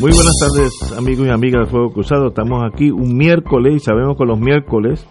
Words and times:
Muy 0.00 0.12
buenas 0.12 0.34
tardes, 0.40 0.72
amigos 0.96 1.26
y 1.26 1.30
amigas 1.30 1.64
de 1.66 1.70
Fuego 1.72 1.90
Cruzado. 1.90 2.28
Estamos 2.28 2.62
aquí 2.72 2.90
un 2.90 3.16
miércoles 3.16 3.74
y 3.76 3.80
sabemos 3.80 4.16
que 4.16 4.24
los 4.24 4.38
miércoles 4.38 5.04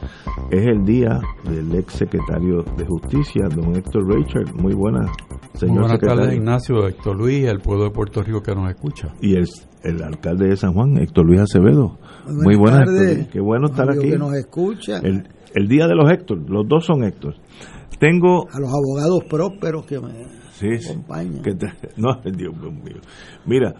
es 0.50 0.66
el 0.66 0.86
día 0.86 1.20
del 1.44 1.76
ex 1.76 1.94
secretario 1.94 2.64
de 2.78 2.86
Justicia, 2.86 3.50
don 3.54 3.76
Héctor 3.76 4.08
Richard. 4.08 4.54
Muy 4.56 4.74
buenas, 4.74 5.10
señor 5.56 5.72
Muy 5.74 5.80
buenas 5.82 5.92
secretario. 5.92 6.22
tardes, 6.24 6.38
Ignacio, 6.38 6.88
Héctor 6.88 7.18
Luis, 7.18 7.44
el 7.48 7.60
pueblo 7.60 7.84
de 7.84 7.90
Puerto 7.92 8.24
Rico 8.24 8.42
que 8.42 8.56
nos 8.56 8.70
escucha. 8.70 9.14
Y 9.22 9.36
el, 9.36 9.46
el 9.84 10.02
alcalde 10.04 10.48
de 10.48 10.56
San 10.56 10.74
Juan, 10.74 10.98
Héctor 10.98 11.26
Luis 11.26 11.42
Acevedo. 11.42 12.00
Muy 12.26 12.56
buenas 12.56 12.58
buenas, 12.58 12.86
tardes, 12.86 13.02
Héctor 13.02 13.16
Luis. 13.18 13.28
Qué 13.34 13.40
bueno 13.42 13.66
estar 13.68 13.90
aquí. 13.90 14.10
que 14.12 14.18
nos 14.18 14.34
escucha, 14.36 14.98
El, 15.00 15.28
el 15.54 15.68
día 15.68 15.88
de 15.88 15.96
los 15.96 16.10
Héctor, 16.10 16.50
los 16.50 16.66
dos 16.66 16.86
son 16.86 17.04
Héctor. 17.04 17.36
Tengo. 18.00 18.48
a 18.50 18.60
los 18.60 18.70
abogados 18.70 19.20
prósperos 19.30 19.86
que 19.86 20.00
me 20.00 20.14
Sí, 20.54 20.78
sí, 20.80 20.92
acompañan. 20.92 21.42
que 21.42 21.54
te- 21.56 21.74
no, 21.98 22.10
Dios 22.24 22.54
mío. 22.56 23.02
Mira, 23.46 23.74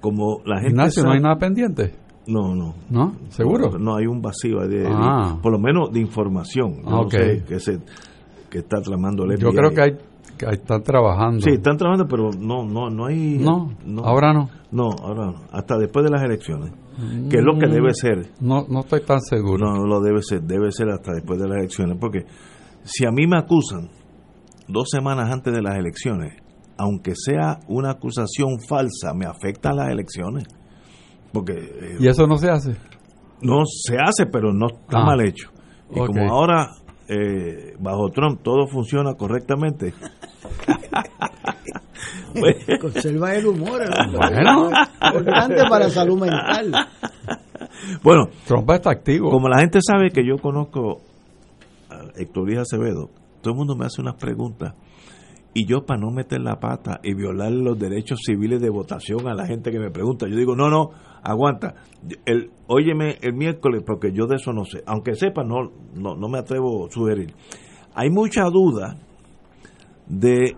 como 0.00 0.40
la 0.44 0.56
gente. 0.56 0.70
Ignacio, 0.70 1.02
¿no 1.04 1.12
hay 1.12 1.20
nada 1.20 1.36
pendiente? 1.36 1.94
No, 2.26 2.54
no. 2.54 2.74
¿No? 2.90 3.12
¿Seguro? 3.30 3.70
No, 3.72 3.78
no, 3.78 3.96
hay 3.96 4.06
un 4.06 4.20
vacío 4.20 4.58
de, 4.60 4.80
de- 4.80 4.88
Ah. 4.90 5.38
por 5.42 5.50
lo 5.52 5.58
menos 5.58 5.90
de 5.92 6.00
información. 6.00 6.82
Yo 6.84 6.90
no 6.90 7.00
ok. 7.02 7.10
sé 7.12 7.44
que 7.48 7.58
se 7.60 7.78
que 8.50 8.58
está 8.58 8.80
tramando 8.80 9.24
el 9.24 9.38
Yo 9.38 9.50
creo 9.50 9.70
que 9.70 9.80
hay 9.82 9.90
que 10.36 10.46
están 10.54 10.82
trabajando. 10.82 11.40
Sí, 11.40 11.50
están 11.54 11.76
trabajando, 11.76 12.06
pero 12.08 12.30
no 12.38 12.64
no 12.64 12.90
no 12.90 13.06
hay 13.06 13.38
No, 13.38 13.70
ahora 14.04 14.32
no. 14.32 14.48
No, 14.70 14.90
ahora 15.02 15.26
no, 15.26 15.34
hasta 15.52 15.76
después 15.78 16.04
de 16.04 16.10
las 16.10 16.22
elecciones. 16.22 16.72
Que 17.30 17.38
es 17.38 17.44
lo 17.44 17.58
que 17.58 17.66
Mm, 17.66 17.70
debe 17.70 17.94
ser. 17.94 18.26
No, 18.40 18.66
no 18.68 18.80
estoy 18.80 19.00
tan 19.02 19.20
seguro. 19.20 19.64
No, 19.66 19.76
no 19.78 19.86
lo 19.86 20.00
debe 20.00 20.20
ser, 20.20 20.42
debe 20.42 20.70
ser 20.72 20.88
hasta 20.90 21.12
después 21.14 21.38
de 21.40 21.48
las 21.48 21.58
elecciones, 21.58 21.96
porque 22.00 22.26
si 22.84 23.06
a 23.06 23.10
mí 23.10 23.26
me 23.26 23.38
acusan 23.38 23.88
dos 24.66 24.88
semanas 24.90 25.30
antes 25.32 25.54
de 25.54 25.62
las 25.62 25.76
elecciones, 25.78 26.34
aunque 26.78 27.12
sea 27.14 27.58
una 27.68 27.90
acusación 27.90 28.58
falsa, 28.68 29.12
me 29.14 29.26
afecta 29.26 29.70
a 29.70 29.74
las 29.74 29.88
elecciones. 29.90 30.44
Porque 31.32 31.52
eh, 31.54 31.96
¿Y 32.00 32.06
eso 32.08 32.26
no 32.26 32.36
se 32.38 32.48
hace? 32.50 32.76
no 33.42 33.64
se 33.66 33.96
hace, 33.98 34.26
pero 34.26 34.52
no 34.52 34.66
está 34.68 35.00
Ah. 35.00 35.04
mal 35.04 35.20
hecho. 35.20 35.50
Y 35.90 35.98
como 35.98 36.30
ahora, 36.32 36.70
eh, 37.08 37.74
bajo 37.78 38.08
Trump, 38.10 38.40
todo 38.42 38.66
funciona 38.66 39.14
correctamente. 39.14 39.92
pues, 42.38 42.56
Conserva 42.80 43.34
el 43.34 43.46
humor, 43.46 43.82
el. 43.82 43.90
Bueno. 44.16 44.70
importante 45.02 45.62
para 45.68 45.84
la 45.86 45.90
salud 45.90 46.18
mental. 46.20 46.72
bueno, 48.02 48.24
Trump 48.46 48.70
está 48.70 48.90
activo. 48.90 49.30
como 49.30 49.48
la 49.48 49.60
gente 49.60 49.80
sabe 49.82 50.10
que 50.10 50.24
yo 50.26 50.36
conozco 50.40 51.00
a 51.90 52.02
Héctor 52.20 52.44
Luis 52.46 52.58
Acevedo, 52.58 53.08
todo 53.40 53.52
el 53.52 53.58
mundo 53.58 53.74
me 53.76 53.86
hace 53.86 54.00
unas 54.00 54.14
preguntas. 54.16 54.74
Y 55.58 55.66
yo, 55.66 55.84
para 55.84 55.98
no 55.98 56.12
meter 56.12 56.40
la 56.40 56.60
pata 56.60 57.00
y 57.02 57.14
violar 57.14 57.50
los 57.50 57.76
derechos 57.76 58.20
civiles 58.24 58.60
de 58.60 58.70
votación 58.70 59.26
a 59.26 59.34
la 59.34 59.44
gente 59.44 59.72
que 59.72 59.80
me 59.80 59.90
pregunta, 59.90 60.28
yo 60.28 60.36
digo, 60.36 60.54
no, 60.54 60.70
no, 60.70 60.90
aguanta. 61.20 61.74
El, 62.26 62.52
óyeme 62.68 63.18
el 63.22 63.34
miércoles, 63.34 63.82
porque 63.84 64.12
yo 64.12 64.28
de 64.28 64.36
eso 64.36 64.52
no 64.52 64.64
sé. 64.64 64.84
Aunque 64.86 65.16
sepa, 65.16 65.42
no, 65.42 65.72
no, 65.96 66.14
no 66.14 66.28
me 66.28 66.38
atrevo 66.38 66.86
a 66.86 66.90
sugerir. 66.92 67.34
Hay 67.92 68.08
mucha 68.08 68.44
duda 68.44 68.98
de. 70.06 70.54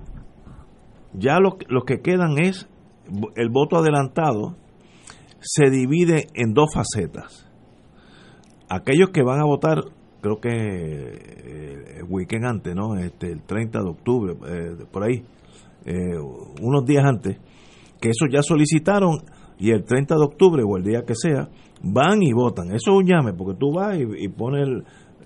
Ya 1.14 1.40
lo, 1.40 1.56
lo 1.68 1.84
que 1.84 2.02
quedan 2.02 2.38
es. 2.38 2.68
El 3.36 3.48
voto 3.48 3.78
adelantado 3.78 4.54
se 5.40 5.70
divide 5.70 6.26
en 6.34 6.52
dos 6.52 6.74
facetas. 6.74 7.50
Aquellos 8.68 9.08
que 9.14 9.22
van 9.22 9.40
a 9.40 9.46
votar 9.46 9.78
creo 10.20 10.40
que 10.40 10.50
eh, 10.50 11.96
el 11.98 12.04
weekend 12.08 12.44
antes, 12.44 12.74
¿no? 12.74 12.96
Este, 12.96 13.30
el 13.30 13.42
30 13.42 13.78
de 13.82 13.88
octubre, 13.88 14.34
eh, 14.48 14.76
por 14.90 15.04
ahí, 15.04 15.22
eh, 15.84 16.18
unos 16.62 16.84
días 16.84 17.04
antes, 17.04 17.38
que 18.00 18.10
eso 18.10 18.26
ya 18.30 18.42
solicitaron 18.42 19.18
y 19.58 19.70
el 19.72 19.84
30 19.84 20.14
de 20.16 20.24
octubre 20.24 20.62
o 20.66 20.76
el 20.76 20.82
día 20.84 21.02
que 21.06 21.14
sea, 21.14 21.48
van 21.82 22.22
y 22.22 22.32
votan. 22.32 22.68
Eso 22.68 22.92
es 22.92 22.96
un 22.98 23.06
llame, 23.06 23.32
porque 23.32 23.58
tú 23.58 23.72
vas 23.74 23.96
y, 23.96 24.24
y 24.24 24.28
pones 24.28 24.66
el, 24.66 24.78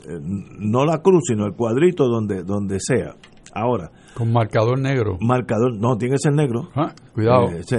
eh, 0.08 0.20
no 0.58 0.84
la 0.84 0.98
cruz, 1.02 1.22
sino 1.28 1.46
el 1.46 1.54
cuadrito 1.54 2.06
donde, 2.08 2.42
donde 2.42 2.78
sea. 2.80 3.14
Ahora, 3.56 3.92
Con 4.16 4.32
marcador 4.32 4.80
negro. 4.80 5.16
marcador, 5.20 5.76
no, 5.78 5.96
tiene 5.96 6.14
que 6.14 6.18
ser 6.18 6.32
negro. 6.32 6.70
Ah, 6.74 6.92
Cuidado. 7.14 7.50
Eh, 7.50 7.62
sí, 7.64 7.76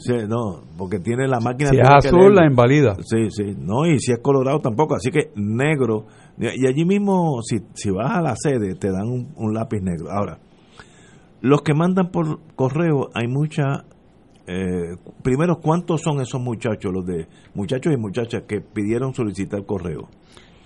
sí, 0.00 0.14
no, 0.28 0.62
porque 0.76 0.98
tiene 0.98 1.28
la 1.28 1.38
máquina. 1.38 1.70
si 1.70 1.76
es 1.78 1.88
azul, 1.88 2.34
la 2.34 2.44
invalida. 2.44 2.96
Sí, 3.04 3.30
sí, 3.30 3.54
no, 3.56 3.86
y 3.86 4.00
si 4.00 4.10
es 4.10 4.18
colorado 4.20 4.58
tampoco, 4.58 4.96
así 4.96 5.12
que 5.12 5.30
negro. 5.36 6.06
Y 6.38 6.66
allí 6.66 6.84
mismo, 6.84 7.40
si, 7.42 7.60
si 7.74 7.90
vas 7.90 8.16
a 8.16 8.22
la 8.22 8.34
sede, 8.36 8.74
te 8.74 8.90
dan 8.90 9.08
un, 9.36 9.54
lápiz 9.54 9.80
negro. 9.80 10.10
Ahora, 10.10 10.38
los 11.40 11.62
que 11.62 11.74
mandan 11.74 12.10
por 12.10 12.40
correo, 12.54 13.10
hay 13.14 13.28
mucha. 13.28 13.84
Eh, 14.46 14.96
primero, 15.22 15.60
¿cuántos 15.60 16.00
son 16.02 16.20
esos 16.20 16.40
muchachos, 16.40 16.92
los 16.92 17.06
de 17.06 17.28
muchachos 17.54 17.92
y 17.92 17.96
muchachas 17.96 18.42
que 18.48 18.60
pidieron 18.60 19.14
solicitar 19.14 19.64
correo? 19.64 20.08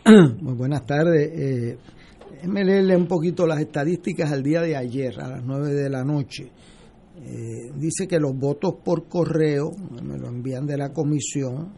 Muy 0.41 0.55
buenas 0.55 0.87
tardes. 0.87 1.31
Eh, 1.35 1.79
déjeme 2.31 2.65
leerle 2.65 2.97
un 2.97 3.07
poquito 3.07 3.47
las 3.47 3.61
estadísticas 3.61 4.33
al 4.33 4.43
día 4.43 4.63
de 4.63 4.77
ayer, 4.77 5.21
a 5.21 5.29
las 5.29 5.45
9 5.45 5.75
de 5.75 5.91
la 5.91 6.05
noche. 6.05 6.51
Eh, 7.19 7.73
dice 7.75 8.07
que 8.07 8.21
los 8.21 8.39
votos 8.39 8.75
por 8.85 9.09
correo, 9.09 9.73
me 10.03 10.19
lo 10.19 10.29
envían 10.29 10.67
de 10.67 10.77
la 10.77 10.93
comisión, 10.93 11.73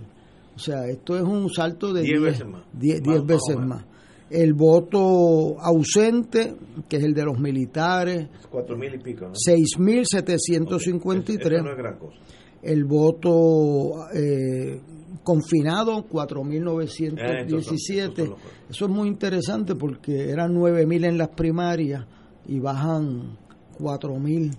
O 0.54 0.58
sea, 0.58 0.86
esto 0.86 1.16
es 1.16 1.22
un 1.22 1.50
salto 1.50 1.92
de 1.92 2.02
Diez 2.02 2.20
10 2.20 2.32
veces 2.32 2.46
más. 2.46 2.62
diez- 2.72 3.00
Más, 3.00 3.04
diez 3.04 3.18
más 3.18 3.26
veces 3.26 3.56
o 3.56 3.60
menos. 3.60 3.68
más. 3.68 3.84
El 4.32 4.54
voto 4.54 5.60
ausente, 5.60 6.56
que 6.88 6.96
es 6.96 7.04
el 7.04 7.12
de 7.14 7.24
los 7.24 7.38
militares, 7.38 8.28
Cuatro 8.50 8.76
mil 8.76 8.94
y 8.94 8.98
pico, 8.98 9.26
¿no? 9.26 9.32
6.753. 9.34 11.56
Eso 11.56 11.62
no 11.64 11.70
es 11.72 11.76
gran 11.76 11.98
cosa. 11.98 12.16
El 12.62 12.84
voto 12.84 14.06
eh, 14.14 14.80
confinado, 15.22 15.98
Eh, 15.98 16.04
4.917. 16.10 17.42
entonces, 17.42 17.90
entonces 17.90 18.28
lo- 18.28 18.36
Eso 18.70 18.84
es 18.86 18.90
muy 18.90 19.08
interesante 19.08 19.74
porque 19.74 20.30
eran 20.30 20.54
9.000 20.54 21.04
en 21.04 21.18
las 21.18 21.28
primarias 21.30 22.06
y 22.46 22.58
bajan 22.60 23.36
4.000 23.78 24.50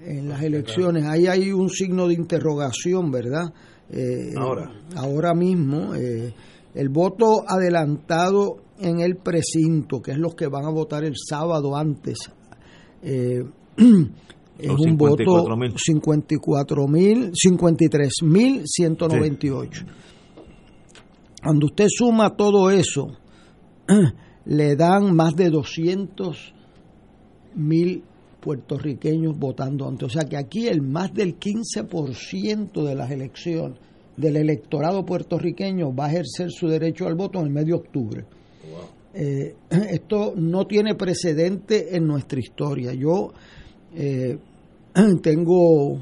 en 0.00 0.28
las 0.28 0.42
elecciones. 0.42 1.04
Ahí 1.04 1.26
hay 1.28 1.50
un 1.52 1.70
signo 1.70 2.08
de 2.08 2.14
interrogación, 2.14 3.10
¿verdad? 3.10 3.52
Eh, 3.90 4.32
Ahora. 4.36 4.70
Ahora 4.96 5.34
mismo, 5.34 5.94
eh, 5.94 6.32
el 6.74 6.88
voto 6.88 7.44
adelantado 7.46 8.56
en 8.78 9.00
el 9.00 9.16
precinto, 9.16 10.00
que 10.00 10.12
es 10.12 10.18
los 10.18 10.34
que 10.34 10.46
van 10.46 10.64
a 10.64 10.70
votar 10.70 11.04
el 11.04 11.14
sábado 11.16 11.76
antes, 11.76 12.30
eh, 13.02 13.44
es 14.58 14.68
Los 14.68 14.80
un 14.80 14.96
voto 14.96 15.24
54.000. 15.24 17.32
54.000, 17.32 17.32
53.198. 17.32 19.86
Cuando 21.42 21.66
usted 21.66 21.88
suma 21.88 22.36
todo 22.36 22.70
eso, 22.70 23.08
le 24.46 24.76
dan 24.76 25.14
más 25.14 25.36
de 25.36 25.50
200 25.50 26.54
mil 27.56 28.02
puertorriqueños 28.40 29.38
votando 29.38 29.86
antes. 29.88 30.06
O 30.06 30.10
sea 30.10 30.24
que 30.24 30.36
aquí 30.36 30.68
el 30.68 30.82
más 30.82 31.14
del 31.14 31.38
15% 31.38 32.84
de 32.84 32.94
las 32.94 33.10
elecciones 33.10 33.78
del 34.16 34.36
electorado 34.36 35.04
puertorriqueño 35.04 35.94
va 35.94 36.06
a 36.06 36.12
ejercer 36.12 36.50
su 36.50 36.68
derecho 36.68 37.06
al 37.06 37.14
voto 37.14 37.40
en 37.40 37.46
el 37.46 37.52
mes 37.52 37.66
de 37.66 37.72
octubre. 37.72 38.24
Eh, 39.14 39.54
esto 39.70 40.34
no 40.36 40.66
tiene 40.66 40.94
precedente 40.94 41.96
en 41.96 42.06
nuestra 42.06 42.40
historia. 42.40 42.92
Yo 42.92 43.32
eh, 43.94 44.38
tengo 45.22 45.98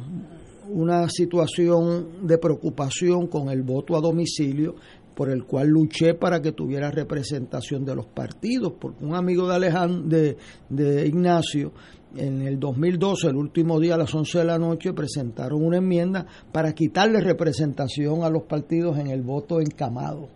una 0.68 1.08
situación 1.08 2.26
de 2.26 2.38
preocupación 2.38 3.26
con 3.26 3.50
el 3.50 3.62
voto 3.62 3.96
a 3.96 4.00
domicilio 4.00 4.74
por 5.14 5.30
el 5.30 5.44
cual 5.44 5.68
luché 5.68 6.14
para 6.14 6.40
que 6.40 6.52
tuviera 6.52 6.90
representación 6.90 7.84
de 7.84 7.94
los 7.94 8.06
partidos, 8.06 8.72
porque 8.80 9.04
un 9.04 9.14
amigo 9.14 9.46
de 9.46 9.54
Alejandro, 9.54 10.36
de, 10.68 11.06
Ignacio, 11.06 11.72
en 12.16 12.42
el 12.42 12.58
2012, 12.58 13.28
el 13.28 13.36
último 13.36 13.78
día 13.78 13.94
a 13.94 13.98
las 13.98 14.14
11 14.14 14.38
de 14.38 14.44
la 14.44 14.58
noche, 14.58 14.92
presentaron 14.92 15.62
una 15.62 15.78
enmienda 15.78 16.26
para 16.50 16.72
quitarle 16.72 17.20
representación 17.20 18.22
a 18.22 18.30
los 18.30 18.44
partidos 18.44 18.98
en 18.98 19.08
el 19.08 19.22
voto 19.22 19.60
encamado. 19.60 20.28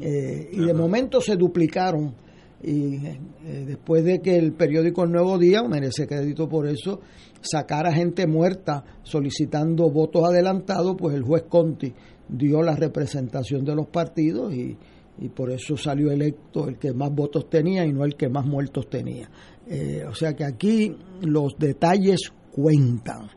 Eh, 0.00 0.50
y 0.52 0.60
de 0.64 0.74
momento 0.74 1.20
se 1.20 1.36
duplicaron. 1.36 2.14
Y 2.62 2.96
eh, 2.96 3.18
después 3.66 4.04
de 4.04 4.20
que 4.20 4.36
el 4.36 4.52
periódico 4.52 5.04
El 5.04 5.12
Nuevo 5.12 5.38
Día, 5.38 5.62
merece 5.62 6.06
crédito 6.06 6.48
por 6.48 6.66
eso, 6.66 7.00
sacara 7.40 7.92
gente 7.92 8.26
muerta 8.26 8.84
solicitando 9.02 9.90
votos 9.90 10.24
adelantados, 10.24 10.96
pues 10.98 11.14
el 11.14 11.22
juez 11.22 11.44
Conti 11.48 11.92
dio 12.28 12.62
la 12.62 12.74
representación 12.74 13.64
de 13.64 13.74
los 13.74 13.86
partidos 13.86 14.52
y, 14.52 14.76
y 15.18 15.28
por 15.28 15.50
eso 15.50 15.76
salió 15.76 16.10
electo 16.10 16.68
el 16.68 16.78
que 16.78 16.92
más 16.92 17.10
votos 17.14 17.48
tenía 17.48 17.84
y 17.84 17.92
no 17.92 18.04
el 18.04 18.16
que 18.16 18.28
más 18.28 18.44
muertos 18.44 18.88
tenía. 18.88 19.30
Eh, 19.68 20.04
o 20.08 20.14
sea 20.14 20.34
que 20.34 20.44
aquí 20.44 20.94
los 21.22 21.56
detalles 21.58 22.32
cuentan. 22.52 23.28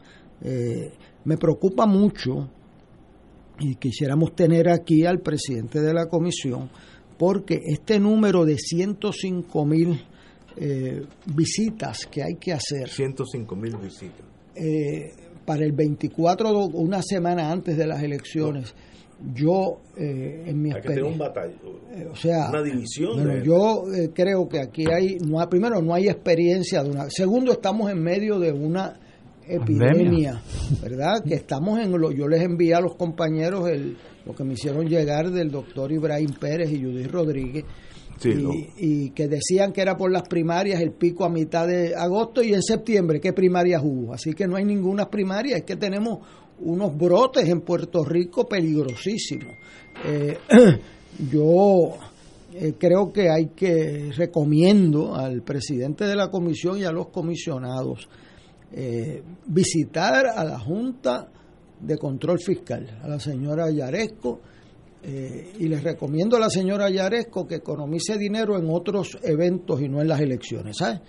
Eh, 0.42 0.92
me 1.26 1.38
preocupa 1.38 1.86
mucho 1.86 2.50
y 3.60 3.76
quisiéramos 3.76 4.36
tener 4.36 4.70
aquí 4.70 5.06
al 5.06 5.20
presidente 5.20 5.82
de 5.82 5.94
la 5.94 6.08
comisión 6.08 6.70
porque 7.18 7.60
este 7.66 8.00
número 8.00 8.46
de 8.46 8.58
105 8.58 9.66
mil 9.66 10.02
eh, 10.58 11.02
visitas 11.36 12.06
que 12.08 12.24
hay 12.24 12.36
que 12.36 12.54
hacer 12.54 12.88
105 12.90 13.56
mil 13.56 13.76
visitas. 13.78 14.26
eh, 14.56 15.12
para 15.46 15.66
el 15.66 15.72
24, 15.72 16.68
una 16.74 17.02
semana 17.02 17.52
antes 17.52 17.76
de 17.76 17.88
las 17.88 18.04
elecciones, 18.04 18.76
yo 19.34 19.82
eh, 19.98 20.44
en 20.46 20.62
mi 20.62 20.72
Hay 20.72 20.82
que 20.82 20.88
tener 20.90 21.04
un 21.06 21.18
experiencia... 21.18 21.82
Eh, 21.92 22.08
o 22.12 22.16
sea, 22.16 22.50
una 22.50 22.62
división. 22.62 23.14
bueno, 23.16 23.34
de- 23.34 23.44
yo 23.44 23.84
eh, 23.94 24.12
creo 24.14 24.48
que 24.48 24.60
aquí 24.60 24.86
hay, 24.90 25.18
no 25.26 25.40
hay- 25.40 25.48
primero, 25.48 25.82
no 25.82 25.94
hay 25.96 26.08
experiencia 26.08 26.84
de 26.84 26.92
una. 26.92 27.10
Segundo, 27.10 27.52
estamos 27.54 27.90
en 27.92 28.00
medio 28.02 28.38
de 28.40 28.52
una 28.52 29.00
epidemia, 29.50 30.42
¿verdad? 30.81 31.24
Que 31.28 31.36
estamos 31.36 31.80
en 31.80 31.92
lo. 31.92 32.12
Yo 32.12 32.28
les 32.28 32.42
envié 32.42 32.74
a 32.75 32.81
los 32.81 32.96
compañeros 32.96 33.69
el, 33.69 33.98
lo 34.25 34.34
que 34.34 34.44
me 34.44 34.54
hicieron 34.54 34.88
llegar 34.88 35.31
del 35.31 35.50
doctor 35.51 35.92
Ibrahim 35.92 36.31
Pérez 36.40 36.72
y 36.72 36.81
Judith 36.84 37.12
Rodríguez. 37.12 37.66
Sí, 38.19 38.30
y, 38.30 38.34
lo- 38.34 38.51
y 38.78 39.10
que 39.12 39.28
decían 39.28 39.72
que 39.72 39.81
era 39.81 39.96
por 39.96 40.12
las 40.12 40.24
primarias 40.24 40.81
el 40.81 40.92
pico 40.92 41.24
a 41.24 41.30
mitad 41.30 41.66
de 41.68 41.96
agosto 41.96 42.44
y 42.44 42.54
en 42.54 42.62
septiembre, 42.62 43.19
¿qué 43.22 43.31
primarias 43.34 43.81
hubo? 43.84 44.13
Así 44.13 44.34
que 44.34 44.46
no 44.46 44.57
hay 44.57 44.66
ninguna 44.66 45.10
primaria, 45.10 45.56
es 45.57 45.63
que 45.63 45.78
tenemos 45.78 46.19
unos 46.60 46.98
brotes 46.98 47.48
en 47.48 47.62
Puerto 47.62 48.04
Rico 48.04 48.45
peligrosísimos. 48.45 49.56
Eh, 50.06 50.38
yo 51.31 51.95
eh, 52.54 52.74
creo 52.78 53.13
que 53.13 53.30
hay 53.30 53.48
que 53.56 54.12
recomiendo 54.16 55.16
al 55.16 55.42
presidente 55.44 56.06
de 56.06 56.16
la 56.16 56.30
comisión 56.30 56.78
y 56.78 56.84
a 56.84 56.92
los 56.92 57.07
comisionados 57.07 58.10
eh, 58.71 59.24
visitar 59.48 60.27
a 60.27 60.44
la 60.44 60.60
Junta 60.60 61.27
de 61.80 61.98
Control 61.98 62.39
Fiscal, 62.39 63.00
a 63.01 63.07
la 63.07 63.19
señora 63.19 63.71
Yaresco, 63.71 64.39
eh, 65.01 65.54
y 65.60 65.68
les 65.68 65.81
recomiendo 65.81 66.36
a 66.36 66.39
la 66.39 66.50
señora 66.50 66.89
Yaresco 66.89 67.48
que 67.48 67.56
economice 67.56 68.18
dinero 68.18 68.57
en 68.57 68.69
otros 68.69 69.18
eventos 69.24 69.81
y 69.81 69.88
no 69.88 70.01
en 70.01 70.10
las 70.10 70.19
elecciones, 70.19 70.77
¿sabes? 70.77 71.00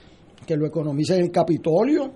Que 0.47 0.57
lo 0.57 0.67
economice 0.67 1.17
en 1.17 1.23
el 1.25 1.31
Capitolio 1.31 2.13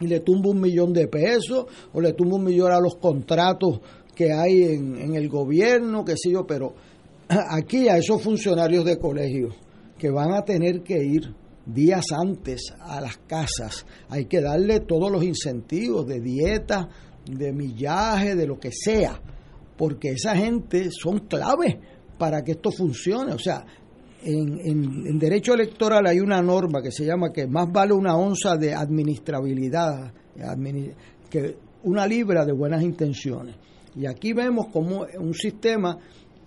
y 0.00 0.06
le 0.06 0.20
tumba 0.20 0.50
un 0.50 0.60
millón 0.60 0.92
de 0.92 1.06
pesos 1.08 1.66
o 1.92 2.00
le 2.00 2.14
tumba 2.14 2.36
un 2.36 2.44
millón 2.44 2.72
a 2.72 2.80
los 2.80 2.96
contratos 2.96 3.80
que 4.14 4.32
hay 4.32 4.62
en, 4.62 5.14
el 5.14 5.28
gobierno, 5.28 6.04
qué 6.04 6.14
sé 6.16 6.32
yo, 6.32 6.46
pero 6.46 6.74
aquí 7.28 7.88
a 7.88 7.98
esos 7.98 8.22
funcionarios 8.22 8.84
de 8.84 8.98
colegio 8.98 9.50
que 9.98 10.10
van 10.10 10.32
a 10.32 10.42
tener 10.42 10.82
que 10.82 11.04
ir 11.04 11.34
días 11.72 12.06
antes 12.12 12.72
a 12.80 13.00
las 13.00 13.18
casas, 13.18 13.86
hay 14.08 14.24
que 14.26 14.40
darle 14.40 14.80
todos 14.80 15.10
los 15.12 15.22
incentivos 15.22 16.06
de 16.06 16.20
dieta, 16.20 16.88
de 17.30 17.52
millaje, 17.52 18.34
de 18.34 18.46
lo 18.46 18.58
que 18.58 18.70
sea, 18.72 19.20
porque 19.76 20.10
esa 20.12 20.34
gente 20.36 20.88
son 20.90 21.20
clave 21.28 21.78
para 22.18 22.42
que 22.42 22.52
esto 22.52 22.70
funcione. 22.70 23.32
O 23.32 23.38
sea, 23.38 23.64
en, 24.22 24.58
en- 24.64 25.06
en 25.06 25.18
derecho 25.18 25.54
electoral 25.54 26.06
hay 26.06 26.20
una 26.20 26.42
norma 26.42 26.82
que 26.82 26.90
se 26.90 27.04
llama 27.04 27.32
que 27.32 27.46
más 27.46 27.70
vale 27.70 27.92
una 27.92 28.16
onza 28.16 28.56
de 28.56 28.74
administrabilidad 28.74 30.12
admini- 30.38 30.94
que 31.30 31.56
una 31.84 32.06
libra 32.06 32.44
de 32.44 32.52
buenas 32.52 32.82
intenciones. 32.82 33.54
Y 33.94 34.06
aquí 34.06 34.32
vemos 34.32 34.66
como 34.72 35.06
un 35.18 35.34
sistema 35.34 35.96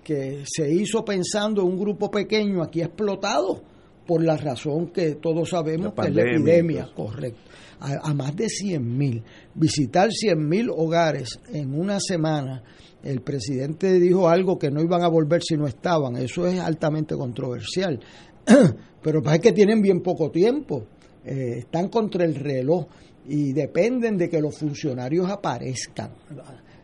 que 0.03 0.43
se 0.45 0.73
hizo 0.73 1.05
pensando 1.05 1.61
en 1.61 1.67
un 1.67 1.79
grupo 1.79 2.09
pequeño 2.09 2.63
aquí 2.63 2.81
explotado 2.81 3.61
por 4.11 4.25
la 4.25 4.35
razón 4.35 4.87
que 4.87 5.15
todos 5.15 5.51
sabemos 5.51 5.93
que 5.93 6.09
es 6.09 6.13
la 6.13 6.23
epidemia, 6.23 6.89
pues. 6.93 7.11
correcto. 7.11 7.39
A, 7.79 8.09
a 8.09 8.13
más 8.13 8.35
de 8.35 8.49
100 8.49 8.97
mil. 8.97 9.23
Visitar 9.55 10.11
100 10.11 10.49
mil 10.49 10.69
hogares 10.69 11.39
en 11.47 11.73
una 11.73 11.97
semana. 12.01 12.61
El 13.01 13.21
presidente 13.21 14.01
dijo 14.01 14.27
algo 14.27 14.59
que 14.59 14.69
no 14.69 14.81
iban 14.81 15.01
a 15.01 15.07
volver 15.07 15.41
si 15.41 15.55
no 15.55 15.65
estaban. 15.65 16.17
Eso 16.17 16.45
es 16.45 16.59
altamente 16.59 17.15
controversial. 17.15 18.01
Pero 19.01 19.21
es 19.31 19.39
que 19.39 19.53
tienen 19.53 19.81
bien 19.81 20.01
poco 20.01 20.29
tiempo. 20.29 20.83
Eh, 21.23 21.59
están 21.59 21.87
contra 21.87 22.25
el 22.25 22.35
reloj 22.35 22.87
y 23.29 23.53
dependen 23.53 24.17
de 24.17 24.27
que 24.27 24.41
los 24.41 24.57
funcionarios 24.57 25.29
aparezcan. 25.29 26.11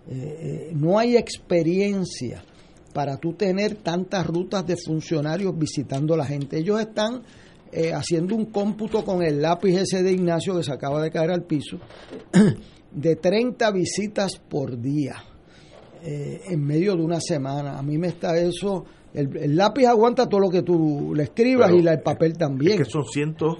Eh, 0.09 0.13
eh, 0.13 0.71
no 0.73 0.97
hay 0.97 1.17
experiencia 1.17 2.41
para 2.97 3.17
tú 3.17 3.33
tener 3.33 3.75
tantas 3.75 4.25
rutas 4.25 4.65
de 4.65 4.75
funcionarios 4.75 5.55
visitando 5.55 6.15
a 6.15 6.17
la 6.17 6.25
gente. 6.25 6.57
Ellos 6.57 6.79
están 6.79 7.21
eh, 7.71 7.93
haciendo 7.93 8.33
un 8.33 8.45
cómputo 8.45 9.05
con 9.05 9.21
el 9.21 9.39
lápiz 9.39 9.75
ese 9.77 10.01
de 10.01 10.13
Ignacio 10.13 10.57
que 10.57 10.63
se 10.63 10.73
acaba 10.73 10.99
de 11.03 11.11
caer 11.11 11.29
al 11.29 11.43
piso, 11.43 11.77
de 12.91 13.15
30 13.17 13.69
visitas 13.69 14.37
por 14.49 14.81
día 14.81 15.13
eh, 16.01 16.41
en 16.49 16.59
medio 16.65 16.95
de 16.95 17.03
una 17.03 17.19
semana. 17.21 17.77
A 17.77 17.83
mí 17.83 17.99
me 17.99 18.07
está 18.07 18.35
eso, 18.35 18.83
el, 19.13 19.29
el 19.37 19.55
lápiz 19.55 19.85
aguanta 19.85 20.27
todo 20.27 20.39
lo 20.41 20.49
que 20.49 20.63
tú 20.63 21.13
le 21.15 21.21
escribas 21.21 21.67
Pero 21.67 21.79
y 21.79 21.83
la- 21.83 21.93
el 21.93 22.01
papel 22.01 22.33
también. 22.35 22.81
Es 22.81 22.87
que 22.87 22.91
son 22.91 23.05
cientos. 23.05 23.57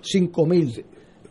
5 0.00 0.44
mil. 0.46 0.84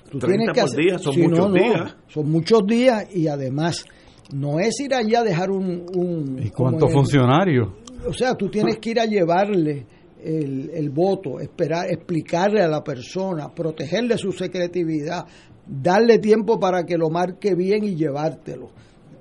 Tú 0.10 0.20
30 0.20 0.28
tienes 0.28 0.54
que 0.54 0.62
por 0.62 0.70
hacer- 0.70 0.80
día, 0.86 1.00
son 1.00 1.20
muchos 1.20 1.54
días. 1.54 1.96
Son 2.08 2.32
muchos 2.32 2.66
días 2.66 3.14
y 3.14 3.28
además 3.28 3.84
no 4.34 4.60
es 4.60 4.80
ir 4.80 4.94
allá 4.94 5.20
a 5.20 5.24
dejar 5.24 5.52
un... 5.52 5.86
un 5.96 6.40
¿Y 6.44 6.50
cuántos 6.50 6.92
funcionarios? 6.92 7.70
o 8.08 8.14
sea, 8.14 8.36
tú 8.36 8.50
tienes 8.50 8.78
que 8.78 8.92
ir 8.92 9.00
a 9.00 9.06
llevarle 9.06 9.86
el, 10.24 10.70
el 10.74 10.90
voto, 10.90 11.40
esperar, 11.40 11.88
explicarle 11.90 12.62
a 12.62 12.68
la 12.68 12.84
persona, 12.84 13.54
protegerle 13.54 14.18
su 14.18 14.32
secretividad, 14.32 15.26
darle 15.66 16.20
tiempo 16.20 16.60
para 16.60 16.84
que 16.84 16.98
lo 16.98 17.10
marque 17.10 17.56
bien 17.56 17.84
y 17.84 17.96
llevártelo. 17.96 18.70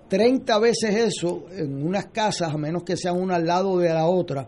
30 0.09 0.59
veces 0.59 0.95
eso 0.95 1.47
en 1.51 1.85
unas 1.85 2.07
casas, 2.07 2.53
a 2.53 2.59
menos 2.59 2.85
que 2.85 2.97
sean 2.97 3.21
una 3.21 3.37
al 3.37 3.47
lado 3.47 3.79
de 3.79 3.89
la 3.89 4.07
otra. 4.07 4.47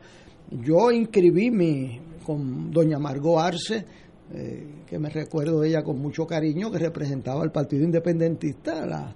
Yo 0.51 0.91
inscribí 0.93 1.51
mi, 1.51 2.01
con 2.25 2.71
doña 2.71 2.99
Margot 2.99 3.41
Arce, 3.41 3.85
eh, 4.33 4.67
que 4.87 4.99
me 4.99 5.09
recuerdo 5.09 5.61
de 5.61 5.69
ella 5.71 5.83
con 5.83 5.99
mucho 5.99 6.27
cariño, 6.27 6.71
que 6.71 6.79
representaba 6.79 7.43
al 7.43 7.53
Partido 7.53 7.85
Independentista, 7.85 8.87
la 8.87 9.15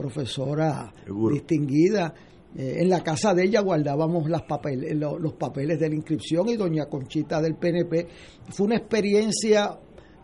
profesora 0.00 0.92
Seguro. 1.04 1.34
distinguida. 1.34 2.14
Eh, 2.56 2.78
en 2.80 2.88
la 2.88 3.00
casa 3.02 3.32
de 3.34 3.44
ella 3.44 3.60
guardábamos 3.60 4.28
las 4.28 4.42
papel- 4.42 4.84
eh, 4.84 4.94
lo- 4.94 5.18
los 5.18 5.34
papeles 5.34 5.78
de 5.78 5.88
la 5.88 5.94
inscripción 5.94 6.48
y 6.48 6.56
doña 6.56 6.86
Conchita 6.86 7.40
del 7.40 7.54
PNP. 7.56 8.08
Fue 8.50 8.66
una 8.66 8.76
experiencia 8.76 9.78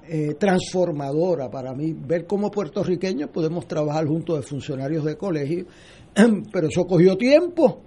eh, 0.09 0.35
transformadora 0.39 1.51
para 1.51 1.75
mí, 1.75 1.93
ver 1.93 2.27
cómo 2.27 2.49
puertorriqueños 2.49 3.29
podemos 3.31 3.67
trabajar 3.67 4.07
junto 4.07 4.37
de 4.37 4.43
funcionarios 4.43 5.05
de 5.05 5.17
colegio, 5.17 5.67
pero 6.53 6.69
eso 6.69 6.85
cogió 6.87 7.17
tiempo. 7.17 7.83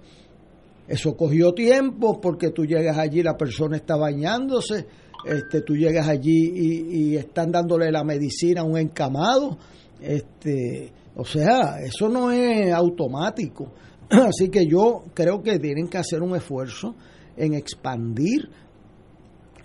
Eso 0.86 1.16
cogió 1.16 1.52
tiempo 1.54 2.20
porque 2.20 2.50
tú 2.50 2.64
llegas 2.66 2.98
allí, 2.98 3.22
la 3.22 3.36
persona 3.38 3.76
está 3.76 3.96
bañándose, 3.96 4.86
este, 5.24 5.62
tú 5.62 5.74
llegas 5.76 6.08
allí 6.08 6.52
y, 6.54 7.12
y 7.12 7.16
están 7.16 7.52
dándole 7.52 7.90
la 7.90 8.04
medicina 8.04 8.60
a 8.62 8.64
un 8.64 8.76
encamado. 8.76 9.56
Este, 10.00 10.92
o 11.16 11.24
sea, 11.24 11.80
eso 11.82 12.08
no 12.08 12.30
es 12.30 12.72
automático. 12.72 13.72
Así 14.10 14.48
que 14.48 14.66
yo 14.66 15.04
creo 15.14 15.42
que 15.42 15.58
tienen 15.58 15.88
que 15.88 15.98
hacer 15.98 16.22
un 16.22 16.36
esfuerzo 16.36 16.94
en 17.36 17.54
expandir 17.54 18.48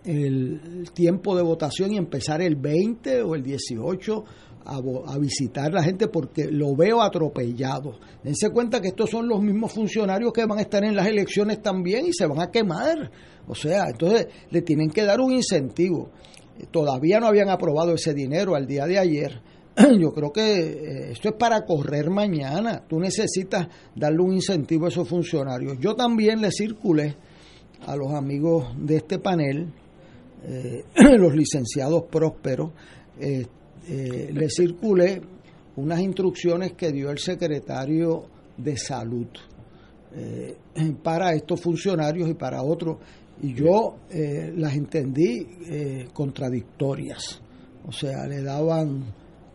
el 0.04 0.90
tiempo 0.94 1.36
de 1.36 1.42
votación 1.42 1.94
y 1.94 1.98
empezar 1.98 2.42
el 2.42 2.56
20 2.56 3.24
o 3.24 3.36
el 3.36 3.42
18 3.42 4.24
a, 4.66 4.78
a 4.78 5.18
visitar 5.18 5.72
la 5.74 5.84
gente 5.84 6.08
porque 6.08 6.46
lo 6.46 6.76
veo 6.76 7.02
atropellado. 7.02 8.00
Dense 8.24 8.50
cuenta 8.52 8.82
que 8.82 8.90
estos 8.90 9.10
son 9.10 9.28
los 9.28 9.42
mismos 9.42 9.74
funcionarios 9.74 10.32
que 10.32 10.46
van 10.46 10.60
a 10.60 10.62
estar 10.62 10.84
en 10.84 10.96
las 10.96 11.08
elecciones 11.08 11.62
también 11.62 12.06
y 12.06 12.14
se 12.14 12.28
van 12.28 12.40
a 12.40 12.52
quemar. 12.52 13.12
O 13.48 13.56
sea, 13.56 13.86
entonces 13.90 14.28
le 14.50 14.62
tienen 14.62 14.90
que 14.90 15.04
dar 15.04 15.20
un 15.20 15.32
incentivo. 15.34 16.10
Todavía 16.72 17.20
no 17.20 17.28
habían 17.28 17.50
aprobado 17.50 17.94
ese 17.94 18.14
dinero 18.14 18.56
al 18.56 18.66
día 18.66 18.86
de 18.86 18.98
ayer, 18.98 19.42
yo 20.00 20.14
creo 20.14 20.32
que 20.32 20.42
eh, 20.42 21.12
esto 21.12 21.30
es 21.30 21.36
para 21.36 21.66
correr 21.66 22.10
mañana. 22.10 22.84
Tú 22.88 23.00
necesitas 23.00 23.68
darle 23.96 24.22
un 24.22 24.34
incentivo 24.34 24.86
a 24.86 24.90
esos 24.90 25.08
funcionarios. 25.08 25.78
Yo 25.80 25.96
también 25.96 26.42
le 26.42 26.52
circulé 26.52 27.16
a 27.86 27.96
los 27.96 28.14
amigos 28.14 28.74
de 28.78 28.98
este 28.98 29.20
panel, 29.20 29.72
eh, 30.44 30.84
los 31.18 31.36
licenciados 31.36 32.04
prósperos, 32.10 32.72
eh, 33.20 33.46
eh, 33.88 34.30
le 34.34 34.50
circulé 34.50 35.22
unas 35.76 36.00
instrucciones 36.00 36.74
que 36.74 36.92
dio 36.92 37.12
el 37.12 37.20
secretario 37.20 38.26
de 38.58 38.78
salud 38.78 39.28
para 41.04 41.34
estos 41.34 41.60
funcionarios 41.60 42.30
y 42.30 42.34
para 42.34 42.64
otros, 42.64 42.98
y 43.42 43.54
yo 43.54 43.98
las 44.10 44.74
entendí 44.74 45.46
contradictorias. 46.14 47.42
O 47.86 47.92
sea, 47.92 48.26
le 48.26 48.42
daban 48.42 49.04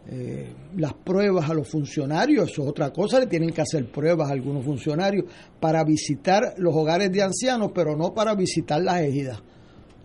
eh, 0.08 0.52
las 0.76 0.94
pruebas 0.94 1.48
a 1.50 1.54
los 1.54 1.68
funcionarios, 1.68 2.50
eso 2.50 2.62
es 2.62 2.68
otra 2.68 2.90
cosa, 2.90 3.20
le 3.20 3.26
tienen 3.26 3.50
que 3.50 3.60
hacer 3.60 3.90
pruebas 3.90 4.28
a 4.28 4.32
algunos 4.32 4.64
funcionarios 4.64 5.26
para 5.60 5.84
visitar 5.84 6.54
los 6.56 6.74
hogares 6.74 7.12
de 7.12 7.22
ancianos, 7.22 7.70
pero 7.74 7.96
no 7.96 8.12
para 8.12 8.34
visitar 8.34 8.82
las 8.82 9.02
ejidas. 9.02 9.42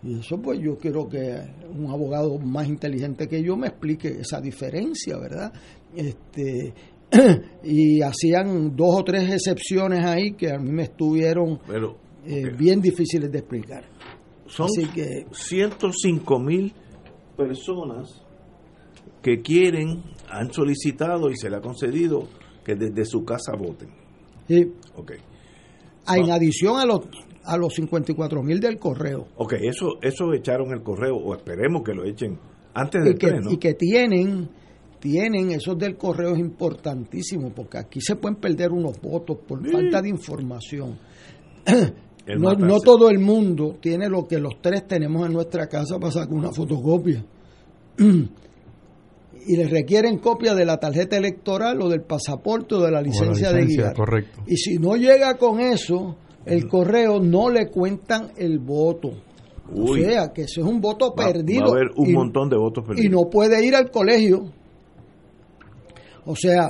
Y 0.04 0.20
eso 0.20 0.40
pues 0.40 0.60
yo 0.60 0.78
quiero 0.78 1.08
que 1.08 1.36
un 1.76 1.90
abogado 1.90 2.38
más 2.38 2.68
inteligente 2.68 3.28
que 3.28 3.42
yo 3.42 3.58
me 3.58 3.68
explique 3.68 4.10
esa 4.10 4.40
diferencia, 4.40 5.18
¿verdad? 5.18 5.52
Este, 5.96 6.74
y 7.64 8.02
hacían 8.02 8.76
dos 8.76 9.00
o 9.00 9.04
tres 9.04 9.32
excepciones 9.32 10.06
ahí 10.06 10.34
que 10.34 10.52
a 10.52 10.60
mí 10.60 10.72
me 10.72 10.84
estuvieron 10.84 11.60
Pero 11.66 11.98
eh, 12.26 12.52
bien 12.56 12.82
difíciles 12.82 13.32
de 13.32 13.40
explicar. 13.40 13.86
son 14.46 14.68
Así 14.68 14.86
que 14.88 15.26
105 15.32 16.40
mil 16.40 16.74
personas 17.36 18.25
que 19.26 19.42
quieren, 19.42 20.04
han 20.30 20.54
solicitado 20.54 21.32
y 21.32 21.36
se 21.36 21.50
le 21.50 21.56
ha 21.56 21.60
concedido 21.60 22.28
que 22.64 22.76
desde 22.76 23.06
su 23.06 23.26
casa 23.26 23.54
voten. 23.58 23.90
sí, 24.48 24.72
Ok, 24.96 25.14
ah, 26.06 26.18
en 26.18 26.30
adición 26.30 26.78
a 26.78 26.86
los 26.86 27.00
a 27.44 27.58
los 27.58 27.74
54 27.74 28.44
mil 28.44 28.60
del 28.60 28.78
correo 28.78 29.26
ok, 29.38 29.54
eso, 29.62 29.98
eso 30.04 30.32
echaron 30.34 30.72
el 30.74 30.84
correo, 30.84 31.16
o 31.16 31.34
esperemos 31.36 31.82
que 31.84 31.94
lo 31.96 32.06
echen 32.06 32.38
antes 32.76 33.04
del 33.04 33.16
y 33.16 33.18
que, 33.18 33.40
y 33.50 33.58
que 33.58 33.74
tienen 33.74 34.48
tienen 35.00 35.50
esos 35.52 35.76
del 35.76 35.98
correo 35.98 36.34
es 36.34 36.40
importantísimo 36.40 37.50
porque 37.52 37.80
aquí 37.80 38.02
se 38.02 38.16
pueden 38.18 38.38
perder 38.40 38.72
unos 38.72 39.02
votos 39.02 39.38
por 39.48 39.60
Sí. 39.66 39.72
falta 39.72 40.04
de 40.04 40.10
información. 40.10 41.00
No, 42.40 42.54
no 42.56 42.80
todo 42.80 43.12
el 43.12 43.20
mundo 43.20 43.78
tiene 43.80 44.10
lo 44.10 44.26
que 44.26 44.40
los 44.40 44.60
tres 44.60 44.88
tenemos 44.88 45.28
en 45.28 45.34
nuestra 45.34 45.68
casa 45.68 46.00
para 46.00 46.12
sacar 46.12 46.34
una 46.34 46.52
fotocopia. 46.52 47.24
Y 49.48 49.58
le 49.58 49.68
requieren 49.68 50.18
copia 50.18 50.56
de 50.56 50.66
la 50.66 50.78
tarjeta 50.78 51.18
electoral 51.18 51.82
o 51.82 51.90
del 51.90 52.02
pasaporte 52.02 52.76
o 52.76 52.82
de 52.82 52.92
la 52.92 53.02
licencia, 53.02 53.52
de 53.52 53.66
guiar. 53.66 53.94
correcto. 53.94 54.42
Y 54.48 54.56
si 54.58 54.78
no 54.78 54.96
llega 54.96 55.36
con 55.36 55.60
eso, 55.60 56.18
el 56.46 56.68
correo 56.68 57.20
no 57.20 57.50
le 57.50 57.68
cuentan 57.70 58.32
el 58.38 58.60
voto. 58.60 59.12
Uy. 59.72 60.04
O 60.04 60.10
sea, 60.10 60.32
que 60.34 60.44
eso 60.44 60.62
es 60.62 60.68
un 60.68 60.80
voto 60.82 61.14
Va- 61.16 61.26
perdido. 61.32 61.62
Va 61.64 61.68
a 61.70 61.72
haber 61.74 61.88
un 61.96 62.10
y- 62.10 62.14
montón 62.14 62.50
de 62.50 62.58
votos 62.58 62.84
perdidos. 62.86 63.06
y 63.06 63.10
no 63.10 63.30
puede 63.30 63.64
ir 63.66 63.76
al 63.76 63.90
colegio. 63.92 64.52
O 66.26 66.36
sea, 66.36 66.68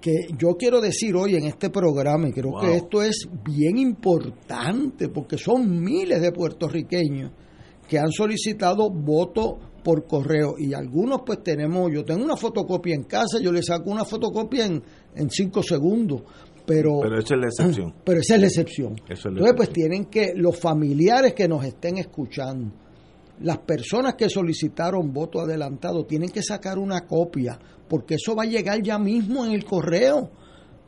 que 0.00 0.12
yo 0.38 0.56
quiero 0.56 0.80
decir 0.80 1.14
hoy 1.14 1.36
en 1.36 1.44
este 1.44 1.70
programa, 1.70 2.28
y 2.28 2.32
creo 2.32 2.50
Wow. 2.52 2.60
que 2.60 2.76
esto 2.76 3.02
es 3.02 3.28
bien 3.44 3.76
importante, 3.78 5.08
porque 5.08 5.36
son 5.38 5.80
miles 5.80 6.20
de 6.20 6.32
puertorriqueños 6.32 7.30
que 7.88 7.98
han 7.98 8.10
solicitado 8.10 8.90
voto 8.90 9.58
por 9.82 10.06
correo 10.06 10.54
y 10.58 10.74
algunos 10.74 11.22
pues 11.24 11.42
tenemos, 11.42 11.90
yo 11.92 12.04
tengo 12.04 12.24
una 12.24 12.36
fotocopia 12.36 12.94
en 12.94 13.04
casa, 13.04 13.38
yo 13.40 13.52
le 13.52 13.62
saco 13.62 13.90
una 13.90 14.04
fotocopia 14.04 14.66
en, 14.66 14.82
en 15.14 15.30
cinco 15.30 15.62
segundos, 15.62 16.22
pero, 16.64 17.00
Pero 17.00 17.18
esa 17.18 17.34
es 17.34 17.40
la 17.40 17.46
excepción. 17.46 17.94
pero 18.04 18.20
esa 18.20 18.34
es 18.34 18.40
la 18.40 18.46
excepción. 18.46 18.94
Esa 19.08 19.14
es 19.14 19.24
la 19.24 19.30
Entonces 19.30 19.56
pues 19.56 19.70
tienen 19.70 20.04
que, 20.06 20.32
los 20.34 20.58
familiares 20.58 21.34
que 21.34 21.48
nos 21.48 21.64
estén 21.64 21.98
escuchando, 21.98 22.72
las 23.40 23.58
personas 23.58 24.14
que 24.14 24.28
solicitaron 24.28 25.12
voto 25.12 25.40
adelantado 25.40 26.04
tienen 26.04 26.30
que 26.30 26.42
sacar 26.42 26.78
una 26.78 27.06
copia, 27.06 27.58
porque 27.88 28.14
eso 28.14 28.36
va 28.36 28.44
a 28.44 28.46
llegar 28.46 28.80
ya 28.82 28.98
mismo 28.98 29.44
en 29.44 29.52
el 29.52 29.64
correo. 29.64 30.30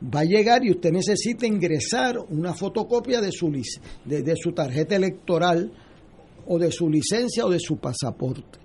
Va 0.03 0.21
a 0.21 0.25
llegar 0.25 0.63
y 0.63 0.71
usted 0.71 0.91
necesita 0.91 1.47
ingresar 1.47 2.17
una 2.29 2.53
fotocopia 2.53 3.21
de 3.21 3.31
su, 3.31 3.51
de, 4.03 4.21
de 4.21 4.35
su 4.35 4.51
tarjeta 4.51 4.95
electoral 4.95 5.71
o 6.47 6.59
de 6.59 6.69
su 6.71 6.89
licencia 6.89 7.45
o 7.45 7.49
de 7.49 7.59
su 7.59 7.77
pasaporte. 7.77 8.64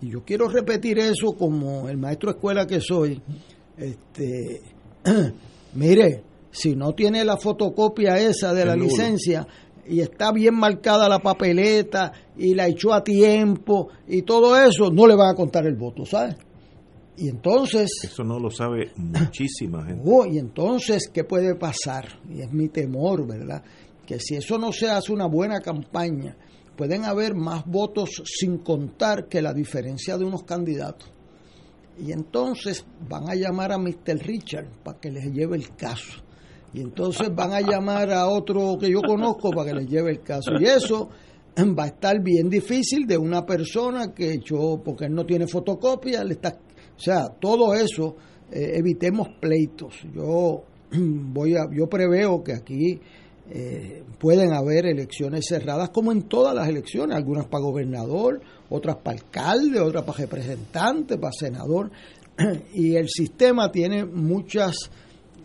Y 0.00 0.10
yo 0.10 0.22
quiero 0.24 0.48
repetir 0.48 0.98
eso 0.98 1.32
como 1.32 1.88
el 1.88 1.96
maestro 1.96 2.30
de 2.30 2.36
escuela 2.36 2.66
que 2.66 2.80
soy. 2.80 3.20
Este, 3.76 4.62
mire, 5.74 6.22
si 6.50 6.74
no 6.76 6.92
tiene 6.92 7.24
la 7.24 7.36
fotocopia 7.36 8.18
esa 8.18 8.52
de 8.52 8.64
la 8.64 8.74
nulo. 8.74 8.88
licencia 8.88 9.46
y 9.86 10.00
está 10.00 10.32
bien 10.32 10.54
marcada 10.54 11.08
la 11.08 11.18
papeleta 11.18 12.12
y 12.36 12.54
la 12.54 12.68
echó 12.68 12.92
a 12.92 13.02
tiempo 13.02 13.88
y 14.06 14.22
todo 14.22 14.56
eso, 14.56 14.90
no 14.90 15.06
le 15.06 15.14
van 15.14 15.30
a 15.32 15.34
contar 15.34 15.66
el 15.66 15.76
voto, 15.76 16.04
¿sabes? 16.04 16.36
Y 17.16 17.28
entonces, 17.28 17.90
Eso 18.04 18.22
no 18.22 18.38
lo 18.38 18.50
sabe 18.50 18.92
muchísima 18.96 19.84
gente. 19.84 20.02
oh, 20.06 20.24
y 20.24 20.38
entonces, 20.38 21.08
¿qué 21.12 21.24
puede 21.24 21.56
pasar? 21.56 22.06
Y 22.30 22.42
es 22.42 22.52
mi 22.52 22.68
temor, 22.68 23.26
¿verdad? 23.26 23.62
Que 24.06 24.20
si 24.20 24.36
eso 24.36 24.56
no 24.56 24.72
se 24.72 24.88
hace 24.88 25.12
una 25.12 25.26
buena 25.26 25.60
campaña, 25.60 26.36
pueden 26.78 27.04
haber 27.04 27.34
más 27.34 27.66
votos 27.66 28.22
sin 28.24 28.58
contar 28.58 29.26
que 29.26 29.42
la 29.42 29.52
diferencia 29.52 30.16
de 30.16 30.24
unos 30.24 30.44
candidatos. 30.44 31.10
Y 31.98 32.12
entonces 32.12 32.86
van 33.08 33.28
a 33.28 33.34
llamar 33.34 33.72
a 33.72 33.78
Mr. 33.78 34.16
Richard 34.24 34.68
para 34.84 35.00
que 35.00 35.10
les 35.10 35.24
lleve 35.32 35.56
el 35.56 35.74
caso. 35.74 36.22
Y 36.72 36.80
entonces 36.80 37.34
van 37.34 37.52
a 37.52 37.60
llamar 37.60 38.12
a 38.12 38.28
otro 38.28 38.78
que 38.78 38.88
yo 38.88 39.00
conozco 39.02 39.50
para 39.50 39.70
que 39.70 39.78
les 39.80 39.88
lleve 39.88 40.12
el 40.12 40.22
caso. 40.22 40.52
Y 40.60 40.66
eso 40.66 41.08
va 41.76 41.84
a 41.84 41.88
estar 41.88 42.22
bien 42.22 42.48
difícil 42.48 43.08
de 43.08 43.18
una 43.18 43.44
persona 43.44 44.14
que 44.14 44.34
echó, 44.34 44.80
porque 44.80 45.06
él 45.06 45.14
no 45.14 45.26
tiene 45.26 45.48
fotocopia, 45.48 46.22
le 46.22 46.34
está, 46.34 46.56
o 46.96 47.00
sea, 47.00 47.28
todo 47.40 47.74
eso, 47.74 48.14
eh, 48.52 48.74
evitemos 48.76 49.30
pleitos. 49.40 49.94
Yo 50.14 50.62
voy 50.92 51.56
a, 51.56 51.66
yo 51.72 51.88
preveo 51.88 52.44
que 52.44 52.52
aquí 52.52 53.00
eh, 53.50 54.02
pueden 54.18 54.52
haber 54.52 54.86
elecciones 54.86 55.46
cerradas 55.48 55.90
como 55.90 56.12
en 56.12 56.22
todas 56.22 56.54
las 56.54 56.68
elecciones, 56.68 57.16
algunas 57.16 57.46
para 57.46 57.62
gobernador, 57.62 58.40
otras 58.68 58.96
para 58.96 59.16
alcalde, 59.16 59.80
otras 59.80 60.04
para 60.04 60.18
representante, 60.18 61.18
para 61.18 61.32
senador, 61.32 61.90
y 62.74 62.94
el 62.94 63.08
sistema 63.08 63.70
tiene 63.70 64.04
muchas 64.04 64.90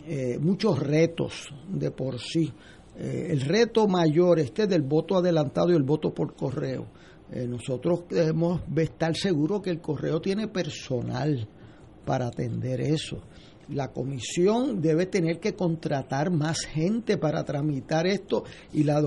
eh, 0.06 0.38
muchos 0.38 0.78
retos 0.78 1.48
de 1.66 1.90
por 1.90 2.20
sí. 2.20 2.52
Eh, 2.98 3.28
el 3.30 3.40
reto 3.40 3.88
mayor 3.88 4.38
este 4.38 4.66
del 4.66 4.82
voto 4.82 5.16
adelantado 5.16 5.72
y 5.72 5.76
el 5.76 5.82
voto 5.82 6.12
por 6.12 6.34
correo. 6.34 6.86
Eh, 7.32 7.46
nosotros 7.46 8.04
debemos 8.10 8.60
estar 8.76 9.16
seguros 9.16 9.62
que 9.62 9.70
el 9.70 9.80
correo 9.80 10.20
tiene 10.20 10.48
personal 10.48 11.48
para 12.04 12.26
atender 12.26 12.82
eso. 12.82 13.22
La 13.68 13.88
comisión 13.92 14.80
debe 14.80 15.06
tener 15.06 15.38
que 15.38 15.54
contratar 15.54 16.30
más 16.30 16.60
gente 16.60 17.18
para 17.18 17.44
tramitar 17.44 18.06
esto 18.06 18.44
y 18.72 18.84
la, 18.84 19.02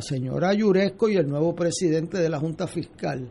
señora 0.00 0.54
Yuresco 0.54 1.08
y 1.08 1.16
el 1.16 1.28
nuevo 1.28 1.54
presidente 1.54 2.18
de 2.18 2.28
la 2.28 2.38
Junta 2.38 2.66
Fiscal 2.66 3.30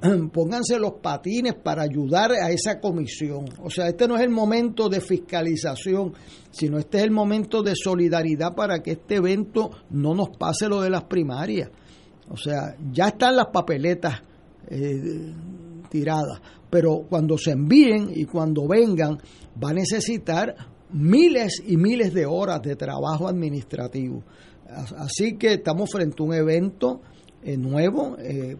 pónganse 0.32 0.78
los 0.78 0.94
patines 1.00 1.54
para 1.54 1.82
ayudar 1.82 2.32
a 2.32 2.50
esa 2.50 2.80
comisión. 2.80 3.46
O 3.62 3.70
sea, 3.70 3.88
este 3.88 4.06
no 4.06 4.16
es 4.16 4.22
el 4.22 4.30
momento 4.30 4.88
de 4.88 5.00
fiscalización, 5.00 6.12
sino 6.50 6.78
este 6.78 6.98
es 6.98 7.04
el 7.04 7.10
momento 7.10 7.62
de 7.62 7.74
solidaridad 7.74 8.54
para 8.54 8.80
que 8.80 8.92
este 8.92 9.16
evento 9.16 9.70
no 9.90 10.14
nos 10.14 10.36
pase 10.36 10.68
lo 10.68 10.80
de 10.80 10.90
las 10.90 11.04
primarias. 11.04 11.70
O 12.28 12.36
sea, 12.36 12.76
ya 12.92 13.08
están 13.08 13.36
las 13.36 13.46
papeletas 13.52 14.22
eh, 14.68 15.32
tiradas, 15.90 16.40
pero 16.74 17.06
cuando 17.08 17.38
se 17.38 17.52
envíen 17.52 18.10
y 18.12 18.24
cuando 18.24 18.66
vengan, 18.66 19.16
va 19.62 19.70
a 19.70 19.74
necesitar 19.74 20.56
miles 20.90 21.62
y 21.64 21.76
miles 21.76 22.12
de 22.12 22.26
horas 22.26 22.60
de 22.62 22.74
trabajo 22.74 23.28
administrativo. 23.28 24.24
As- 24.68 24.92
Así 24.94 25.36
que 25.38 25.52
estamos 25.54 25.88
frente 25.92 26.16
a 26.20 26.26
un 26.26 26.34
evento 26.34 27.00
eh, 27.44 27.56
nuevo. 27.56 28.16
eh, 28.18 28.56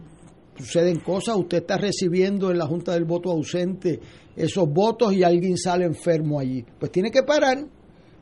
suceden 0.57 0.99
cosas, 1.01 1.35
usted 1.35 1.57
está 1.57 1.77
recibiendo 1.77 2.49
en 2.51 2.57
la 2.57 2.65
Junta 2.67 2.93
del 2.93 3.03
Voto 3.03 3.29
ausente 3.31 3.99
esos 4.33 4.69
votos 4.69 5.11
y 5.13 5.21
alguien 5.21 5.57
sale 5.57 5.83
enfermo 5.83 6.39
allí. 6.39 6.63
Pues 6.79 6.93
tiene 6.93 7.11
que 7.11 7.23
parar. 7.23 7.67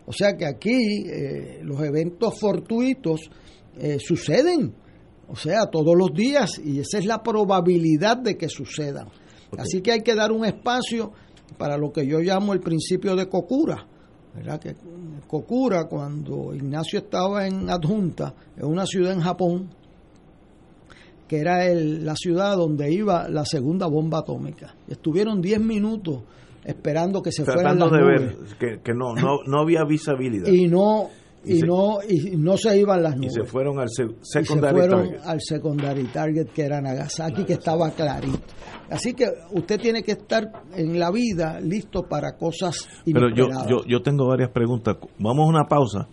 O 0.08 0.12
sea 0.12 0.36
que 0.36 0.48
aquí 0.48 1.06
eh, 1.06 1.60
los 1.62 1.80
eventos 1.84 2.40
fortuitos 2.40 3.30
suceden, 4.00 4.74
o 5.28 5.36
sea, 5.36 5.66
todos 5.72 5.96
los 5.96 6.12
días, 6.14 6.60
y 6.64 6.80
esa 6.80 6.98
es 6.98 7.06
la 7.06 7.22
probabilidad 7.22 8.18
de 8.18 8.36
que 8.38 8.50
sucedan. 8.50 9.08
Así 9.62 9.82
que 9.82 9.92
hay 9.92 10.02
que 10.02 10.16
dar 10.16 10.32
un 10.32 10.46
espacio 10.46 11.12
para 11.58 11.78
lo 11.78 11.92
que 11.92 12.06
yo 12.08 12.20
llamo 12.20 12.54
el 12.54 12.60
principio 12.60 13.16
de 13.16 13.28
Cocura. 13.30 13.86
¿verdad? 14.36 14.60
Que 14.60 14.76
Cocura, 15.28 15.84
cuando 15.86 16.56
Ignacio 16.56 16.98
estaba 17.00 17.46
en 17.46 17.70
adjunta, 17.70 18.34
en 18.58 18.66
una 18.66 18.86
ciudad 18.88 19.14
en 19.14 19.22
Japón, 19.22 19.70
que 21.28 21.38
era 21.40 21.68
el- 21.68 22.04
la 22.06 22.16
ciudad 22.16 22.56
donde 22.58 22.92
iba 22.92 23.28
la 23.30 23.46
segunda 23.46 23.88
bomba 23.88 24.20
atómica. 24.20 24.74
Estuvieron 24.88 25.42
10 25.42 25.60
minutos 25.60 26.22
esperando 26.66 27.22
que 27.22 27.32
se 27.32 27.44
fueran 27.44 27.78
Tratando 27.78 27.90
las 27.90 27.94
de 27.94 28.00
nubes 28.28 28.38
ver 28.50 28.58
que, 28.58 28.82
que 28.84 28.94
no, 28.94 29.14
no, 29.16 29.40
no 29.46 29.60
había 29.60 29.84
visibilidad. 29.86 30.48
y 30.48 30.68
no 30.68 31.10
Y 31.46 31.56
y, 31.56 31.60
se- 31.60 31.66
no 31.68 31.98
y 32.08 32.38
no 32.38 32.56
se 32.58 32.78
iban 32.80 33.04
las 33.04 33.16
Y 33.16 33.20
nubes. 33.20 33.34
se 33.34 33.44
fueron 33.44 33.80
al 33.80 33.90
se- 33.90 34.04
Y 34.06 34.08
se 34.22 34.44
secondary 34.44 34.78
fueron 34.78 35.04
target. 35.10 35.22
al 35.26 35.42
secondary 35.42 36.04
target 36.06 36.48
que 36.48 36.64
era 36.64 36.82
Nagasaki, 36.82 37.44
que 37.44 37.54
estaba 37.54 37.92
clarito. 37.92 38.40
Así 38.90 39.14
que 39.14 39.26
usted 39.52 39.80
tiene 39.80 40.04
que 40.04 40.14
estar 40.14 40.44
en 40.76 41.00
la 41.00 41.12
vida 41.12 41.60
listo 41.60 42.04
para 42.04 42.38
cosas 42.38 42.88
Pero 43.06 43.30
yo, 43.30 43.48
yo, 43.68 43.86
yo 43.88 44.02
tengo 44.02 44.28
varias 44.28 44.52
preguntas. 44.52 44.98
Vamos 45.20 45.46
a 45.46 45.50
una 45.50 45.66
pausa, 45.66 46.08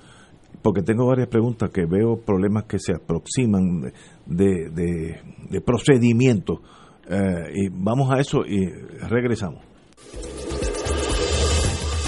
porque 0.63 0.83
tengo 0.83 1.07
varias 1.07 1.29
preguntas 1.29 1.71
que 1.71 1.85
veo 1.87 2.17
problemas 2.25 2.65
que 2.65 2.79
se 2.79 2.95
aproximan 2.95 3.93
de, 4.27 4.71
de, 4.71 5.21
de 5.51 5.61
procedimiento. 5.61 6.61
Eh, 7.09 7.53
y 7.55 7.69
vamos 7.71 8.11
a 8.13 8.21
eso 8.21 8.47
y 8.47 8.67
regresamos. 9.09 9.65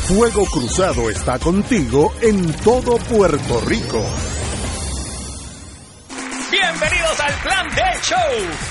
Fuego 0.06 0.44
Cruzado 0.44 1.08
está 1.10 1.38
contigo 1.38 2.12
en 2.22 2.52
todo 2.64 2.98
Puerto 3.08 3.60
Rico. 3.66 4.31
Show. 8.02 8.18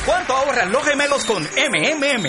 ¿Cuánto 0.06 0.34
ahorran 0.34 0.72
los 0.72 0.84
gemelos 0.84 1.24
con 1.24 1.44
MMM? 1.44 2.28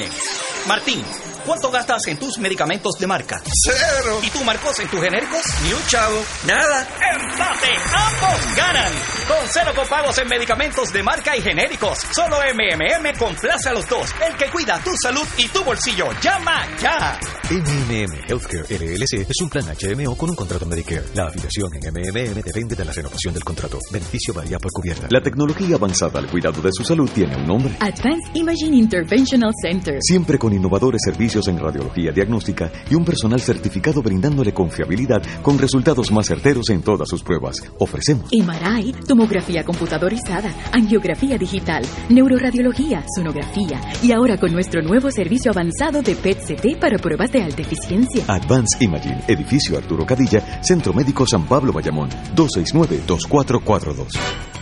Martín, 0.69 1.05
¿cuánto 1.45 1.71
gastas 1.71 2.07
en 2.07 2.19
tus 2.19 2.39
medicamentos 2.39 2.95
de 2.99 3.07
marca? 3.07 3.41
Cero. 3.65 4.21
¿Y 4.23 4.31
tú, 4.31 4.43
Marcos, 4.45 4.79
en 4.81 4.89
tus 4.89 5.01
genéricos? 5.01 5.43
Ni 5.65 5.73
un 5.73 5.87
chavo. 5.87 6.23
Nada. 6.47 6.87
¡Empate! 7.13 7.69
¡Ambos 7.95 8.57
ganan! 8.57 8.93
Con 9.29 9.49
cero 9.49 9.73
copagos 9.75 10.19
en 10.19 10.29
medicamentos 10.29 10.93
de 10.93 11.03
marca 11.03 11.37
y 11.37 11.43
genéricos. 11.43 11.99
Solo 12.15 12.37
MMM 12.39 13.17
complace 13.19 13.69
a 13.69 13.73
los 13.73 13.89
dos. 13.89 14.11
El 14.27 14.37
que 14.37 14.51
cuida 14.51 14.81
tu 14.85 14.91
salud 14.97 15.27
y 15.37 15.49
tu 15.49 15.63
bolsillo. 15.65 16.09
¡Llama 16.21 16.67
ya! 16.81 17.19
MMM 17.51 18.15
Healthcare 18.29 18.65
LLC 18.71 19.29
es 19.29 19.41
un 19.43 19.51
plan 19.51 19.65
HMO 19.65 20.17
con 20.17 20.31
un 20.31 20.37
contrato 20.37 20.65
Medicare. 20.67 21.05
La 21.15 21.27
afiliación 21.27 21.71
en 21.75 21.93
MMM 21.93 22.35
depende 22.43 22.75
de 22.75 22.85
la 22.85 22.93
renovación 22.93 23.35
del 23.35 23.45
contrato. 23.45 23.79
Beneficio 23.91 24.33
varía 24.33 24.59
por 24.59 24.71
cubierta. 24.73 25.09
La 25.11 25.21
tecnología 25.21 25.77
avanzada 25.77 26.19
al 26.19 26.29
cuidado 26.29 26.63
de 26.63 26.71
su 26.73 26.85
salud 26.85 27.11
tiene 27.11 27.37
un 27.37 27.45
nombre. 27.47 27.75
Advanced 27.81 28.35
Imaging 28.35 28.75
Interventional 28.75 29.53
Center. 29.61 29.99
Siempre 30.01 30.39
con 30.39 30.53
innovadores 30.53 31.01
servicios 31.05 31.32
en 31.33 31.59
radiología 31.59 32.13
diagnóstica 32.13 32.71
y 32.91 32.95
un 32.95 33.05
personal 33.05 33.41
certificado 33.41 34.03
brindándole 34.03 34.53
confiabilidad 34.53 35.23
con 35.43 35.59
resultados 35.59 36.13
más 36.13 36.27
certeros 36.27 36.69
en 36.71 36.83
todas 36.83 37.09
sus 37.09 37.23
pruebas. 37.23 37.57
Ofrecemos 37.79 38.31
MRI, 38.33 38.93
tomografía 39.07 39.65
computadorizada, 39.65 40.55
angiografía 40.73 41.39
digital, 41.39 41.85
neuroradiología, 42.11 43.05
sonografía 43.17 43.81
y 44.03 44.13
ahora 44.13 44.37
con 44.37 44.53
nuestro 44.53 44.83
nuevo 44.83 45.11
servicio 45.11 45.51
avanzado 45.51 46.03
de 46.03 46.15
PET-CT 46.15 46.79
para 46.79 46.99
pruebas 46.99 47.33
de 47.33 47.43
alta 47.43 47.63
eficiencia. 47.63 48.25
Advanced 48.29 48.81
Imaging, 48.81 49.23
edificio 49.27 49.79
Arturo 49.79 50.05
Cadilla, 50.05 50.63
Centro 50.63 50.93
Médico 50.93 51.27
San 51.27 51.47
Pablo 51.47 51.73
Bayamón, 51.73 52.11
269-2442. 52.37 54.62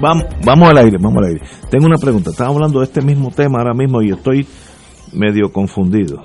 Vamos, 0.00 0.24
vamos 0.44 0.70
al 0.70 0.78
aire, 0.78 0.98
vamos 1.00 1.18
al 1.18 1.30
aire. 1.30 1.40
Tengo 1.70 1.86
una 1.86 1.96
pregunta. 1.96 2.30
Estamos 2.30 2.56
hablando 2.56 2.80
de 2.80 2.86
este 2.86 3.02
mismo 3.02 3.30
tema 3.30 3.58
ahora 3.58 3.74
mismo 3.74 4.02
y 4.02 4.10
estoy 4.10 4.46
medio 5.12 5.52
confundido. 5.52 6.24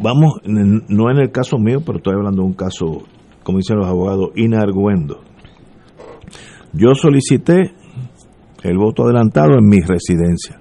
Vamos, 0.00 0.40
no 0.44 1.10
en 1.10 1.18
el 1.18 1.30
caso 1.30 1.56
mío, 1.58 1.80
pero 1.84 1.98
estoy 1.98 2.14
hablando 2.14 2.42
de 2.42 2.48
un 2.48 2.54
caso, 2.54 3.04
como 3.42 3.58
dicen 3.58 3.78
los 3.78 3.86
abogados, 3.86 4.30
inarguendo. 4.34 5.20
Yo 6.72 6.94
solicité 6.94 7.72
el 8.62 8.76
voto 8.76 9.04
adelantado 9.04 9.54
en 9.58 9.66
mi 9.68 9.80
residencia. 9.80 10.60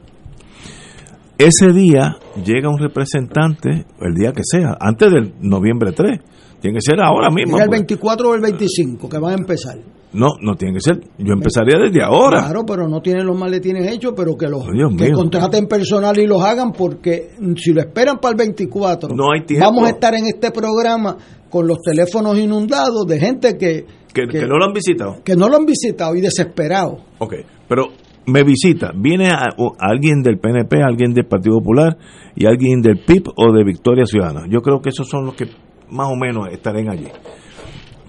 Ese 1.38 1.74
día 1.74 2.16
llega 2.46 2.70
un 2.70 2.78
representante, 2.78 3.86
el 4.00 4.14
día 4.14 4.32
que 4.32 4.44
sea, 4.44 4.78
antes 4.80 5.12
del 5.12 5.34
noviembre 5.42 5.92
3. 5.92 6.22
Tiene 6.62 6.78
que 6.78 6.82
ser 6.82 7.02
ahora 7.02 7.30
mismo. 7.30 7.58
El 7.58 7.68
pues. 7.68 7.80
24 7.80 8.30
o 8.30 8.34
el 8.34 8.42
25 8.42 9.10
que 9.10 9.20
van 9.20 9.34
a 9.34 9.36
empezar. 9.36 9.78
No, 10.16 10.30
no 10.42 10.56
tiene 10.56 10.76
que 10.76 10.80
ser. 10.82 11.00
Yo 11.18 11.34
empezaría 11.34 11.78
desde 11.78 12.02
ahora. 12.04 12.40
Claro, 12.44 12.64
pero 12.66 12.88
no 12.88 13.02
tienen 13.02 13.26
los 13.26 13.38
maletines 13.38 13.92
hechos, 13.94 14.14
pero 14.16 14.36
que 14.36 14.48
los 14.48 14.62
Oh, 14.64 14.96
que 14.98 15.12
contraten 15.12 15.68
personal 15.68 16.18
y 16.18 16.26
los 16.26 16.42
hagan 16.42 16.72
porque 16.72 17.32
si 17.58 17.74
lo 17.74 17.82
esperan 17.82 18.18
para 18.20 18.32
el 18.32 18.38
24, 18.38 19.10
No 19.16 19.32
hay 19.34 19.42
tiempo. 19.46 19.66
vamos 19.66 19.86
a 19.86 19.90
estar 19.90 20.14
en 20.16 20.26
este 20.28 20.52
programa 20.52 21.18
con 21.50 21.68
los 21.68 21.80
teléfonos 21.82 22.38
inundados 22.38 23.06
de 23.08 23.20
gente 23.20 23.58
que, 23.58 23.86
que, 24.14 24.28
que 24.28 24.46
no 24.48 24.58
lo 24.58 24.66
han 24.66 24.74
visitado. 24.74 25.18
que 25.24 25.36
no 25.36 25.50
lo 25.50 25.58
han 25.58 25.66
visitado 25.66 26.16
y 26.16 26.22
desesperados. 26.22 27.02
Ok, 27.20 27.34
pero 27.68 27.88
me 28.28 28.44
visita, 28.44 28.92
viene 28.96 29.28
a- 29.30 29.50
alguien 29.80 30.22
del 30.24 30.40
PNP, 30.40 30.82
alguien 30.82 31.14
del 31.14 31.26
Partido 31.26 31.58
Popular 31.60 31.98
y 32.36 32.46
alguien 32.48 32.82
del 32.82 32.98
PIB 33.06 33.28
o 33.36 33.54
de 33.54 33.64
Victoria 33.64 34.06
Ciudadana. 34.06 34.48
Yo 34.50 34.62
creo 34.62 34.80
que 34.82 34.90
esos 34.90 35.08
son 35.08 35.26
los 35.26 35.36
que 35.36 35.46
más 35.92 36.08
o 36.10 36.16
menos 36.16 36.48
estarán 36.52 36.90
allí. 36.90 37.08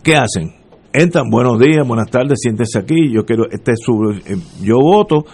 ¿Qué 0.03 0.17
hacen? 0.17 0.55
Entran, 0.99 1.29
buenos 1.31 1.59
días, 1.59 1.87
buenas 1.87 2.09
tardes, 2.11 2.39
siéntense 2.41 2.79
aquí, 2.79 3.13
yo 3.13 3.27
quiero, 3.27 3.45
este 3.51 3.73
es 3.73 3.81
su, 3.83 3.93
eh, 4.13 4.37
yo 4.63 4.77
voto, 4.81 5.27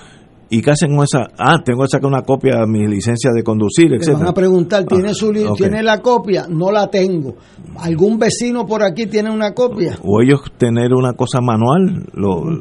y 0.50 0.60
qué 0.60 0.72
hacen 0.72 0.96
con 0.96 1.04
esa, 1.04 1.28
ah, 1.38 1.62
tengo 1.64 1.82
que 1.82 1.88
sacar 1.88 2.08
una 2.10 2.22
copia 2.22 2.56
de 2.60 2.66
mi 2.66 2.84
licencia 2.88 3.30
de 3.32 3.44
conducir, 3.44 3.84
Le 3.84 3.98
van 3.98 4.00
etcétera. 4.02 4.30
a 4.30 4.34
preguntar, 4.34 4.84
¿tiene, 4.86 5.10
Ah, 5.10 5.14
su. 5.14 5.32
¿tiene 5.56 5.84
la 5.84 5.98
copia? 5.98 6.46
No 6.48 6.72
la 6.72 6.88
tengo. 6.88 7.36
¿Algún 7.78 8.18
vecino 8.18 8.66
por 8.66 8.82
aquí 8.82 9.06
tiene 9.06 9.30
una 9.30 9.52
copia? 9.54 9.96
o 10.02 10.20
ellos 10.20 10.40
tener 10.58 10.92
una 10.94 11.12
cosa 11.12 11.40
manual, 11.40 12.06
lo- 12.14 12.40
Un 12.40 12.60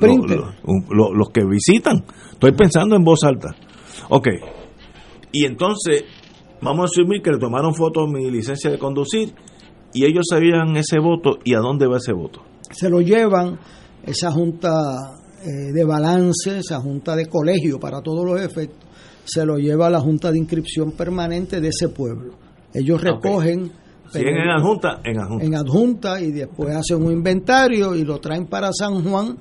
los 0.91 1.29
que 1.33 1.43
visitan. 1.43 2.03
Estoy 2.33 2.51
pensando 2.51 2.95
en 2.95 3.03
voz 3.03 3.23
alta. 3.23 3.55
Ok. 4.09 4.27
Y 5.31 5.45
entonces, 5.45 6.03
vamos 6.61 6.81
a 6.81 6.85
asumir 6.85 7.23
que 7.23 7.31
le 7.31 7.39
tomaron 7.39 7.73
fotos 7.73 8.07
mi 8.11 8.29
licencia 8.29 8.69
de 8.69 8.77
conducir 8.77 9.33
y 9.91 10.05
ellos 10.05 10.25
sabían 10.29 10.77
ese 10.77 10.99
voto 10.99 11.39
y 11.43 11.55
a 11.55 11.59
dónde 11.59 11.87
va 11.87 11.97
ese 11.97 12.13
voto. 12.13 12.41
Se 12.71 12.89
lo 12.89 13.01
llevan 13.01 13.59
esa 14.03 14.31
junta 14.31 15.19
eh, 15.43 15.71
de 15.73 15.83
balance, 15.83 16.59
esa 16.59 16.79
junta 16.79 17.15
de 17.15 17.27
colegio 17.27 17.79
para 17.79 18.01
todos 18.01 18.25
los 18.25 18.41
efectos, 18.41 18.89
se 19.23 19.45
lo 19.45 19.57
lleva 19.57 19.87
a 19.87 19.89
la 19.89 19.99
junta 19.99 20.31
de 20.31 20.37
inscripción 20.37 20.91
permanente 20.93 21.61
de 21.61 21.69
ese 21.69 21.89
pueblo. 21.89 22.35
Ellos 22.73 23.01
recogen 23.01 23.71
en 24.13 24.49
adjunta, 24.49 25.01
en 25.03 25.19
adjunta. 25.19 25.45
en 25.45 25.55
adjunta 25.55 26.21
y 26.21 26.31
después 26.31 26.75
hacen 26.75 27.03
un 27.03 27.11
inventario 27.11 27.95
y 27.95 28.03
lo 28.03 28.19
traen 28.19 28.47
para 28.47 28.71
San 28.73 29.03
Juan 29.03 29.37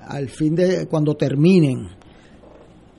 al 0.00 0.28
fin 0.28 0.54
de 0.54 0.86
cuando 0.86 1.14
terminen. 1.14 1.88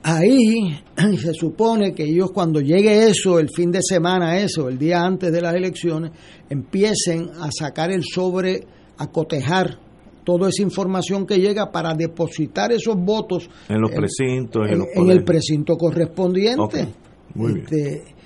Ahí 0.02 0.78
se 1.18 1.32
supone 1.32 1.92
que 1.92 2.04
ellos 2.04 2.30
cuando 2.32 2.60
llegue 2.60 3.08
eso, 3.08 3.38
el 3.38 3.48
fin 3.48 3.70
de 3.72 3.80
semana 3.82 4.38
eso, 4.38 4.68
el 4.68 4.78
día 4.78 5.02
antes 5.02 5.32
de 5.32 5.40
las 5.40 5.54
elecciones, 5.54 6.12
empiecen 6.48 7.30
a 7.40 7.50
sacar 7.50 7.90
el 7.90 8.04
sobre, 8.04 8.66
a 8.98 9.06
cotejar 9.08 9.78
toda 10.24 10.48
esa 10.48 10.62
información 10.62 11.26
que 11.26 11.38
llega 11.38 11.70
para 11.70 11.94
depositar 11.94 12.72
esos 12.72 12.96
votos 12.96 13.48
En 13.68 13.80
los 13.80 13.92
precintos, 13.92 14.66
en, 14.66 14.72
en, 14.72 14.78
los 14.80 14.88
en 14.94 15.10
el 15.10 15.24
precinto 15.24 15.76
correspondiente. 15.76 16.88
Muy 17.34 17.52
bien. 17.54 17.64
Este, 17.64 18.16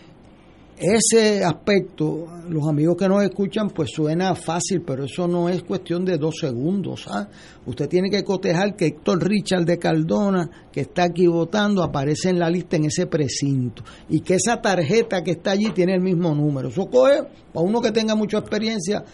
ese 0.80 1.44
aspecto, 1.44 2.26
los 2.48 2.66
amigos 2.66 2.96
que 2.96 3.06
nos 3.06 3.22
escuchan, 3.22 3.68
pues 3.68 3.90
suena 3.92 4.34
fácil, 4.34 4.80
pero 4.80 5.04
eso 5.04 5.28
no 5.28 5.50
es 5.50 5.62
cuestión 5.62 6.06
de 6.06 6.16
dos 6.16 6.36
segundos. 6.40 7.06
¿ah? 7.06 7.28
Usted 7.66 7.86
tiene 7.86 8.08
que 8.08 8.24
cotejar 8.24 8.74
que 8.76 8.86
Héctor 8.86 9.22
Richard 9.22 9.66
de 9.66 9.78
Cardona, 9.78 10.48
que 10.72 10.80
está 10.80 11.04
aquí 11.04 11.26
votando, 11.26 11.82
aparece 11.82 12.30
en 12.30 12.38
la 12.38 12.48
lista 12.48 12.76
en 12.76 12.86
ese 12.86 13.06
precinto. 13.06 13.82
Y 14.08 14.20
que 14.20 14.36
esa 14.36 14.62
tarjeta 14.62 15.22
que 15.22 15.32
está 15.32 15.50
allí 15.50 15.68
tiene 15.74 15.96
el 15.96 16.00
mismo 16.00 16.34
número. 16.34 16.68
Eso 16.68 16.86
coge, 16.86 17.24
para 17.52 17.66
uno 17.66 17.82
que 17.82 17.92
tenga 17.92 18.14
mucha 18.14 18.38
experiencia, 18.38 19.04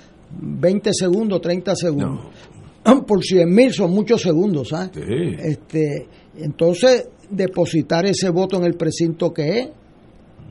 20 0.41 0.91
segundos, 0.93 1.41
30 1.41 1.75
segundos. 1.77 2.21
Por 3.07 3.23
100 3.23 3.53
mil 3.53 3.73
son 3.73 3.91
muchos 3.93 4.23
segundos. 4.23 4.73
¿ah? 4.73 4.91
Sí. 4.93 5.01
Este, 5.39 6.07
entonces, 6.39 7.09
depositar 7.31 8.07
ese 8.07 8.29
voto 8.31 8.57
en 8.59 8.65
el 8.65 8.75
precinto 8.75 9.33
que 9.33 9.59
es 9.61 9.69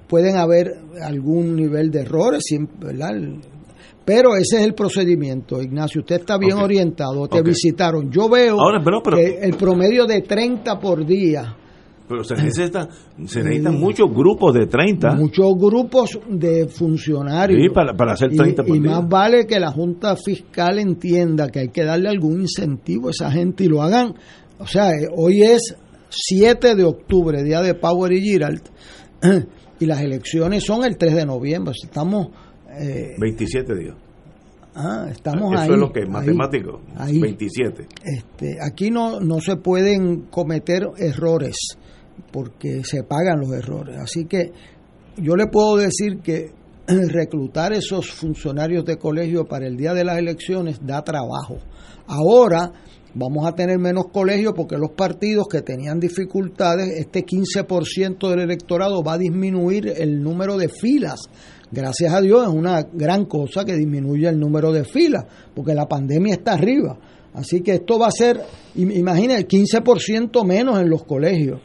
pueden 0.08 0.36
haber 0.36 0.74
algún 1.02 1.56
nivel 1.56 1.90
de 1.92 2.02
errores, 2.02 2.44
¿verdad? 2.80 3.12
Pero 4.04 4.36
ese 4.36 4.58
es 4.60 4.66
el 4.66 4.76
procedimiento, 4.76 5.62
Ignacio. 5.62 6.02
Usted 6.02 6.18
está 6.18 6.38
bien 6.38 6.58
orientado, 6.58 7.28
te 7.28 7.42
visitaron. 7.42 8.12
Yo 8.12 8.30
veo 8.30 8.60
Ahora, 8.60 8.82
pero- 8.84 9.02
pero- 9.02 9.18
que 9.18 9.40
el 9.42 9.56
promedio 9.56 10.06
de 10.06 10.22
30 10.22 10.80
por 10.80 11.06
día, 11.06 11.56
Pero 12.08 12.24
se 12.24 12.36
necesitan, 12.36 12.88
se 13.26 13.44
necesitan 13.44 13.80
muchos 13.80 14.12
grupos 14.14 14.54
de 14.54 14.68
30 14.68 15.16
muchos 15.16 15.54
grupos 15.58 16.20
de 16.30 16.68
funcionarios. 16.68 17.60
Sí, 17.62 17.70
para- 17.74 17.94
para 17.96 18.14
hacer 18.14 18.32
Y- 18.32 18.38
30 18.38 18.64
por 18.64 18.76
y, 18.78 18.80
más 18.80 19.08
vale 19.10 19.48
que 19.48 19.60
la 19.60 19.72
Junta 19.72 20.16
Fiscal 20.16 20.78
entienda 20.80 21.50
que 21.50 21.60
hay 21.62 21.70
que 21.70 21.84
darle 21.84 22.10
algún 22.10 22.42
incentivo 22.42 23.08
a 23.08 23.12
esa 23.12 23.32
gente 23.32 23.64
y 23.64 23.68
lo 23.68 23.82
hagan. 23.82 24.14
O 24.60 24.68
sea, 24.68 24.90
eh, 24.92 25.08
hoy 25.16 25.42
es 25.42 25.76
7 26.10 26.76
de 26.76 26.84
octubre, 26.84 27.42
día 27.44 27.62
de 27.62 27.74
Power 27.74 28.12
y 28.14 28.22
Giralt, 28.22 28.70
y 29.80 29.86
las 29.86 30.02
elecciones 30.02 30.64
son 30.64 30.86
el 30.86 30.98
3 30.98 31.16
de 31.16 31.26
noviembre. 31.26 31.74
Estamos, 31.84 32.28
eh, 32.80 33.16
27 33.20 33.76
días. 33.76 33.96
ah, 34.76 35.08
estamos 35.10 35.54
Eso 35.54 35.62
ahí. 35.64 35.72
es 35.72 35.78
lo 35.78 35.92
que 35.92 36.02
es 36.02 36.10
matemático. 36.10 36.82
ahí. 36.98 37.20
27. 37.20 37.88
Este, 38.04 38.58
aquí 38.62 38.92
no, 38.92 39.20
no 39.20 39.40
se 39.42 39.56
pueden 39.56 40.24
cometer 40.30 40.88
errores 40.98 41.56
porque 42.32 42.84
se 42.84 43.04
pagan 43.04 43.40
los 43.40 43.52
errores. 43.52 43.98
Así 43.98 44.26
que 44.26 44.52
yo 45.18 45.36
le 45.36 45.48
puedo 45.48 45.78
decir 45.78 46.20
que 46.24 46.52
reclutar 46.88 47.74
esos 47.74 48.12
funcionarios 48.12 48.86
de 48.86 48.98
colegio 48.98 49.46
para 49.46 49.68
el 49.68 49.76
día 49.78 49.94
de 49.94 50.04
las 50.04 50.18
elecciones 50.18 50.80
da 50.86 51.04
trabajo. 51.04 51.58
Ahora 52.08 52.72
vamos 53.14 53.48
a 53.48 53.54
tener 53.54 53.80
menos 53.80 54.08
colegios 54.12 54.54
porque 54.56 54.78
los 54.78 54.92
partidos 54.92 55.48
que 55.50 55.62
tenían 55.62 56.00
dificultades, 56.00 56.90
este 57.00 57.26
15% 57.26 58.30
del 58.30 58.40
electorado 58.42 59.02
va 59.04 59.14
a 59.14 59.18
disminuir 59.18 59.88
el 59.98 60.22
número 60.22 60.58
de 60.58 60.68
filas. 60.70 61.20
Gracias 61.72 62.14
a 62.14 62.22
Dios 62.22 62.44
es 62.48 62.54
una 62.54 62.84
gran 62.94 63.26
cosa 63.26 63.66
que 63.66 63.76
disminuya 63.76 64.30
el 64.30 64.40
número 64.40 64.72
de 64.72 64.84
filas, 64.84 65.24
porque 65.56 65.74
la 65.74 65.88
pandemia 65.88 66.34
está 66.36 66.54
arriba. 66.54 66.98
Así 67.34 67.62
que 67.62 67.76
esto 67.76 67.98
va 67.98 68.08
a 68.08 68.12
ser, 68.12 68.40
im- 68.76 68.96
imagina, 68.96 69.36
el 69.36 69.48
15% 69.48 70.46
menos 70.46 70.80
en 70.80 70.90
los 70.90 71.04
colegios. 71.04 71.60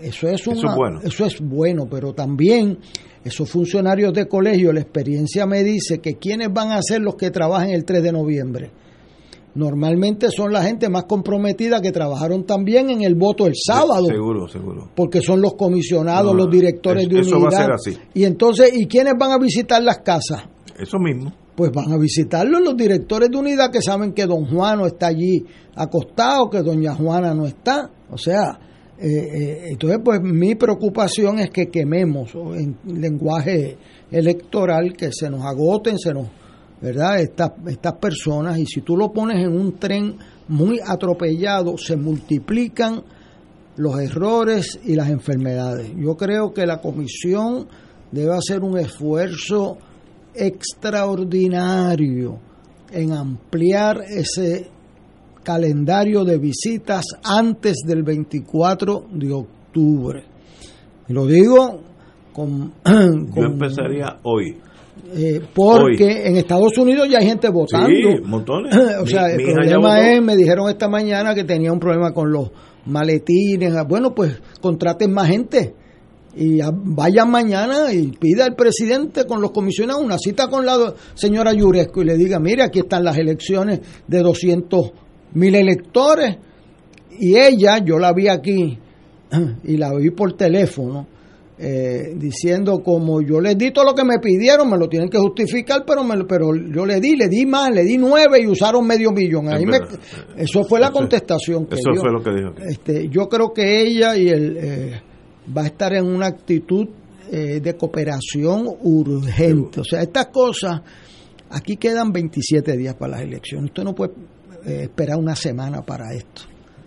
Eso 0.00 0.28
es, 0.28 0.46
una- 0.46 0.56
Eso 0.58 0.68
es 0.68 0.74
bueno. 0.76 1.00
eso 1.02 1.24
es 1.26 1.40
bueno, 1.40 1.86
pero 1.90 2.12
también 2.14 2.78
esos 3.24 3.50
funcionarios 3.50 4.12
de 4.12 4.26
colegio, 4.28 4.72
la 4.72 4.80
experiencia 4.80 5.44
me 5.46 5.62
dice 5.64 5.98
que 5.98 6.14
quienes 6.14 6.52
van 6.52 6.70
a 6.72 6.80
ser 6.82 7.00
los 7.00 7.16
que 7.16 7.30
trabajen 7.30 7.70
el 7.70 7.84
3 7.84 8.02
de 8.02 8.12
noviembre. 8.12 8.70
Normalmente 9.54 10.28
son 10.30 10.52
la 10.52 10.62
gente 10.62 10.88
más 10.88 11.04
comprometida 11.04 11.80
que 11.80 11.90
trabajaron 11.90 12.44
también 12.44 12.90
en 12.90 13.02
el 13.02 13.16
voto 13.16 13.46
el 13.46 13.54
sábado, 13.56 14.06
Seguro, 14.06 14.46
seguro. 14.46 14.90
porque 14.94 15.20
son 15.20 15.40
los 15.40 15.54
comisionados, 15.54 16.32
No, 16.32 16.44
los 16.44 16.50
directores 16.50 17.04
es- 17.04 17.08
de 17.08 17.20
eso 17.20 17.30
va 17.32 17.36
a 17.36 17.48
unidad. 17.48 17.60
ser 17.64 17.72
así. 17.72 17.98
Y 18.14 18.24
entonces, 18.24 18.70
¿y 18.74 18.86
quiénes 18.86 19.14
van 19.18 19.32
a 19.32 19.38
visitar 19.38 19.82
las 19.82 19.98
casas? 19.98 20.44
Eso 20.78 20.98
mismo. 20.98 21.32
Pues 21.56 21.72
van 21.72 21.90
a 21.92 21.98
visitarlos 21.98 22.60
los 22.62 22.76
directores 22.76 23.30
de 23.30 23.36
unidad 23.36 23.72
que 23.72 23.82
saben 23.82 24.12
que 24.12 24.26
don 24.26 24.46
Juan 24.46 24.78
no 24.78 24.86
está 24.86 25.08
allí 25.08 25.44
acostado, 25.74 26.48
que 26.50 26.62
doña 26.62 26.94
Juana 26.94 27.34
no 27.34 27.46
está. 27.46 27.90
O 28.12 28.16
sea, 28.18 28.60
eh, 29.00 29.06
eh, 29.06 29.68
entonces 29.70 30.00
pues 30.04 30.20
mi 30.20 30.56
preocupación 30.56 31.38
es 31.38 31.50
que 31.50 31.68
quememos 31.68 32.34
en 32.34 32.76
lenguaje 32.84 33.78
electoral, 34.10 34.92
que 34.94 35.12
se 35.12 35.30
nos 35.30 35.44
agoten, 35.44 35.98
se 35.98 36.12
nos, 36.12 36.26
¿verdad? 36.80 37.20
Estas, 37.20 37.52
estas 37.68 37.94
personas 37.94 38.58
y 38.58 38.66
si 38.66 38.80
tú 38.80 38.96
lo 38.96 39.12
pones 39.12 39.36
en 39.36 39.56
un 39.56 39.78
tren 39.78 40.16
muy 40.48 40.80
atropellado, 40.84 41.78
se 41.78 41.96
multiplican 41.96 43.04
los 43.76 44.00
errores 44.00 44.80
y 44.84 44.96
las 44.96 45.10
enfermedades. 45.10 45.92
Yo 45.96 46.16
creo 46.16 46.52
que 46.52 46.66
la 46.66 46.80
comisión 46.80 47.68
debe 48.10 48.34
hacer 48.34 48.62
un 48.62 48.78
esfuerzo 48.78 49.78
extraordinario 50.34 52.40
en 52.90 53.12
ampliar 53.12 54.02
ese 54.08 54.68
calendario 55.52 56.24
de 56.26 56.36
visitas 56.36 57.06
antes 57.24 57.76
del 57.86 58.02
24 58.02 59.06
de 59.14 59.32
octubre. 59.32 60.22
Y 61.08 61.12
lo 61.14 61.24
digo 61.26 61.80
con, 62.34 62.72
Yo 62.84 63.32
con- 63.34 63.44
empezaría 63.52 64.18
hoy. 64.24 64.58
eh, 65.16 65.40
porque 65.54 66.04
Hoy. 66.04 66.20
en 66.26 66.36
Estados 66.36 66.76
Unidos 66.76 67.08
ya 67.10 67.18
hay 67.20 67.26
gente 67.28 67.48
votando. 67.48 67.88
Sí, 67.88 68.20
montones. 68.26 68.76
o 69.00 69.06
sea, 69.06 69.22
Mi- 69.28 69.32
el 69.32 69.38
mi 69.38 69.52
problema 69.54 70.12
es, 70.12 70.20
me 70.22 70.36
dijeron 70.36 70.68
esta 70.68 70.86
mañana 70.86 71.34
que 71.34 71.44
tenía 71.44 71.72
un 71.72 71.78
problema 71.80 72.12
con 72.12 72.30
los 72.30 72.50
maletines. 72.84 73.72
Bueno, 73.88 74.14
pues 74.14 74.38
contraten 74.60 75.10
más 75.14 75.28
gente 75.28 75.74
y 76.36 76.58
vayan 76.84 77.30
mañana 77.30 77.90
y 77.92 78.08
pida 78.08 78.44
al 78.44 78.54
presidente 78.54 79.24
con 79.24 79.40
los 79.40 79.50
comisionados 79.50 80.02
una 80.04 80.18
cita 80.18 80.48
con 80.48 80.66
la 80.66 80.92
señora 81.14 81.54
Yuresco 81.54 82.02
y 82.02 82.04
le 82.04 82.16
diga, 82.18 82.38
mire, 82.38 82.62
aquí 82.64 82.80
están 82.80 83.02
las 83.02 83.16
elecciones 83.16 83.80
de 84.06 84.18
200 84.20 84.92
mil 85.34 85.54
electores 85.54 86.36
y 87.18 87.36
ella, 87.36 87.78
yo 87.84 87.98
la 87.98 88.12
vi 88.12 88.28
aquí 88.28 88.78
y 89.64 89.76
la 89.76 89.92
vi 89.94 90.10
por 90.10 90.34
teléfono, 90.36 91.06
eh, 91.58 92.14
diciendo 92.16 92.80
como 92.84 93.20
yo 93.20 93.40
les 93.40 93.58
di 93.58 93.72
todo 93.72 93.86
lo 93.86 93.94
que 93.94 94.04
me 94.04 94.18
pidieron, 94.20 94.70
me 94.70 94.78
lo 94.78 94.88
tienen 94.88 95.08
que 95.08 95.18
justificar, 95.18 95.84
pero 95.86 96.04
me, 96.04 96.24
pero 96.24 96.54
yo 96.54 96.86
le 96.86 97.00
di, 97.00 97.16
le 97.16 97.28
di 97.28 97.44
más, 97.44 97.70
le 97.74 97.82
di 97.82 97.98
nueve 97.98 98.40
y 98.40 98.46
usaron 98.46 98.86
medio 98.86 99.10
millón. 99.10 99.48
Ahí 99.52 99.66
me- 99.66 99.80
eso 100.36 100.62
fue 100.64 100.78
la 100.80 100.90
contestación 100.92 101.66
que 101.66 101.74
Eso 101.74 101.90
dio. 101.92 102.00
fue 102.00 102.12
lo 102.12 102.22
que 102.22 102.30
dijo. 102.30 102.52
Este, 102.70 103.08
yo 103.08 103.28
creo 103.28 103.52
que 103.52 103.82
ella 103.82 104.16
y 104.16 104.28
el 104.28 104.56
eh, 104.56 105.02
va 105.56 105.62
a 105.62 105.66
estar 105.66 105.92
en 105.94 106.06
una 106.06 106.26
actitud 106.26 106.86
eh, 107.30 107.60
de 107.60 107.74
cooperación 107.76 108.66
urgente. 108.82 109.80
O 109.80 109.84
sea, 109.84 110.00
estas 110.02 110.26
cosas, 110.28 110.80
aquí 111.50 111.76
quedan 111.76 112.12
27 112.12 112.76
días 112.76 112.94
para 112.94 113.12
las 113.16 113.22
elecciones. 113.22 113.70
Usted 113.70 113.82
no 113.82 113.94
puede 113.94 114.12
eh, 114.68 114.82
esperar 114.82 115.16
una 115.18 115.34
semana 115.34 115.82
para 115.82 116.12
esto. 116.14 116.42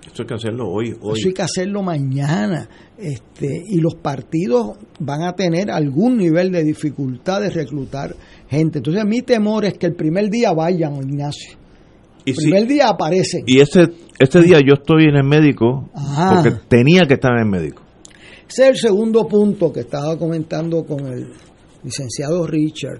Eso 0.05 0.23
hay 0.23 0.27
que 0.27 0.33
hacerlo 0.33 0.67
hoy. 0.69 0.95
hoy. 1.01 1.19
Eso 1.19 1.27
hay 1.29 1.33
que 1.33 1.41
hacerlo 1.41 1.81
mañana. 1.83 2.67
Este, 2.97 3.63
y 3.67 3.79
los 3.79 3.95
partidos 3.95 4.77
van 4.99 5.23
a 5.23 5.33
tener 5.33 5.71
algún 5.71 6.17
nivel 6.17 6.51
de 6.51 6.63
dificultad 6.63 7.41
de 7.41 7.49
reclutar 7.49 8.15
gente. 8.49 8.79
Entonces, 8.79 9.05
mi 9.05 9.21
temor 9.21 9.65
es 9.65 9.77
que 9.77 9.85
el 9.87 9.95
primer 9.95 10.29
día 10.29 10.51
vayan, 10.53 10.95
Ignacio. 10.97 11.57
y 12.25 12.31
El 12.31 12.35
si- 12.35 12.43
primer 12.43 12.67
día 12.67 12.89
aparecen. 12.89 13.43
y 13.47 13.59
ese, 13.59 13.87
este 14.19 14.41
día 14.41 14.59
yo 14.59 14.73
estoy 14.75 15.05
en 15.05 15.15
el 15.15 15.23
médico 15.23 15.89
Ah. 15.95 16.33
porque 16.35 16.59
tenía 16.67 17.05
que 17.07 17.15
estar 17.15 17.31
en 17.33 17.45
el 17.45 17.49
médico. 17.49 17.81
Ese 18.47 18.63
es 18.63 18.69
el 18.69 18.77
segundo 18.77 19.27
punto 19.27 19.71
que 19.71 19.79
estaba 19.81 20.17
comentando 20.19 20.83
con 20.83 21.07
el 21.07 21.31
licenciado 21.83 22.45
Richard. 22.45 22.99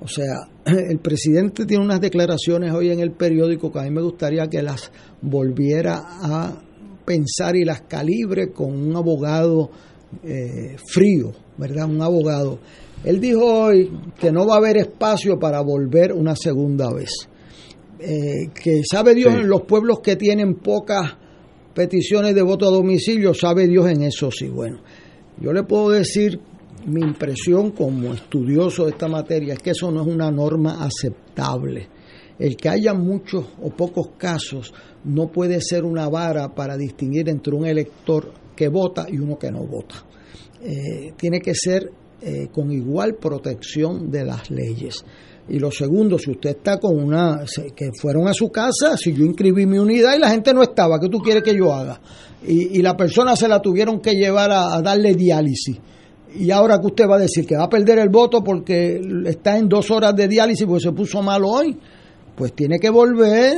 O 0.00 0.08
sea, 0.08 0.48
el 0.64 0.98
presidente 0.98 1.66
tiene 1.66 1.84
unas 1.84 2.00
declaraciones 2.00 2.72
hoy 2.72 2.90
en 2.90 3.00
el 3.00 3.12
periódico 3.12 3.72
que 3.72 3.78
a 3.78 3.82
mí 3.82 3.90
me 3.90 4.02
gustaría 4.02 4.48
que 4.48 4.62
las 4.62 4.90
volviera 5.22 6.02
a 6.22 6.60
pensar 7.04 7.56
y 7.56 7.64
las 7.64 7.82
calibre 7.82 8.50
con 8.52 8.72
un 8.72 8.96
abogado 8.96 9.70
eh, 10.22 10.76
frío, 10.86 11.32
¿verdad? 11.58 11.88
Un 11.88 12.00
abogado. 12.02 12.58
Él 13.04 13.20
dijo 13.20 13.44
hoy 13.44 13.90
que 14.18 14.32
no 14.32 14.46
va 14.46 14.54
a 14.54 14.58
haber 14.58 14.78
espacio 14.78 15.38
para 15.38 15.60
volver 15.60 16.12
una 16.12 16.34
segunda 16.34 16.92
vez. 16.92 17.10
Eh, 17.98 18.48
que 18.54 18.82
sabe 18.90 19.14
Dios 19.14 19.32
Sí. 19.32 19.40
en 19.40 19.48
los 19.48 19.62
pueblos 19.62 20.00
que 20.00 20.16
tienen 20.16 20.56
pocas 20.56 21.12
peticiones 21.74 22.34
de 22.34 22.42
voto 22.42 22.66
a 22.66 22.70
domicilio, 22.70 23.34
sabe 23.34 23.66
Dios 23.66 23.88
en 23.88 24.02
eso 24.02 24.30
sí. 24.30 24.48
Bueno, 24.48 24.80
yo 25.40 25.52
le 25.52 25.62
puedo 25.64 25.90
decir 25.90 26.40
mi 26.86 27.00
impresión 27.00 27.70
como 27.70 28.12
estudioso 28.12 28.84
de 28.84 28.90
esta 28.90 29.08
materia 29.08 29.54
es 29.54 29.60
que 29.60 29.70
eso 29.70 29.90
no 29.90 30.02
es 30.02 30.06
una 30.06 30.30
norma 30.30 30.84
aceptable. 30.84 31.88
El 32.38 32.56
que 32.56 32.68
haya 32.68 32.94
muchos 32.94 33.44
o 33.62 33.70
pocos 33.70 34.10
casos 34.18 34.72
no 35.04 35.28
puede 35.28 35.60
ser 35.60 35.84
una 35.84 36.08
vara 36.08 36.54
para 36.54 36.76
distinguir 36.76 37.28
entre 37.28 37.54
un 37.54 37.64
elector 37.64 38.32
que 38.56 38.68
vota 38.68 39.06
y 39.08 39.18
uno 39.18 39.38
que 39.38 39.50
no 39.50 39.66
vota. 39.66 40.04
Eh, 40.60 41.12
tiene 41.16 41.40
que 41.40 41.54
ser 41.54 41.90
eh, 42.20 42.48
con 42.52 42.72
igual 42.72 43.14
protección 43.16 44.10
de 44.10 44.24
las 44.24 44.50
leyes. 44.50 45.04
Y 45.48 45.58
lo 45.58 45.70
segundo, 45.70 46.18
si 46.18 46.30
usted 46.30 46.50
está 46.50 46.78
con 46.78 46.98
una, 46.98 47.44
que 47.76 47.90
fueron 48.00 48.26
a 48.28 48.32
su 48.32 48.50
casa, 48.50 48.96
si 48.96 49.12
yo 49.12 49.24
inscribí 49.24 49.66
mi 49.66 49.78
unidad 49.78 50.16
y 50.16 50.18
la 50.18 50.30
gente 50.30 50.54
no 50.54 50.62
estaba, 50.62 50.98
¿qué 50.98 51.08
tú 51.08 51.18
quieres 51.18 51.42
que 51.42 51.54
yo 51.54 51.72
haga? 51.72 52.00
Y, 52.46 52.78
y 52.78 52.82
la 52.82 52.96
persona 52.96 53.36
se 53.36 53.46
la 53.46 53.60
tuvieron 53.60 54.00
que 54.00 54.12
llevar 54.12 54.50
a, 54.50 54.74
a 54.74 54.80
darle 54.80 55.14
diálisis. 55.14 55.78
Y 56.36 56.50
ahora 56.50 56.80
que 56.80 56.86
usted 56.86 57.08
va 57.08 57.16
a 57.16 57.20
decir 57.20 57.46
que 57.46 57.56
va 57.56 57.64
a 57.64 57.68
perder 57.68 57.98
el 57.98 58.08
voto 58.08 58.42
porque 58.42 59.00
está 59.26 59.56
en 59.56 59.68
dos 59.68 59.90
horas 59.90 60.16
de 60.16 60.28
diálisis 60.28 60.66
porque 60.66 60.82
se 60.82 60.92
puso 60.92 61.22
mal 61.22 61.44
hoy, 61.44 61.76
pues 62.34 62.52
tiene 62.54 62.78
que 62.78 62.90
volver. 62.90 63.56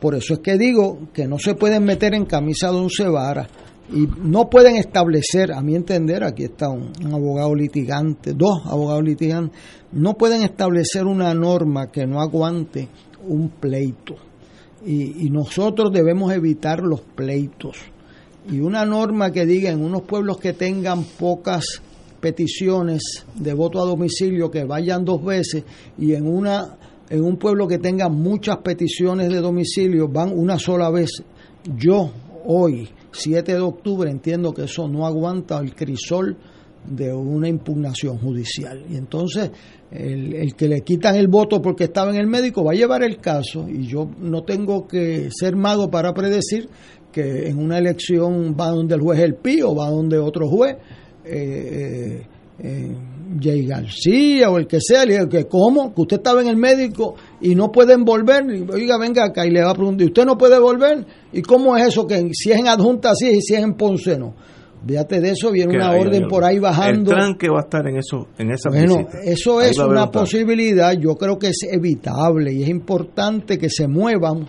Por 0.00 0.14
eso 0.14 0.34
es 0.34 0.40
que 0.40 0.56
digo 0.56 1.08
que 1.12 1.26
no 1.26 1.38
se 1.38 1.54
pueden 1.54 1.84
meter 1.84 2.14
en 2.14 2.24
camisa 2.24 2.70
de 2.70 2.76
once 2.76 3.08
varas 3.08 3.48
y 3.92 4.06
no 4.22 4.50
pueden 4.50 4.76
establecer, 4.76 5.52
a 5.52 5.62
mi 5.62 5.74
entender, 5.74 6.22
aquí 6.22 6.44
está 6.44 6.68
un, 6.68 6.92
un, 7.04 7.14
abogado 7.14 7.54
litigante, 7.54 8.34
dos 8.34 8.60
abogados 8.66 9.02
litigantes, 9.02 9.58
no 9.92 10.14
pueden 10.14 10.42
establecer 10.42 11.06
una 11.06 11.32
norma 11.32 11.90
que 11.90 12.06
no 12.06 12.20
aguante 12.20 12.88
un 13.26 13.48
pleito. 13.48 14.16
Y, 14.84 15.26
y, 15.26 15.30
nosotros 15.30 15.90
debemos 15.92 16.32
evitar 16.32 16.80
los 16.80 17.00
pleitos. 17.00 17.78
Y 18.48 18.60
una 18.60 18.84
norma 18.84 19.32
que 19.32 19.44
diga 19.44 19.70
en 19.70 19.82
unos 19.82 20.02
pueblos 20.02 20.38
que 20.38 20.52
tengan 20.52 21.04
pocas 21.04 21.82
peticiones 22.20 23.24
de 23.34 23.54
voto 23.54 23.80
a 23.80 23.84
domicilio 23.84 24.50
que 24.50 24.64
vayan 24.64 25.04
dos 25.04 25.24
veces 25.24 25.64
y 25.98 26.14
en 26.14 26.26
una 26.26 26.76
en 27.10 27.24
un 27.24 27.38
pueblo 27.38 27.66
que 27.66 27.78
tenga 27.78 28.08
muchas 28.08 28.58
peticiones 28.58 29.30
de 29.30 29.40
domicilio 29.40 30.08
van 30.08 30.30
una 30.36 30.58
sola 30.58 30.90
vez. 30.90 31.10
Yo 31.76 32.10
hoy 32.44 32.88
7 33.12 33.54
de 33.54 33.60
octubre 33.60 34.10
entiendo 34.10 34.52
que 34.52 34.64
eso 34.64 34.86
no 34.88 35.06
aguanta 35.06 35.58
el 35.58 35.74
crisol 35.74 36.36
de 36.86 37.12
una 37.12 37.48
impugnación 37.48 38.18
judicial. 38.18 38.84
Y 38.90 38.96
entonces 38.96 39.50
el, 39.90 40.34
el, 40.34 40.54
que 40.54 40.68
le 40.68 40.82
quitan 40.82 41.16
el 41.16 41.28
voto 41.28 41.62
porque 41.62 41.84
estaba 41.84 42.10
en 42.10 42.16
el 42.18 42.26
médico 42.26 42.64
va 42.64 42.72
a 42.72 42.76
llevar 42.76 43.02
el 43.02 43.18
caso 43.18 43.66
y 43.68 43.86
yo 43.86 44.10
no 44.18 44.42
tengo 44.42 44.86
que 44.86 45.28
ser 45.30 45.56
mago 45.56 45.90
para 45.90 46.12
predecir 46.12 46.68
que 47.12 47.48
en 47.48 47.58
una 47.58 47.78
elección 47.78 48.54
va 48.58 48.68
donde 48.68 48.94
el 48.94 49.00
juez 49.00 49.20
el 49.20 49.34
pío, 49.34 49.74
va 49.74 49.90
donde 49.90 50.18
otro 50.18 50.46
juez, 50.48 50.76
eh, 51.30 52.26
eh, 52.60 52.96
Jay 53.40 53.66
García 53.66 54.50
o 54.50 54.58
el 54.58 54.66
que 54.66 54.78
sea, 54.80 55.04
le 55.04 55.28
que 55.28 55.46
cómo, 55.46 55.94
que 55.94 56.00
usted 56.00 56.16
estaba 56.16 56.40
en 56.40 56.48
el 56.48 56.56
médico 56.56 57.14
y 57.40 57.54
no 57.54 57.70
pueden 57.70 58.04
volver, 58.04 58.44
oiga, 58.72 58.98
venga 58.98 59.24
acá 59.26 59.46
y 59.46 59.50
le 59.50 59.62
va 59.62 59.70
a 59.70 59.74
preguntar, 59.74 60.06
¿usted 60.06 60.24
no 60.24 60.36
puede 60.38 60.58
volver? 60.58 61.04
¿Y 61.32 61.42
cómo 61.42 61.76
es 61.76 61.88
eso 61.88 62.06
que 62.06 62.30
si 62.32 62.50
es 62.50 62.58
en 62.58 62.68
adjunta 62.68 63.14
sí 63.14 63.28
y 63.28 63.42
si 63.42 63.54
es 63.54 63.62
en 63.62 63.74
Ponce 63.74 64.18
no? 64.18 64.34
Fíjate 64.86 65.20
de 65.20 65.30
eso, 65.32 65.50
viene 65.50 65.74
una 65.74 65.90
orden 65.90 66.28
por 66.28 66.44
ahí 66.44 66.60
bajando. 66.60 67.10
El 67.10 67.16
tranque 67.18 67.48
va 67.50 67.58
a 67.58 67.64
estar 67.64 67.86
en 67.88 67.96
eso, 67.98 68.28
en 68.38 68.52
esa 68.52 68.70
Bueno, 68.70 68.98
visita. 68.98 69.18
eso 69.24 69.60
es 69.60 69.76
una 69.78 70.10
posibilidad, 70.10 70.92
yo 70.92 71.16
creo 71.16 71.36
que 71.36 71.48
es 71.48 71.58
evitable 71.70 72.52
y 72.52 72.62
es 72.62 72.68
importante 72.68 73.58
que 73.58 73.68
se 73.68 73.88
muevan 73.88 74.46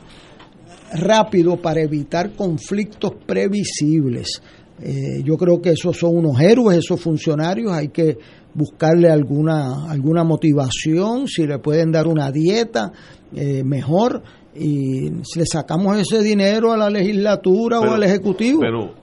rápido 0.93 1.57
para 1.57 1.81
evitar 1.81 2.31
conflictos 2.35 3.13
previsibles. 3.25 4.41
Eh, 4.81 5.21
yo 5.23 5.35
creo 5.37 5.61
que 5.61 5.71
esos 5.71 5.97
son 5.97 6.15
unos 6.15 6.39
héroes, 6.39 6.77
esos 6.77 7.01
funcionarios, 7.01 7.71
hay 7.71 7.89
que 7.89 8.17
buscarle 8.53 9.09
alguna, 9.09 9.89
alguna 9.91 10.23
motivación, 10.23 11.27
si 11.27 11.45
le 11.45 11.59
pueden 11.59 11.91
dar 11.91 12.07
una 12.07 12.31
dieta, 12.31 12.91
eh, 13.35 13.63
mejor, 13.63 14.23
y 14.55 15.09
si 15.23 15.39
le 15.39 15.45
sacamos 15.45 15.97
ese 15.97 16.23
dinero 16.23 16.71
a 16.71 16.77
la 16.77 16.89
legislatura 16.89 17.79
Pero- 17.79 17.91
o 17.91 17.95
al 17.95 18.03
Ejecutivo. 18.03 18.59
Pero 18.61 18.93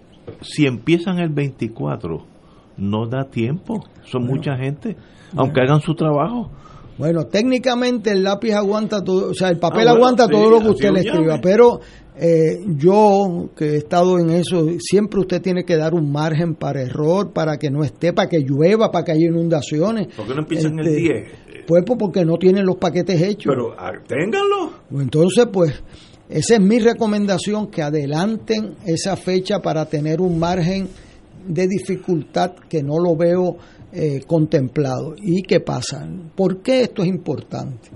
si 0.40 0.66
empiezan 0.66 1.18
el 1.18 1.30
24, 1.30 2.24
no 2.78 3.06
da 3.06 3.24
tiempo. 3.30 3.84
Son 4.04 4.24
mucha 4.24 4.56
gente, 4.56 4.96
aunque 5.36 5.60
hagan 5.60 5.80
su 5.80 5.94
trabajo. 5.94 6.50
Bueno, 6.98 7.24
técnicamente 7.24 8.10
el 8.12 8.22
lápiz 8.22 8.52
aguanta 8.54 9.04
todo, 9.04 9.30
o 9.30 9.34
sea, 9.34 9.50
el 9.50 9.58
papel 9.58 9.80
Ah, 9.88 9.92
bueno, 9.92 9.96
aguanta 10.06 10.24
sí, 10.26 10.32
todo 10.32 10.50
lo 10.50 10.60
que 10.60 10.68
usted 10.70 10.90
le 10.92 11.00
escriba, 11.00 11.38
pero 11.42 11.80
eh, 12.18 12.64
yo 12.79 13.50
que 13.55 13.74
he 13.74 13.76
estado 13.76 14.18
en 14.18 14.31
eso, 14.31 14.68
siempre 14.79 15.20
usted 15.20 15.42
tiene 15.42 15.64
que 15.64 15.76
dar 15.76 15.92
un 15.92 16.11
margen 16.11 16.55
para 16.55 16.81
error, 16.81 17.33
para 17.33 17.59
que 17.59 17.70
no 17.70 17.85
esté, 17.85 18.12
para 18.12 18.29
que 18.29 18.40
llueva, 18.40 18.90
para 18.90 19.05
que 19.05 19.12
haya 19.12 19.26
inundaciones. 19.26 20.09
¿Por 20.16 20.26
qué 20.26 20.35
no 20.35 20.40
empiezan 20.40 20.79
el 20.79 20.87
Este, 20.87 21.00
10? 21.00 21.29
Pues 21.66 21.83
pues, 21.85 21.98
porque 21.98 22.24
no 22.24 22.37
tienen 22.38 22.64
los 22.64 22.76
paquetes 22.76 23.20
hechos. 23.20 23.52
Pero 23.55 23.74
ah, 23.79 23.92
ténganlo. 24.07 24.72
Entonces, 24.92 25.46
pues, 25.52 25.83
esa 26.29 26.55
es 26.55 26.61
mi 26.61 26.79
recomendación, 26.79 27.66
que 27.68 27.83
adelanten 27.83 28.76
esa 28.87 29.16
fecha 29.16 29.61
para 29.61 29.85
tener 29.87 30.20
un 30.20 30.38
margen 30.38 30.88
de 31.46 31.68
dificultad 31.68 32.52
que 32.68 32.83
no 32.83 32.98
lo 32.98 33.14
veo 33.14 33.57
eh, 33.92 34.22
contemplado. 34.26 35.14
¿Y 35.18 35.42
qué 35.42 35.61
pasa? 35.61 36.09
¿Por 36.35 36.62
qué 36.62 36.83
esto 36.83 37.02
es 37.02 37.09
importante? 37.09 37.90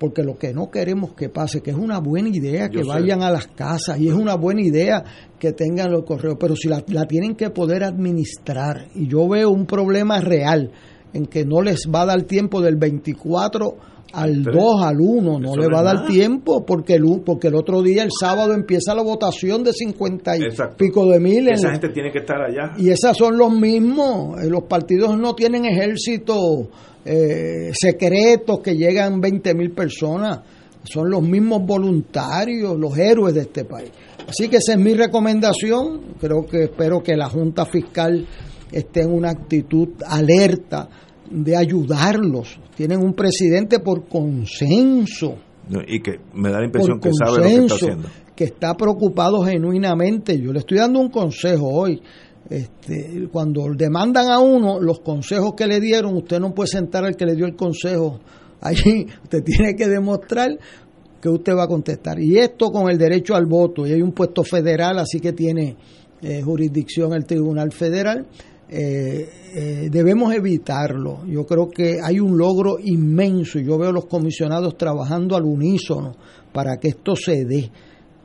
Porque 0.00 0.22
lo 0.22 0.38
que 0.38 0.54
no 0.54 0.70
queremos 0.70 1.12
que 1.12 1.28
pase, 1.28 1.60
que 1.60 1.72
es 1.72 1.76
una 1.76 1.98
buena 2.00 2.30
idea 2.30 2.70
que 2.70 2.78
Yo 2.78 2.84
sé. 2.84 2.88
vayan 2.88 3.22
a 3.22 3.30
las 3.30 3.48
casas 3.48 4.00
y 4.00 4.08
es 4.08 4.14
una 4.14 4.34
buena 4.34 4.62
idea 4.62 5.04
que 5.38 5.52
tengan 5.52 5.92
los 5.92 6.04
correos, 6.04 6.38
pero 6.40 6.56
si 6.56 6.68
la, 6.68 6.82
la 6.88 7.04
tienen 7.06 7.36
que 7.36 7.50
poder 7.50 7.84
administrar, 7.84 8.86
y 8.94 9.06
yo 9.06 9.28
veo 9.28 9.50
un 9.50 9.66
problema 9.66 10.18
real 10.22 10.72
en 11.12 11.26
que 11.26 11.44
no 11.44 11.60
les 11.60 11.88
va 11.94 12.02
a 12.02 12.06
dar 12.06 12.22
tiempo 12.22 12.62
del 12.62 12.76
24 12.76 13.76
al 14.12 14.42
tres. 14.42 14.56
2, 14.56 14.82
al 14.82 14.96
1, 15.00 15.38
no 15.40 15.56
le 15.56 15.66
va 15.68 15.80
a 15.80 15.82
dar 15.82 15.94
nada. 15.96 16.08
tiempo 16.08 16.64
porque 16.66 16.94
el, 16.94 17.04
porque 17.24 17.48
el 17.48 17.54
otro 17.54 17.82
día, 17.82 18.02
el 18.02 18.10
sábado, 18.18 18.52
empieza 18.54 18.94
la 18.94 19.02
votación 19.02 19.62
de 19.62 19.72
50 19.72 20.36
y 20.38 20.42
Exacto. 20.42 20.76
pico 20.76 21.06
de 21.06 21.20
mil. 21.20 21.48
Esa 21.48 21.70
gente 21.70 21.88
tiene 21.90 22.10
que 22.10 22.18
estar 22.18 22.40
allá. 22.40 22.72
y 22.78 22.90
esos 22.90 23.16
son 23.16 23.36
los 23.38 23.52
mismos. 23.52 24.42
Eh, 24.42 24.48
Los 24.50 24.64
partidos 24.64 25.16
no 25.18 25.34
tienen 25.34 25.64
ejércitos 25.64 26.68
eh, 27.04 27.70
secretos 27.72 28.60
que 28.60 28.76
llegan 28.76 29.20
20 29.20 29.54
mil 29.54 29.70
personas. 29.72 30.40
Son 30.84 31.10
los 31.10 31.22
mismos 31.22 31.60
voluntarios, 31.66 32.76
los 32.78 32.96
héroes 32.96 33.34
de 33.34 33.42
este 33.42 33.64
país. 33.64 33.90
Así 34.26 34.48
que 34.48 34.56
esa 34.58 34.72
es 34.72 34.78
mi 34.78 34.94
recomendación. 34.94 36.14
Creo 36.20 36.46
que 36.46 36.64
espero 36.64 37.02
que 37.02 37.16
la 37.16 37.28
Junta 37.28 37.66
Fiscal 37.66 38.26
esté 38.72 39.02
en 39.02 39.12
una 39.12 39.30
actitud 39.30 39.88
alerta 40.06 40.88
de 41.30 41.56
ayudarlos. 41.56 42.58
Tienen 42.76 43.00
un 43.00 43.14
presidente 43.14 43.78
por 43.78 44.06
consenso 44.08 45.36
Y 45.86 46.00
que 46.00 46.18
me 46.34 46.50
da 46.50 46.58
la 46.58 46.66
impresión 46.66 46.98
que 47.00 47.10
sabe 47.12 47.38
lo 47.38 47.42
que 47.44 47.56
está 47.56 47.74
haciendo. 47.74 48.08
que 48.34 48.44
está 48.44 48.76
preocupado 48.76 49.42
genuinamente. 49.42 50.38
Yo 50.40 50.52
le 50.52 50.58
estoy 50.58 50.78
dando 50.78 51.00
un 51.00 51.10
consejo 51.10 51.68
hoy. 51.68 52.02
Este, 52.48 53.28
cuando 53.30 53.62
demandan 53.76 54.28
a 54.28 54.40
uno 54.40 54.80
los 54.80 55.00
consejos 55.00 55.52
que 55.56 55.66
le 55.66 55.78
dieron, 55.78 56.16
usted 56.16 56.40
no 56.40 56.52
puede 56.52 56.68
sentar 56.68 57.04
al 57.04 57.16
que 57.16 57.24
le 57.24 57.36
dio 57.36 57.46
el 57.46 57.54
consejo. 57.54 58.18
Allí 58.60 59.06
usted 59.22 59.44
tiene 59.44 59.76
que 59.76 59.88
demostrar 59.88 60.50
que 61.20 61.28
usted 61.28 61.54
va 61.54 61.64
a 61.64 61.68
contestar. 61.68 62.18
Y 62.18 62.38
esto 62.38 62.70
con 62.70 62.90
el 62.90 62.98
derecho 62.98 63.34
al 63.36 63.46
voto, 63.46 63.86
y 63.86 63.92
hay 63.92 64.02
un 64.02 64.12
puesto 64.12 64.42
federal, 64.42 64.98
así 64.98 65.20
que 65.20 65.32
tiene 65.32 65.76
eh, 66.22 66.42
jurisdicción 66.42 67.12
el 67.12 67.24
Tribunal 67.24 67.72
Federal, 67.72 68.26
eh, 68.70 69.28
eh, 69.54 69.88
debemos 69.90 70.32
evitarlo. 70.32 71.26
Yo 71.26 71.44
creo 71.44 71.68
que 71.68 71.98
hay 72.02 72.20
un 72.20 72.38
logro 72.38 72.78
inmenso, 72.82 73.58
y 73.58 73.64
yo 73.66 73.76
veo 73.78 73.90
los 73.92 74.06
comisionados 74.06 74.76
trabajando 74.76 75.36
al 75.36 75.42
unísono 75.44 76.14
para 76.52 76.76
que 76.78 76.88
esto 76.88 77.16
se 77.16 77.44
dé. 77.44 77.70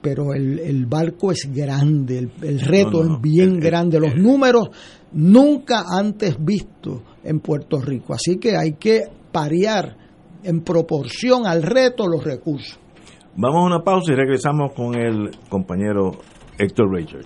Pero 0.02 0.34
el, 0.36 0.60
el 0.60 0.86
barco 0.86 1.32
es 1.32 1.50
grande, 1.52 2.20
el, 2.20 2.32
el 2.44 2.60
reto 2.60 3.04
No, 3.04 3.10
no, 3.10 3.16
es 3.16 3.22
bien 3.22 3.50
el- 3.50 3.56
el- 3.56 3.62
grande, 3.62 4.00
los 4.00 4.16
números 4.16 4.70
nunca 5.14 5.84
antes 5.98 6.36
vistos 6.40 7.02
en 7.24 7.40
Puerto 7.40 7.82
Rico. 7.82 8.14
Así 8.14 8.38
que 8.38 8.56
hay 8.56 8.74
que 8.74 9.02
parear 9.32 9.98
en 10.44 10.62
proporción 10.62 11.48
al 11.48 11.64
reto 11.64 12.08
los 12.08 12.24
recursos. 12.24 12.78
Vamos 13.36 13.64
a 13.64 13.66
una 13.66 13.84
pausa 13.84 14.14
y 14.14 14.16
regresamos 14.16 14.74
con 14.76 14.96
el 14.96 15.32
compañero 15.50 16.12
Héctor 16.60 16.94
Richard. 16.94 17.26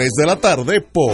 de 0.15 0.25
la 0.25 0.35
tarde 0.37 0.81
por 0.81 1.13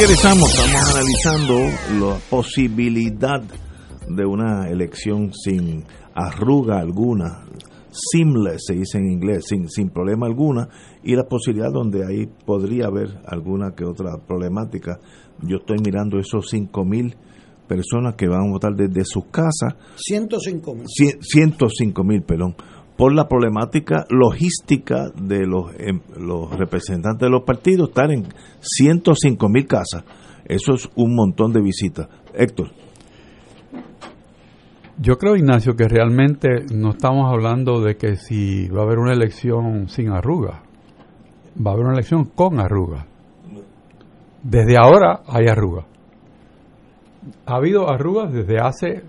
Regresamos, 0.00 0.48
estamos 0.54 0.94
analizando 0.94 2.08
la 2.08 2.18
posibilidad 2.30 3.42
de 4.08 4.24
una 4.24 4.66
elección 4.70 5.30
sin 5.34 5.84
arruga 6.14 6.78
alguna, 6.78 7.44
seamless 7.90 8.62
se 8.66 8.76
dice 8.76 8.96
en 8.96 9.10
inglés, 9.10 9.44
sin, 9.46 9.68
sin 9.68 9.90
problema 9.90 10.26
alguna, 10.26 10.70
y 11.04 11.14
la 11.14 11.24
posibilidad 11.24 11.70
donde 11.70 12.06
ahí 12.06 12.26
podría 12.46 12.86
haber 12.86 13.20
alguna 13.26 13.74
que 13.74 13.84
otra 13.84 14.16
problemática. 14.26 14.98
Yo 15.42 15.58
estoy 15.58 15.76
mirando 15.84 16.18
esos 16.18 16.48
5 16.48 16.82
mil 16.82 17.14
personas 17.68 18.14
que 18.14 18.26
van 18.26 18.48
a 18.48 18.50
votar 18.50 18.72
desde 18.74 19.04
sus 19.04 19.26
casas. 19.26 19.74
105 19.96 20.74
mil. 20.76 20.86
105 21.20 22.04
mil, 22.04 22.22
perdón 22.22 22.56
por 23.00 23.14
la 23.14 23.26
problemática 23.26 24.04
logística 24.10 25.08
de 25.16 25.46
los, 25.46 25.72
em, 25.78 26.00
representantes 26.58 27.20
de 27.20 27.30
los 27.30 27.44
partidos, 27.44 27.88
estar 27.88 28.12
en 28.12 28.26
105 28.60 29.48
mil 29.48 29.66
casas. 29.66 30.04
Eso 30.44 30.74
es 30.74 30.86
un 30.96 31.14
montón 31.14 31.50
de 31.50 31.62
visitas. 31.62 32.08
Héctor. 32.34 32.72
Yo 34.98 35.16
creo, 35.16 35.34
Ignacio, 35.34 35.76
que 35.76 35.88
realmente 35.88 36.66
no 36.74 36.90
estamos 36.90 37.32
hablando 37.32 37.80
de 37.80 37.96
que 37.96 38.16
si 38.16 38.68
va 38.68 38.82
a 38.82 38.84
haber 38.84 38.98
una 38.98 39.14
elección 39.14 39.88
sin 39.88 40.10
arrugas, 40.10 40.60
va 41.56 41.70
a 41.70 41.72
haber 41.72 41.86
una 41.86 41.94
elección 41.94 42.26
con 42.26 42.60
arrugas. 42.60 43.06
Desde 44.42 44.76
ahora 44.76 45.22
hay 45.26 45.46
arrugas. 45.46 45.86
Ha 47.46 47.54
habido 47.54 47.88
arrugas 47.88 48.30
desde 48.30 48.58
hace 48.58 49.04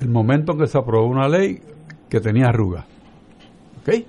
el 0.00 0.08
momento 0.08 0.54
en 0.54 0.58
que 0.58 0.66
se 0.66 0.76
aprobó 0.76 1.06
una 1.06 1.28
ley 1.28 1.60
que 2.08 2.20
tenía 2.20 2.48
arrugas. 2.48 2.84
¿Ok? 3.80 4.04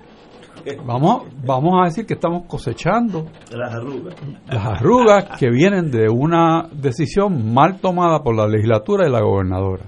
Vamos, 0.84 1.26
vamos 1.44 1.74
a 1.80 1.84
decir 1.84 2.06
que 2.06 2.14
estamos 2.14 2.44
cosechando 2.46 3.26
las 3.52 3.72
arrugas. 3.72 4.14
Las 4.48 4.66
arrugas 4.66 5.38
que 5.38 5.48
vienen 5.48 5.90
de 5.92 6.08
una 6.08 6.68
decisión 6.72 7.54
mal 7.54 7.78
tomada 7.78 8.20
por 8.22 8.34
la 8.34 8.48
legislatura 8.48 9.06
y 9.06 9.12
la 9.12 9.20
gobernadora. 9.20 9.84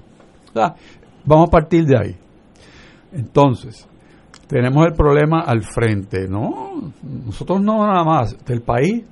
O 0.49 0.53
sea, 0.53 0.75
vamos 1.25 1.49
a 1.49 1.51
partir 1.51 1.85
de 1.85 1.97
ahí. 1.97 2.15
Entonces, 3.11 3.89
tenemos 4.47 4.85
el 4.85 4.93
problema 4.93 5.41
al 5.41 5.63
frente, 5.63 6.27
¿no? 6.29 6.93
Nosotros 7.03 7.61
no 7.61 7.85
nada 7.85 8.03
más, 8.05 8.37
el 8.47 8.61
país 8.61 9.03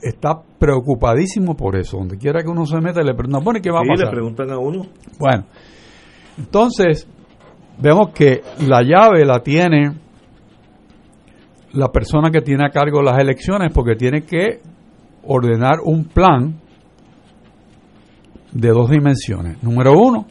está 0.00 0.40
preocupadísimo 0.58 1.56
por 1.56 1.76
eso. 1.76 1.98
Donde 1.98 2.16
quiera 2.16 2.42
que 2.42 2.48
uno 2.48 2.64
se 2.64 2.80
meta, 2.80 3.02
le 3.02 3.14
preguntan, 3.14 3.42
bueno, 3.44 3.60
¿qué 3.62 3.70
va 3.70 3.80
a 3.80 3.88
pasar? 3.88 4.06
le 4.06 4.12
preguntan 4.12 4.50
a 4.50 4.58
uno. 4.58 4.86
Bueno, 5.18 5.44
entonces, 6.38 7.08
vemos 7.82 8.10
que 8.10 8.42
la 8.60 8.82
llave 8.82 9.24
la 9.24 9.40
tiene 9.40 9.92
la 11.72 11.88
persona 11.88 12.30
que 12.30 12.40
tiene 12.40 12.64
a 12.64 12.70
cargo 12.70 13.02
las 13.02 13.18
elecciones 13.18 13.72
porque 13.74 13.96
tiene 13.96 14.22
que 14.22 14.60
ordenar 15.24 15.80
un 15.82 16.04
plan 16.04 16.60
de 18.52 18.68
dos 18.68 18.90
dimensiones. 18.90 19.62
Número 19.62 19.94
uno, 19.98 20.26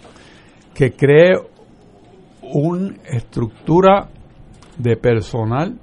que 0.73 0.91
cree 0.93 1.31
una 2.41 2.95
estructura 3.05 4.07
de 4.77 4.95
personal 4.95 5.77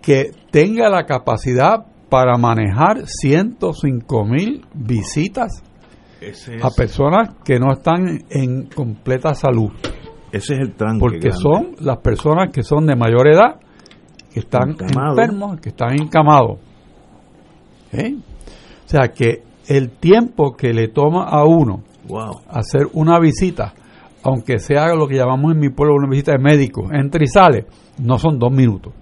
que 0.00 0.32
tenga 0.50 0.90
la 0.90 1.04
capacidad 1.04 1.86
para 2.08 2.36
manejar 2.36 3.06
105 3.06 4.24
mil 4.24 4.66
visitas 4.74 5.62
a 6.62 6.70
personas 6.70 7.30
que 7.44 7.58
no 7.58 7.72
están 7.72 8.20
en 8.30 8.66
completa 8.66 9.34
salud. 9.34 9.70
Ese 10.32 10.54
es 10.54 10.60
el 10.60 10.74
tranque 10.74 11.00
Porque 11.00 11.18
grande. 11.18 11.38
son 11.42 11.74
las 11.80 11.98
personas 11.98 12.50
que 12.52 12.62
son 12.62 12.86
de 12.86 12.96
mayor 12.96 13.28
edad, 13.28 13.60
que 14.32 14.40
están 14.40 14.70
enfermos, 14.80 15.60
que 15.60 15.68
están 15.70 15.92
encamados. 16.00 16.58
¿Eh? 17.92 18.14
O 18.86 18.88
sea 18.88 19.08
que 19.14 19.42
el 19.68 19.90
tiempo 19.90 20.56
que 20.56 20.72
le 20.72 20.88
toma 20.88 21.24
a 21.24 21.44
uno 21.44 21.82
Wow. 22.08 22.40
hacer 22.48 22.88
una 22.94 23.18
visita, 23.20 23.74
aunque 24.24 24.58
sea 24.58 24.94
lo 24.94 25.06
que 25.06 25.16
llamamos 25.16 25.52
en 25.52 25.60
mi 25.60 25.68
pueblo 25.68 25.94
una 25.96 26.08
visita 26.08 26.32
de 26.32 26.38
médico, 26.38 26.88
entra 26.92 27.22
y 27.22 27.26
sale, 27.28 27.66
no 27.98 28.18
son 28.18 28.38
dos 28.38 28.50
minutos. 28.50 28.92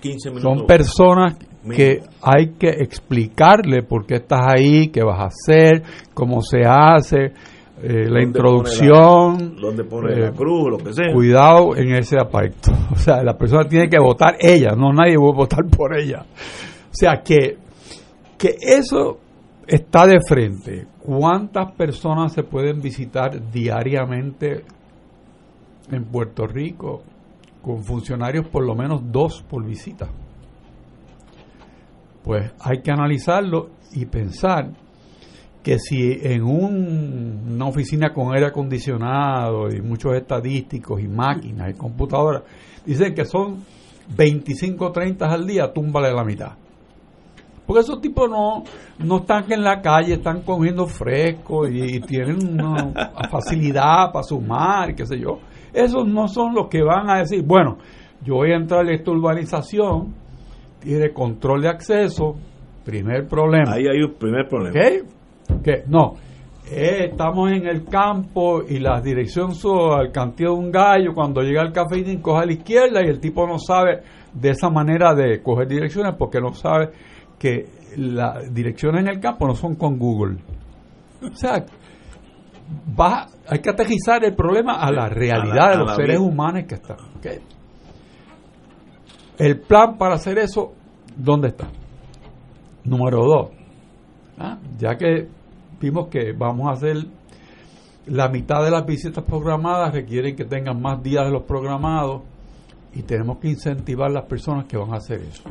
15 0.00 0.30
minutos. 0.30 0.58
Son 0.58 0.66
personas 0.66 1.36
que 1.74 2.02
hay 2.22 2.52
que 2.58 2.68
explicarle 2.68 3.82
por 3.82 4.06
qué 4.06 4.16
estás 4.16 4.40
ahí, 4.46 4.88
qué 4.88 5.02
vas 5.02 5.20
a 5.20 5.24
hacer, 5.26 5.82
cómo 6.14 6.40
se 6.42 6.62
hace, 6.66 7.24
eh, 7.26 7.32
la 7.82 8.04
¿Dónde 8.04 8.22
introducción. 8.22 9.36
pone 9.36 9.54
la- 9.54 9.60
¿Dónde 9.60 9.84
pone 9.84 10.12
eh, 10.14 10.20
la 10.20 10.32
cruz, 10.32 10.70
lo 10.70 10.78
que 10.78 10.92
sea? 10.92 11.12
Cuidado 11.12 11.76
en 11.76 11.94
ese 11.94 12.16
aspecto. 12.16 12.72
O 12.92 12.96
sea, 12.96 13.22
la 13.22 13.36
persona 13.36 13.64
tiene 13.68 13.88
que 13.88 13.98
votar 13.98 14.36
ella, 14.40 14.70
no 14.76 14.92
nadie 14.92 15.16
va 15.16 15.28
a 15.28 15.36
votar 15.36 15.64
por 15.66 15.96
ella. 15.98 16.22
O 16.22 16.94
sea, 16.94 17.22
que, 17.22 17.56
que 18.38 18.56
eso 18.60 19.18
está 19.66 20.06
de 20.06 20.18
frente. 20.26 20.86
¿Cuántas 21.00 21.72
personas 21.72 22.32
se 22.32 22.42
pueden 22.42 22.80
visitar 22.80 23.40
diariamente 23.52 24.64
en 25.90 26.04
Puerto 26.04 26.46
Rico 26.46 27.02
con 27.62 27.82
funcionarios 27.84 28.46
por 28.48 28.64
lo 28.64 28.74
menos 28.74 29.00
dos 29.10 29.42
por 29.48 29.64
visita? 29.64 30.08
Pues 32.28 32.52
hay 32.60 32.82
que 32.82 32.90
analizarlo 32.90 33.70
y 33.94 34.04
pensar 34.04 34.68
que 35.62 35.78
si 35.78 36.12
en 36.12 36.42
un- 36.42 37.52
una 37.54 37.64
oficina 37.68 38.12
con 38.12 38.34
aire 38.34 38.48
acondicionado 38.48 39.70
y 39.70 39.80
muchos 39.80 40.14
estadísticos 40.14 41.00
y 41.00 41.08
máquinas 41.08 41.70
y 41.70 41.72
computadoras 41.72 42.42
dicen 42.84 43.14
que 43.14 43.24
son 43.24 43.64
25 44.14 44.88
o 44.88 44.92
30 44.92 45.24
al 45.24 45.46
día, 45.46 45.72
túmbale 45.72 46.12
la 46.12 46.22
mitad. 46.22 46.52
Porque 47.66 47.80
esos 47.80 47.98
tipos 48.02 48.28
no, 48.28 48.62
no 48.98 49.16
están 49.20 49.50
en 49.50 49.64
la 49.64 49.80
calle, 49.80 50.12
están 50.12 50.42
cogiendo 50.42 50.86
fresco 50.86 51.66
y, 51.66 51.98
tienen 52.00 52.58
facilidad 53.30 54.12
para 54.12 54.22
sumar, 54.22 54.94
qué 54.94 55.06
sé 55.06 55.18
yo. 55.18 55.38
Esos 55.72 56.06
no 56.06 56.28
son 56.28 56.54
los 56.54 56.68
que 56.68 56.82
van 56.82 57.08
a 57.08 57.20
decir, 57.20 57.42
bueno, 57.42 57.78
yo 58.22 58.34
voy 58.34 58.52
a 58.52 58.56
entrar 58.56 58.86
a 58.86 58.92
esta 58.92 59.12
urbanización, 59.12 60.27
tiene 60.88 61.12
control 61.12 61.60
de 61.60 61.68
acceso, 61.68 62.34
primer 62.82 63.26
problema. 63.28 63.72
Ahí 63.74 63.86
hay 63.86 64.00
un 64.02 64.14
primer 64.14 64.48
problema. 64.48 64.74
¿Ok? 65.50 65.62
Que 65.62 65.84
no. 65.86 66.14
Eh, 66.70 67.08
estamos 67.10 67.50
en 67.52 67.66
el 67.66 67.84
campo 67.84 68.62
y 68.66 68.78
la 68.78 68.98
dirección 69.02 69.54
son 69.54 69.98
al 70.00 70.10
cantillo 70.10 70.52
de 70.54 70.58
un 70.58 70.70
gallo. 70.72 71.12
Cuando 71.14 71.42
llega 71.42 71.60
al 71.60 71.72
café, 71.72 72.02
coge 72.22 72.42
a 72.42 72.46
la 72.46 72.52
izquierda 72.52 73.02
y 73.04 73.08
el 73.08 73.20
tipo 73.20 73.46
no 73.46 73.58
sabe 73.58 74.00
de 74.32 74.48
esa 74.50 74.70
manera 74.70 75.14
de 75.14 75.42
coger 75.42 75.68
direcciones 75.68 76.14
porque 76.18 76.40
no 76.40 76.54
sabe 76.54 76.88
que 77.38 77.66
las 77.98 78.52
direcciones 78.54 79.02
en 79.02 79.08
el 79.08 79.20
campo 79.20 79.46
no 79.46 79.54
son 79.54 79.74
con 79.74 79.98
Google. 79.98 80.38
O 81.22 81.34
sea, 81.34 81.66
va, 82.98 83.26
hay 83.46 83.58
que 83.58 83.70
aterrizar 83.70 84.24
el 84.24 84.34
problema 84.34 84.80
a 84.80 84.90
la 84.90 85.08
realidad 85.10 85.64
a 85.64 85.66
la- 85.66 85.70
de 85.72 85.76
los 85.78 85.96
seres 85.96 86.18
vida. 86.18 86.20
humanos 86.26 86.64
que 86.66 86.74
están. 86.76 86.96
¿ok? 87.18 87.26
El 89.38 89.60
plan 89.60 89.96
para 89.96 90.14
hacer 90.16 90.38
eso, 90.38 90.74
¿dónde 91.18 91.48
está? 91.48 91.68
Número 92.84 93.18
dos, 93.18 93.50
¿ah? 94.38 94.56
ya 94.78 94.96
que 94.96 95.28
vimos 95.80 96.08
que 96.08 96.32
vamos 96.32 96.68
a 96.68 96.72
hacer 96.72 96.96
la 98.06 98.28
mitad 98.28 98.64
de 98.64 98.70
las 98.70 98.86
visitas 98.86 99.22
programadas 99.24 99.92
requieren 99.92 100.34
que 100.34 100.44
tengan 100.44 100.80
más 100.80 101.02
días 101.02 101.26
de 101.26 101.30
los 101.30 101.42
programados 101.42 102.22
y 102.94 103.02
tenemos 103.02 103.38
que 103.38 103.48
incentivar 103.48 104.10
a 104.10 104.14
las 104.14 104.24
personas 104.24 104.64
que 104.64 104.78
van 104.78 104.94
a 104.94 104.96
hacer 104.96 105.20
eso. 105.20 105.42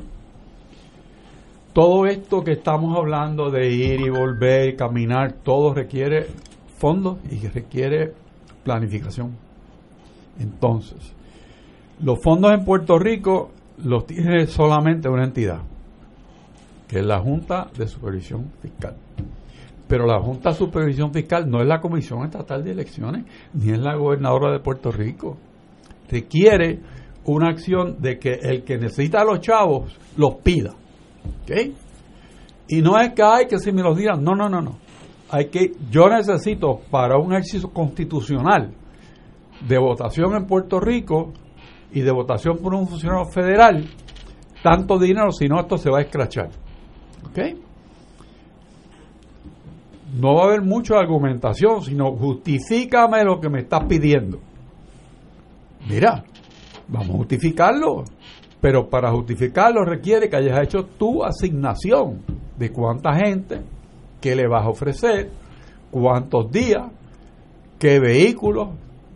Todo 1.71 2.07
esto 2.07 2.43
que 2.43 2.53
estamos 2.53 2.97
hablando 2.97 3.51
de 3.51 3.69
ir 3.69 4.01
y 4.01 4.09
volver, 4.09 4.75
caminar, 4.75 5.33
todo 5.43 5.75
requiere 5.75 6.25
fondos 6.79 7.19
y 7.29 7.45
requiere 7.47 8.13
planificación. 8.63 9.37
Entonces, 10.39 11.13
los 12.01 12.19
fondos 12.23 12.51
en 12.53 12.65
Puerto 12.65 12.97
Rico 12.97 13.51
los 13.77 14.05
tiene 14.05 14.47
solamente 14.47 15.09
una 15.09 15.23
entidad, 15.23 15.61
que 16.87 16.99
es 16.99 17.05
la 17.05 17.19
Junta 17.19 17.67
de 17.77 17.87
Supervisión 17.87 18.51
Fiscal. 18.61 18.95
Pero 19.87 20.05
la 20.05 20.19
Junta 20.19 20.49
de 20.49 20.55
Supervisión 20.55 21.13
Fiscal 21.13 21.49
no 21.49 21.61
es 21.61 21.67
la 21.67 21.79
Comisión 21.79 22.23
Estatal 22.23 22.63
de 22.63 22.71
Elecciones, 22.71 23.25
ni 23.53 23.71
es 23.71 23.79
la 23.79 23.95
gobernadora 23.95 24.51
de 24.51 24.59
Puerto 24.59 24.91
Rico. 24.91 25.37
Requiere 26.09 26.79
una 27.25 27.49
acción 27.49 28.01
de 28.01 28.17
que 28.19 28.33
el 28.41 28.63
que 28.63 28.77
necesita 28.77 29.21
a 29.21 29.25
los 29.25 29.39
chavos 29.39 29.97
los 30.17 30.35
pida. 30.35 30.73
¿Ok? 31.43 31.73
Y 32.69 32.81
no 32.81 32.99
es 32.99 33.13
que 33.13 33.23
hay 33.23 33.47
que 33.47 33.59
si 33.59 33.71
me 33.71 33.81
los 33.81 33.97
digan, 33.97 34.23
no, 34.23 34.35
no, 34.35 34.49
no, 34.49 34.61
no. 34.61 34.77
Hay 35.29 35.45
que, 35.45 35.71
yo 35.89 36.09
necesito 36.09 36.81
para 36.89 37.17
un 37.17 37.33
ejercicio 37.33 37.69
constitucional 37.69 38.73
de 39.67 39.77
votación 39.77 40.35
en 40.35 40.45
Puerto 40.45 40.79
Rico 40.79 41.33
y 41.91 42.01
de 42.01 42.11
votación 42.11 42.57
por 42.57 42.73
un 42.73 42.87
funcionario 42.87 43.25
federal, 43.25 43.85
tanto 44.61 44.99
dinero, 44.99 45.31
si 45.31 45.47
no 45.47 45.59
esto 45.59 45.77
se 45.77 45.89
va 45.89 45.99
a 45.99 46.01
escrachar. 46.01 46.49
¿Ok? 47.25 47.39
No 50.19 50.35
va 50.35 50.43
a 50.43 50.45
haber 50.47 50.61
mucha 50.61 50.97
argumentación, 50.97 51.81
sino 51.81 52.15
justifícame 52.15 53.23
lo 53.23 53.39
que 53.39 53.49
me 53.49 53.59
estás 53.59 53.85
pidiendo. 53.85 54.39
Mira, 55.89 56.23
vamos 56.87 57.09
a 57.09 57.13
justificarlo, 57.13 58.03
pero 58.59 58.89
para 58.89 59.11
justificarlo 59.11 59.85
requiere 59.85 60.29
que 60.29 60.35
hayas 60.35 60.61
hecho 60.63 60.85
tu 60.97 61.23
asignación 61.23 62.21
de 62.57 62.71
cuánta 62.71 63.13
gente, 63.13 63.61
qué 64.19 64.35
le 64.35 64.47
vas 64.47 64.65
a 64.65 64.69
ofrecer, 64.69 65.29
cuántos 65.91 66.51
días, 66.51 66.89
qué 67.79 67.99
vehículos, 67.99 68.69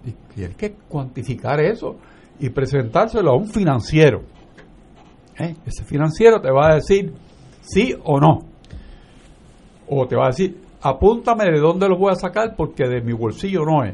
y 0.06 0.12
tienes 0.34 0.56
que 0.56 0.74
cuantificar 0.88 1.60
eso 1.60 1.98
y 2.42 2.50
presentárselo 2.50 3.32
a 3.32 3.38
un 3.38 3.48
financiero. 3.48 4.24
¿Eh? 5.40 5.56
Ese 5.66 5.84
financiero 5.86 6.42
te 6.42 6.52
va 6.52 6.72
a 6.72 6.76
decir 6.76 7.14
sí 7.62 7.96
o 8.04 8.20
no. 8.20 8.40
O 9.88 10.08
te 10.08 10.16
va 10.16 10.26
a 10.26 10.28
decir, 10.28 10.60
apúntame 10.82 11.46
de 11.46 11.60
dónde 11.60 11.88
lo 11.88 11.98
voy 11.98 12.12
a 12.12 12.16
sacar 12.16 12.56
porque 12.58 12.88
de 12.88 13.02
mi 13.02 13.14
bolsillo 13.14 13.64
no 13.64 13.84
es. 13.84 13.94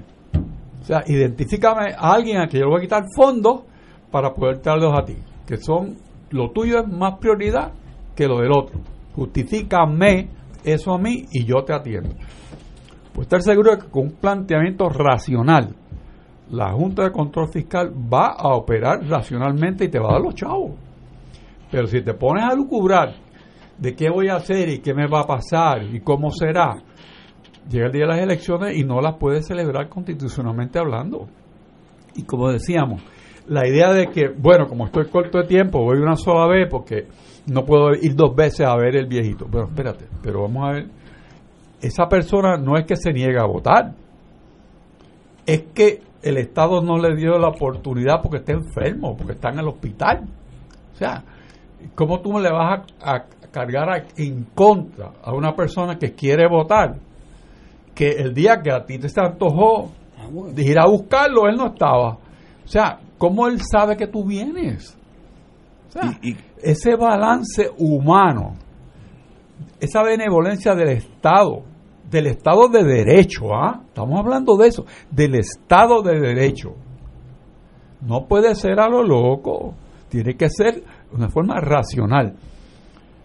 O 0.81 0.85
sea, 0.85 1.03
identifícame 1.05 1.93
a 1.97 2.13
alguien 2.13 2.37
a 2.37 2.47
quien 2.47 2.61
yo 2.61 2.67
le 2.67 2.71
voy 2.71 2.79
a 2.79 2.83
quitar 2.83 3.03
fondos 3.13 3.63
para 4.09 4.33
poder 4.33 4.61
darlos 4.61 4.97
a 4.97 5.03
ti. 5.03 5.17
Que 5.45 5.57
son, 5.57 5.97
lo 6.29 6.51
tuyo 6.51 6.79
es 6.79 6.87
más 6.87 7.19
prioridad 7.19 7.73
que 8.15 8.27
lo 8.27 8.39
del 8.39 8.51
otro. 8.51 8.79
Justifícame 9.13 10.29
eso 10.63 10.93
a 10.93 10.97
mí 10.97 11.25
y 11.31 11.43
yo 11.43 11.63
te 11.65 11.73
atiendo. 11.73 12.15
Pues 13.13 13.25
estar 13.25 13.41
seguro 13.41 13.71
de 13.71 13.81
que 13.81 13.89
con 13.89 14.03
un 14.03 14.11
planteamiento 14.11 14.87
racional, 14.87 15.75
la 16.51 16.71
Junta 16.71 17.03
de 17.03 17.11
Control 17.11 17.49
Fiscal 17.49 17.91
va 17.91 18.33
a 18.37 18.55
operar 18.55 19.07
racionalmente 19.07 19.85
y 19.85 19.89
te 19.89 19.99
va 19.99 20.09
a 20.09 20.13
dar 20.13 20.21
los 20.21 20.35
chavos. 20.35 20.71
Pero 21.69 21.87
si 21.87 22.01
te 22.01 22.13
pones 22.13 22.43
a 22.43 22.55
lucubrar 22.55 23.13
de 23.77 23.95
qué 23.95 24.09
voy 24.09 24.29
a 24.29 24.35
hacer 24.35 24.69
y 24.69 24.79
qué 24.79 24.93
me 24.93 25.07
va 25.07 25.21
a 25.21 25.27
pasar 25.27 25.83
y 25.83 25.99
cómo 25.99 26.31
será, 26.31 26.75
llega 27.69 27.87
el 27.87 27.91
día 27.91 28.03
de 28.03 28.07
las 28.07 28.19
elecciones 28.19 28.77
y 28.77 28.83
no 28.83 29.01
las 29.01 29.15
puedes 29.15 29.45
celebrar 29.45 29.89
constitucionalmente 29.89 30.79
hablando. 30.79 31.27
Y 32.15 32.23
como 32.23 32.49
decíamos, 32.49 33.03
la 33.47 33.67
idea 33.67 33.93
de 33.93 34.07
que, 34.07 34.29
bueno, 34.29 34.67
como 34.67 34.85
estoy 34.85 35.07
corto 35.09 35.39
de 35.39 35.47
tiempo, 35.47 35.83
voy 35.83 35.97
una 35.97 36.15
sola 36.15 36.47
vez 36.47 36.67
porque 36.69 37.07
no 37.47 37.65
puedo 37.65 37.93
ir 37.93 38.15
dos 38.15 38.35
veces 38.35 38.65
a 38.65 38.75
ver 38.75 38.95
el 38.95 39.07
viejito. 39.07 39.47
Pero 39.51 39.65
espérate, 39.65 40.05
pero 40.21 40.41
vamos 40.41 40.67
a 40.67 40.71
ver. 40.71 40.87
Esa 41.81 42.07
persona 42.07 42.57
no 42.57 42.77
es 42.77 42.85
que 42.85 42.95
se 42.95 43.11
niega 43.11 43.43
a 43.43 43.47
votar, 43.47 43.93
es 45.45 45.63
que 45.73 46.01
el 46.21 46.37
Estado 46.37 46.81
no 46.81 46.97
le 46.97 47.15
dio 47.15 47.37
la 47.37 47.49
oportunidad 47.49 48.21
porque 48.21 48.37
está 48.37 48.53
enfermo, 48.53 49.15
porque 49.15 49.33
está 49.33 49.49
en 49.49 49.59
el 49.59 49.67
hospital. 49.67 50.25
O 50.93 50.95
sea, 50.95 51.23
¿cómo 51.95 52.19
tú 52.21 52.39
le 52.39 52.51
vas 52.51 52.81
a, 53.01 53.15
a 53.15 53.23
cargar 53.51 53.89
a- 53.89 54.03
en 54.17 54.45
contra 54.55 55.11
a 55.23 55.33
una 55.33 55.55
persona 55.55 55.97
que 55.97 56.13
quiere 56.13 56.47
votar? 56.49 56.95
Que 57.95 58.09
el 58.11 58.33
día 58.33 58.61
que 58.63 58.71
a 58.71 58.85
ti 58.85 58.97
te 58.99 59.09
se 59.09 59.19
antojó 59.21 59.91
de 60.53 60.63
ir 60.63 60.77
a 60.79 60.87
buscarlo, 60.87 61.47
él 61.47 61.55
no 61.55 61.67
estaba. 61.67 62.09
O 62.13 62.67
sea, 62.67 62.99
¿cómo 63.17 63.47
él 63.47 63.59
sabe 63.61 63.95
que 63.95 64.07
tú 64.07 64.25
vienes? 64.25 64.97
O 65.87 65.91
sea, 65.91 66.19
ese 66.61 66.95
balance 66.95 67.69
humano, 67.77 68.55
esa 69.79 70.03
benevolencia 70.03 70.75
del 70.75 70.89
Estado, 70.89 71.63
del 72.09 72.27
Estado 72.27 72.67
de 72.69 72.83
Derecho, 72.83 73.53
¿ah? 73.53 73.81
Estamos 73.87 74.19
hablando 74.19 74.55
de 74.55 74.67
eso, 74.67 74.85
del 75.11 75.35
Estado 75.35 76.01
de 76.01 76.19
Derecho. 76.19 76.73
No 78.01 78.25
puede 78.27 78.53
ser 78.55 78.79
a 78.79 78.87
lo 78.87 79.03
loco, 79.03 79.73
tiene 80.09 80.35
que 80.35 80.49
ser 80.49 80.75
de 80.75 81.15
una 81.15 81.29
forma 81.29 81.59
racional. 81.59 82.35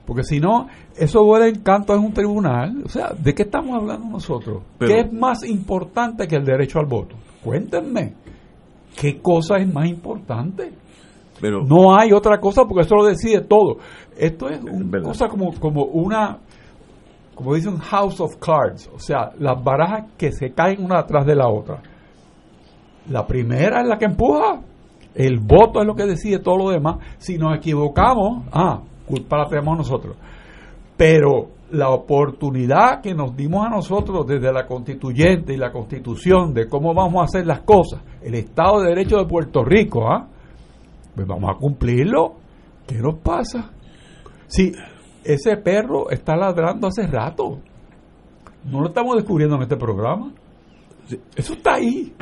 Porque 0.07 0.25
si 0.25 0.41
no, 0.41 0.67
eso 0.97 1.23
vuelve 1.25 1.49
en 1.51 1.61
canto 1.63 1.95
en 1.95 2.01
un 2.01 2.13
tribunal. 2.13 2.83
O 2.85 2.89
sea, 2.89 3.11
¿de 3.17 3.35
qué 3.35 3.43
estamos 3.45 3.77
hablando 3.81 4.09
nosotros? 4.09 4.63
Pero- 4.79 4.93
¿Qué 4.93 5.01
es 5.01 5.13
más 5.13 5.45
importante 5.45 6.27
que 6.27 6.37
el 6.37 6.45
derecho 6.45 6.81
al 6.81 6.87
voto? 6.87 7.15
Cuéntenme, 7.45 8.15
¿qué 8.99 9.21
cosa 9.21 9.59
es 9.59 9.73
más 9.73 9.87
importante? 9.89 10.73
Pero 11.41 11.63
No 11.65 11.97
hay 11.97 12.13
otra 12.13 12.39
cosa 12.39 12.65
porque 12.65 12.83
eso 12.83 12.95
lo 12.97 13.05
decide 13.05 13.41
todo. 13.43 13.77
Esto 14.17 14.49
es 14.49 14.61
una 14.63 15.03
cosa 15.03 15.29
como, 15.29 15.53
como 15.59 15.85
una, 15.85 16.39
como 17.35 17.55
dice 17.55 17.69
un 17.69 17.79
house 17.79 18.21
of 18.21 18.37
cards, 18.37 18.91
o 18.95 18.99
sea, 18.99 19.31
las 19.39 19.63
barajas 19.63 20.13
que 20.17 20.33
se 20.33 20.53
caen 20.53 20.85
una 20.85 21.01
atrás 21.01 21.27
de 21.27 21.35
la 21.35 21.49
otra. 21.49 21.83
La 23.09 23.27
primera 23.27 23.81
es 23.81 23.89
la 23.89 23.99
que 23.99 24.05
empuja, 24.05 24.61
el 25.15 25.41
voto 25.41 25.81
es 25.81 25.87
lo 25.87 25.95
que 25.95 26.07
decide 26.07 26.39
todo 26.39 26.57
lo 26.57 26.71
demás. 26.71 26.99
Si 27.19 27.37
nos 27.37 27.57
equivocamos, 27.57 28.45
ah, 28.53 28.81
culpa 29.07 29.39
la 29.39 29.49
tenemos 29.49 29.79
nosotros. 29.79 30.17
Pero 30.97 31.49
la 31.73 31.91
oportunidad 31.91 33.01
que 33.01 33.15
nos 33.15 33.35
dimos 33.35 33.67
a 33.67 33.71
nosotros 33.71 34.27
desde 34.27 34.53
la 34.53 34.67
constituyente 34.67 35.55
y 35.55 35.57
la 35.57 35.73
constitución 35.73 36.53
de 36.53 36.69
cómo 36.69 36.95
vamos 36.95 37.23
a 37.23 37.25
hacer 37.25 37.47
las 37.47 37.63
cosas, 37.63 38.03
el 38.23 38.35
Estado 38.35 38.83
de 38.83 38.91
Derecho 38.91 39.17
de 39.17 39.27
Puerto 39.27 39.65
Rico, 39.65 40.07
¿ah? 40.07 40.29
pues 41.15 41.27
vamos 41.27 41.51
a 41.51 41.59
cumplirlo. 41.59 42.35
¿Qué 42.87 42.97
nos 42.97 43.19
pasa? 43.21 43.71
Si 44.49 44.73
ese 45.25 45.57
perro 45.57 46.11
está 46.11 46.37
ladrando 46.37 46.89
hace 46.89 47.07
rato, 47.07 47.59
no 48.71 48.81
lo 48.81 48.89
estamos 48.89 49.17
descubriendo 49.17 49.57
en 49.57 49.63
este 49.63 49.77
programa. 49.77 50.33
Eso 51.37 51.55
está 51.55 51.75
ahí. 51.75 52.13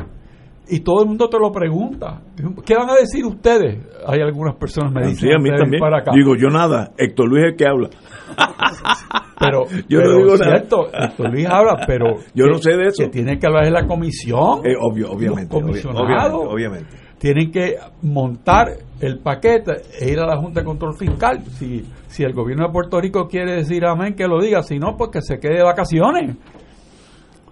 y 0.72 0.80
todo 0.80 1.02
el 1.02 1.08
mundo 1.08 1.28
te 1.28 1.36
lo 1.38 1.50
pregunta. 1.50 2.20
¿Qué 2.64 2.76
van 2.76 2.88
a 2.90 2.94
decir 2.94 3.24
ustedes? 3.26 3.78
Hay 4.06 4.20
algunas 4.20 4.54
personas 4.54 4.92
me 4.92 5.00
dicen 5.00 5.16
Sí, 5.16 5.26
a 5.34 5.38
mí 5.38 5.44
"Ustedes 5.50 5.60
también. 5.62 5.80
para 5.80 5.98
acá. 5.98 6.12
Digo, 6.14 6.36
yo 6.36 6.48
nada. 6.48 6.92
Héctor 6.96 7.28
Luis 7.28 7.42
es 7.44 7.50
el 7.50 7.56
que 7.56 7.66
habla. 7.66 7.88
pero 9.40 9.64
yo 9.88 9.98
pero 9.98 10.12
no 10.12 10.16
digo 10.18 10.36
nada. 10.36 10.56
Héctor 10.58 11.30
Luis 11.32 11.46
habla, 11.48 11.84
pero 11.86 12.16
Yo 12.34 12.44
que- 12.44 12.50
no 12.52 12.58
sé 12.58 12.76
de 12.76 12.86
eso. 12.86 13.02
Que 13.04 13.08
tiene 13.10 13.38
que 13.38 13.46
hablar 13.46 13.64
de 13.64 13.70
la 13.72 13.86
comisión. 13.86 14.60
Eh, 14.64 14.74
obvio, 14.80 15.10
obviamente. 15.10 15.54
Los 15.54 15.62
comisionados 15.62 16.06
obviamente, 16.06 16.54
obviamente. 16.54 16.96
Tienen 17.20 17.52
que 17.52 17.76
montar 18.02 18.68
el 19.00 19.18
paquete 19.20 19.82
e 20.00 20.10
ir 20.10 20.18
a 20.18 20.26
la 20.26 20.38
Junta 20.38 20.60
de 20.60 20.66
Control 20.66 20.96
Fiscal. 20.96 21.44
Si, 21.58 21.84
si 22.08 22.24
el 22.24 22.32
gobierno 22.32 22.66
de 22.66 22.72
Puerto 22.72 22.98
Rico 23.00 23.28
quiere 23.28 23.52
decir 23.56 23.84
amén, 23.84 24.14
que 24.14 24.26
lo 24.26 24.40
diga. 24.40 24.62
Si 24.62 24.78
no, 24.78 24.96
pues 24.96 25.10
que 25.12 25.20
se 25.22 25.38
quede 25.38 25.58
de 25.58 25.62
vacaciones. 25.62 26.36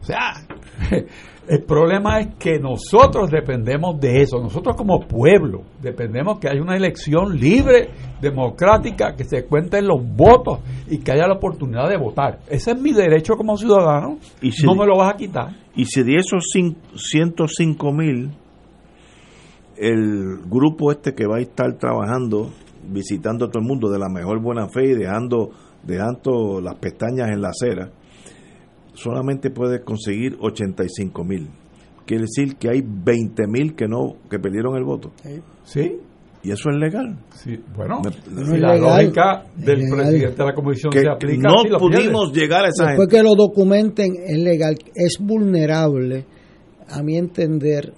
O 0.00 0.04
sea, 0.04 0.32
el 1.48 1.62
problema 1.64 2.20
es 2.20 2.28
que 2.38 2.58
nosotros 2.58 3.30
dependemos 3.30 4.00
de 4.00 4.22
eso. 4.22 4.40
Nosotros 4.40 4.74
como 4.74 5.00
pueblo 5.00 5.62
dependemos 5.82 6.38
que 6.38 6.48
haya 6.48 6.62
una 6.62 6.76
elección 6.76 7.38
libre, 7.38 7.90
democrática, 8.22 9.14
que 9.14 9.24
se 9.24 9.44
cuenten 9.44 9.86
los 9.86 10.00
votos 10.02 10.60
y 10.88 10.98
que 10.98 11.12
haya 11.12 11.26
la 11.26 11.34
oportunidad 11.34 11.88
de 11.90 11.98
votar. 11.98 12.38
Ese 12.48 12.70
es 12.72 12.80
mi 12.80 12.92
derecho 12.92 13.34
como 13.36 13.56
ciudadano. 13.56 14.16
Y 14.40 14.50
si- 14.52 14.64
no 14.66 14.74
me 14.74 14.86
lo 14.86 14.96
vas 14.96 15.12
a 15.12 15.16
quitar. 15.18 15.50
Y 15.76 15.84
si 15.84 16.02
de 16.02 16.16
esos 16.16 16.44
cin- 16.54 16.76
105 16.96 17.92
mil, 17.92 18.30
el 19.80 20.38
grupo 20.48 20.90
este 20.92 21.14
que 21.14 21.26
va 21.26 21.36
a 21.36 21.40
estar 21.40 21.76
trabajando, 21.78 22.50
visitando 22.90 23.46
a 23.46 23.48
todo 23.48 23.60
el 23.62 23.68
mundo 23.68 23.90
de 23.90 23.98
la 23.98 24.08
mejor 24.08 24.40
buena 24.42 24.68
fe 24.68 24.90
y 24.90 24.94
dejando, 24.94 25.50
dejando 25.84 26.60
las 26.60 26.76
pestañas 26.76 27.30
en 27.30 27.40
la 27.40 27.48
acera, 27.50 27.90
solamente 28.94 29.50
puede 29.50 29.82
conseguir 29.82 30.36
85 30.40 31.24
mil. 31.24 31.48
Quiere 32.06 32.22
decir 32.22 32.56
que 32.56 32.70
hay 32.70 32.82
20 32.82 33.46
mil 33.46 33.74
que 33.74 33.86
no 33.86 34.14
que 34.30 34.38
perdieron 34.38 34.76
el 34.76 34.84
voto. 34.84 35.12
¿Sí? 35.64 35.96
Y 36.42 36.52
eso 36.52 36.70
es 36.70 36.76
legal. 36.76 37.18
Sí, 37.34 37.58
bueno, 37.76 38.00
si 38.04 38.40
es 38.54 38.60
la 38.60 38.74
legal. 38.74 38.80
lógica 38.80 39.44
del 39.56 39.80
presidente 39.90 40.36
de 40.36 40.44
la 40.44 40.54
comisión 40.54 40.92
Que 40.92 41.00
se 41.00 41.08
aplica, 41.08 41.48
no 41.48 41.78
pudimos 41.78 42.32
llegar 42.32 42.64
a 42.64 42.68
esa 42.68 42.86
Después 42.86 43.08
gente. 43.10 43.16
que 43.16 43.22
lo 43.22 43.34
documenten 43.34 44.12
es 44.24 44.38
legal, 44.38 44.76
es 44.94 45.18
vulnerable, 45.20 46.24
a 46.88 47.02
mi 47.02 47.16
entender, 47.18 47.92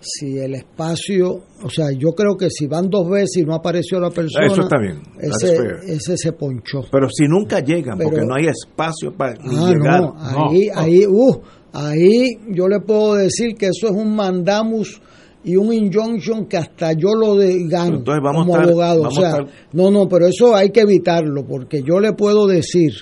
si 0.00 0.38
el 0.38 0.54
espacio, 0.54 1.40
o 1.62 1.68
sea, 1.70 1.86
yo 1.90 2.12
creo 2.12 2.36
que 2.36 2.48
si 2.50 2.66
van 2.66 2.88
dos 2.88 3.08
veces 3.10 3.38
y 3.38 3.42
no 3.44 3.54
apareció 3.54 3.98
la 4.00 4.10
persona, 4.10 4.46
Eso 4.46 4.62
está 4.62 4.78
bien. 4.78 5.00
Ese, 5.20 5.56
ese 5.86 6.16
se 6.16 6.32
ponchó. 6.32 6.82
Pero 6.90 7.08
si 7.10 7.26
nunca 7.26 7.60
llegan, 7.60 7.98
porque 7.98 8.22
no 8.24 8.34
hay 8.34 8.46
espacio 8.46 9.12
para 9.16 9.34
ni 9.42 9.56
Ah, 9.56 9.70
llegar. 9.72 10.00
no, 10.00 10.14
ahí, 10.18 10.66
No. 10.68 10.80
ahí, 10.80 11.06
uh, 11.06 11.40
ahí 11.72 12.38
yo 12.50 12.68
le 12.68 12.80
puedo 12.80 13.14
decir 13.14 13.54
que 13.56 13.66
eso 13.66 13.86
es 13.88 13.92
un 13.92 14.14
mandamus 14.14 15.00
y 15.44 15.56
un 15.56 15.72
injunction 15.72 16.46
que 16.46 16.56
hasta 16.58 16.92
yo 16.92 17.14
lo 17.14 17.34
de, 17.36 17.66
gano 17.68 17.98
Entonces 17.98 18.22
vamos 18.22 18.42
a 18.42 18.46
como 18.46 18.54
estar- 18.56 18.68
abogado. 18.70 19.00
O 19.00 19.02
vamos 19.04 19.18
a 19.18 19.20
sea, 19.20 19.30
estar- 19.30 19.46
no, 19.72 19.90
no, 19.90 20.08
pero 20.08 20.26
eso 20.26 20.54
hay 20.54 20.70
que 20.70 20.80
evitarlo 20.80 21.44
porque 21.46 21.82
yo 21.82 22.00
le 22.00 22.12
puedo 22.12 22.46
decir 22.46 22.92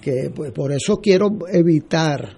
que 0.00 0.30
pues, 0.34 0.52
por 0.52 0.72
eso 0.72 0.96
quiero 0.98 1.28
evitar 1.52 2.36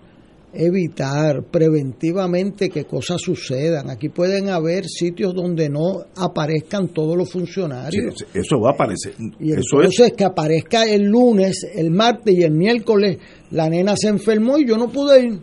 evitar 0.56 1.44
preventivamente 1.50 2.68
que 2.70 2.84
cosas 2.84 3.20
sucedan. 3.20 3.90
Aquí 3.90 4.08
pueden 4.08 4.48
haber 4.48 4.84
sitios 4.86 5.34
donde 5.34 5.68
no 5.68 6.04
aparezcan 6.16 6.88
todos 6.88 7.16
los 7.16 7.28
Sí, 7.28 7.38
funcionarios. 7.38 8.14
eso 8.34 8.60
va 8.60 8.70
a 8.70 8.72
aparecer. 8.74 9.14
Y 9.40 9.52
eso 9.52 9.60
entonces 9.80 10.08
es. 10.08 10.12
que 10.14 10.24
aparezca 10.24 10.84
el 10.86 11.02
lunes, 11.04 11.66
el 11.74 11.90
martes 11.90 12.34
y 12.34 12.42
el 12.42 12.52
miércoles, 12.52 13.18
la 13.50 13.68
nena 13.68 13.94
se 13.96 14.08
enfermó 14.08 14.58
y 14.58 14.66
yo 14.66 14.76
no 14.76 14.88
pude 14.88 15.26
ir. 15.26 15.40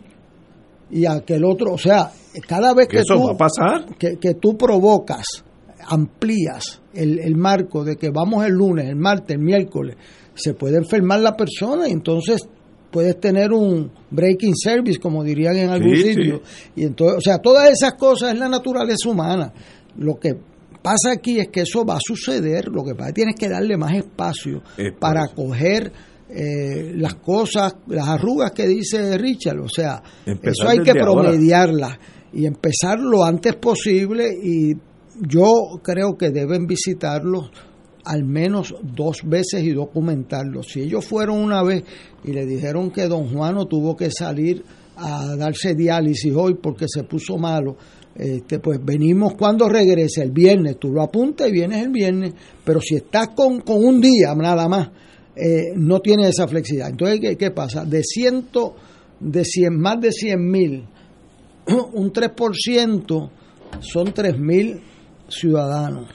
Y 0.90 1.06
aquel 1.06 1.44
otro, 1.44 1.72
o 1.72 1.78
sea, 1.78 2.10
cada 2.46 2.74
vez 2.74 2.88
Que 2.88 2.96
que, 2.96 3.02
eso 3.02 3.14
tú, 3.14 3.26
va 3.26 3.32
a 3.32 3.36
pasar. 3.36 3.96
que, 3.98 4.16
que 4.18 4.34
tú 4.34 4.56
provocas, 4.56 5.24
amplías 5.86 6.82
el, 6.92 7.18
el 7.20 7.36
marco 7.36 7.84
de 7.84 7.96
que 7.96 8.10
vamos 8.10 8.44
el 8.44 8.52
lunes, 8.52 8.86
el 8.88 8.96
martes, 8.96 9.36
el 9.36 9.42
miércoles, 9.42 9.96
se 10.34 10.54
puede 10.54 10.78
enfermar 10.78 11.20
la 11.20 11.36
persona 11.36 11.88
y 11.88 11.92
entonces 11.92 12.46
puedes 12.94 13.18
tener 13.18 13.52
un 13.52 13.90
breaking 14.08 14.54
service, 14.54 15.00
como 15.00 15.24
dirían 15.24 15.56
en 15.56 15.68
algún 15.70 15.96
Sí, 15.96 16.14
sitio. 16.14 16.42
Y 16.76 16.84
entonces, 16.84 17.18
o 17.18 17.20
sea, 17.20 17.38
todas 17.38 17.68
esas 17.68 17.94
cosas 17.94 18.32
es 18.34 18.38
la 18.38 18.48
naturaleza 18.48 19.08
humana. 19.08 19.52
Lo 19.98 20.14
que 20.14 20.36
pasa 20.80 21.10
aquí 21.12 21.40
es 21.40 21.48
que 21.48 21.62
eso 21.62 21.84
va 21.84 21.96
a 21.96 22.00
suceder, 22.00 22.68
lo 22.68 22.84
que 22.84 22.94
pasa 22.94 23.08
es 23.08 23.14
que 23.14 23.20
tienes 23.22 23.34
que 23.34 23.48
darle 23.48 23.76
más 23.76 23.94
espacio 23.96 24.62
Es 24.78 24.92
para 25.00 25.24
eso. 25.24 25.34
coger 25.34 25.92
eh, 26.30 26.92
las 26.94 27.16
cosas, 27.16 27.74
las 27.88 28.06
arrugas 28.08 28.52
que 28.52 28.68
dice 28.68 29.18
Richard, 29.18 29.58
o 29.60 29.68
sea, 29.68 30.00
Empezar 30.24 30.52
eso 30.52 30.68
hay 30.68 30.78
que 30.78 30.92
promediarlas 30.92 31.98
y 32.32 32.46
empezar 32.46 33.00
lo 33.00 33.24
antes 33.24 33.56
posible 33.56 34.28
y 34.40 34.72
yo 35.20 35.46
creo 35.82 36.16
que 36.16 36.30
deben 36.30 36.66
visitarlos 36.66 37.50
al 38.04 38.24
menos 38.24 38.74
dos 38.82 39.18
veces 39.24 39.62
y 39.64 39.70
documentarlos. 39.70 40.66
Si 40.68 40.80
ellos 40.80 41.04
fueron 41.04 41.38
una 41.38 41.62
vez 41.62 41.84
y 42.22 42.32
le 42.32 42.46
dijeron 42.46 42.90
que 42.90 43.06
don 43.08 43.28
Juano 43.28 43.66
tuvo 43.66 43.96
que 43.96 44.10
salir 44.10 44.64
a 44.96 45.34
darse 45.36 45.74
diálisis 45.74 46.32
hoy 46.34 46.54
porque 46.54 46.86
se 46.88 47.04
puso 47.04 47.38
malo, 47.38 47.76
este, 48.14 48.60
pues 48.60 48.78
venimos 48.84 49.34
cuando 49.34 49.68
regrese, 49.68 50.22
el 50.22 50.30
viernes, 50.30 50.78
tú 50.78 50.92
lo 50.92 51.02
apuntas 51.02 51.48
y 51.48 51.52
vienes 51.52 51.82
el 51.82 51.90
viernes, 51.90 52.34
pero 52.64 52.80
si 52.80 52.96
estás 52.96 53.28
con, 53.28 53.60
con 53.60 53.84
un 53.84 54.00
día 54.00 54.34
nada 54.34 54.68
más, 54.68 54.90
eh, 55.34 55.72
no 55.74 56.00
tienes 56.00 56.28
esa 56.28 56.46
flexibilidad. 56.46 56.90
Entonces, 56.90 57.18
¿qué, 57.20 57.36
qué 57.36 57.50
pasa? 57.50 57.84
De 57.84 58.02
ciento, 58.04 58.76
de 59.18 59.44
cien, 59.44 59.80
más 59.80 60.00
de 60.00 60.12
100 60.12 60.50
mil, 60.50 60.84
un 61.94 62.12
3% 62.12 63.30
son 63.80 64.12
3 64.12 64.38
mil 64.38 64.80
ciudadanos. 65.28 66.08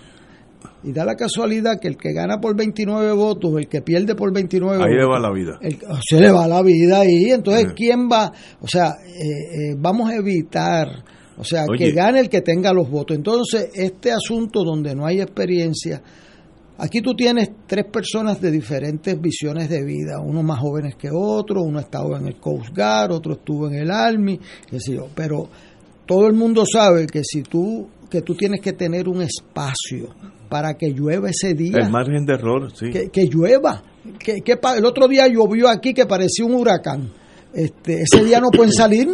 Y 0.84 0.94
da 0.94 1.04
la 1.04 1.16
casualidad 1.16 1.80
que 1.80 1.90
el 1.90 1.98
que 1.98 2.14
gana 2.14 2.40
por 2.40 2.56
29 2.56 3.12
votos, 3.14 3.52
el 3.58 3.68
que 3.68 3.82
pierde 3.82 4.16
por 4.16 4.34
29 4.34 4.82
Ahí 4.84 4.94
le 4.96 5.06
votos, 5.06 5.16
va 5.16 5.20
la 5.20 5.34
vida. 5.34 5.60
el- 5.62 5.78
se 6.08 6.20
le 6.22 6.32
va 6.32 6.48
la 6.48 6.62
vida 6.62 7.02
ahí. 7.02 7.32
Entonces. 7.32 7.74
¿quién 7.76 8.08
va? 8.10 8.32
O 8.62 8.68
sea, 8.68 8.92
eh, 9.06 9.72
eh, 9.72 9.76
vamos 9.78 10.10
a 10.10 10.16
evitar, 10.16 10.88
o 11.38 11.44
sea, 11.44 11.66
Oye. 11.70 11.78
que 11.88 11.92
gane 11.92 12.22
el 12.22 12.30
que 12.30 12.42
tenga 12.42 12.72
los 12.72 12.90
votos. 12.90 13.18
Entonces, 13.18 13.70
este 13.74 14.12
asunto 14.14 14.64
donde 14.64 14.96
no 14.96 15.06
hay 15.06 15.20
experiencia, 15.20 16.02
aquí 16.78 17.02
tú 17.02 17.14
tienes 17.14 17.50
tres 17.68 17.84
personas 17.92 18.40
de 18.40 18.50
diferentes 18.50 19.20
visiones 19.20 19.68
de 19.70 19.84
vida, 19.84 20.22
uno 20.24 20.44
más 20.44 20.60
jóvenes 20.60 20.96
que 20.96 21.10
otro, 21.14 21.62
uno 21.62 21.80
ha 21.80 21.82
estado 21.82 22.16
en 22.16 22.28
el 22.28 22.36
Coast 22.40 22.74
Guard, 22.74 23.12
otro 23.12 23.34
estuvo 23.34 23.68
en 23.68 23.74
el 23.76 23.92
Army, 23.92 24.40
qué 24.70 24.80
sé 24.80 24.94
yo, 24.94 25.08
pero 25.14 25.50
todo 26.06 26.26
el 26.28 26.34
mundo 26.36 26.64
sabe 26.66 27.06
que 27.06 27.22
si 27.26 27.44
tú 27.44 27.88
que 28.10 28.22
tú 28.24 28.34
tienes 28.34 28.60
que 28.62 28.74
tener 28.74 29.08
un 29.08 29.22
espacio 29.22 30.08
para 30.50 30.74
que 30.74 30.90
llueva 30.90 31.30
ese 31.30 31.54
día 31.54 31.78
El 31.78 31.92
margen 31.92 32.26
de 32.26 32.34
error, 32.34 32.72
sí. 32.76 32.90
que, 32.90 33.10
que 33.10 33.28
llueva. 33.28 33.84
Que, 34.18 34.42
que 34.42 34.60
el 34.78 34.86
otro 34.86 35.08
día 35.08 35.28
llovió 35.28 35.70
aquí 35.70 35.94
que 35.94 36.06
parecía 36.06 36.46
un 36.46 36.56
huracán. 36.56 37.12
Este, 37.54 38.02
ese 38.02 38.24
día 38.26 38.40
no 38.40 38.50
pueden 38.50 38.74
salir. 38.74 39.08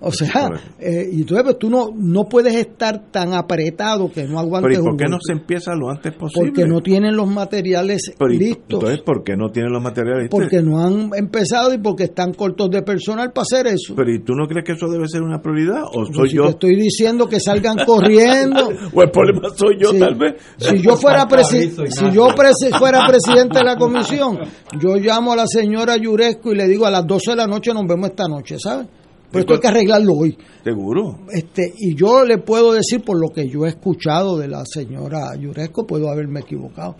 O 0.00 0.12
sea, 0.12 0.48
eh, 0.78 1.08
y 1.12 1.22
entonces 1.22 1.42
pues, 1.42 1.58
tú 1.58 1.68
no, 1.70 1.88
no 1.92 2.24
puedes 2.28 2.54
estar 2.54 3.10
tan 3.10 3.34
apretado 3.34 4.08
que 4.12 4.24
no 4.28 4.38
aguantes 4.38 4.68
Pero 4.70 4.80
¿y 4.80 4.84
por 4.84 4.92
un 4.92 4.96
qué 4.96 5.04
no 5.08 5.18
se 5.20 5.32
empieza 5.32 5.74
lo 5.74 5.90
antes 5.90 6.12
posible? 6.14 6.52
Porque 6.52 6.66
no 6.68 6.80
tienen 6.80 7.16
los 7.16 7.26
materiales 7.28 8.12
Pero, 8.16 8.32
¿y- 8.32 8.38
listos. 8.38 8.64
Entonces, 8.74 9.00
¿por 9.02 9.24
qué 9.24 9.36
no 9.36 9.50
tienen 9.50 9.72
los 9.72 9.82
materiales 9.82 10.22
listos? 10.22 10.38
porque 10.38 10.62
no 10.62 10.80
han 10.84 11.10
empezado 11.16 11.74
y 11.74 11.78
porque 11.78 12.04
están 12.04 12.32
cortos 12.32 12.70
de 12.70 12.82
personal 12.82 13.32
para 13.32 13.42
hacer 13.42 13.66
eso. 13.66 13.94
Pero 13.96 14.12
¿y 14.14 14.20
tú 14.20 14.34
no 14.34 14.46
crees 14.46 14.64
que 14.64 14.72
eso 14.72 14.86
debe 14.88 15.08
ser 15.08 15.22
una 15.22 15.40
prioridad? 15.42 15.82
¿O 15.84 16.04
Pues 16.04 16.10
soy 16.14 16.28
si 16.30 16.36
yo? 16.36 16.44
te 16.44 16.50
estoy 16.50 16.76
diciendo 16.76 17.28
que 17.28 17.40
salgan 17.40 17.78
corriendo. 17.84 18.68
¿O 18.94 19.02
el 19.02 19.10
problema 19.10 19.48
soy 19.56 19.78
yo, 19.82 19.90
Sí. 19.90 19.98
tal 19.98 20.14
vez? 20.14 20.34
Si 20.58 20.80
yo 20.80 20.96
fuera 20.96 21.26
presi- 21.26 21.72
si 21.90 22.10
yo 22.12 22.28
presi- 22.28 22.70
fuera 22.78 23.00
presidente 23.08 23.58
de 23.58 23.64
la 23.64 23.74
comisión, 23.76 24.38
yo 24.80 24.94
llamo 24.94 25.32
a 25.32 25.36
la 25.36 25.46
señora 25.48 25.96
Yuresco 25.96 26.52
y 26.52 26.56
le 26.56 26.68
digo 26.68 26.86
a 26.86 26.90
las 26.92 27.04
12 27.04 27.32
de 27.32 27.36
la 27.36 27.46
noche 27.48 27.72
nos 27.74 27.84
vemos 27.86 28.10
esta 28.10 28.28
noche, 28.28 28.56
¿sabes? 28.60 28.86
Pero 29.30 29.40
esto 29.40 29.54
hay 29.54 29.60
que 29.60 29.68
arreglarlo 29.68 30.12
hoy. 30.14 30.38
Seguro. 30.64 31.18
Este, 31.32 31.72
y 31.78 31.94
yo 31.94 32.24
le 32.24 32.38
puedo 32.38 32.72
decir, 32.72 33.02
por 33.02 33.20
lo 33.20 33.28
que 33.28 33.48
yo 33.48 33.66
he 33.66 33.68
escuchado 33.68 34.38
de 34.38 34.48
la 34.48 34.64
señora 34.64 35.34
Yuresco, 35.38 35.86
puedo 35.86 36.08
haberme 36.10 36.40
equivocado, 36.40 36.96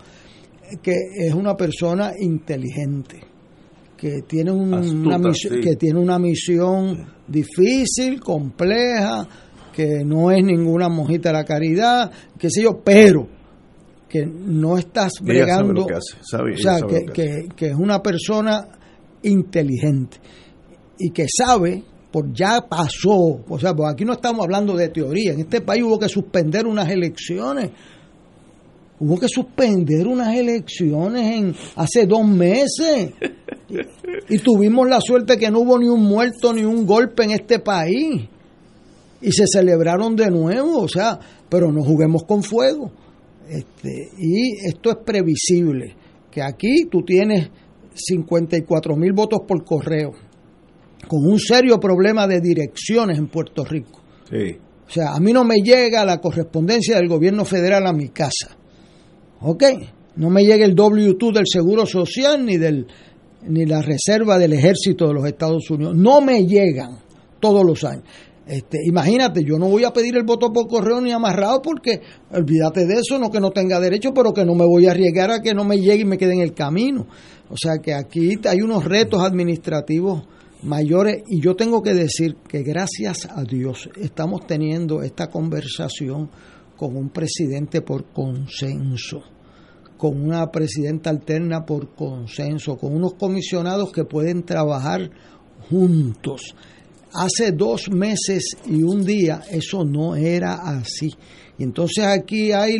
que 0.81 0.93
es 1.17 1.33
una 1.33 1.55
persona 1.55 2.11
inteligente, 2.19 3.19
que 3.97 4.21
tiene, 4.27 4.51
un- 4.51 4.73
Astuta, 4.73 4.95
una, 5.07 5.17
misión, 5.17 5.53
sí. 5.55 5.59
que 5.61 5.75
tiene 5.75 5.99
una 5.99 6.19
misión 6.19 7.05
difícil, 7.27 8.19
compleja, 8.19 9.27
que 9.73 10.03
no 10.05 10.29
es 10.31 10.43
ninguna 10.43 10.87
mojita 10.87 11.29
de 11.29 11.33
la 11.33 11.43
caridad, 11.45 12.11
qué 12.37 12.49
sé 12.49 12.61
yo, 12.63 12.79
pero 12.83 13.27
que 14.07 14.25
no 14.25 14.77
estás 14.77 15.13
sabe 15.19 15.33
bregando, 15.33 15.85
hace, 15.95 16.17
sabe, 16.21 16.53
o 16.53 16.57
sea, 16.57 16.79
que- 17.13 17.47
que 17.55 17.65
es 17.67 17.75
una 17.75 18.01
persona 18.01 18.67
inteligente 19.23 20.17
y 20.97 21.11
que 21.11 21.25
sabe, 21.27 21.83
por 22.11 22.33
ya 22.33 22.61
pasó, 22.67 23.43
o 23.47 23.59
sea, 23.59 23.75
porque 23.75 23.93
aquí 23.93 24.05
no 24.05 24.13
estamos 24.13 24.43
hablando 24.43 24.75
de 24.75 24.89
teoría, 24.89 25.33
en 25.33 25.41
este 25.41 25.61
país 25.61 25.83
hubo 25.83 25.99
que 25.99 26.09
suspender 26.09 26.65
unas 26.65 26.89
elecciones, 26.89 27.69
hubo 28.99 29.19
que 29.19 29.27
suspender 29.27 30.07
unas 30.07 30.35
elecciones 30.35 31.37
en 31.37 31.55
hace 31.75 32.05
dos 32.05 32.27
meses. 32.27 33.11
Y, 33.69 34.35
y 34.35 34.39
tuvimos 34.39 34.89
la 34.89 34.99
suerte 34.99 35.37
que 35.37 35.51
no 35.51 35.59
hubo 35.59 35.77
ni 35.77 35.87
un 35.87 36.01
muerto 36.01 36.51
ni 36.53 36.63
un 36.63 36.85
golpe 36.85 37.23
en 37.23 37.31
este 37.31 37.59
país. 37.59 38.27
y 39.21 39.31
se 39.31 39.45
celebraron 39.47 40.15
de 40.15 40.29
nuevo, 40.29 40.79
o 40.79 40.87
sea, 40.87 41.19
pero 41.49 41.71
no 41.71 41.83
juguemos 41.83 42.23
con 42.23 42.43
fuego. 42.43 42.91
Este, 43.47 44.09
y 44.17 44.67
esto 44.67 44.91
es 44.91 44.97
previsible, 45.05 45.95
que 46.31 46.41
aquí 46.41 46.85
tú 46.89 47.01
tienes 47.03 47.49
54 47.93 48.95
mil 48.95 49.11
votos 49.13 49.39
por 49.47 49.63
correo, 49.65 50.11
con 51.07 51.25
un 51.25 51.39
serio 51.39 51.79
problema 51.79 52.27
de 52.27 52.41
direcciones 52.41 53.17
en 53.17 53.27
Puerto 53.27 53.63
Rico. 53.63 54.01
O 54.87 54.91
sea, 54.91 55.13
a 55.13 55.19
mí 55.19 55.31
no 55.33 55.43
me 55.43 55.57
llega 55.57 56.03
la 56.03 56.19
correspondencia 56.19 56.97
del 56.97 57.07
gobierno 57.07 57.45
federal 57.45 57.85
a 57.87 57.93
mi 57.93 58.09
casa. 58.09 58.57
¿Ok? 59.41 59.63
No 60.15 60.29
me 60.29 60.43
llega 60.43 60.65
el 60.65 60.75
W2 60.75 61.33
del 61.33 61.45
Seguro 61.47 61.85
Social 61.85 62.45
ni 62.45 62.57
del 62.57 62.87
ni 63.47 63.65
la 63.65 63.81
reserva 63.81 64.37
del 64.37 64.53
ejército 64.53 65.07
de 65.07 65.13
los 65.13 65.25
Estados 65.25 65.69
Unidos. 65.69 65.95
No 65.95 66.19
me 66.19 66.45
llegan 66.45 66.99
todos 67.39 67.65
los 67.65 67.83
años. 67.83 68.03
Este, 68.45 68.79
imagínate, 68.83 69.43
yo 69.43 69.59
no 69.59 69.69
voy 69.69 69.83
a 69.83 69.93
pedir 69.93 70.17
el 70.17 70.23
voto 70.23 70.51
por 70.51 70.67
correo 70.67 70.99
ni 70.99 71.11
amarrado 71.11 71.61
porque 71.61 72.01
olvídate 72.31 72.87
de 72.87 72.95
eso, 72.95 73.19
no 73.19 73.29
que 73.29 73.39
no 73.39 73.51
tenga 73.51 73.79
derecho, 73.79 74.11
pero 74.11 74.33
que 74.33 74.43
no 74.43 74.55
me 74.55 74.65
voy 74.65 74.87
a 74.87 74.91
arriesgar 74.91 75.29
a 75.29 75.41
que 75.41 75.53
no 75.53 75.63
me 75.63 75.77
llegue 75.77 76.01
y 76.01 76.05
me 76.05 76.17
quede 76.17 76.33
en 76.33 76.41
el 76.41 76.53
camino. 76.53 77.05
O 77.49 77.55
sea 77.55 77.77
que 77.77 77.93
aquí 77.93 78.39
hay 78.45 78.61
unos 78.61 78.85
retos 78.85 79.21
administrativos 79.21 80.23
mayores 80.63 81.23
y 81.27 81.41
yo 81.41 81.55
tengo 81.55 81.81
que 81.81 81.93
decir 81.93 82.35
que 82.47 82.63
gracias 82.63 83.27
a 83.29 83.43
Dios 83.43 83.89
estamos 83.95 84.45
teniendo 84.45 85.01
esta 85.01 85.27
conversación 85.27 86.29
con 86.75 86.95
un 86.95 87.09
presidente 87.09 87.81
por 87.81 88.05
consenso, 88.11 89.21
con 89.97 90.21
una 90.21 90.49
presidenta 90.51 91.09
alterna 91.09 91.65
por 91.65 91.93
consenso, 91.95 92.77
con 92.77 92.95
unos 92.95 93.15
comisionados 93.15 93.91
que 93.91 94.05
pueden 94.05 94.43
trabajar 94.43 95.09
juntos 95.69 96.55
Hace 97.13 97.53
dos 97.53 97.89
meses 97.89 98.55
y 98.67 98.83
un 98.83 99.03
día 99.03 99.41
eso 99.49 99.83
no 99.83 100.15
era 100.15 100.53
así. 100.53 101.09
Y 101.57 101.63
entonces 101.63 102.05
aquí 102.05 102.51
hay 102.51 102.77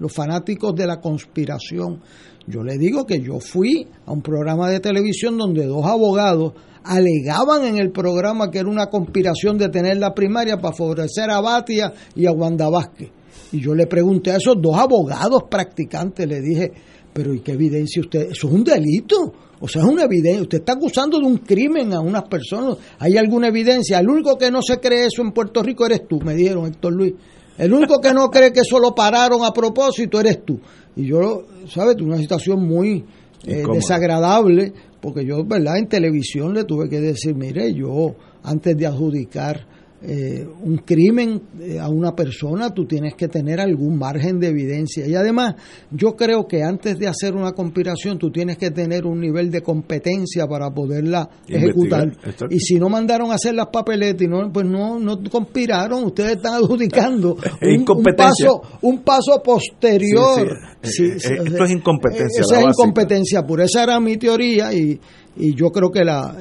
los 0.00 0.12
fanáticos 0.12 0.74
de 0.74 0.86
la 0.86 1.00
conspiración. 1.00 2.00
Yo 2.48 2.64
le 2.64 2.76
digo 2.76 3.06
que 3.06 3.20
yo 3.20 3.38
fui 3.38 3.86
a 4.04 4.10
un 4.10 4.20
programa 4.20 4.68
de 4.68 4.80
televisión 4.80 5.38
donde 5.38 5.64
dos 5.66 5.86
abogados 5.86 6.54
alegaban 6.84 7.64
en 7.64 7.78
el 7.78 7.90
programa 7.90 8.50
que 8.50 8.58
era 8.58 8.68
una 8.68 8.86
conspiración 8.86 9.58
de 9.58 9.68
tener 9.68 9.96
la 9.98 10.14
primaria 10.14 10.58
para 10.58 10.74
favorecer 10.74 11.30
a 11.30 11.40
Batia 11.40 11.92
y 12.14 12.26
a 12.26 12.32
Wanda 12.32 12.68
Vázquez. 12.68 13.10
Y 13.52 13.60
yo 13.60 13.74
le 13.74 13.86
pregunté 13.86 14.32
a 14.32 14.36
esos 14.36 14.56
dos 14.60 14.76
abogados 14.76 15.44
practicantes, 15.50 16.26
le 16.26 16.40
dije, 16.40 16.72
pero 17.12 17.34
¿y 17.34 17.40
qué 17.40 17.52
evidencia 17.52 18.00
usted? 18.00 18.30
Eso 18.30 18.48
es 18.48 18.54
un 18.54 18.64
delito. 18.64 19.32
O 19.60 19.68
sea, 19.68 19.82
es 19.82 19.88
una 19.88 20.04
evidencia. 20.04 20.42
Usted 20.42 20.58
está 20.58 20.72
acusando 20.72 21.20
de 21.20 21.26
un 21.26 21.38
crimen 21.38 21.92
a 21.92 22.00
unas 22.00 22.24
personas. 22.24 22.78
¿Hay 22.98 23.16
alguna 23.16 23.48
evidencia? 23.48 24.00
El 24.00 24.08
único 24.08 24.36
que 24.36 24.50
no 24.50 24.60
se 24.60 24.80
cree 24.80 25.06
eso 25.06 25.22
en 25.22 25.32
Puerto 25.32 25.62
Rico 25.62 25.86
eres 25.86 26.08
tú, 26.08 26.18
me 26.20 26.34
dijeron, 26.34 26.66
Héctor 26.66 26.92
Luis. 26.92 27.14
El 27.58 27.72
único 27.72 28.00
que 28.00 28.12
no 28.12 28.28
cree 28.30 28.52
que 28.52 28.60
eso 28.60 28.78
lo 28.80 28.94
pararon 28.94 29.44
a 29.44 29.52
propósito 29.52 30.18
eres 30.18 30.44
tú. 30.44 30.58
Y 30.96 31.06
yo, 31.06 31.44
¿sabes? 31.68 31.96
Una 32.00 32.16
situación 32.16 32.66
muy 32.66 33.04
eh, 33.46 33.62
desagradable, 33.72 34.72
porque 35.02 35.26
yo, 35.26 35.44
¿verdad? 35.44 35.78
En 35.78 35.88
televisión 35.88 36.54
le 36.54 36.62
tuve 36.62 36.88
que 36.88 37.00
decir, 37.00 37.34
mire, 37.34 37.74
yo 37.74 38.14
antes 38.44 38.76
de 38.76 38.86
adjudicar 38.86 39.66
eh, 40.04 40.44
un 40.62 40.78
crimen 40.78 41.42
eh, 41.60 41.78
a 41.78 41.88
una 41.88 42.12
persona, 42.12 42.74
tú 42.74 42.86
tienes 42.86 43.14
que 43.14 43.28
tener 43.28 43.60
algún 43.60 43.96
margen 43.96 44.40
de 44.40 44.48
evidencia. 44.48 45.06
Y 45.06 45.14
además, 45.14 45.54
yo 45.92 46.16
creo 46.16 46.48
que 46.48 46.64
antes 46.64 46.98
de 46.98 47.06
hacer 47.06 47.34
una 47.34 47.52
conspiración, 47.52 48.18
tú 48.18 48.32
tienes 48.32 48.58
que 48.58 48.72
tener 48.72 49.06
un 49.06 49.20
nivel 49.20 49.50
de 49.50 49.62
competencia 49.62 50.48
para 50.48 50.70
poderla 50.70 51.28
ejecutar. 51.46 52.10
Y 52.50 52.58
si 52.58 52.80
no 52.80 52.88
mandaron 52.88 53.30
a 53.30 53.34
hacer 53.34 53.54
las 53.54 53.68
papeletas 53.68 54.22
y 54.22 54.26
no, 54.26 54.50
pues 54.52 54.66
no, 54.66 54.98
no 54.98 55.20
conspiraron, 55.30 56.02
ustedes 56.04 56.32
están 56.36 56.54
adjudicando 56.54 57.36
un, 57.62 58.02
paso, 58.16 58.62
un 58.80 59.04
paso 59.04 59.40
posterior. 59.40 60.48
Eh, 60.82 61.14
esto 61.14 61.64
es 61.64 61.70
incompetencia. 61.70 62.40
Esa 62.40 62.58
es 62.58 62.66
incompetencia 62.66 63.42
pura. 63.42 63.66
Esa 63.66 63.84
era 63.84 64.00
mi 64.00 64.16
teoría 64.16 64.72
y, 64.72 64.98
y 65.36 65.54
yo 65.54 65.70
creo 65.70 65.92
que 65.92 66.04
la, 66.04 66.36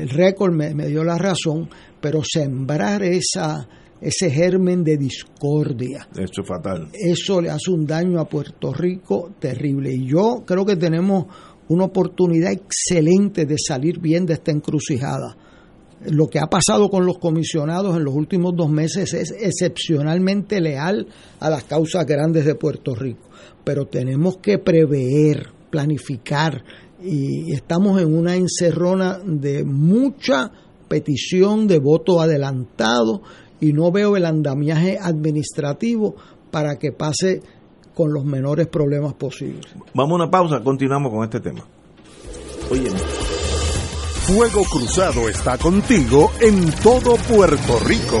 el 0.00 0.08
récord 0.08 0.54
me, 0.54 0.74
me 0.74 0.86
dio 0.86 1.04
la 1.04 1.18
razón 1.18 1.68
pero 2.04 2.20
sembrar 2.22 3.02
esa, 3.02 3.66
ese 3.98 4.30
germen 4.30 4.84
de 4.84 4.98
discordia. 4.98 6.06
Eso 6.14 6.42
es 6.42 6.46
fatal. 6.46 6.90
Eso 6.92 7.40
le 7.40 7.48
hace 7.48 7.70
un 7.70 7.86
daño 7.86 8.20
a 8.20 8.28
Puerto 8.28 8.74
Rico 8.74 9.30
terrible. 9.38 9.90
Y 9.94 10.06
yo 10.06 10.44
creo 10.46 10.66
que 10.66 10.76
tenemos 10.76 11.24
una 11.68 11.84
oportunidad 11.84 12.52
excelente 12.52 13.46
de 13.46 13.56
salir 13.56 14.00
bien 14.00 14.26
de 14.26 14.34
esta 14.34 14.50
encrucijada. 14.50 15.34
Lo 16.10 16.26
que 16.26 16.40
ha 16.40 16.46
pasado 16.46 16.90
con 16.90 17.06
los 17.06 17.16
comisionados 17.16 17.96
en 17.96 18.04
los 18.04 18.14
últimos 18.14 18.52
dos 18.54 18.68
meses 18.68 19.14
es 19.14 19.30
excepcionalmente 19.40 20.60
leal 20.60 21.06
a 21.40 21.48
las 21.48 21.64
causas 21.64 22.04
grandes 22.04 22.44
de 22.44 22.54
Puerto 22.54 22.94
Rico. 22.94 23.30
Pero 23.64 23.86
tenemos 23.86 24.36
que 24.42 24.58
prever, 24.58 25.48
planificar, 25.70 26.62
y 27.02 27.52
estamos 27.52 27.98
en 28.00 28.14
una 28.14 28.36
encerrona 28.36 29.18
de 29.24 29.64
mucha 29.64 30.52
petición 30.88 31.66
de 31.66 31.78
voto 31.78 32.20
adelantado 32.20 33.22
y 33.60 33.72
no 33.72 33.90
veo 33.90 34.16
el 34.16 34.26
andamiaje 34.26 34.98
administrativo 35.00 36.16
para 36.50 36.78
que 36.78 36.92
pase 36.92 37.42
con 37.94 38.12
los 38.12 38.24
menores 38.24 38.66
problemas 38.66 39.14
posibles. 39.14 39.66
Vamos 39.94 40.12
a 40.12 40.24
una 40.24 40.30
pausa, 40.30 40.60
continuamos 40.62 41.12
con 41.12 41.24
este 41.24 41.40
tema. 41.40 41.64
Oye. 42.70 42.90
Fuego 44.26 44.64
Cruzado 44.64 45.28
está 45.28 45.58
contigo 45.58 46.30
en 46.40 46.70
todo 46.82 47.16
Puerto 47.28 47.78
Rico. 47.86 48.20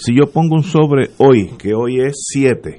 Si 0.00 0.14
yo 0.14 0.30
pongo 0.32 0.54
un 0.54 0.62
sobre 0.62 1.10
hoy, 1.18 1.50
que 1.58 1.74
hoy 1.74 2.00
es 2.00 2.14
7, 2.32 2.78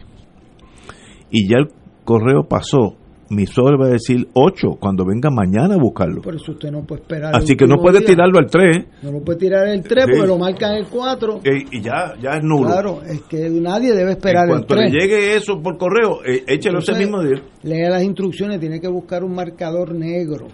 y 1.32 1.49
ya 1.49 1.57
el 1.59 1.70
correo 2.05 2.43
pasó, 2.47 2.95
mi 3.30 3.45
sobre 3.45 3.78
va 3.78 3.88
a 3.88 3.89
decir 3.89 4.28
8 4.34 4.78
cuando 4.80 5.05
venga 5.05 5.30
mañana 5.30 5.76
a 5.76 5.78
buscarlo. 5.78 6.22
Por 6.22 6.36
eso 6.36 6.53
usted 6.53 6.72
no 6.72 6.84
puede 6.86 7.01
esperar. 7.01 7.36
Así 7.36 7.55
que 7.55 7.67
no 7.67 7.76
puede 7.78 8.01
tirarlo 8.01 8.39
al 8.39 8.47
3. 8.49 8.86
No 9.03 9.11
lo 9.11 9.20
puede 9.22 9.38
tirar 9.39 9.67
el 9.67 9.84
3 9.84 10.05
Sí. 10.05 10.11
porque 10.13 10.28
lo 10.28 10.38
marcan 10.39 10.76
el 10.78 10.88
4. 10.88 11.41
Y, 11.43 11.78
y 11.78 11.82
ya, 11.82 12.13
ya 12.22 12.32
es 12.38 12.43
nulo. 12.43 12.70
Claro, 12.70 13.01
es 13.03 13.22
que 13.24 13.49
nadie 13.49 13.93
debe 13.93 14.11
esperar 14.13 14.45
en 14.45 14.51
el 14.51 14.55
cuanto 14.65 14.76
le 14.76 14.89
3. 14.89 14.93
llegue 14.93 15.36
eso 15.36 15.61
por 15.61 15.78
correo, 15.78 16.24
eh, 16.26 16.43
échelo 16.47 16.80
ese 16.80 16.93
mismo 16.93 17.22
día. 17.22 17.43
Lea 17.63 17.89
las 17.89 18.03
instrucciones, 18.03 18.59
tiene 18.61 18.80
que 18.80 18.88
buscar 18.88 19.24
un 19.24 19.36
marcador 19.36 19.93
negro. 19.93 20.47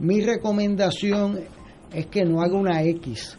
Mi 0.00 0.20
recomendación 0.22 1.38
es 1.92 2.06
que 2.06 2.24
no 2.24 2.40
haga 2.40 2.56
una 2.58 2.82
X. 2.82 3.38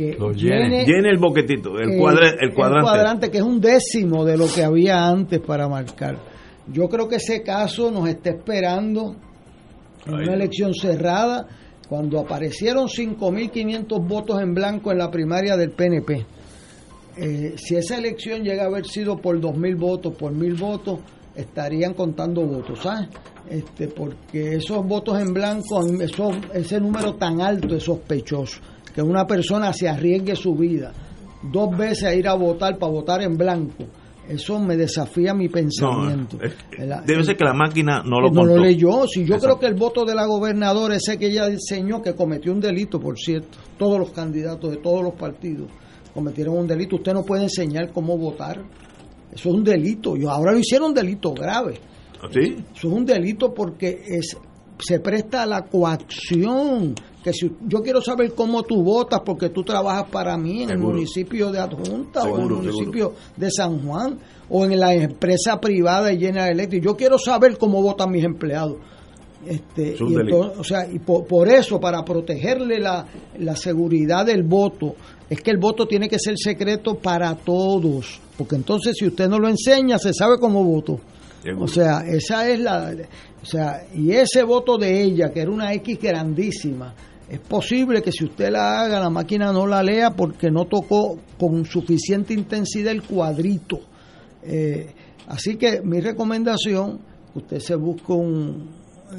Que 0.00 0.16
Lo 0.18 0.32
llene. 0.32 0.84
Llene 0.86 1.10
el 1.10 1.18
boquetito, 1.18 1.78
el, 1.78 1.98
cuadre- 1.98 2.36
el 2.40 2.54
cuadrante. 2.54 2.82
cuadrante, 2.90 3.30
que 3.30 3.36
es 3.38 3.44
un 3.44 3.60
décimo 3.60 4.24
de 4.24 4.38
lo 4.38 4.46
que 4.46 4.64
había 4.64 5.06
antes 5.06 5.40
para 5.40 5.68
marcar. 5.68 6.16
Yo 6.72 6.88
creo 6.88 7.06
que 7.06 7.16
ese 7.16 7.42
caso 7.42 7.90
nos 7.90 8.08
está 8.08 8.30
esperando 8.30 9.14
en 10.06 10.14
Ay, 10.14 10.22
una 10.24 10.34
elección 10.34 10.72
cerrada, 10.72 11.46
cuando 11.86 12.18
aparecieron 12.18 12.86
5.500 12.88 14.08
votos 14.08 14.40
en 14.40 14.54
blanco 14.54 14.90
en 14.90 14.96
la 14.98 15.10
primaria 15.10 15.56
del 15.58 15.72
PNP. 15.72 16.24
Eh, 17.16 17.54
si 17.56 17.76
esa 17.76 17.98
elección 17.98 18.42
llega 18.42 18.62
a 18.62 18.66
haber 18.66 18.86
sido 18.86 19.18
por 19.18 19.38
2.000 19.38 19.76
votos, 19.76 20.14
por 20.14 20.32
1.000 20.32 20.58
votos, 20.58 21.00
estarían 21.34 21.92
contando 21.92 22.42
votos, 22.46 22.78
¿sabes? 22.82 23.08
Este, 23.50 23.88
porque 23.88 24.54
esos 24.54 24.86
votos 24.86 25.20
en 25.20 25.34
blanco, 25.34 25.84
eso- 26.00 26.30
ese 26.54 26.80
número 26.80 27.16
tan 27.16 27.40
alto 27.40 27.74
es 27.74 27.82
sospechoso, 27.82 28.60
que 28.94 29.02
una 29.02 29.26
persona 29.26 29.72
se 29.72 29.88
arriesgue 29.88 30.34
su 30.36 30.54
vida 30.54 30.92
dos 31.42 31.76
veces 31.76 32.04
a 32.04 32.14
ir 32.14 32.28
a 32.28 32.34
votar 32.34 32.76
para 32.78 32.92
votar 32.92 33.22
en 33.22 33.36
blanco. 33.36 33.84
Eso 34.28 34.60
me 34.60 34.76
desafía 34.76 35.34
mi 35.34 35.46
No, 35.46 35.52
pensamiento. 35.52 36.38
¿verdad? 36.78 37.02
debe 37.04 37.24
ser 37.24 37.36
que 37.36 37.44
la 37.44 37.52
máquina 37.54 38.02
no 38.04 38.20
lo 38.20 38.28
no 38.28 38.40
contó. 38.42 38.56
lo 38.56 38.62
leyó. 38.62 39.06
Si 39.08 39.20
yo 39.24 39.34
Exacto. 39.34 39.46
creo 39.46 39.58
que 39.58 39.66
el 39.66 39.74
voto 39.74 40.04
de 40.04 40.14
la 40.14 40.24
gobernadora, 40.26 40.94
ese 40.96 41.18
que 41.18 41.26
ella 41.26 41.46
diseñó, 41.48 42.00
que 42.00 42.14
cometió 42.14 42.52
un 42.52 42.60
delito, 42.60 43.00
por 43.00 43.18
cierto, 43.18 43.58
todos 43.76 43.98
los 43.98 44.10
candidatos 44.12 44.70
de 44.70 44.76
todos 44.76 45.02
los 45.02 45.14
partidos 45.14 45.68
cometieron 46.14 46.58
un 46.58 46.66
delito. 46.66 46.96
Usted 46.96 47.12
no 47.14 47.24
puede 47.24 47.44
enseñar 47.44 47.90
cómo 47.92 48.16
votar. 48.18 48.58
Eso 49.32 49.48
es 49.48 49.54
un 49.54 49.64
delito. 49.64 50.16
Y 50.16 50.24
ahora 50.26 50.52
lo 50.52 50.58
hicieron 50.58 50.88
un 50.90 50.94
delito 50.94 51.32
grave. 51.32 51.80
¿Sí? 52.32 52.56
Eso 52.76 52.88
es 52.88 52.94
un 52.94 53.04
delito 53.06 53.52
porque 53.54 54.00
es 54.06 54.36
se 54.82 55.00
presta 55.00 55.42
a 55.42 55.46
la 55.46 55.62
coacción. 55.62 56.94
Que 57.22 57.32
si 57.34 57.50
yo 57.66 57.82
quiero 57.82 58.00
saber 58.00 58.32
cómo 58.34 58.62
tú 58.62 58.82
votas 58.82 59.20
porque 59.24 59.50
tú 59.50 59.62
trabajas 59.62 60.04
para 60.10 60.38
mí 60.38 60.62
en 60.62 60.70
el 60.70 60.78
municipio 60.78 61.50
de 61.52 61.60
Adjunta 61.60 62.22
o 62.22 62.26
en 62.26 62.32
el 62.32 62.36
Seguro, 62.36 62.56
municipio 62.56 63.12
de 63.36 63.50
San 63.50 63.86
Juan 63.86 64.18
o 64.48 64.64
en 64.64 64.80
la 64.80 64.94
empresa 64.94 65.60
privada 65.60 66.06
de 66.06 66.16
General 66.16 66.50
Electric. 66.50 66.82
Yo 66.82 66.96
quiero 66.96 67.18
saber 67.18 67.58
cómo 67.58 67.82
votan 67.82 68.10
mis 68.10 68.24
empleados. 68.24 68.76
Este, 69.46 69.94
Es 69.94 70.00
y 70.00 70.14
entonces, 70.14 70.58
o 70.58 70.64
sea, 70.64 70.86
y 70.90 70.98
por, 70.98 71.26
por 71.26 71.48
eso, 71.48 71.80
para 71.80 72.04
protegerle 72.04 72.78
la, 72.78 73.06
la 73.38 73.56
seguridad 73.56 74.26
del 74.26 74.42
voto, 74.42 74.94
es 75.28 75.40
que 75.40 75.50
el 75.50 75.58
voto 75.58 75.86
tiene 75.86 76.08
que 76.08 76.18
ser 76.18 76.36
secreto 76.38 76.96
para 76.96 77.34
todos, 77.34 78.20
porque 78.36 78.56
entonces 78.56 78.94
si 78.98 79.06
usted 79.06 79.28
no 79.28 79.38
lo 79.38 79.48
enseña, 79.48 79.98
se 79.98 80.12
sabe 80.12 80.38
cómo 80.38 80.64
voto. 80.64 81.00
O 81.58 81.66
sea, 81.68 82.00
esa 82.06 82.48
es 82.48 82.60
la, 82.60 82.92
o 83.42 83.46
sea, 83.46 83.82
y 83.94 84.12
ese 84.12 84.42
voto 84.42 84.76
de 84.76 85.02
ella, 85.02 85.30
que 85.30 85.40
era 85.40 85.50
una 85.50 85.72
X 85.74 85.98
grandísima, 86.00 86.94
es 87.28 87.38
posible 87.38 88.02
que 88.02 88.12
si 88.12 88.24
usted 88.24 88.50
la 88.50 88.80
haga, 88.82 89.00
la 89.00 89.08
máquina 89.08 89.52
no 89.52 89.66
la 89.66 89.82
lea 89.82 90.10
porque 90.10 90.50
no 90.50 90.66
tocó 90.66 91.18
con 91.38 91.64
suficiente 91.64 92.34
intensidad 92.34 92.92
el 92.92 93.02
cuadrito. 93.02 93.80
Eh, 94.42 94.88
así 95.28 95.56
que 95.56 95.80
mi 95.82 96.00
recomendación, 96.00 96.98
que 97.32 97.38
usted 97.38 97.58
se 97.60 97.76
busque 97.76 98.12
un... 98.12 98.68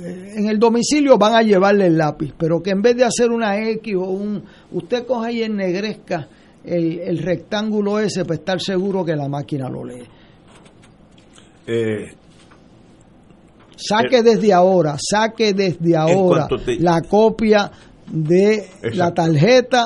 eh, 0.04 0.34
En 0.36 0.48
el 0.50 0.60
domicilio 0.60 1.18
van 1.18 1.36
a 1.36 1.42
llevarle 1.42 1.88
el 1.88 1.98
lápiz, 1.98 2.34
pero 2.38 2.62
que 2.62 2.72
en 2.72 2.82
vez 2.82 2.98
de 2.98 3.06
hacer 3.06 3.32
una 3.32 3.58
X 3.58 3.96
o 3.96 4.02
un... 4.10 4.44
Usted 4.74 5.06
coja 5.08 5.32
y 5.32 5.44
ennegrezca 5.44 6.28
el, 6.66 7.00
el 7.00 7.18
rectángulo 7.20 7.98
ese 7.98 8.26
para 8.26 8.36
estar 8.36 8.62
seguro 8.62 9.06
que 9.06 9.16
la 9.16 9.30
máquina 9.30 9.70
lo 9.70 9.86
lee. 9.86 10.04
Eh, 11.68 12.16
Saque 13.76 14.18
Eh, 14.18 14.24
desde 14.24 14.54
ahora, 14.54 14.96
saque 15.00 15.54
desde 15.54 15.96
ahora 15.98 16.48
te- 16.64 16.80
la 16.80 17.02
copia 17.02 17.72
de 18.06 18.56
Exacto. 18.56 18.90
la 18.98 19.12
tarjeta 19.14 19.86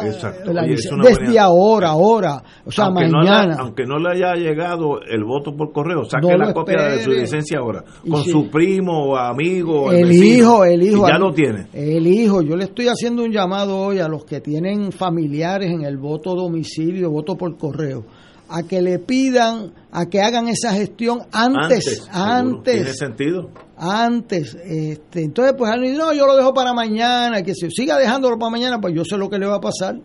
la 0.52 0.64
Oye, 0.64 0.72
desde 0.76 0.90
buena- 0.98 1.44
ahora, 1.44 1.90
ahora, 1.92 2.44
o 2.66 2.72
sea, 2.72 2.86
aunque 2.86 3.08
no 3.08 3.22
le- 3.22 3.30
mañana. 3.30 3.56
aunque 3.60 3.86
no 3.86 3.98
le 4.00 4.10
haya 4.10 4.34
llegado 4.34 5.00
el 5.02 5.24
voto 5.24 5.56
por 5.56 5.72
correo, 5.72 6.04
saque 6.06 6.28
No 6.28 6.36
la 6.38 6.52
copia 6.54 6.82
de 6.90 7.04
su 7.04 7.12
licencia 7.12 7.60
ahora. 7.60 7.84
Con 8.10 8.24
su 8.24 8.50
primo 8.50 9.12
o 9.12 9.16
amigo. 9.16 9.92
el 9.94 10.08
vecino, 10.08 10.26
hijo, 10.26 10.66
el 10.66 10.82
hijo. 10.82 11.08
ya 11.08 11.18
lo 11.20 11.32
tiene. 11.34 11.68
El 11.72 12.06
hijo, 12.08 12.42
yo 12.42 12.56
le 12.58 12.66
estoy 12.66 12.88
haciendo 12.88 13.24
un 13.24 13.32
llamado 13.32 13.78
hoy 13.78 14.00
a 14.00 14.08
los 14.10 14.26
que 14.26 14.42
tienen 14.42 14.92
familiares 14.92 15.72
en 15.72 15.84
el 15.84 15.98
voto 15.98 16.36
domicilio, 16.36 17.12
voto 17.12 17.38
por 17.38 17.56
correo, 17.58 18.04
a 18.50 18.64
que 18.64 18.82
le 18.82 19.00
pidan, 19.00 19.74
a 19.92 20.06
que 20.06 20.22
hagan 20.22 20.48
esa 20.48 20.72
gestión 20.74 21.20
antes, 21.32 22.08
antes, 22.12 22.76
Tiene 22.76 22.94
sentido. 22.94 23.50
antes. 23.78 24.56
Este, 24.64 25.24
entonces, 25.24 25.56
pues 25.58 25.72
alguien 25.72 25.94
dice, 25.94 26.04
no, 26.04 26.14
yo 26.14 26.26
lo 26.28 26.36
dejo 26.36 26.54
para 26.54 26.74
mañana, 26.74 27.42
que 27.44 27.54
se 27.56 27.70
siga 27.72 27.98
dejándolo 27.98 28.38
para 28.38 28.52
mañana, 28.52 28.80
pues 28.80 28.94
yo 28.96 29.04
sé 29.04 29.18
lo 29.18 29.30
que 29.30 29.40
le 29.40 29.46
va 29.48 29.56
a 29.56 29.62
pasar. 29.62 29.96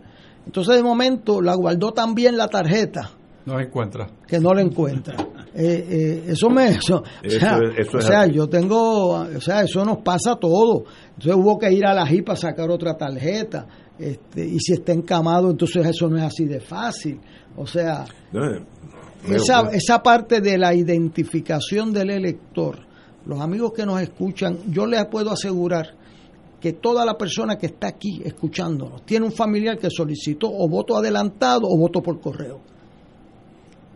Entonces, 0.45 0.75
de 0.75 0.83
momento, 0.83 1.41
la 1.41 1.53
guardó 1.55 1.91
también 1.91 2.35
la 2.37 2.47
tarjeta 2.47 3.11
No 3.45 3.59
encuentra. 3.59 4.07
que 4.27 4.39
no 4.39 4.53
la 4.53 4.61
encuentra. 4.61 5.15
Eh, 5.53 5.85
eh, 5.89 6.23
eso 6.29 6.49
me 6.49 6.69
eso, 6.69 6.99
o 6.99 7.03
Eso 7.21 7.39
sea, 7.41 7.57
es- 7.57 7.85
eso 7.85 7.97
o 7.97 7.99
es 7.99 8.05
sea, 8.05 8.21
así. 8.21 8.31
yo 8.31 8.47
tengo 8.47 9.09
o 9.19 9.41
sea 9.41 9.63
eso 9.63 9.83
nos 9.83 9.97
pasa 9.97 10.31
a 10.31 10.35
todo 10.37 10.85
entonces 11.09 11.35
hubo 11.35 11.59
que 11.59 11.69
ir 11.73 11.85
a 11.85 11.93
la 11.93 12.07
JIP 12.07 12.29
a 12.29 12.37
sacar 12.37 12.71
otra 12.71 12.95
tarjeta 12.95 13.67
este, 14.01 14.45
y 14.45 14.59
si 14.59 14.73
está 14.73 14.91
encamado 14.93 15.51
entonces 15.51 15.85
eso 15.85 16.09
no 16.09 16.17
es 16.17 16.23
así 16.23 16.45
de 16.45 16.59
fácil. 16.59 17.19
O 17.55 17.67
sea 17.67 18.05
esa, 19.27 19.69
esa 19.71 20.01
parte 20.01 20.41
de 20.41 20.57
la 20.57 20.73
identificación 20.73 21.93
del 21.93 22.09
elector, 22.09 22.79
los 23.25 23.39
amigos 23.39 23.71
que 23.73 23.85
nos 23.85 24.01
escuchan, 24.01 24.57
yo 24.71 24.85
les 24.85 25.05
puedo 25.05 25.31
asegurar 25.31 25.95
que 26.59 26.73
toda 26.73 27.05
la 27.05 27.17
persona 27.17 27.57
que 27.57 27.67
está 27.67 27.87
aquí 27.87 28.21
escuchándonos 28.23 29.05
tiene 29.05 29.25
un 29.25 29.31
familiar 29.31 29.77
que 29.77 29.89
solicitó 29.89 30.47
o 30.47 30.67
voto 30.67 30.95
adelantado 30.95 31.67
o 31.67 31.77
voto 31.77 32.01
por 32.01 32.19
correo. 32.19 32.61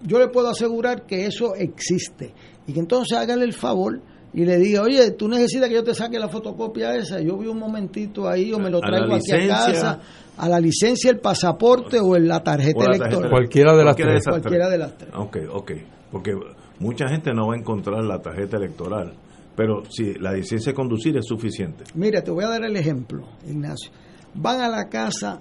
Yo 0.03 0.19
le 0.19 0.27
puedo 0.27 0.49
asegurar 0.49 1.05
que 1.05 1.25
eso 1.25 1.55
existe. 1.55 2.33
Y 2.67 2.73
que 2.73 2.79
entonces 2.79 3.17
hágale 3.17 3.45
el 3.45 3.53
favor 3.53 4.01
y 4.35 4.43
le 4.43 4.57
diga, 4.57 4.81
oye, 4.81 5.11
tú 5.11 5.29
necesitas 5.29 5.69
que 5.69 5.75
yo 5.75 5.83
te 5.83 5.93
saque 5.93 6.19
la 6.19 6.27
fotocopia 6.27 6.93
esa, 6.93 7.21
yo 7.21 7.37
vi 7.37 7.47
un 7.47 7.57
momentito 7.57 8.27
ahí 8.27 8.51
o 8.51 8.59
me 8.59 8.69
lo 8.69 8.79
A 8.79 8.81
traigo 8.81 9.15
aquí 9.15 9.31
a 9.31 9.47
casa, 9.47 9.99
a 10.35 10.49
la 10.49 10.59
licencia, 10.59 11.09
el 11.09 11.19
pasaporte 11.19 12.01
o 12.01 12.17
en 12.17 12.27
la 12.27 12.43
tarjeta 12.43 12.83
electoral. 12.83 13.29
Cualquiera 13.29 13.71
de 13.71 13.85
las 13.85 13.95
cualquiera 13.95 14.11
tres. 14.11 14.21
esas 14.21 14.33
Cualquiera 14.33 14.69
de 14.69 14.77
las 14.77 14.97
tres. 14.97 15.11
Ok, 15.15 15.37
ok. 15.53 15.71
Porque 16.11 16.33
mucha 16.79 17.07
gente 17.07 17.31
no 17.33 17.47
va 17.47 17.55
a 17.55 17.57
encontrar 17.57 18.03
la 18.03 18.21
tarjeta 18.21 18.57
electoral. 18.57 19.13
Pero 19.55 19.83
si 19.89 20.15
la 20.15 20.33
licencia 20.33 20.73
de 20.73 20.75
conducir 20.75 21.15
es 21.15 21.25
suficiente. 21.25 21.85
Mira, 21.93 22.21
te 22.21 22.29
voy 22.29 22.43
a 22.43 22.49
dar 22.49 22.65
el 22.65 22.75
ejemplo, 22.75 23.25
Ignacio. 23.47 23.89
Van 24.33 24.59
a 24.59 24.67
la 24.67 24.89
casa 24.89 25.39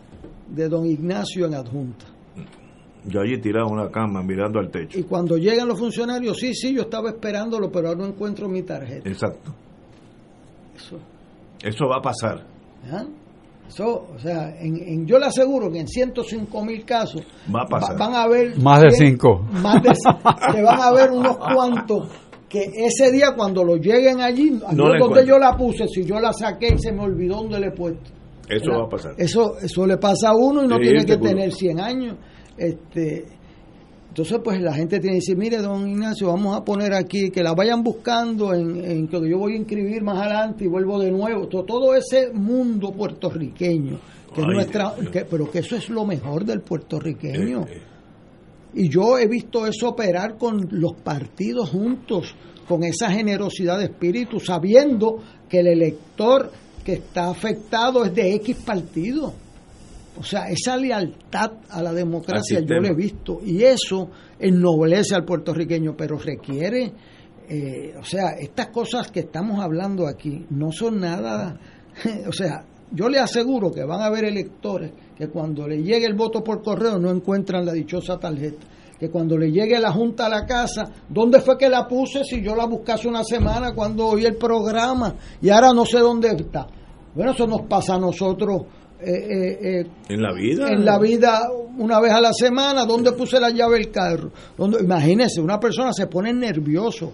de 0.48 0.68
don 0.68 0.86
Ignacio 0.86 1.46
en 1.46 1.54
adjunta. 1.54 2.13
Yo 3.06 3.20
allí 3.20 3.38
tirado 3.38 3.66
en 3.68 3.74
una 3.74 3.90
cama 3.90 4.22
mirando 4.22 4.58
al 4.58 4.70
techo. 4.70 4.98
Y 4.98 5.02
cuando 5.02 5.36
llegan 5.36 5.68
los 5.68 5.78
funcionarios, 5.78 6.38
sí, 6.38 6.54
sí, 6.54 6.74
yo 6.74 6.82
estaba 6.82 7.10
esperándolo, 7.10 7.70
pero 7.70 7.88
ahora 7.88 8.00
no 8.00 8.06
encuentro 8.06 8.48
mi 8.48 8.62
tarjeta. 8.62 9.08
Exacto. 9.08 9.52
Eso. 10.76 10.98
Eso 11.62 11.86
va 11.86 11.96
a 11.98 12.02
pasar. 12.02 12.42
¿Ah? 12.90 13.04
Eso, 13.68 14.08
o 14.14 14.18
sea, 14.18 14.54
en, 14.60 14.76
en- 14.76 15.06
yo 15.06 15.18
le 15.18 15.26
aseguro 15.26 15.70
que 15.70 15.80
en 15.80 15.88
105 15.88 16.64
mil 16.64 16.84
casos 16.84 17.22
Va 17.54 17.62
a 17.62 17.66
pasar. 17.66 17.98
van 17.98 18.14
a 18.14 18.22
haber 18.24 18.58
Más 18.58 18.82
de 18.82 18.88
cien- 18.88 19.10
cinco. 19.12 19.40
más 19.62 19.82
de 19.82 19.90
que 20.54 20.62
van 20.62 20.80
a 20.80 20.86
haber 20.88 21.10
unos 21.10 21.36
cuantos 21.38 22.08
que 22.48 22.70
ese 22.74 23.10
día 23.10 23.32
cuando 23.34 23.64
lo 23.64 23.76
lleguen 23.76 24.20
allí, 24.20 24.60
No 24.74 24.90
donde 24.98 25.26
yo 25.26 25.38
la 25.38 25.56
puse, 25.56 25.88
si 25.88 26.04
yo 26.04 26.20
la 26.20 26.32
saqué 26.32 26.74
y 26.74 26.78
se 26.78 26.92
me 26.92 27.02
olvidó 27.02 27.36
dónde 27.36 27.58
le 27.58 27.66
he 27.68 27.72
puesto. 27.72 28.10
Eso 28.48 28.66
¿verdad? 28.66 28.80
va 28.80 28.84
a 28.84 28.88
pasar. 28.90 29.14
Eso, 29.16 29.56
eso 29.58 29.86
le 29.86 29.96
pasa 29.96 30.28
a 30.28 30.36
uno 30.36 30.62
y 30.62 30.68
no 30.68 30.76
Sí, 30.76 30.82
tiene 30.82 31.04
que 31.06 31.12
seguro. 31.14 31.30
tener 31.30 31.52
100 31.52 31.80
años. 31.80 32.16
Este, 32.56 33.24
entonces, 34.08 34.38
pues 34.44 34.60
la 34.60 34.72
gente 34.74 35.00
tiene 35.00 35.14
que 35.16 35.20
decir, 35.20 35.36
mire, 35.36 35.58
don 35.58 35.88
Ignacio, 35.88 36.28
vamos 36.28 36.56
a 36.56 36.64
poner 36.64 36.94
aquí, 36.94 37.30
que 37.30 37.42
la 37.42 37.52
vayan 37.52 37.82
buscando 37.82 38.54
en, 38.54 38.84
en 38.84 39.08
que 39.08 39.28
yo 39.28 39.38
voy 39.38 39.54
a 39.54 39.56
inscribir 39.56 40.02
más 40.02 40.18
adelante 40.18 40.64
y 40.64 40.68
vuelvo 40.68 41.00
de 41.00 41.10
nuevo. 41.10 41.48
To- 41.48 41.64
Todo, 41.64 41.94
ese 41.96 42.30
mundo 42.32 42.92
puertorriqueño, 42.92 43.98
que 44.32 44.40
es 44.40 44.46
nuestra, 44.46 44.94
que- 45.12 45.24
pero 45.24 45.50
que 45.50 45.58
eso 45.60 45.74
es 45.76 45.88
lo 45.88 46.04
mejor 46.06 46.44
del 46.44 46.60
puertorriqueño. 46.60 47.62
Eh, 47.62 47.66
eh. 47.72 47.82
Y 48.76 48.88
yo 48.88 49.18
he 49.18 49.26
visto 49.26 49.66
eso 49.66 49.88
operar 49.88 50.36
con 50.38 50.66
los 50.70 50.94
partidos 50.94 51.70
juntos, 51.70 52.34
con 52.68 52.82
esa 52.84 53.10
generosidad 53.10 53.78
de 53.78 53.84
espíritu, 53.86 54.38
sabiendo 54.40 55.18
que 55.48 55.58
el 55.60 55.66
elector 55.68 56.50
que 56.84 56.94
está 56.94 57.30
afectado 57.30 58.04
es 58.04 58.14
de 58.14 58.34
X 58.36 58.56
partido. 58.64 59.32
O 60.18 60.22
sea, 60.22 60.48
esa 60.48 60.76
lealtad 60.76 61.52
a 61.70 61.82
la 61.82 61.92
democracia 61.92 62.60
yo 62.60 62.76
lo 62.76 62.88
he 62.88 62.94
visto. 62.94 63.40
Y 63.44 63.62
eso 63.62 64.10
ennoblece 64.38 65.14
al 65.14 65.24
puertorriqueño, 65.24 65.96
pero 65.96 66.18
requiere, 66.18 66.92
eh, 67.48 67.94
o 67.98 68.04
sea, 68.04 68.30
estas 68.38 68.68
cosas 68.68 69.10
que 69.10 69.20
estamos 69.20 69.60
hablando 69.60 70.06
aquí 70.06 70.46
no 70.50 70.70
son 70.70 71.00
nada, 71.00 71.58
o 72.28 72.32
sea, 72.32 72.64
yo 72.92 73.08
le 73.08 73.18
aseguro 73.18 73.72
que 73.72 73.84
van 73.84 74.02
a 74.02 74.06
haber 74.06 74.24
electores 74.24 74.92
que 75.16 75.28
cuando 75.28 75.66
le 75.66 75.82
llegue 75.82 76.06
el 76.06 76.14
voto 76.14 76.44
por 76.44 76.62
correo 76.62 76.98
no 76.98 77.10
encuentran 77.10 77.64
la 77.66 77.72
dichosa 77.72 78.18
tarjeta. 78.18 78.66
Que 78.98 79.10
cuando 79.10 79.36
le 79.36 79.50
llegue 79.50 79.80
la 79.80 79.90
Junta 79.90 80.26
a 80.26 80.28
la 80.28 80.46
casa, 80.46 80.84
¿dónde 81.08 81.40
fue 81.40 81.58
que 81.58 81.68
la 81.68 81.88
puse? 81.88 82.22
Si 82.22 82.40
yo 82.40 82.54
la 82.54 82.66
busqué 82.66 82.92
hace 82.92 83.08
una 83.08 83.24
semana 83.24 83.74
cuando 83.74 84.06
oí 84.06 84.24
el 84.24 84.36
programa 84.36 85.16
y 85.42 85.50
ahora 85.50 85.72
no 85.72 85.84
sé 85.84 85.98
dónde 85.98 86.28
está. 86.28 86.68
Bueno, 87.14 87.32
eso 87.32 87.46
nos 87.46 87.62
pasa 87.62 87.94
a 87.94 87.98
nosotros 87.98 88.62
eh, 89.00 89.10
eh, 89.10 89.58
eh, 89.80 89.86
En 90.08 90.22
la 90.22 90.32
vida. 90.32 90.68
en 90.70 90.84
la 90.84 90.98
vida 90.98 91.42
una 91.76 92.00
vez 92.00 92.12
a 92.12 92.20
la 92.20 92.32
semana, 92.32 92.84
¿dónde 92.84 93.12
puse 93.12 93.38
la 93.40 93.50
llave 93.50 93.78
del 93.78 93.90
carro? 93.90 94.30
¿Dónde? 94.56 94.78
Imagínese, 94.82 95.40
una 95.40 95.58
persona 95.58 95.92
se 95.92 96.06
pone 96.06 96.32
nervioso. 96.32 97.12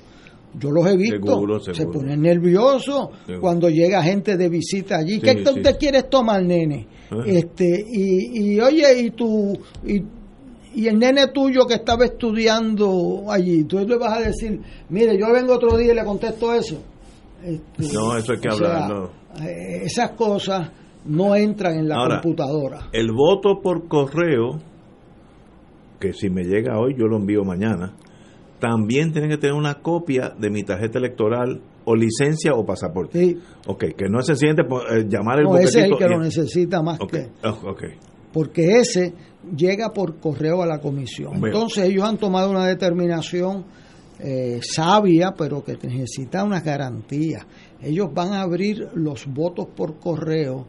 Yo 0.58 0.70
los 0.72 0.84
he 0.86 0.96
visto. 0.96 1.26
Seguro, 1.26 1.60
Se 1.60 1.72
seguro. 1.74 2.00
pone 2.00 2.16
nervioso 2.16 3.10
Seguro. 3.24 3.40
cuando 3.40 3.70
llega 3.70 4.02
gente 4.02 4.36
de 4.36 4.48
visita 4.48 4.96
allí. 4.98 5.14
Sí, 5.14 5.20
¿Qué 5.20 5.32
sí. 5.44 5.44
usted 5.48 5.78
quieres 5.78 6.10
tomar, 6.10 6.42
nene? 6.42 6.86
Ah. 7.10 7.22
Este, 7.24 7.84
y, 7.88 8.54
y 8.54 8.60
oye, 8.60 9.00
y 9.00 9.10
tu 9.12 9.56
y, 9.86 10.02
y 10.74 10.86
el 10.88 10.98
nene 10.98 11.28
tuyo 11.28 11.66
que 11.66 11.74
estaba 11.74 12.04
estudiando 12.04 13.24
allí, 13.28 13.64
tú 13.64 13.78
le 13.78 13.96
vas 13.96 14.18
a 14.18 14.20
decir, 14.22 14.60
mire, 14.88 15.16
yo 15.18 15.32
vengo 15.32 15.54
otro 15.54 15.76
día 15.76 15.92
y 15.92 15.96
le 15.96 16.04
contesto 16.04 16.52
eso. 16.52 16.76
Este, 17.44 17.94
No, 17.94 18.16
eso 18.16 18.32
hay 18.32 18.38
que 18.40 18.48
o 18.48 18.52
sea, 18.52 18.84
hablarlo. 18.84 19.10
eh, 19.42 19.82
esas 19.84 20.10
cosas 20.10 20.68
no 21.04 21.34
entran 21.34 21.78
en 21.78 21.88
la 21.88 21.96
Ahora, 21.96 22.20
computadora. 22.20 22.88
El 22.92 23.12
voto 23.12 23.60
por 23.62 23.88
correo, 23.88 24.58
que 25.98 26.12
si 26.12 26.30
me 26.30 26.44
llega 26.44 26.78
hoy 26.78 26.94
yo 26.98 27.06
lo 27.06 27.16
envío 27.16 27.44
mañana, 27.44 27.94
también 28.58 29.12
tiene 29.12 29.28
que 29.28 29.38
tener 29.38 29.54
una 29.54 29.76
copia 29.76 30.34
de 30.38 30.50
mi 30.50 30.62
tarjeta 30.62 30.98
electoral 30.98 31.62
o 31.84 31.96
licencia 31.96 32.52
o 32.54 32.64
pasaporte. 32.64 33.18
Sí. 33.18 33.38
Ok, 33.66 33.84
que 33.96 34.08
no 34.08 34.20
es 34.20 34.26
sencillo 34.26 34.52
eh, 34.52 35.06
llamar 35.08 35.38
el 35.40 35.44
No, 35.44 35.56
ese 35.56 35.80
es 35.80 35.84
el 35.86 35.96
que 35.96 36.08
lo 36.08 36.20
necesita 36.20 36.82
más 36.82 36.98
que. 36.98 37.28
oh, 37.44 37.70
ok. 37.70 37.84
Porque 38.32 38.78
ese 38.78 39.14
llega 39.56 39.90
por 39.90 40.20
correo 40.20 40.62
a 40.62 40.66
la 40.66 40.78
comisión. 40.78 41.44
Entonces 41.44 41.84
ellos 41.88 42.04
han 42.04 42.18
tomado 42.18 42.50
una 42.50 42.66
determinación 42.66 43.64
eh, 44.22 44.60
sabia, 44.62 45.32
pero 45.36 45.64
que 45.64 45.76
necesita 45.82 46.44
unas 46.44 46.62
garantías. 46.62 47.46
Ellos 47.80 48.12
van 48.12 48.34
a 48.34 48.42
abrir 48.42 48.88
los 48.94 49.26
votos 49.26 49.68
por 49.74 49.98
correo, 49.98 50.66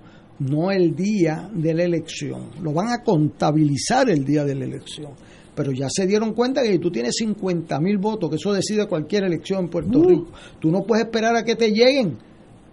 no 0.49 0.71
el 0.71 0.95
día 0.95 1.49
de 1.53 1.73
la 1.73 1.83
elección. 1.83 2.49
Lo 2.61 2.73
van 2.73 2.87
a 2.91 3.03
contabilizar 3.03 4.09
el 4.09 4.25
día 4.25 4.43
de 4.43 4.55
la 4.55 4.65
elección. 4.65 5.11
Pero 5.53 5.71
ya 5.71 5.87
se 5.89 6.07
dieron 6.07 6.33
cuenta 6.33 6.61
que 6.61 6.71
si 6.71 6.79
tú 6.79 6.89
tienes 6.89 7.15
50 7.17 7.79
mil 7.79 7.97
votos, 7.97 8.29
que 8.29 8.37
eso 8.37 8.53
decide 8.53 8.87
cualquier 8.87 9.25
elección 9.25 9.65
en 9.65 9.69
Puerto 9.69 9.99
Uh. 9.99 10.03
Rico, 10.07 10.27
tú 10.59 10.71
no 10.71 10.83
puedes 10.83 11.05
esperar 11.05 11.35
a 11.35 11.43
que 11.43 11.55
te 11.55 11.71
lleguen 11.71 12.17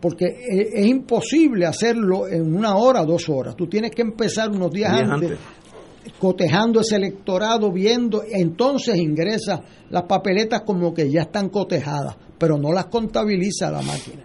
porque 0.01 0.27
es, 0.27 0.69
es 0.75 0.87
imposible 0.87 1.67
hacerlo 1.67 2.29
en 2.29 2.55
una 2.55 2.77
hora, 2.77 3.05
dos 3.05 3.29
horas. 3.29 3.57
Tú 3.57 3.67
tienes 3.67 3.91
que 3.91 4.03
empezar 4.03 4.49
unos 4.49 4.71
días 4.71 4.93
Días 4.93 5.11
antes, 5.11 5.31
antes. 5.33 6.13
cotejando 6.21 6.81
ese 6.81 6.97
electorado, 6.97 7.73
viendo, 7.73 8.23
entonces 8.31 8.97
ingresa 8.97 9.61
las 9.91 10.05
papeletas 10.05 10.63
como 10.63 10.95
que 10.95 11.11
ya 11.11 11.23
están 11.23 11.49
cotejadas, 11.49 12.17
pero 12.39 12.57
no 12.57 12.73
las 12.73 12.87
contabiliza 12.87 13.71
la 13.73 13.83
máquina. 13.83 14.23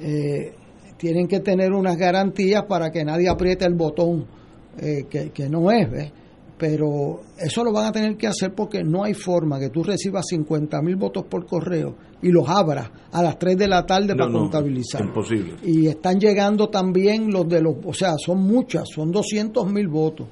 Eh, 0.00 0.52
tienen 0.96 1.26
que 1.28 1.40
tener 1.40 1.72
unas 1.72 1.96
garantías 1.96 2.64
para 2.64 2.90
que 2.90 3.04
nadie 3.04 3.28
apriete 3.28 3.64
el 3.64 3.74
botón 3.74 4.26
eh, 4.78 5.06
que, 5.08 5.30
que 5.30 5.48
no 5.48 5.70
es, 5.70 5.90
¿ves? 5.90 6.12
pero 6.58 7.20
eso 7.38 7.62
lo 7.62 7.70
van 7.70 7.86
a 7.86 7.92
tener 7.92 8.16
que 8.16 8.26
hacer 8.26 8.54
porque 8.54 8.82
no 8.82 9.04
hay 9.04 9.12
forma 9.12 9.58
que 9.58 9.68
tú 9.68 9.82
recibas 9.82 10.24
50 10.28 10.80
mil 10.80 10.96
votos 10.96 11.24
por 11.24 11.44
correo 11.46 11.94
y 12.22 12.30
los 12.30 12.48
abras 12.48 12.90
a 13.12 13.22
las 13.22 13.38
3 13.38 13.58
de 13.58 13.68
la 13.68 13.84
tarde 13.84 14.14
No, 14.14 14.16
para 14.16 14.30
no, 14.30 14.38
contabilizar. 14.40 15.02
imposible. 15.02 15.54
Y 15.62 15.86
están 15.86 16.18
llegando 16.18 16.68
también 16.68 17.30
los 17.30 17.46
de 17.46 17.60
los, 17.60 17.74
o 17.84 17.92
sea, 17.92 18.14
son 18.16 18.38
muchas, 18.42 18.84
son 18.94 19.12
200 19.12 19.70
mil 19.70 19.88
votos. 19.88 20.28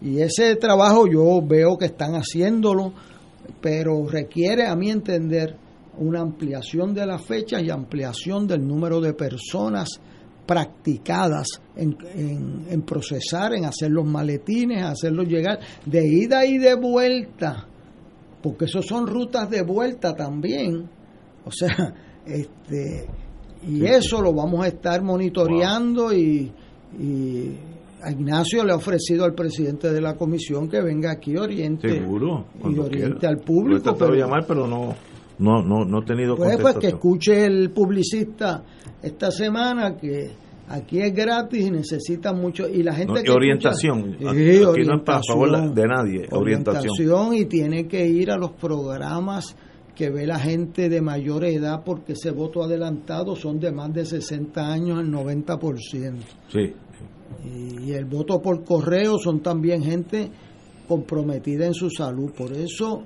Y 0.00 0.20
ese 0.20 0.56
trabajo 0.56 1.06
yo 1.06 1.40
veo 1.46 1.78
que 1.78 1.86
están 1.86 2.14
haciéndolo, 2.14 2.92
pero 3.60 4.04
requiere, 4.08 4.66
a 4.66 4.74
mi 4.74 4.90
entender, 4.90 5.56
una 5.98 6.20
ampliación 6.20 6.92
de 6.92 7.06
la 7.06 7.18
fecha 7.18 7.60
y 7.60 7.70
ampliación 7.70 8.48
del 8.48 8.66
número 8.66 9.00
de 9.00 9.14
personas 9.14 10.00
practicadas 10.48 11.46
en, 11.76 11.94
en- 12.14 12.64
en 12.70 12.82
procesar, 12.82 13.52
en 13.52 13.66
hacer 13.66 13.90
los 13.90 14.06
maletines, 14.06 14.82
hacerlos 14.82 15.28
llegar 15.28 15.58
de 15.84 16.08
ida 16.08 16.46
y 16.46 16.56
de 16.56 16.74
vuelta, 16.74 17.66
porque 18.42 18.64
eso 18.64 18.80
son 18.80 19.06
rutas 19.06 19.50
de 19.50 19.60
vuelta 19.62 20.14
también. 20.16 20.88
O 21.44 21.50
sea, 21.52 21.94
este 22.26 23.06
y 23.68 23.84
eso 23.84 24.22
lo 24.22 24.32
vamos 24.32 24.64
a 24.64 24.68
estar 24.68 25.02
monitoreando 25.02 26.12
y, 26.14 26.50
y 26.98 27.50
a 28.02 28.10
Ignacio 28.10 28.64
le 28.64 28.72
ha 28.72 28.76
ofrecido 28.76 29.24
al 29.24 29.34
presidente 29.34 29.92
de 29.92 30.00
la 30.00 30.14
comisión 30.16 30.68
que 30.68 30.80
venga 30.80 31.10
aquí 31.10 31.36
oriente 31.36 31.90
Seguro. 31.92 32.46
y 32.64 32.78
oriente 32.78 33.18
quiera. 33.18 33.28
al 33.28 33.34
Lo 33.34 33.40
he 33.42 33.44
público. 33.44 33.92
de 33.92 33.98
pero- 33.98 34.14
llamar, 34.14 34.44
pero 34.46 34.66
no, 34.66 34.94
no, 35.40 35.62
no, 35.62 35.84
no 35.84 36.02
he 36.02 36.04
tenido 36.06 36.36
pues, 36.36 36.56
pues 36.58 36.76
que 36.78 36.86
escuche 36.88 37.44
el 37.44 37.70
publicista 37.70 38.62
esta 39.02 39.30
semana 39.30 39.96
que 39.96 40.30
aquí 40.68 41.00
es 41.00 41.14
gratis 41.14 41.66
y 41.66 41.70
necesita 41.70 42.32
mucho 42.32 42.68
y 42.68 42.82
la 42.82 42.94
gente 42.94 43.14
No, 43.14 43.22
que 43.22 43.30
orientación. 43.30 44.10
escucha- 44.10 44.30
Aquí 44.30 44.52
Sí, 44.82 44.86
no 44.86 44.96
es 44.96 45.02
para 45.04 45.20
favor 45.26 45.74
de 45.74 45.86
nadie, 45.86 46.26
orientación. 46.30 46.90
orientación 46.90 47.34
y 47.34 47.44
tiene 47.46 47.86
que 47.86 48.06
ir 48.06 48.30
a 48.30 48.36
los 48.36 48.52
programas 48.52 49.56
que 49.94 50.10
ve 50.10 50.26
la 50.26 50.38
gente 50.38 50.88
de 50.88 51.00
mayor 51.00 51.44
edad 51.44 51.82
porque 51.84 52.12
ese 52.12 52.30
voto 52.30 52.62
adelantado 52.62 53.34
son 53.34 53.58
de 53.58 53.72
más 53.72 53.92
de 53.92 54.04
60 54.04 54.60
años 54.72 55.00
el 55.00 55.10
90% 55.10 56.22
Sí. 56.52 56.72
y 57.44 57.92
el 57.92 58.04
voto 58.04 58.40
por 58.40 58.62
correo 58.64 59.18
son 59.18 59.40
también 59.40 59.82
gente 59.82 60.30
comprometida 60.86 61.66
en 61.66 61.74
su 61.74 61.90
salud. 61.90 62.30
Por 62.32 62.52
eso, 62.52 63.02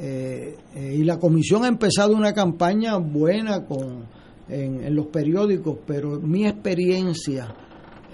eh, 0.00 0.56
eh, 0.74 0.94
y 0.98 1.04
la 1.04 1.18
comisión 1.18 1.64
ha 1.64 1.68
empezado 1.68 2.14
una 2.14 2.32
campaña 2.32 2.96
buena 2.96 3.64
con, 3.64 4.04
en, 4.48 4.84
en 4.84 4.94
los 4.94 5.06
periódicos, 5.06 5.78
pero 5.86 6.20
mi 6.20 6.46
experiencia 6.46 7.54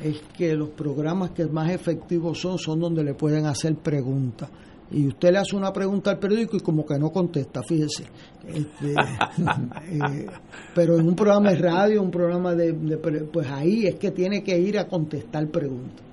es 0.03 0.21
que 0.37 0.55
los 0.55 0.71
programas 0.71 1.31
que 1.33 1.47
más 1.47 1.71
efectivos 1.71 2.39
son 2.41 2.59
son 2.59 2.81
donde 2.81 3.05
le 3.05 3.15
pueden 3.15 3.47
hacer 3.47 3.75
preguntas. 3.77 4.49
Y 4.93 5.07
usted 5.07 5.31
le 5.31 5.39
hace 5.39 5.55
una 5.55 5.73
pregunta 5.73 6.11
al 6.11 6.19
periódico 6.19 6.57
y 6.57 6.61
como 6.61 6.85
que 6.85 6.99
no 6.99 7.11
contesta, 7.11 7.61
fíjese. 7.63 8.05
Este, 8.45 8.93
eh, 8.93 10.27
pero 10.75 10.99
en 10.99 11.07
un 11.07 11.15
programa 11.15 11.51
de 11.51 11.59
radio, 11.59 12.03
un 12.03 12.11
programa 12.11 12.55
de, 12.55 12.73
de 12.73 12.97
Pues 12.97 13.47
ahí 13.49 13.87
es 13.87 13.95
que 13.97 14.11
tiene 14.11 14.43
que 14.43 14.59
ir 14.59 14.79
a 14.79 14.89
contestar 14.89 15.47
preguntas. 15.49 16.05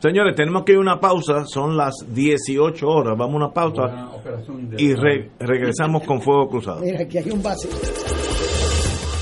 Señores, 0.00 0.34
tenemos 0.34 0.64
que 0.64 0.72
ir 0.72 0.78
a 0.78 0.80
una 0.80 0.98
pausa, 1.00 1.44
son 1.46 1.76
las 1.76 1.94
18 2.12 2.86
horas, 2.88 3.16
vamos 3.16 3.34
a 3.34 3.36
una 3.36 3.52
pausa 3.52 4.10
y 4.76 4.94
re- 4.94 5.30
regresamos 5.38 6.02
con 6.02 6.20
Fuego 6.20 6.48
Cruzado. 6.48 6.80
Mira, 6.80 7.02
aquí 7.04 7.18
hay 7.18 7.30
un 7.30 7.40
vacío. 7.42 7.70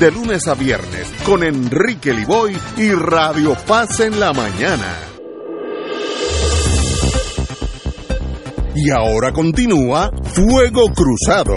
de 0.00 0.10
lunes 0.10 0.48
a 0.48 0.54
viernes 0.54 1.12
con 1.26 1.44
Enrique 1.44 2.14
Liboy 2.14 2.56
y 2.78 2.90
Radio 2.90 3.54
Paz 3.66 4.00
en 4.00 4.18
la 4.18 4.32
mañana. 4.32 4.96
Y 8.74 8.90
ahora 8.90 9.30
continúa 9.30 10.10
Fuego 10.22 10.86
Cruzado. 10.94 11.54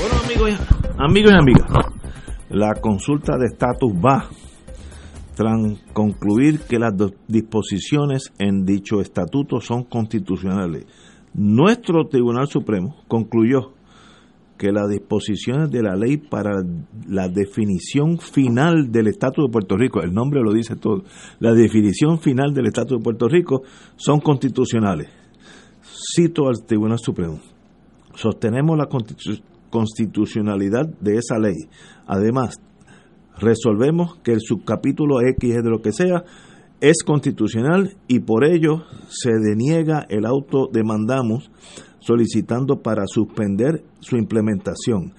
Bueno, 0.00 0.16
amigos, 0.24 0.50
amigos 0.98 1.32
y 1.32 1.36
amigas, 1.36 1.70
la 2.50 2.74
consulta 2.80 3.38
de 3.38 3.46
estatus 3.46 3.92
va 3.92 4.28
tras 5.36 5.56
concluir 5.92 6.60
que 6.62 6.80
las 6.80 6.92
disposiciones 7.28 8.32
en 8.40 8.64
dicho 8.64 9.00
estatuto 9.00 9.60
son 9.60 9.84
constitucionales. 9.84 10.86
Nuestro 11.34 12.08
Tribunal 12.08 12.46
Supremo 12.46 12.96
concluyó 13.08 13.72
que 14.58 14.70
las 14.70 14.88
disposiciones 14.88 15.70
de 15.70 15.82
la 15.82 15.96
ley 15.96 16.18
para 16.18 16.62
la 17.08 17.28
definición 17.28 18.18
final 18.18 18.92
del 18.92 19.08
Estatus 19.08 19.46
de 19.46 19.50
Puerto 19.50 19.76
Rico, 19.76 20.02
el 20.02 20.12
nombre 20.12 20.40
lo 20.40 20.52
dice 20.52 20.76
todo, 20.76 21.02
la 21.40 21.52
definición 21.52 22.20
final 22.20 22.54
del 22.54 22.66
Estatus 22.66 22.98
de 22.98 23.02
Puerto 23.02 23.28
Rico 23.28 23.62
son 23.96 24.20
constitucionales. 24.20 25.08
Cito 26.14 26.48
al 26.48 26.64
Tribunal 26.64 26.98
Supremo. 26.98 27.40
Sostenemos 28.14 28.78
la 28.78 28.88
constitucionalidad 29.70 30.86
de 31.00 31.16
esa 31.16 31.38
ley. 31.38 31.56
Además, 32.06 32.60
resolvemos 33.38 34.18
que 34.22 34.32
el 34.32 34.40
subcapítulo 34.40 35.22
X 35.22 35.56
de 35.56 35.70
lo 35.70 35.80
que 35.80 35.92
sea 35.92 36.24
es 36.82 37.04
constitucional 37.04 37.96
y 38.08 38.18
por 38.18 38.44
ello 38.44 38.82
se 39.08 39.30
deniega 39.30 40.04
el 40.08 40.26
auto 40.26 40.68
demandamos 40.70 41.52
solicitando 42.00 42.82
para 42.82 43.06
suspender 43.06 43.84
su 44.00 44.16
implementación. 44.16 45.14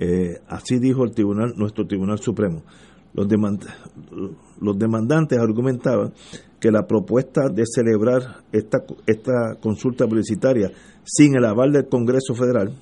Eh, 0.00 0.40
así 0.48 0.80
dijo 0.80 1.04
el 1.04 1.12
tribunal, 1.14 1.52
nuestro 1.56 1.86
Tribunal 1.86 2.18
Supremo. 2.18 2.64
Los, 3.12 3.28
los 4.60 4.76
demandantes 4.76 5.38
argumentaban 5.38 6.12
que 6.58 6.72
la 6.72 6.88
propuesta 6.88 7.42
de 7.48 7.62
celebrar 7.64 8.42
esta, 8.50 8.78
esta 9.06 9.54
consulta 9.60 10.08
publicitaria 10.08 10.72
sin 11.04 11.36
el 11.36 11.44
aval 11.44 11.70
del 11.70 11.88
Congreso 11.88 12.34
Federal, 12.34 12.74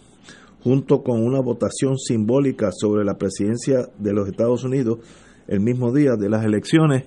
junto 0.64 1.02
con 1.02 1.22
una 1.22 1.42
votación 1.42 1.98
simbólica 1.98 2.70
sobre 2.72 3.04
la 3.04 3.18
presidencia 3.18 3.90
de 3.98 4.14
los 4.14 4.26
Estados 4.26 4.64
Unidos 4.64 5.00
el 5.48 5.60
mismo 5.60 5.92
día 5.92 6.12
de 6.18 6.30
las 6.30 6.46
elecciones 6.46 7.04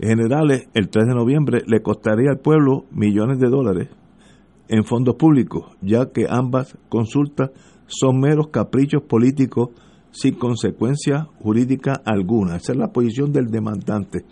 generales, 0.00 0.68
el 0.74 0.88
3 0.88 1.06
de 1.06 1.14
noviembre, 1.14 1.62
le 1.66 1.82
costaría 1.82 2.30
al 2.30 2.38
pueblo 2.38 2.84
millones 2.90 3.38
de 3.38 3.48
dólares 3.48 3.88
en 4.68 4.84
fondos 4.84 5.16
públicos, 5.16 5.76
ya 5.80 6.10
que 6.10 6.26
ambas 6.28 6.76
consultas 6.88 7.50
son 7.86 8.20
meros 8.20 8.48
caprichos 8.48 9.02
políticos 9.02 9.70
sin 10.10 10.34
consecuencia 10.34 11.28
jurídica 11.40 12.00
alguna. 12.04 12.56
Esa 12.56 12.72
es 12.72 12.78
la 12.78 12.92
posición 12.92 13.32
del 13.32 13.46
demandante. 13.46 14.24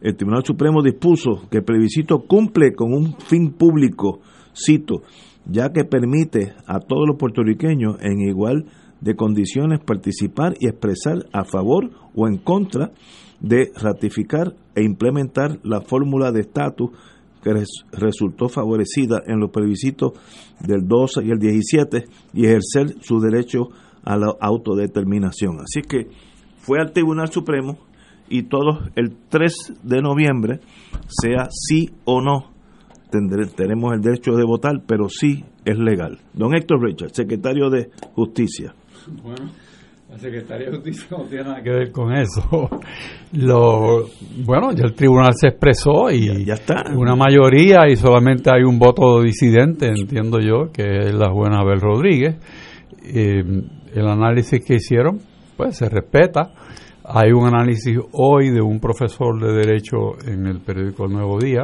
el 0.00 0.16
Tribunal 0.16 0.44
Supremo 0.44 0.82
dispuso 0.82 1.48
que 1.50 1.58
el 1.58 1.64
plebiscito 1.64 2.26
cumple 2.26 2.74
con 2.74 2.92
un 2.92 3.18
fin 3.18 3.52
público, 3.52 4.20
cito, 4.54 5.02
ya 5.46 5.72
que 5.72 5.84
permite 5.84 6.54
a 6.66 6.80
todos 6.80 7.06
los 7.06 7.16
puertorriqueños 7.16 7.96
en 8.00 8.20
igual 8.20 8.66
de 9.00 9.14
condiciones 9.14 9.80
participar 9.80 10.54
y 10.60 10.68
expresar 10.68 11.26
a 11.32 11.44
favor 11.44 11.90
o 12.14 12.26
en 12.26 12.38
contra 12.38 12.92
de 13.40 13.70
ratificar 13.74 14.54
e 14.74 14.82
implementar 14.82 15.58
la 15.62 15.80
fórmula 15.80 16.32
de 16.32 16.40
estatus 16.40 16.90
que 17.42 17.52
resultó 17.92 18.48
favorecida 18.48 19.22
en 19.26 19.38
los 19.38 19.50
plebiscitos 19.50 20.12
del 20.60 20.86
12 20.86 21.24
y 21.24 21.30
el 21.30 21.38
17 21.38 22.04
y 22.34 22.46
ejercer 22.46 22.96
su 23.00 23.20
derecho 23.20 23.68
a 24.02 24.16
la 24.16 24.34
autodeterminación. 24.40 25.60
Así 25.60 25.82
que 25.82 26.08
fue 26.58 26.80
al 26.80 26.92
Tribunal 26.92 27.30
Supremo 27.30 27.78
y 28.28 28.44
todos 28.44 28.90
el 28.96 29.16
3 29.28 29.74
de 29.82 30.02
noviembre, 30.02 30.60
sea 31.08 31.48
sí 31.50 31.90
o 32.04 32.20
no, 32.20 32.50
tenemos 33.10 33.94
el 33.94 34.00
derecho 34.00 34.32
de 34.32 34.44
votar, 34.44 34.82
pero 34.86 35.08
sí 35.08 35.44
es 35.64 35.78
legal. 35.78 36.18
Don 36.34 36.54
Héctor 36.54 36.82
Richard, 36.82 37.14
secretario 37.14 37.70
de 37.70 37.90
Justicia. 38.14 38.74
Bueno, 39.22 39.50
la 40.16 40.22
Secretaría 40.22 40.70
de 40.70 40.76
Justicia 40.76 41.06
no 41.10 41.24
tiene 41.24 41.44
nada 41.44 41.62
que 41.62 41.70
ver 41.70 41.92
con 41.92 42.12
eso. 42.14 42.70
Lo, 43.32 44.06
bueno, 44.44 44.72
ya 44.72 44.84
el 44.84 44.94
tribunal 44.94 45.34
se 45.34 45.48
expresó 45.48 46.10
y 46.10 46.44
ya, 46.44 46.54
está. 46.54 46.84
una 46.94 47.14
mayoría 47.14 47.86
y 47.88 47.96
solamente 47.96 48.50
hay 48.50 48.62
un 48.62 48.78
voto 48.78 49.20
disidente, 49.20 49.88
entiendo 49.88 50.38
yo, 50.40 50.72
que 50.72 50.84
es 50.84 51.14
la 51.14 51.30
buena 51.30 51.58
Abel 51.58 51.80
Rodríguez. 51.80 52.36
Eh, 53.02 53.42
el 53.94 54.08
análisis 54.08 54.64
que 54.64 54.74
hicieron, 54.76 55.20
pues 55.56 55.76
se 55.76 55.88
respeta. 55.88 56.50
Hay 57.04 57.32
un 57.32 57.46
análisis 57.46 57.98
hoy 58.12 58.50
de 58.50 58.60
un 58.60 58.80
profesor 58.80 59.38
de 59.40 59.52
Derecho 59.52 60.16
en 60.26 60.46
el 60.46 60.60
periódico 60.60 61.06
Nuevo 61.06 61.38
Día 61.38 61.62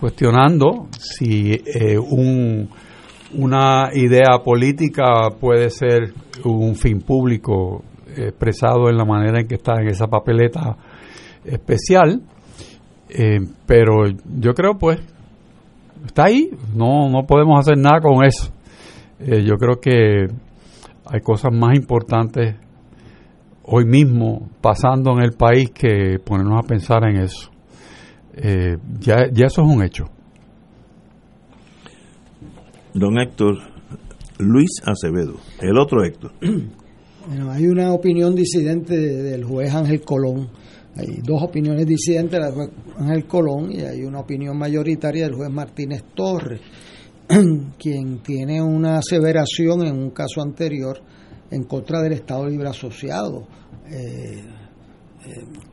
cuestionando 0.00 0.88
si 0.98 1.52
eh, 1.52 1.96
un, 1.96 2.68
una 3.34 3.90
idea 3.94 4.38
política 4.44 5.30
puede 5.40 5.70
ser 5.70 6.12
un 6.44 6.74
fin 6.74 7.00
público 7.00 7.82
expresado 8.16 8.88
en 8.88 8.96
la 8.96 9.04
manera 9.04 9.40
en 9.40 9.46
que 9.46 9.54
está 9.54 9.80
en 9.80 9.88
esa 9.88 10.06
papeleta 10.06 10.76
especial. 11.44 12.20
Eh, 13.08 13.40
pero 13.66 14.08
yo 14.38 14.54
creo 14.54 14.78
pues 14.78 14.98
está 16.06 16.24
ahí, 16.24 16.50
no, 16.74 17.08
no 17.10 17.24
podemos 17.26 17.58
hacer 17.58 17.78
nada 17.78 18.00
con 18.00 18.24
eso. 18.24 18.50
Eh, 19.20 19.44
yo 19.44 19.56
creo 19.56 19.80
que 19.80 20.26
hay 21.06 21.20
cosas 21.20 21.52
más 21.52 21.76
importantes 21.76 22.56
hoy 23.64 23.84
mismo 23.84 24.48
pasando 24.60 25.12
en 25.12 25.22
el 25.22 25.32
país 25.32 25.70
que 25.70 26.18
ponernos 26.24 26.64
a 26.64 26.66
pensar 26.66 27.04
en 27.04 27.18
eso. 27.18 27.50
Eh, 28.34 28.76
ya, 28.98 29.28
ya 29.30 29.46
eso 29.46 29.62
es 29.62 29.68
un 29.68 29.82
hecho. 29.84 30.04
Don 32.94 33.18
Héctor, 33.18 33.58
Luis 34.38 34.70
Acevedo, 34.84 35.36
el 35.60 35.78
otro 35.78 36.04
Héctor. 36.04 36.32
Bueno, 37.24 37.52
hay 37.52 37.68
una 37.68 37.92
opinión 37.92 38.34
disidente 38.34 38.96
del 38.96 39.44
juez 39.44 39.72
Ángel 39.72 40.00
Colón. 40.00 40.48
Hay 40.96 41.20
dos 41.22 41.40
opiniones 41.40 41.86
disidentes 41.86 42.40
del 42.40 42.52
juez 42.52 42.70
Ángel 42.96 43.26
Colón 43.26 43.70
y 43.70 43.80
hay 43.82 44.02
una 44.02 44.18
opinión 44.18 44.58
mayoritaria 44.58 45.26
del 45.26 45.36
juez 45.36 45.48
Martínez 45.48 46.02
Torres, 46.16 46.60
quien 47.78 48.18
tiene 48.24 48.60
una 48.60 48.98
aseveración 48.98 49.86
en 49.86 49.96
un 49.96 50.10
caso 50.10 50.42
anterior 50.42 51.00
en 51.48 51.62
contra 51.62 52.02
del 52.02 52.14
Estado 52.14 52.48
Libre 52.48 52.70
Asociado. 52.70 53.46
Eh, 53.88 54.42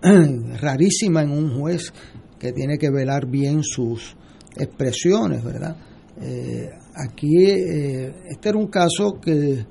eh, 0.03 0.29
rarísima 0.61 1.23
en 1.23 1.31
un 1.31 1.59
juez 1.59 1.91
que 2.37 2.51
tiene 2.51 2.77
que 2.77 2.91
velar 2.91 3.25
bien 3.25 3.63
sus 3.63 4.15
expresiones, 4.55 5.43
¿verdad? 5.43 5.75
Eh, 6.21 6.69
aquí 6.95 7.45
este 7.45 8.49
era 8.49 8.57
un 8.57 8.67
caso 8.67 9.19
que 9.21 9.65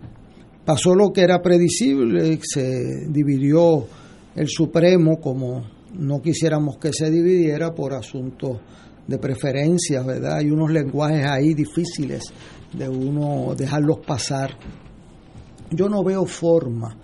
pasó 0.65 0.95
lo 0.95 1.13
que 1.13 1.23
era 1.23 1.41
predecible, 1.41 2.39
se 2.43 3.09
dividió 3.09 3.87
el 4.35 4.49
Supremo 4.49 5.19
como 5.21 5.65
no 5.95 6.21
quisiéramos 6.21 6.79
que 6.79 6.93
se 6.93 7.11
dividiera 7.11 7.75
por 7.75 7.95
asuntos 7.95 8.61
de 9.07 9.19
preferencias, 9.19 10.05
¿verdad? 10.05 10.37
Hay 10.37 10.51
unos 10.51 10.71
lenguajes 10.71 11.25
ahí 11.27 11.55
difíciles 11.55 12.25
de 12.73 12.89
uno 12.89 13.55
dejarlos 13.57 14.01
pasar 14.07 14.51
yo 15.71 15.89
no 15.89 16.03
veo 16.03 16.25
forma 16.25 16.97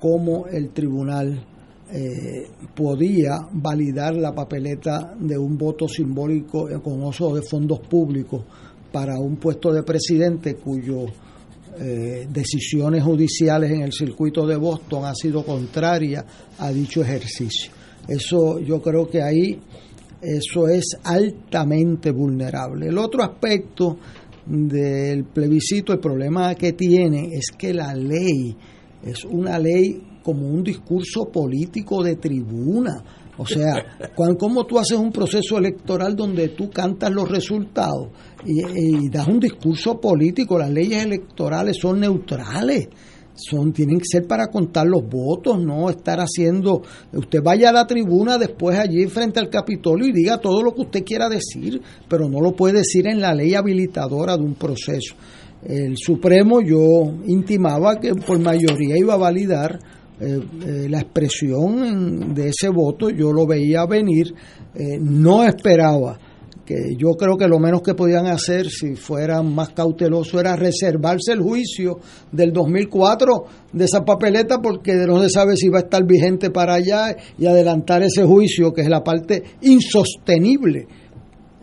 como 0.00 0.46
el 0.46 0.70
tribunal 0.70 1.44
eh, 1.90 2.48
podía 2.74 3.38
validar 3.52 4.14
la 4.16 4.34
papeleta 4.34 5.14
de 5.18 5.36
un 5.36 5.56
voto 5.56 5.88
simbólico 5.88 6.68
con 6.82 7.02
uso 7.02 7.34
de 7.34 7.42
fondos 7.42 7.80
públicos 7.80 8.44
para 8.92 9.18
un 9.18 9.36
puesto 9.36 9.72
de 9.72 9.82
presidente 9.82 10.54
cuyo 10.54 11.06
eh, 11.80 12.26
decisiones 12.30 13.04
judiciales 13.04 13.70
en 13.70 13.82
el 13.82 13.92
circuito 13.92 14.46
de 14.46 14.56
Boston 14.56 15.04
ha 15.04 15.14
sido 15.14 15.44
contraria 15.44 16.24
a 16.58 16.70
dicho 16.72 17.02
ejercicio. 17.02 17.72
Eso 18.06 18.58
yo 18.58 18.80
creo 18.80 19.06
que 19.08 19.22
ahí 19.22 19.60
eso 20.20 20.66
es 20.66 20.96
altamente 21.04 22.10
vulnerable. 22.10 22.88
El 22.88 22.98
otro 22.98 23.22
aspecto 23.22 23.98
del 24.46 25.24
plebiscito, 25.24 25.92
el 25.92 26.00
problema 26.00 26.54
que 26.54 26.72
tiene 26.72 27.28
es 27.32 27.50
que 27.56 27.72
la 27.72 27.94
ley 27.94 28.56
es 29.04 29.24
una 29.24 29.58
ley 29.58 30.02
como 30.22 30.48
un 30.48 30.64
discurso 30.64 31.26
político 31.30 32.02
de 32.02 32.16
tribuna. 32.16 33.04
O 33.38 33.46
sea, 33.46 33.98
¿cómo 34.38 34.66
tú 34.66 34.78
haces 34.78 34.98
un 34.98 35.12
proceso 35.12 35.58
electoral 35.58 36.14
donde 36.14 36.48
tú 36.48 36.68
cantas 36.70 37.10
los 37.10 37.28
resultados 37.28 38.08
y, 38.44 39.04
y 39.04 39.08
das 39.08 39.28
un 39.28 39.40
discurso 39.40 40.00
político? 40.00 40.58
Las 40.58 40.70
leyes 40.70 41.04
electorales 41.04 41.78
son 41.80 42.00
neutrales 42.00 42.88
son 43.38 43.72
tienen 43.72 43.98
que 43.98 44.04
ser 44.10 44.26
para 44.26 44.48
contar 44.48 44.86
los 44.86 45.02
votos, 45.08 45.62
no 45.62 45.88
estar 45.88 46.18
haciendo, 46.18 46.82
usted 47.12 47.40
vaya 47.42 47.68
a 47.68 47.72
la 47.72 47.86
tribuna 47.86 48.36
después 48.36 48.78
allí 48.78 49.06
frente 49.06 49.38
al 49.38 49.48
Capitolio 49.48 50.08
y 50.08 50.12
diga 50.12 50.38
todo 50.38 50.62
lo 50.62 50.74
que 50.74 50.82
usted 50.82 51.04
quiera 51.04 51.28
decir, 51.28 51.80
pero 52.08 52.28
no 52.28 52.40
lo 52.40 52.52
puede 52.52 52.78
decir 52.78 53.06
en 53.06 53.20
la 53.20 53.34
ley 53.34 53.54
habilitadora 53.54 54.36
de 54.36 54.42
un 54.42 54.54
proceso. 54.54 55.14
El 55.62 55.96
Supremo 55.96 56.60
yo 56.60 57.12
intimaba 57.26 57.98
que 57.98 58.14
por 58.14 58.38
mayoría 58.38 58.96
iba 58.96 59.14
a 59.14 59.18
validar 59.18 59.78
eh, 60.20 60.40
eh, 60.66 60.88
la 60.88 61.00
expresión 61.00 62.34
de 62.34 62.48
ese 62.48 62.68
voto, 62.68 63.08
yo 63.10 63.32
lo 63.32 63.46
veía 63.46 63.86
venir, 63.86 64.34
eh, 64.74 64.98
no 65.00 65.44
esperaba 65.44 66.18
que 66.68 66.96
yo 66.98 67.12
creo 67.12 67.38
que 67.38 67.48
lo 67.48 67.58
menos 67.58 67.80
que 67.80 67.94
podían 67.94 68.26
hacer 68.26 68.68
si 68.68 68.94
fueran 68.94 69.54
más 69.54 69.70
cautelosos 69.70 70.38
era 70.38 70.54
reservarse 70.54 71.32
el 71.32 71.40
juicio 71.40 71.98
del 72.30 72.52
2004 72.52 73.44
de 73.72 73.84
esa 73.86 74.04
papeleta 74.04 74.60
porque 74.60 74.92
no 75.06 75.22
se 75.22 75.30
sabe 75.30 75.56
si 75.56 75.70
va 75.70 75.78
a 75.78 75.82
estar 75.82 76.04
vigente 76.04 76.50
para 76.50 76.74
allá 76.74 77.16
y 77.38 77.46
adelantar 77.46 78.02
ese 78.02 78.24
juicio 78.24 78.74
que 78.74 78.82
es 78.82 78.88
la 78.88 79.02
parte 79.02 79.42
insostenible. 79.62 80.86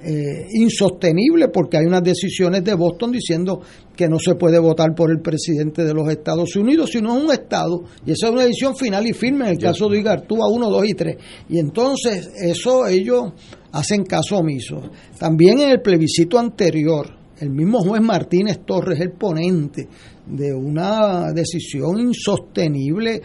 Eh, 0.07 0.49
insostenible 0.52 1.48
porque 1.48 1.77
hay 1.77 1.86
unas 1.86 2.03
decisiones 2.03 2.64
de 2.64 2.76
Boston 2.76 3.11
diciendo 3.11 3.61
que 3.95 4.07
no 4.07 4.19
se 4.19 4.36
puede 4.36 4.60
votar 4.60 4.94
por 4.94 5.10
el 5.10 5.19
presidente 5.19 5.84
de 5.84 5.95
los 5.95 6.07
Estados 6.10 6.56
Unidos, 6.56 6.91
sino 6.91 7.15
un 7.15 7.32
Estado, 7.32 7.84
y 8.06 8.11
esa 8.11 8.27
es 8.27 8.34
una 8.34 8.44
decisión 8.44 8.76
final 8.76 9.07
y 9.07 9.14
firme 9.14 9.45
en 9.45 9.52
el 9.53 9.57
caso 9.57 9.90
de 9.90 9.98
Igartúa 9.98 10.48
1, 10.48 10.69
2 10.69 10.86
y 10.86 10.94
3. 10.94 11.18
Y 11.49 11.57
entonces 11.57 12.30
eso 12.40 12.86
ellos 12.86 13.34
hacen 13.72 14.03
caso 14.03 14.38
omiso. 14.38 14.80
También 15.18 15.60
en 15.60 15.72
el 15.72 15.82
plebiscito 15.82 16.38
anterior, 16.38 17.07
el 17.40 17.49
mismo 17.49 17.80
juez 17.80 18.03
Martínez 18.03 18.60
Torres, 18.64 18.99
el 18.99 19.14
ponente 19.14 19.88
de 20.27 20.53
una 20.53 21.32
decisión 21.34 21.99
insostenible 21.99 23.22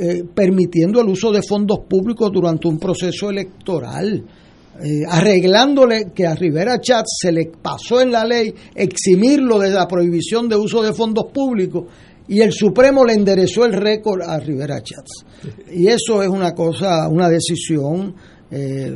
eh, 0.00 0.24
permitiendo 0.34 1.02
el 1.02 1.08
uso 1.08 1.30
de 1.30 1.42
fondos 1.42 1.80
públicos 1.80 2.30
durante 2.32 2.68
un 2.68 2.78
proceso 2.78 3.28
electoral. 3.28 4.24
Eh, 4.80 5.04
arreglándole 5.06 6.12
que 6.14 6.26
a 6.26 6.34
Rivera 6.34 6.80
Chats 6.80 7.18
se 7.20 7.30
le 7.30 7.52
pasó 7.60 8.00
en 8.00 8.10
la 8.10 8.24
ley 8.24 8.54
eximirlo 8.74 9.58
de 9.58 9.68
la 9.68 9.86
prohibición 9.86 10.48
de 10.48 10.56
uso 10.56 10.82
de 10.82 10.94
fondos 10.94 11.26
públicos 11.30 11.84
y 12.26 12.40
el 12.40 12.52
Supremo 12.52 13.04
le 13.04 13.12
enderezó 13.12 13.66
el 13.66 13.74
récord 13.74 14.22
a 14.22 14.40
Rivera 14.40 14.82
Chats. 14.82 15.26
Y 15.70 15.88
eso 15.88 16.22
es 16.22 16.28
una 16.30 16.52
cosa, 16.52 17.06
una 17.10 17.28
decisión 17.28 18.14
eh, 18.50 18.94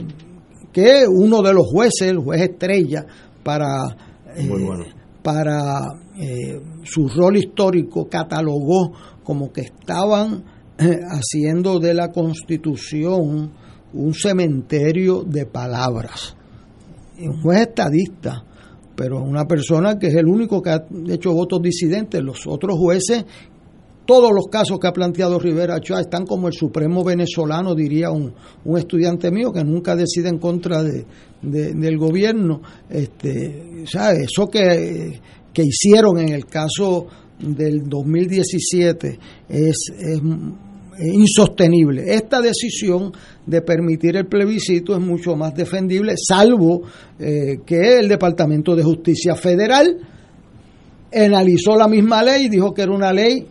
que 0.73 1.05
uno 1.07 1.43
de 1.43 1.53
los 1.53 1.67
jueces, 1.67 2.09
el 2.09 2.19
juez 2.19 2.41
estrella, 2.41 3.05
para, 3.43 3.85
eh, 4.35 4.49
para 5.23 5.83
su 6.85 7.07
rol 7.09 7.37
histórico, 7.37 8.09
catalogó 8.09 8.93
como 9.23 9.53
que 9.53 9.61
estaban 9.61 10.43
haciendo 10.79 11.79
de 11.79 11.93
la 11.93 12.11
Constitución 12.11 13.53
un 13.95 14.15
cementerio 14.15 15.23
de 15.23 15.47
palabras. 15.47 16.37
Un 17.19 17.41
juez 17.43 17.61
estadista, 17.69 18.45
pero 18.95 19.23
una 19.23 19.45
persona 19.47 19.99
que 19.99 20.09
es 20.09 20.15
el 20.15 20.27
único 20.27 20.61
que 20.63 20.71
ha 20.71 20.85
hecho 21.09 21.33
votos 21.33 21.61
disidentes. 21.63 22.23
Los 22.23 22.47
otros 22.47 22.77
jueces 22.79 23.25
todos 24.05 24.31
los 24.33 24.47
casos 24.47 24.79
que 24.79 24.87
ha 24.87 24.93
planteado 24.93 25.37
Rivera 25.41 25.75
Ochoa 25.75 26.01
están 26.01 26.27
como 26.27 26.47
el 26.47 26.53
Supremo 26.55 27.03
venezolano, 27.03 27.75
diría 27.75 28.13
un, 28.13 28.33
un 28.65 28.79
estudiante 28.79 29.33
mío 29.33 29.51
que 29.53 29.65
nunca 29.65 29.97
decide 29.97 30.29
en 30.29 30.39
contra 30.39 30.81
de, 30.85 31.05
de- 31.43 31.75
del 31.75 31.99
gobierno. 31.99 32.63
Este, 32.89 33.83
¿sabe? 33.91 34.19
Eso 34.23 34.47
que, 34.47 35.21
que 35.53 35.63
hicieron 35.65 36.19
en 36.21 36.29
el 36.29 36.47
caso 36.47 37.07
del 37.41 37.89
2017 37.89 39.19
es, 39.49 39.59
es 39.59 39.97
es 39.99 40.21
insostenible. 41.01 42.05
Esta 42.15 42.41
decisión 42.41 43.13
de 43.47 43.63
permitir 43.63 44.17
el 44.17 44.27
plebiscito 44.27 44.95
es 44.95 45.01
mucho 45.01 45.37
más 45.37 45.55
defendible, 45.55 46.15
salvo 46.17 46.83
eh, 47.19 47.59
que 47.67 47.99
el 47.99 48.09
Departamento 48.09 48.75
de 48.77 48.83
Justicia 48.83 49.35
Federal 49.35 49.97
analizó 51.15 51.77
la 51.77 51.89
misma 51.89 52.23
ley 52.23 52.47
y 52.47 52.49
dijo 52.49 52.75
que 52.75 52.83
era 52.83 52.93
una 52.93 53.13
ley 53.13 53.47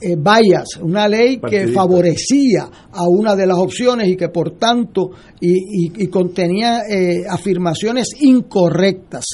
eh, 0.00 0.16
bias, 0.16 0.76
una 0.82 1.08
ley 1.08 1.38
que 1.50 1.68
favorecía 1.72 2.68
a 2.92 3.04
una 3.08 3.34
de 3.34 3.46
las 3.46 3.56
opciones 3.58 4.08
y 4.08 4.16
que 4.16 4.28
por 4.28 4.58
tanto 4.58 5.10
y, 5.40 5.52
y- 5.86 5.92
y 6.04 6.06
contenía 6.08 6.80
eh, 6.90 7.22
afirmaciones 7.28 8.08
incorrectas. 8.20 9.24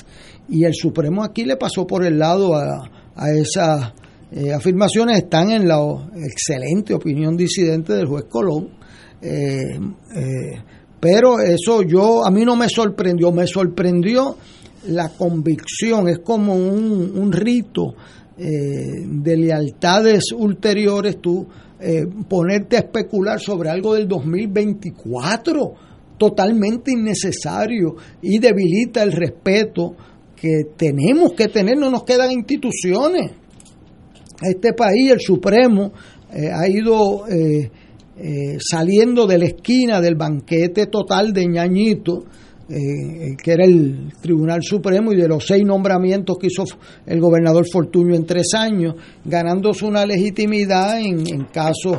Y 0.49 0.65
el 0.65 0.75
Supremo 0.75 1.25
aquí 1.25 1.45
le 1.45 1.57
pasó 1.57 1.87
por 1.87 2.05
el 2.05 2.19
lado 2.19 2.55
a, 2.55 2.91
a 3.17 3.31
esas 3.33 3.93
eh, 4.35 4.51
afirmaciones, 4.51 5.19
están 5.19 5.51
en 5.51 5.69
la 5.69 5.77
excelente 6.17 6.95
opinión 6.95 7.37
disidente 7.37 7.93
del 7.93 8.07
juez 8.07 8.25
Colón. 8.31 8.71
Eh, 9.21 9.79
eh, 10.17 10.63
pero 10.99 11.39
eso 11.39 11.83
yo 11.83 12.25
a 12.25 12.31
mí 12.31 12.43
no 12.43 12.57
me 12.57 12.71
sorprendió, 12.71 13.31
me 13.31 13.47
sorprendió 13.47 14.39
la 14.87 15.11
convicción, 15.11 16.09
es 16.09 16.21
como 16.21 16.55
un, 16.55 17.13
un 17.15 17.33
rito 17.33 17.95
de 18.35 19.37
lealtades 19.37 20.33
ulteriores, 20.33 21.21
tú 21.21 21.47
ponerte 22.29 22.77
a 22.77 22.81
especular 22.81 23.39
sobre 23.39 23.69
algo 23.69 23.95
del 23.95 24.09
2024, 24.09 25.75
totalmente 26.19 26.93
innecesario 26.93 27.97
y 28.23 28.39
debilita 28.39 29.03
el 29.03 29.13
respeto 29.13 29.95
que 30.35 30.71
tenemos 30.77 31.35
que 31.35 31.49
tener, 31.49 31.77
no 31.77 31.91
nos 31.91 32.03
quedan 32.03 32.33
instituciones. 32.33 33.42
Este 34.43 34.73
país, 34.73 35.13
el 35.13 35.21
Supremo, 35.21 35.93
eh, 36.33 36.51
ha 36.53 36.67
ido 36.69 37.29
eh, 37.29 37.71
eh, 38.17 38.59
saliendo 38.59 39.27
de 39.27 39.39
la 39.39 39.45
esquina 39.47 40.01
del 40.01 40.17
banquete 40.17 40.87
total 40.87 41.33
de 41.33 41.47
Ñañito, 41.47 42.25
que 42.69 43.53
era 43.53 43.67
el 43.67 44.15
Tribunal 44.23 44.61
Supremo, 44.63 45.13
y 45.13 45.17
de 45.17 45.29
los 45.29 45.45
seis 45.47 45.63
nombramientos 45.63 46.39
que 46.41 46.47
hizo 46.47 46.65
el 47.05 47.21
gobernador 47.21 47.67
Fortuño 47.71 48.15
en 48.15 48.25
tres 48.25 48.55
años, 48.55 48.95
ganándose 49.23 49.85
una 49.85 50.07
legitimidad 50.07 50.99
en, 50.99 51.27
en 51.27 51.45
casos 51.53 51.99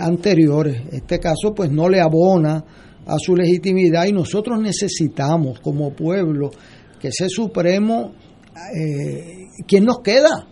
anteriores. 0.00 0.80
Este 0.92 1.18
caso 1.18 1.52
pues 1.54 1.70
no 1.70 1.90
le 1.90 2.00
abona 2.00 2.64
a 3.04 3.18
su 3.18 3.36
legitimidad 3.36 4.06
y 4.06 4.12
nosotros 4.12 4.58
necesitamos 4.58 5.60
como 5.60 5.92
pueblo 5.92 6.52
que 6.98 7.08
ese 7.08 7.28
Supremo, 7.28 8.14
¿quién 9.66 9.84
nos 9.84 9.98
queda? 9.98 10.46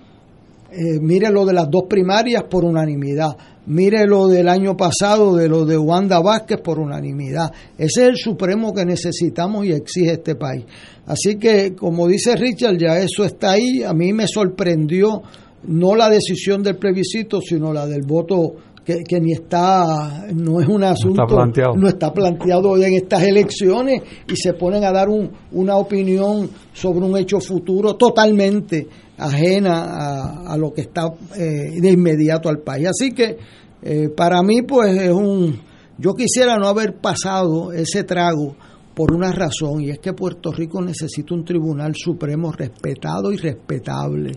Eh, 0.71 0.99
mire 1.01 1.31
lo 1.31 1.45
de 1.47 1.53
las 1.53 1.71
dos 1.71 1.85
primarias 1.89 2.45
por 2.45 2.65
unanimidad. 2.65 3.37
Mire 3.67 4.07
lo 4.07 4.29
del 4.29 4.49
año 4.49 4.77
pasado, 4.77 5.35
de 5.37 5.49
lo 5.49 5.65
de 5.65 5.77
Wanda 5.77 6.21
Vázquez 6.21 6.61
por 6.61 6.79
unanimidad. 6.79 7.51
Ese 7.77 8.03
es 8.03 8.09
el 8.11 8.17
supremo 8.17 8.73
que 8.73 8.85
necesitamos 8.85 9.67
y 9.67 9.73
exige 9.73 10.13
este 10.13 10.35
país. 10.37 10.65
Así 11.07 11.37
que, 11.37 11.75
como 11.75 12.07
dice 12.07 12.37
Richard, 12.37 12.77
ya 12.79 12.99
eso 12.99 13.25
está 13.25 13.53
ahí. 13.53 13.83
A 13.83 13.93
mí 13.93 14.13
me 14.13 14.27
sorprendió 14.29 15.23
no 15.69 15.97
la 15.97 16.09
decisión 16.09 16.63
del 16.63 16.77
plebiscito, 16.77 17.41
sino 17.41 17.73
la 17.73 17.87
del 17.87 18.03
voto 18.03 18.55
que, 18.85 19.03
que 19.03 19.21
ni 19.21 19.33
está, 19.33 20.27
no 20.33 20.61
es 20.61 20.69
un 20.69 20.85
asunto, 20.85 21.27
planteado. 21.27 21.75
no 21.75 21.89
está 21.89 22.13
planteado 22.13 22.77
en 22.81 22.95
estas 22.95 23.25
elecciones 23.25 24.01
y 24.33 24.37
se 24.37 24.53
ponen 24.53 24.85
a 24.85 24.93
dar 24.93 25.09
un- 25.09 25.29
una 25.53 25.77
opinión 25.77 26.49
sobre 26.73 27.05
un 27.05 27.17
hecho 27.19 27.41
futuro 27.41 27.97
totalmente 27.97 28.87
ajena 29.19 30.45
a, 30.47 30.57
lo 30.57 30.73
que 30.73 30.83
está 30.83 31.09
eh, 31.37 31.81
de 31.81 31.91
inmediato 31.91 32.49
al 32.49 32.59
país. 32.59 32.89
Así 32.89 33.13
que 33.13 33.37
eh, 33.83 34.09
para 34.17 34.43
mí 34.43 34.63
pues 34.63 34.97
es 34.97 35.13
un... 35.13 35.61
Yo 35.99 36.15
quisiera 36.15 36.59
no 36.59 36.67
haber 36.67 36.99
pasado 37.01 37.73
ese 37.73 38.05
trago 38.05 38.55
por 38.95 39.13
una 39.13 39.33
razón 39.33 39.83
y 39.83 39.91
es 39.91 39.99
que 39.99 40.13
Puerto 40.13 40.53
Rico 40.53 40.83
necesita 40.83 41.35
un 41.35 41.45
tribunal 41.45 41.95
supremo 41.95 42.53
respetado 42.53 43.33
y 43.33 43.37
respetable 43.37 44.33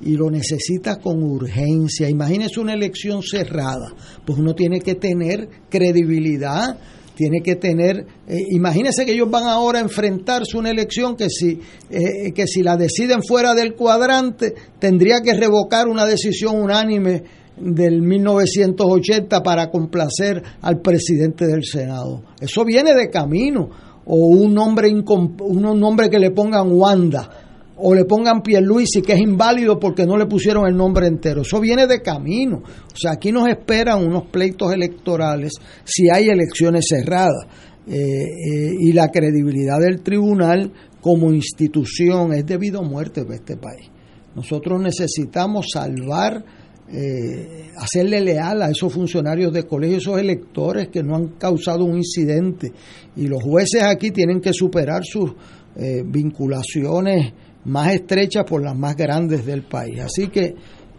y 0.00 0.16
lo 0.16 0.30
necesita 0.30 0.96
con 1.00 1.22
urgencia. 1.22 2.08
Imagínese 2.08 2.60
una 2.60 2.74
elección 2.74 3.22
cerrada, 3.22 3.94
pues 4.24 4.38
uno 4.38 4.54
tiene 4.54 4.80
que 4.80 4.94
tener 4.96 5.48
credibilidad, 5.70 6.78
tiene 7.14 7.40
que 7.42 7.56
tener, 7.56 8.06
eh, 8.26 8.38
imagínese 8.50 9.04
que 9.04 9.12
ellos 9.12 9.30
van 9.30 9.44
ahora 9.44 9.78
a 9.78 9.82
enfrentarse 9.82 10.56
una 10.56 10.70
elección 10.70 11.16
que 11.16 11.28
si, 11.28 11.60
eh, 11.90 12.32
que 12.34 12.46
si 12.46 12.62
la 12.62 12.76
deciden 12.76 13.22
fuera 13.22 13.54
del 13.54 13.74
cuadrante, 13.74 14.54
tendría 14.78 15.20
que 15.20 15.34
revocar 15.34 15.88
una 15.88 16.06
decisión 16.06 16.60
unánime 16.60 17.22
del 17.56 18.02
1980 18.02 19.42
para 19.42 19.70
complacer 19.70 20.42
al 20.60 20.80
presidente 20.80 21.46
del 21.46 21.64
Senado. 21.64 22.22
Eso 22.40 22.64
viene 22.64 22.94
de 22.94 23.10
camino. 23.10 23.70
O 24.06 24.16
un 24.16 24.52
nombre, 24.52 24.90
un 24.90 25.80
nombre 25.80 26.10
que 26.10 26.18
le 26.18 26.30
pongan 26.30 26.70
Wanda 26.70 27.43
o 27.76 27.94
le 27.94 28.04
pongan 28.04 28.42
Pierluisi 28.42 29.02
que 29.02 29.14
es 29.14 29.20
inválido 29.20 29.78
porque 29.78 30.06
no 30.06 30.16
le 30.16 30.26
pusieron 30.26 30.66
el 30.66 30.76
nombre 30.76 31.06
entero. 31.06 31.42
Eso 31.42 31.60
viene 31.60 31.86
de 31.86 32.00
camino. 32.02 32.58
O 32.58 32.96
sea, 32.96 33.12
aquí 33.12 33.32
nos 33.32 33.48
esperan 33.48 34.06
unos 34.06 34.26
pleitos 34.26 34.72
electorales 34.72 35.52
si 35.84 36.08
hay 36.08 36.28
elecciones 36.28 36.86
cerradas. 36.88 37.46
Eh, 37.86 37.96
eh, 37.96 38.70
y 38.80 38.92
la 38.92 39.08
credibilidad 39.08 39.78
del 39.78 40.00
tribunal 40.00 40.72
como 41.02 41.30
institución 41.30 42.32
es 42.32 42.46
debido 42.46 42.80
a 42.80 42.82
muerte 42.82 43.24
para 43.24 43.34
este 43.34 43.58
país. 43.58 43.90
Nosotros 44.34 44.80
necesitamos 44.80 45.66
salvar, 45.72 46.42
eh, 46.90 47.70
hacerle 47.76 48.20
leal 48.20 48.62
a 48.62 48.70
esos 48.70 48.92
funcionarios 48.92 49.52
de 49.52 49.64
colegio, 49.64 49.98
esos 49.98 50.18
electores 50.18 50.88
que 50.88 51.02
no 51.02 51.14
han 51.14 51.28
causado 51.36 51.84
un 51.84 51.98
incidente. 51.98 52.72
Y 53.16 53.26
los 53.26 53.42
jueces 53.42 53.82
aquí 53.82 54.10
tienen 54.10 54.40
que 54.40 54.52
superar 54.52 55.02
sus 55.04 55.32
eh, 55.76 56.02
vinculaciones 56.06 57.32
más 57.66 57.94
estrechas 57.94 58.44
por 58.44 58.62
las 58.62 58.76
más 58.76 58.96
grandes 58.96 59.44
del 59.46 59.62
país. 59.62 60.00
Así 60.00 60.28
que 60.28 60.54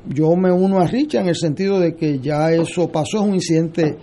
yo 0.08 0.36
me 0.36 0.52
uno 0.52 0.80
a 0.80 0.88
Richa 0.88 1.22
en 1.22 1.28
el 1.28 1.36
sentido 1.36 1.80
de 1.80 1.96
que 1.96 2.20
ya 2.20 2.52
eso 2.52 2.92
pasó, 2.92 3.18
es 3.22 3.24
un 3.28 3.36
incidente 3.36 3.98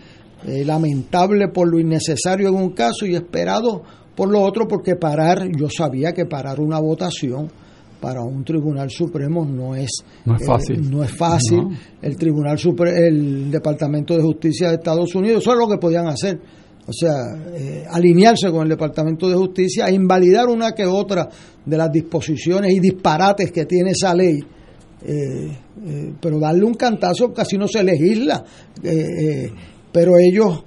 eh, 0.46 0.64
lamentable 0.64 1.48
por 1.48 1.68
lo 1.68 1.78
innecesario 1.78 2.48
en 2.48 2.54
un 2.56 2.70
caso 2.70 3.06
y 3.06 3.14
esperado 3.14 3.82
por 4.14 4.28
lo 4.28 4.40
otro, 4.42 4.68
porque 4.68 4.94
parar, 4.96 5.48
yo 5.56 5.68
sabía 5.70 6.12
que 6.12 6.26
parar 6.26 6.60
una 6.60 6.78
votación 6.78 7.48
para 8.00 8.20
un 8.20 8.44
tribunal 8.44 8.90
supremo 8.90 9.44
no 9.44 9.74
es 9.76 9.90
No 10.24 10.34
es 10.36 10.42
eh, 10.42 10.44
fácil. 10.44 10.90
no 10.90 11.02
es 11.04 11.10
fácil. 11.16 11.62
No. 11.62 11.70
El 12.02 12.16
tribunal 12.16 12.58
Supre- 12.58 12.96
el 12.96 13.50
departamento 13.50 14.14
de 14.16 14.22
justicia 14.22 14.68
de 14.68 14.74
Estados 14.74 15.14
Unidos 15.14 15.42
eso 15.42 15.52
es 15.52 15.58
lo 15.58 15.68
que 15.68 15.78
podían 15.78 16.08
hacer 16.08 16.38
o 16.86 16.92
sea 16.92 17.36
eh, 17.54 17.84
alinearse 17.88 18.50
con 18.50 18.62
el 18.62 18.70
departamento 18.70 19.28
de 19.28 19.36
justicia 19.36 19.88
e 19.88 19.94
invalidar 19.94 20.48
una 20.48 20.72
que 20.72 20.84
otra 20.84 21.28
de 21.64 21.76
las 21.76 21.92
disposiciones 21.92 22.72
y 22.72 22.80
disparates 22.80 23.52
que 23.52 23.66
tiene 23.66 23.90
esa 23.90 24.14
ley 24.14 24.40
eh, 25.04 25.58
eh, 25.86 26.12
pero 26.20 26.38
darle 26.38 26.64
un 26.64 26.74
cantazo 26.74 27.32
casi 27.32 27.56
no 27.56 27.68
se 27.68 27.82
legisla 27.82 28.44
pero 29.92 30.18
ellos 30.18 30.64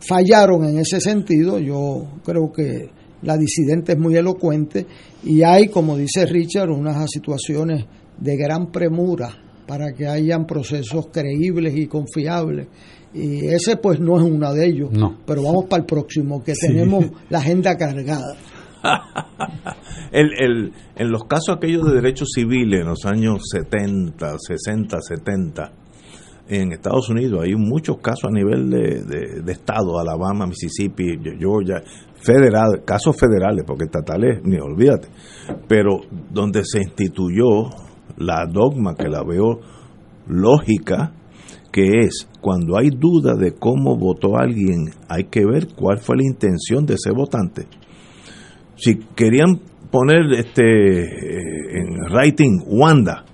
fallaron 0.00 0.64
en 0.64 0.78
ese 0.78 1.00
sentido 1.00 1.58
yo 1.58 2.20
creo 2.24 2.52
que 2.52 2.90
la 3.22 3.36
disidente 3.36 3.92
es 3.92 3.98
muy 3.98 4.16
elocuente 4.16 4.86
y 5.24 5.42
hay, 5.42 5.68
como 5.68 5.96
dice 5.96 6.26
Richard, 6.26 6.70
unas 6.70 7.10
situaciones 7.10 7.84
de 8.18 8.36
gran 8.36 8.70
premura 8.70 9.30
para 9.66 9.92
que 9.92 10.06
hayan 10.06 10.46
procesos 10.46 11.08
creíbles 11.12 11.76
y 11.76 11.86
confiables. 11.86 12.68
Y 13.14 13.46
ese 13.48 13.76
pues 13.76 13.98
no 14.00 14.16
es 14.18 14.22
uno 14.22 14.52
de 14.52 14.66
ellos, 14.66 14.90
No. 14.92 15.16
pero 15.26 15.42
vamos 15.42 15.64
para 15.64 15.80
el 15.80 15.86
próximo, 15.86 16.42
que 16.44 16.54
Sí. 16.54 16.66
tenemos 16.68 17.06
la 17.30 17.38
agenda 17.38 17.76
cargada. 17.76 18.34
El, 20.12 20.30
el, 20.38 20.72
en 20.96 21.10
los 21.10 21.24
casos 21.24 21.56
aquellos 21.56 21.84
de 21.86 21.94
derechos 21.96 22.28
civiles 22.34 22.80
en 22.80 22.86
los 22.86 23.04
años 23.04 23.42
70, 23.52 24.36
60, 24.38 24.98
70, 25.00 25.72
en 26.48 26.72
Estados 26.72 27.10
Unidos 27.10 27.42
hay 27.44 27.54
muchos 27.56 27.98
casos 27.98 28.30
a 28.30 28.32
nivel 28.32 28.70
de, 28.70 29.02
de- 29.04 29.42
de 29.42 29.52
estado, 29.52 29.98
Alabama, 29.98 30.46
Mississippi, 30.46 31.18
Georgia, 31.38 31.82
federal, 32.22 32.82
casos 32.86 33.16
federales, 33.18 33.64
porque 33.66 33.84
estatales, 33.84 34.40
ni 34.44 34.56
olvídate, 34.58 35.08
pero 35.68 36.00
donde 36.30 36.62
se 36.64 36.78
instituyó 36.78 37.68
la 38.16 38.46
dogma 38.46 38.94
que 38.94 39.08
la 39.08 39.22
veo 39.22 39.60
lógica, 40.26 41.12
que 41.70 42.00
es 42.04 42.28
cuando 42.40 42.78
hay 42.78 42.90
duda 42.90 43.34
de 43.34 43.52
cómo 43.52 43.96
votó 43.96 44.36
alguien, 44.36 44.90
hay 45.08 45.24
que 45.24 45.44
ver 45.44 45.68
cuál 45.74 45.98
fue 45.98 46.16
la 46.16 46.24
intención 46.24 46.86
de 46.86 46.94
ese 46.94 47.10
votante. 47.12 47.66
Si 48.76 48.96
querían 49.14 49.60
poner 49.90 50.32
este 50.32 50.62
eh, 51.02 51.80
en 51.80 52.12
writing 52.12 52.62
Wanda 52.66 53.24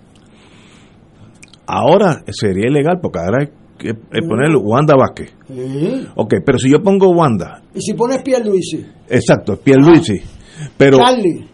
Ahora 1.67 2.23
sería 2.31 2.69
ilegal 2.69 2.99
porque 3.01 3.19
ahora 3.19 3.43
hay 3.43 3.49
que 3.79 3.95
poner 3.95 4.55
Wanda 4.57 4.95
Vázquez. 4.97 5.33
Sí. 5.49 6.07
Ok, 6.15 6.35
pero 6.45 6.59
si 6.59 6.71
yo 6.71 6.83
pongo 6.83 7.09
Wanda, 7.11 7.63
Y 7.75 7.81
si 7.81 7.95
pones 7.95 8.23
Pierluisi, 8.23 8.85
exacto, 9.09 9.57
Pierluisi, 9.57 10.21
pero 10.77 10.99
Charlie, 10.99 11.47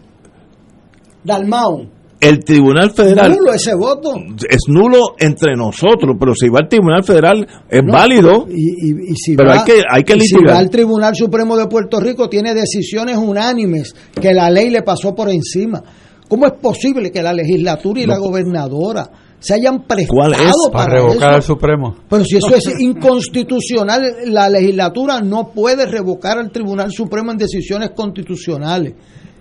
Dalmau, 1.23 1.87
el 2.21 2.43
Tribunal 2.45 2.91
Federal 2.91 3.31
nulo 3.35 3.53
ese 3.53 3.73
voto. 3.75 4.13
es 4.47 4.61
nulo 4.67 5.15
entre 5.19 5.55
nosotros, 5.55 6.15
pero 6.19 6.33
si 6.35 6.47
va 6.49 6.59
al 6.59 6.69
Tribunal 6.69 7.03
Federal 7.03 7.47
es 7.69 7.81
válido. 7.85 8.45
Y, 8.49 8.53
y- 8.91 9.11
y 9.11 9.15
si 9.15 9.35
Pero 9.35 9.49
va, 9.49 9.55
hay 9.55 9.63
que- 9.65 9.81
hay 9.89 10.03
que 10.03 10.15
y 10.15 10.21
si 10.21 10.35
va 10.43 10.57
al 10.59 10.69
Tribunal 10.69 11.15
Supremo 11.15 11.57
de 11.57 11.67
Puerto 11.67 11.99
Rico, 11.99 12.29
tiene 12.29 12.53
decisiones 12.53 13.17
unánimes 13.17 13.95
que 14.21 14.33
la 14.33 14.49
ley 14.49 14.69
le 14.69 14.83
pasó 14.83 15.13
por 15.15 15.29
encima. 15.29 15.83
¿Cómo 16.29 16.45
es 16.45 16.53
posible 16.61 17.11
que 17.11 17.21
la 17.21 17.33
legislatura 17.33 17.99
y 18.01 18.05
la 18.05 18.17
gobernadora 18.17 19.09
se 19.39 19.55
hayan 19.55 19.85
prestado 19.87 20.15
¿Cuál 20.17 20.33
es? 20.33 20.53
Para 20.71 20.85
para 20.85 20.93
revocar 20.93 21.29
eso? 21.29 21.35
al 21.35 21.41
Supremo. 21.43 21.95
Pero 22.07 22.23
si 22.23 22.37
eso 22.37 22.55
es 22.55 22.79
inconstitucional, 22.79 24.01
la 24.27 24.47
legislatura 24.49 25.21
no 25.21 25.51
puede 25.53 25.85
revocar 25.85 26.37
al 26.37 26.51
Tribunal 26.51 26.91
Supremo 26.91 27.31
en 27.31 27.37
decisiones 27.37 27.91
constitucionales. 27.95 28.93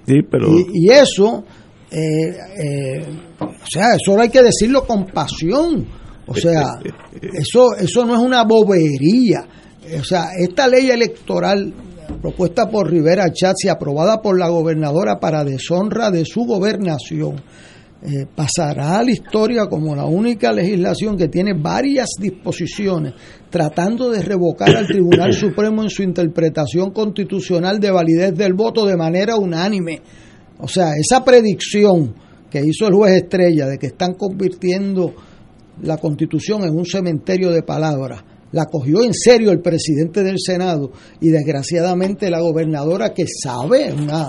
Sí, 0.06 0.22
pero 0.28 0.48
Y, 0.50 0.86
y 0.86 0.90
eso, 0.90 1.44
eh, 1.90 2.36
eh, 2.58 3.06
o 3.40 3.66
sea, 3.66 3.94
eso 3.94 4.18
hay 4.20 4.28
que 4.28 4.42
decirlo 4.42 4.86
con 4.86 5.06
pasión. 5.06 5.86
O 6.26 6.34
sea, 6.34 6.78
eso, 7.20 7.74
eso 7.76 8.04
no 8.04 8.14
es 8.14 8.20
una 8.20 8.44
bobería. 8.44 9.46
O 9.98 10.04
sea, 10.04 10.28
esta 10.38 10.68
ley 10.68 10.90
electoral 10.90 11.72
propuesta 12.20 12.68
por 12.68 12.90
Rivera 12.90 13.30
Chatz 13.32 13.64
y 13.64 13.68
aprobada 13.68 14.20
por 14.20 14.38
la 14.38 14.48
gobernadora 14.48 15.18
para 15.18 15.44
deshonra 15.44 16.10
de 16.10 16.24
su 16.24 16.44
gobernación, 16.44 17.42
eh, 18.02 18.26
pasará 18.34 18.98
a 18.98 19.02
la 19.02 19.10
historia 19.10 19.66
como 19.66 19.94
la 19.94 20.06
única 20.06 20.52
legislación 20.52 21.18
que 21.18 21.28
tiene 21.28 21.52
varias 21.52 22.08
disposiciones 22.18 23.12
tratando 23.50 24.10
de 24.10 24.22
revocar 24.22 24.74
al 24.74 24.86
Tribunal 24.86 25.32
Supremo 25.34 25.82
en 25.82 25.90
su 25.90 26.02
interpretación 26.02 26.92
constitucional 26.92 27.78
de 27.78 27.90
validez 27.90 28.34
del 28.34 28.54
voto 28.54 28.86
de 28.86 28.96
manera 28.96 29.36
unánime. 29.36 30.00
O 30.62 30.68
sea, 30.68 30.92
esa 30.96 31.24
predicción 31.24 32.14
que 32.50 32.62
hizo 32.64 32.86
el 32.86 32.94
juez 32.94 33.22
Estrella 33.22 33.66
de 33.66 33.78
que 33.78 33.86
están 33.86 34.14
convirtiendo 34.14 35.14
la 35.82 35.96
constitución 35.96 36.64
en 36.64 36.76
un 36.76 36.84
cementerio 36.84 37.50
de 37.50 37.62
palabras, 37.62 38.22
la 38.52 38.66
cogió 38.66 39.04
en 39.04 39.14
serio 39.14 39.50
el 39.52 39.60
presidente 39.60 40.22
del 40.22 40.36
Senado 40.38 40.90
y 41.20 41.28
desgraciadamente 41.28 42.30
la 42.30 42.40
gobernadora 42.40 43.14
que 43.14 43.24
sabe, 43.26 43.92
una, 43.92 44.28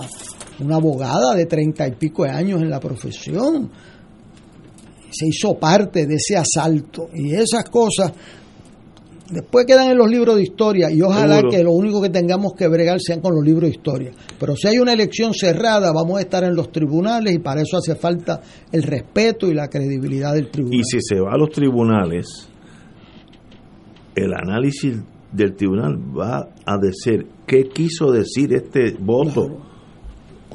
una 0.60 0.76
abogada 0.76 1.34
de 1.34 1.46
treinta 1.46 1.86
y 1.86 1.92
pico 1.92 2.24
de 2.24 2.30
años 2.30 2.62
en 2.62 2.70
la 2.70 2.78
profesión, 2.78 3.70
se 5.10 5.26
hizo 5.26 5.58
parte 5.58 6.06
de 6.06 6.14
ese 6.14 6.36
asalto 6.36 7.08
y 7.12 7.34
esas 7.34 7.64
cosas 7.68 8.12
después 9.32 9.66
quedan 9.66 9.90
en 9.90 9.98
los 9.98 10.10
libros 10.10 10.36
de 10.36 10.42
historia 10.42 10.90
y 10.90 11.02
ojalá 11.02 11.36
Seguro. 11.36 11.50
que 11.50 11.64
lo 11.64 11.72
único 11.72 12.02
que 12.02 12.10
tengamos 12.10 12.52
que 12.54 12.68
bregar 12.68 13.00
sean 13.00 13.20
con 13.20 13.34
los 13.34 13.44
libros 13.44 13.64
de 13.64 13.76
historia. 13.76 14.12
Pero 14.38 14.54
si 14.56 14.68
hay 14.68 14.78
una 14.78 14.92
elección 14.92 15.32
cerrada, 15.34 15.92
vamos 15.92 16.18
a 16.18 16.20
estar 16.20 16.44
en 16.44 16.54
los 16.54 16.70
tribunales 16.70 17.34
y 17.34 17.38
para 17.38 17.62
eso 17.62 17.78
hace 17.78 17.96
falta 17.96 18.40
el 18.70 18.82
respeto 18.82 19.48
y 19.48 19.54
la 19.54 19.68
credibilidad 19.68 20.34
del 20.34 20.50
tribunal. 20.50 20.78
y 20.80 20.84
si 20.84 20.98
se 21.00 21.20
va 21.20 21.32
a 21.32 21.38
los 21.38 21.50
tribunales, 21.50 22.48
el 24.14 24.32
análisis 24.34 24.98
del 25.32 25.54
tribunal 25.54 25.96
va 25.96 26.48
a 26.66 26.78
decir 26.78 27.26
qué 27.46 27.64
quiso 27.64 28.12
decir 28.12 28.52
este 28.54 28.94
voto. 29.00 29.71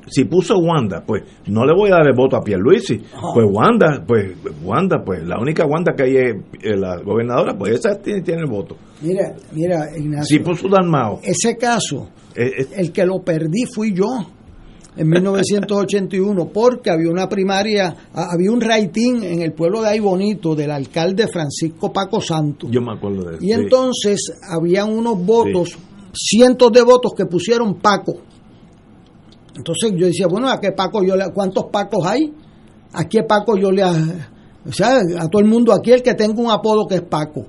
Si 0.09 0.25
puso 0.25 0.57
Wanda, 0.57 1.03
pues 1.05 1.23
no 1.47 1.65
le 1.65 1.73
voy 1.73 1.89
a 1.89 1.95
dar 1.95 2.07
el 2.07 2.15
voto 2.15 2.37
a 2.37 2.41
Pierluisi. 2.41 2.97
Pues 3.33 3.45
Wanda, 3.49 4.03
pues 4.05 4.35
Wanda, 4.63 5.03
pues 5.03 5.25
la 5.27 5.39
única 5.39 5.65
Wanda 5.65 5.93
que 5.95 6.03
hay 6.03 6.17
es 6.17 6.35
eh, 6.63 6.77
la 6.77 6.97
gobernadora, 7.01 7.57
pues 7.57 7.73
esa 7.73 7.99
tiene, 8.01 8.21
tiene 8.21 8.41
el 8.41 8.49
voto. 8.49 8.75
Mira, 9.01 9.35
mira, 9.51 9.89
Si 9.93 9.99
Ignacio, 10.01 10.43
puso 10.43 10.67
Dalmao, 10.69 11.19
ese 11.23 11.57
caso, 11.57 12.09
eh, 12.35 12.51
eh, 12.57 12.67
el 12.77 12.91
que 12.91 13.05
lo 13.05 13.19
perdí 13.21 13.65
fui 13.65 13.93
yo 13.93 14.07
en 14.97 15.09
1981 15.09 16.49
porque 16.51 16.89
había 16.89 17.09
una 17.09 17.29
primaria, 17.29 17.95
había 18.13 18.51
un 18.51 18.61
rating 18.61 19.21
en 19.21 19.41
el 19.41 19.53
pueblo 19.53 19.81
de 19.81 19.89
Ay 19.89 19.99
Bonito 19.99 20.55
del 20.55 20.71
alcalde 20.71 21.27
Francisco 21.27 21.93
Paco 21.93 22.19
Santos. 22.19 22.69
yo 22.71 22.81
me 22.81 22.93
acuerdo 22.93 23.23
de 23.23 23.35
eso. 23.35 23.43
Y 23.43 23.47
sí. 23.47 23.53
entonces 23.53 24.33
habían 24.49 24.91
unos 24.91 25.23
votos, 25.23 25.77
cientos 26.13 26.71
de 26.71 26.81
votos 26.81 27.13
que 27.15 27.25
pusieron 27.25 27.75
Paco. 27.75 28.21
Entonces 29.57 29.91
yo 29.95 30.05
decía, 30.05 30.27
bueno, 30.27 30.49
¿a 30.49 30.59
qué 30.59 30.71
Paco 30.71 31.03
yo 31.03 31.15
le, 31.15 31.31
cuántos 31.33 31.65
Pacos 31.71 32.05
hay? 32.05 32.31
¿A 32.93 33.03
qué 33.05 33.23
Paco 33.23 33.57
yo 33.57 33.71
le, 33.71 33.83
o 33.83 34.71
sea, 34.71 34.97
a 35.19 35.27
todo 35.27 35.41
el 35.41 35.47
mundo 35.47 35.73
aquí 35.73 35.91
el 35.91 36.01
que 36.03 36.13
tenga 36.13 36.39
un 36.41 36.49
apodo 36.51 36.85
que 36.87 36.95
es 36.95 37.01
Paco. 37.01 37.45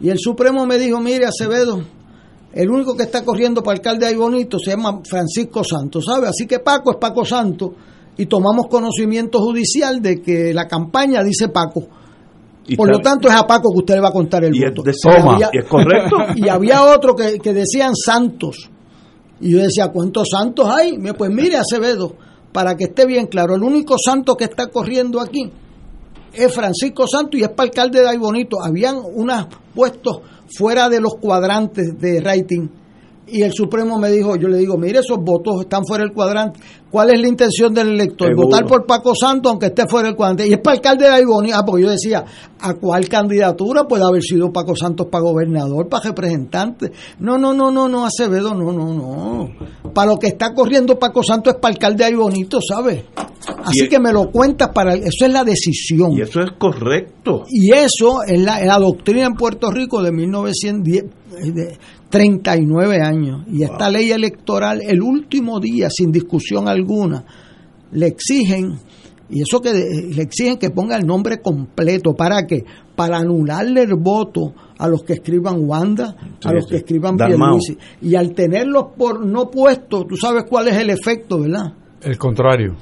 Y 0.00 0.10
el 0.10 0.18
Supremo 0.18 0.66
me 0.66 0.78
dijo, 0.78 1.00
mire 1.00 1.24
Acevedo, 1.26 1.80
el 2.52 2.70
único 2.70 2.96
que 2.96 3.04
está 3.04 3.24
corriendo 3.24 3.62
para 3.62 3.76
alcalde 3.76 4.06
ahí 4.06 4.14
bonito 4.16 4.58
se 4.58 4.70
llama 4.72 5.00
Francisco 5.08 5.62
Santos, 5.64 6.04
¿sabe? 6.06 6.28
Así 6.28 6.46
que 6.46 6.58
Paco 6.60 6.90
es 6.92 6.96
Paco 6.98 7.24
Santos 7.24 7.70
y 8.18 8.26
tomamos 8.26 8.66
conocimiento 8.70 9.38
judicial 9.40 10.00
de 10.02 10.20
que 10.20 10.52
la 10.54 10.66
campaña 10.66 11.22
dice 11.22 11.48
Paco. 11.48 11.82
Y 12.68 12.74
Por 12.76 12.90
lo 12.90 12.98
tanto, 13.00 13.28
es 13.28 13.34
a 13.34 13.46
Paco 13.46 13.70
que 13.72 13.78
usted 13.78 13.94
le 13.94 14.00
va 14.00 14.08
a 14.08 14.12
contar 14.12 14.42
el 14.44 14.54
Y 14.54 14.58
es 14.64 14.70
voto. 14.70 14.82
de- 14.82 14.90
Y 14.92 14.94
Toma. 15.16 15.34
había- 15.34 15.50
¿Y 15.52 15.58
es 15.58 15.64
correcto? 15.66 16.16
Y 16.36 16.48
había 16.48 16.82
otro 16.84 17.14
que, 17.14 17.38
que 17.38 17.52
decían 17.54 17.94
Santos. 17.94 18.70
Y 19.40 19.52
yo 19.52 19.58
decía, 19.58 19.88
¿cuántos 19.88 20.28
santos 20.30 20.68
hay? 20.68 20.98
Pues 21.16 21.30
mire, 21.30 21.56
Acevedo, 21.56 22.14
para 22.52 22.74
que 22.76 22.84
esté 22.84 23.06
bien 23.06 23.26
claro, 23.26 23.54
el 23.54 23.62
único 23.62 23.96
santo 23.98 24.34
que 24.36 24.44
está 24.44 24.68
corriendo 24.68 25.20
aquí 25.20 25.50
es 26.32 26.52
Francisco 26.52 27.06
Santos 27.06 27.40
y 27.40 27.42
es 27.42 27.50
para 27.50 27.68
alcalde 27.68 28.00
de 28.00 28.08
Ay 28.08 28.18
Bonito. 28.18 28.58
Habían 28.62 28.96
unos 28.96 29.46
puestos 29.74 30.20
fuera 30.56 30.88
de 30.88 31.00
los 31.00 31.14
cuadrantes 31.14 31.98
de 31.98 32.20
rating. 32.20 32.68
Y 33.28 33.42
el 33.42 33.52
Supremo 33.52 33.98
me 33.98 34.10
dijo, 34.10 34.36
yo 34.36 34.46
le 34.48 34.58
digo, 34.58 34.76
mire, 34.76 35.00
esos 35.00 35.18
votos 35.18 35.62
están 35.62 35.84
fuera 35.84 36.04
del 36.04 36.12
cuadrante. 36.12 36.60
¿Cuál 36.90 37.10
es 37.10 37.20
la 37.20 37.28
intención 37.28 37.74
del 37.74 37.88
elector? 37.88 38.28
Seguro. 38.28 38.48
Votar 38.48 38.66
por 38.66 38.86
Paco 38.86 39.14
Santos 39.14 39.50
aunque 39.50 39.66
esté 39.66 39.86
fuera 39.88 40.08
del 40.08 40.16
cuadrante. 40.16 40.46
Y 40.46 40.52
es 40.52 40.60
para 40.60 40.76
alcalde 40.76 41.04
de 41.06 41.10
Ay 41.10 41.24
Bonito. 41.24 41.56
Ah, 41.56 41.64
porque 41.64 41.82
yo 41.82 41.90
decía, 41.90 42.24
¿a 42.60 42.74
cuál 42.74 43.08
candidatura 43.08 43.84
puede 43.84 44.04
haber 44.04 44.22
sido 44.22 44.52
Paco 44.52 44.76
Santos 44.76 45.08
para 45.10 45.22
gobernador, 45.22 45.88
para 45.88 46.04
representante? 46.04 46.92
No, 47.18 47.38
no, 47.38 47.52
no, 47.52 47.70
no, 47.70 47.88
no, 47.88 48.06
Acevedo, 48.06 48.54
no, 48.54 48.72
no, 48.72 48.94
no. 48.94 49.92
Para 49.92 50.12
lo 50.12 50.16
que 50.16 50.28
está 50.28 50.54
corriendo 50.54 50.98
Paco 50.98 51.22
Santos 51.22 51.54
es 51.54 51.60
para 51.60 51.74
alcalde 51.74 51.98
de 51.98 52.04
Ay 52.04 52.14
Bonito, 52.14 52.60
¿sabes? 52.60 53.04
Así 53.64 53.88
que 53.88 53.98
me 53.98 54.12
lo 54.12 54.30
cuentas 54.30 54.70
para... 54.74 54.94
Eso 54.94 55.26
es 55.26 55.32
la 55.32 55.44
decisión. 55.44 56.12
Y 56.12 56.22
eso 56.22 56.40
es 56.40 56.52
correcto. 56.58 57.44
Y 57.48 57.72
eso 57.72 58.22
es 58.26 58.40
la, 58.40 58.64
la 58.64 58.78
doctrina 58.78 59.26
en 59.26 59.34
Puerto 59.34 59.70
Rico 59.70 60.02
de 60.02 60.12
1910, 60.12 61.04
eh, 61.04 61.52
de 61.52 61.78
39 62.10 63.02
años. 63.02 63.42
Y 63.50 63.62
esta 63.62 63.90
ley 63.90 64.10
electoral, 64.10 64.80
el 64.86 65.02
último 65.02 65.60
día, 65.60 65.88
sin 65.90 66.12
discusión 66.12 66.68
alguna, 66.76 67.24
le 67.92 68.06
exigen, 68.06 68.78
y 69.28 69.42
eso 69.42 69.60
que 69.60 69.72
le 69.72 70.22
exigen 70.22 70.56
que 70.58 70.70
ponga 70.70 70.96
el 70.96 71.06
nombre 71.06 71.40
completo. 71.42 72.14
¿Para 72.14 72.46
qué? 72.46 72.64
Para 72.94 73.18
anularle 73.18 73.82
el 73.82 73.94
voto 73.96 74.54
a 74.78 74.88
los 74.88 75.02
que 75.02 75.14
escriban 75.14 75.68
Wanda, 75.68 76.14
a 76.44 76.52
los 76.52 76.64
sí. 76.64 76.70
que 76.70 76.76
escriban. 76.76 77.16
Pierluisi. 77.16 77.76
Y 78.02 78.14
al 78.14 78.32
tenerlos 78.34 78.86
por 78.96 79.24
no 79.26 79.50
puestos, 79.50 80.06
tú 80.06 80.16
sabes 80.16 80.44
cuál 80.48 80.68
es 80.68 80.76
el 80.76 80.90
efecto, 80.90 81.40
¿verdad? 81.40 81.72
El 82.02 82.16
contrario. 82.18 82.76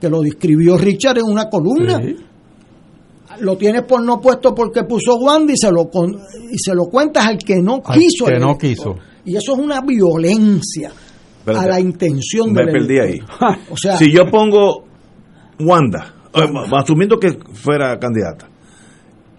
Que 0.00 0.08
lo 0.10 0.20
describió 0.20 0.76
Richard 0.76 1.18
en 1.18 1.24
una 1.24 1.48
columna 1.48 2.00
Sí. 2.02 2.16
lo 3.40 3.56
tienes 3.56 3.82
por 3.84 4.02
no 4.04 4.20
puesto 4.20 4.54
porque 4.54 4.82
puso 4.84 5.16
Wanda 5.16 5.52
y 5.52 5.56
se 5.56 5.70
lo 5.72 5.88
con- 5.88 6.12
y 6.50 6.58
se 6.58 6.74
lo 6.74 6.84
cuentas 6.86 7.24
al 7.26 7.38
que 7.38 7.62
no 7.62 7.80
Al 7.84 7.98
quiso 7.98 8.26
que 8.26 8.34
el 8.34 8.40
no 8.40 8.58
quiso. 8.58 8.96
y 9.24 9.36
eso 9.36 9.54
es 9.54 9.58
una 9.58 9.80
violencia 9.80 10.90
Espérate. 11.42 11.64
a 11.64 11.68
la 11.68 11.80
intención 11.80 12.52
Me 12.52 12.62
del 12.64 12.72
perdí 12.72 12.98
ahí. 12.98 13.08
elector. 13.18 13.56
o 13.70 13.76
sea 13.76 13.96
si 13.96 14.12
yo 14.12 14.26
pongo 14.30 14.84
Wanda, 15.60 16.14
eh, 16.34 16.46
asumiendo 16.76 17.18
que 17.18 17.38
fuera 17.52 17.98
candidata, 17.98 18.48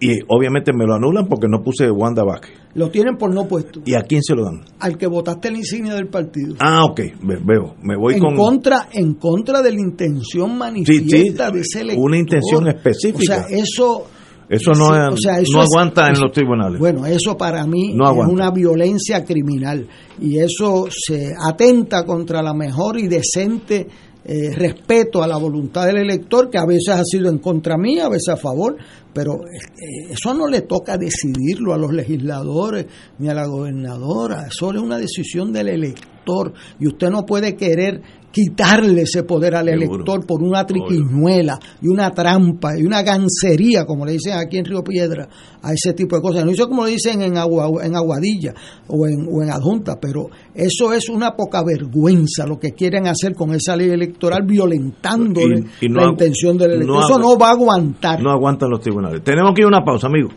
y 0.00 0.18
obviamente 0.28 0.72
me 0.72 0.84
lo 0.86 0.94
anulan 0.94 1.26
porque 1.28 1.46
no 1.48 1.62
puse 1.62 1.90
Wanda 1.90 2.22
Vázquez, 2.24 2.52
lo 2.74 2.90
tienen 2.90 3.16
por 3.16 3.32
no 3.32 3.46
puesto 3.46 3.80
¿y 3.84 3.94
a 3.94 4.02
quién 4.02 4.20
se 4.22 4.34
lo 4.34 4.44
dan? 4.44 4.64
al 4.80 4.98
que 4.98 5.06
votaste 5.06 5.50
la 5.50 5.58
insignia 5.58 5.94
del 5.94 6.08
partido 6.08 6.56
Ah, 6.58 6.84
ok, 6.84 7.00
ve- 7.22 7.38
veo, 7.44 7.74
me 7.82 7.96
voy 7.96 8.14
en 8.14 8.20
con... 8.20 8.34
contra 8.36 8.88
en 8.92 9.14
contra 9.14 9.62
de 9.62 9.70
la 9.72 9.80
intención 9.80 10.58
manifiesta 10.58 11.50
de 11.50 11.60
ese 11.60 11.80
elector 11.82 12.04
una 12.04 12.18
intención 12.18 12.66
específica. 12.68 13.44
o 13.44 13.48
sea 13.48 13.58
eso 13.58 14.06
Eso 14.48 14.72
no, 14.72 14.88
Sí, 14.88 14.94
es- 14.94 15.12
o 15.12 15.16
sea, 15.16 15.38
eso 15.40 15.52
no 15.56 15.62
es- 15.62 15.68
aguanta 15.72 16.08
en 16.08 16.20
los 16.20 16.32
tribunales. 16.32 16.78
Bueno, 16.78 17.06
eso 17.06 17.36
para 17.36 17.66
mí 17.66 17.92
No 17.94 18.10
es 18.10 18.28
una 18.28 18.50
violencia 18.50 19.24
criminal 19.24 19.86
y 20.20 20.38
eso 20.38 20.86
se 20.90 21.32
atenta 21.38 22.04
contra 22.04 22.42
la 22.42 22.52
mejor 22.54 22.98
y 22.98 23.08
decente 23.08 23.86
eh, 24.26 24.54
respeto 24.54 25.22
a 25.22 25.26
la 25.26 25.36
voluntad 25.36 25.84
del 25.84 25.98
elector, 25.98 26.48
que 26.48 26.56
a 26.56 26.64
veces 26.64 26.88
ha 26.94 27.04
sido 27.04 27.28
en 27.28 27.36
contra 27.40 27.76
mía, 27.76 28.06
a 28.06 28.08
veces 28.08 28.28
a 28.30 28.38
favor, 28.38 28.74
pero 29.12 29.34
eh, 29.34 30.12
eso 30.12 30.32
no 30.32 30.46
le 30.48 30.62
toca 30.62 30.96
decidirlo 30.96 31.74
a 31.74 31.76
los 31.76 31.92
legisladores 31.92 32.86
ni 33.18 33.28
a 33.28 33.34
la 33.34 33.44
gobernadora, 33.46 34.46
eso 34.50 34.72
es 34.72 34.78
una 34.80 34.96
decisión 34.96 35.52
del 35.52 35.68
elector 35.68 36.54
y 36.80 36.86
usted 36.86 37.10
no 37.10 37.26
puede 37.26 37.54
querer 37.54 38.00
quitarle 38.34 39.02
ese 39.02 39.22
poder 39.22 39.54
al 39.54 39.68
elector 39.68 40.26
por 40.26 40.42
una 40.42 40.66
triquiñuela 40.66 41.56
y 41.80 41.86
una 41.86 42.10
trampa 42.10 42.76
y 42.76 42.82
una 42.82 43.02
gancería, 43.02 43.86
como 43.86 44.04
le 44.04 44.12
dicen 44.12 44.32
aquí 44.32 44.58
en 44.58 44.64
Río 44.64 44.82
Piedra, 44.82 45.28
a 45.62 45.72
ese 45.72 45.92
tipo 45.92 46.16
de 46.16 46.22
cosas. 46.22 46.44
No 46.44 46.52
sé 46.52 46.64
como 46.64 46.82
lo 46.82 46.88
dicen 46.88 47.22
en, 47.22 47.36
en 47.36 47.96
Aguadilla 47.96 48.52
o 48.88 49.06
en, 49.06 49.28
o 49.30 49.40
en 49.40 49.50
Adjunta, 49.50 50.00
pero 50.00 50.26
eso 50.52 50.92
es 50.92 51.08
una 51.08 51.36
poca 51.36 51.62
vergüenza 51.62 52.44
lo 52.44 52.58
que 52.58 52.72
quieren 52.72 53.06
hacer 53.06 53.36
con 53.36 53.54
esa 53.54 53.76
ley 53.76 53.90
electoral 53.90 54.42
violentando 54.44 55.40
la 55.80 56.04
intención 56.04 56.58
del 56.58 56.72
elector. 56.72 57.04
eso 57.04 57.18
no 57.20 57.38
va 57.38 57.50
a 57.50 57.52
aguantar. 57.52 58.20
No 58.20 58.32
aguantan 58.32 58.68
los 58.68 58.80
tribunales. 58.80 59.22
Tenemos 59.22 59.52
que 59.54 59.60
ir 59.60 59.66
a 59.66 59.68
una 59.68 59.84
pausa, 59.84 60.08
amigo. 60.08 60.30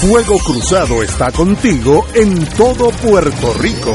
Fuego 0.00 0.38
Cruzado 0.38 1.02
está 1.02 1.30
contigo 1.32 2.06
en 2.14 2.46
todo 2.56 2.88
Puerto 2.90 3.52
Rico. 3.60 3.94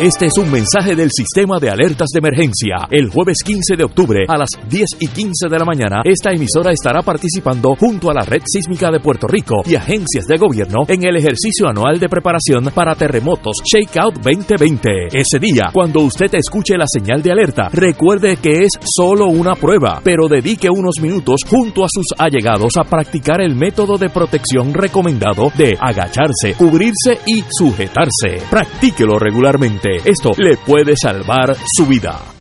Este 0.00 0.26
es 0.26 0.36
un 0.38 0.50
mensaje 0.50 0.96
del 0.96 1.08
sistema 1.12 1.60
de 1.60 1.70
alertas 1.70 2.08
de 2.12 2.18
emergencia. 2.18 2.88
El 2.90 3.10
jueves 3.10 3.38
15 3.44 3.76
de 3.76 3.84
octubre 3.84 4.24
a 4.26 4.36
las 4.36 4.50
10 4.68 4.88
y 4.98 5.06
15 5.06 5.48
de 5.48 5.56
la 5.56 5.64
mañana, 5.64 6.02
esta 6.04 6.32
emisora 6.32 6.72
estará 6.72 7.02
participando 7.02 7.76
junto 7.78 8.10
a 8.10 8.14
la 8.14 8.24
Red 8.24 8.42
Sísmica 8.44 8.90
de 8.90 8.98
Puerto 8.98 9.28
Rico 9.28 9.62
y 9.64 9.76
agencias 9.76 10.26
de 10.26 10.36
gobierno 10.36 10.80
en 10.88 11.06
el 11.06 11.16
ejercicio 11.16 11.68
anual 11.68 12.00
de 12.00 12.08
preparación 12.08 12.72
para 12.74 12.96
terremotos 12.96 13.62
Shakeout 13.64 14.16
2020. 14.16 14.90
Ese 15.12 15.38
día, 15.38 15.70
cuando 15.72 16.00
usted 16.00 16.34
escuche 16.34 16.76
la 16.76 16.86
señal 16.88 17.22
de 17.22 17.30
alerta, 17.30 17.68
recuerde 17.72 18.38
que 18.38 18.64
es 18.64 18.72
solo 18.84 19.28
una 19.28 19.54
prueba, 19.54 20.00
pero 20.02 20.26
dedique 20.26 20.68
unos 20.68 20.96
minutos 21.00 21.42
junto 21.48 21.84
a 21.84 21.88
sus 21.88 22.06
allegados 22.18 22.76
a 22.78 22.82
practicar 22.82 23.40
el 23.40 23.54
método 23.54 23.96
de 23.96 24.10
protección 24.10 24.74
recomendado 24.74 25.52
de 25.56 25.78
agacharse, 25.80 26.54
cubrirse 26.58 27.20
y 27.26 27.44
sujetarse. 27.48 28.42
Practíquelo 28.50 29.20
regularmente 29.20 29.83
esto 30.04 30.32
le 30.36 30.56
puede 30.56 30.94
salvar 30.96 31.56
su 31.76 31.86
vida. 31.86 32.33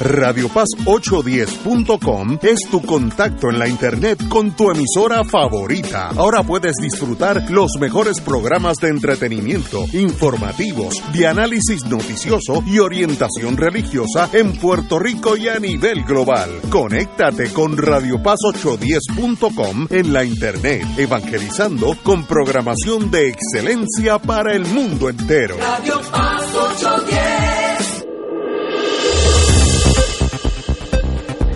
Radio 0.00 0.48
Paz 0.48 0.68
810.com 0.86 2.38
es 2.40 2.60
tu 2.70 2.80
contacto 2.80 3.50
en 3.50 3.58
la 3.58 3.68
internet 3.68 4.28
con 4.28 4.52
tu 4.52 4.70
emisora 4.70 5.22
favorita. 5.24 6.08
Ahora 6.16 6.42
puedes 6.42 6.76
disfrutar 6.80 7.50
los 7.50 7.72
mejores 7.78 8.18
programas 8.22 8.78
de 8.78 8.88
entretenimiento, 8.88 9.84
informativos, 9.92 10.94
de 11.12 11.26
análisis 11.26 11.84
noticioso 11.84 12.62
y 12.66 12.78
orientación 12.78 13.58
religiosa 13.58 14.30
en 14.32 14.56
Puerto 14.56 14.98
Rico 14.98 15.36
y 15.36 15.48
a 15.48 15.58
nivel 15.58 16.02
global. 16.04 16.48
Conéctate 16.70 17.52
con 17.52 17.76
Radio 17.76 18.22
Paz 18.22 18.38
810.com 18.54 19.86
en 19.90 20.14
la 20.14 20.24
internet, 20.24 20.86
evangelizando 20.96 21.94
con 22.02 22.24
programación 22.24 23.10
de 23.10 23.28
excelencia 23.28 24.18
para 24.18 24.54
el 24.54 24.64
mundo 24.64 25.10
entero. 25.10 25.58
Radio 25.60 26.00
Paz 26.10 26.42
810. 26.54 26.89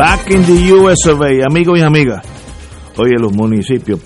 Back 0.00 0.30
in 0.30 0.40
the 0.46 0.72
US 0.72 1.06
of 1.08 1.20
amigos 1.20 1.78
y 1.78 1.82
amigas. 1.82 2.22
Oye, 2.96 3.18
los 3.20 3.34
municipios, 3.34 4.00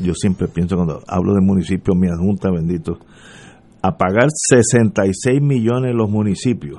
yo 0.00 0.14
siempre 0.14 0.46
pienso 0.46 0.76
cuando 0.76 1.00
hablo 1.08 1.34
de 1.34 1.40
municipios, 1.40 1.96
mi 1.96 2.06
adjunta, 2.06 2.52
bendito, 2.52 3.00
a 3.82 3.96
pagar 3.96 4.28
66 4.30 5.42
millones 5.42 5.92
los 5.92 6.08
municipios. 6.08 6.78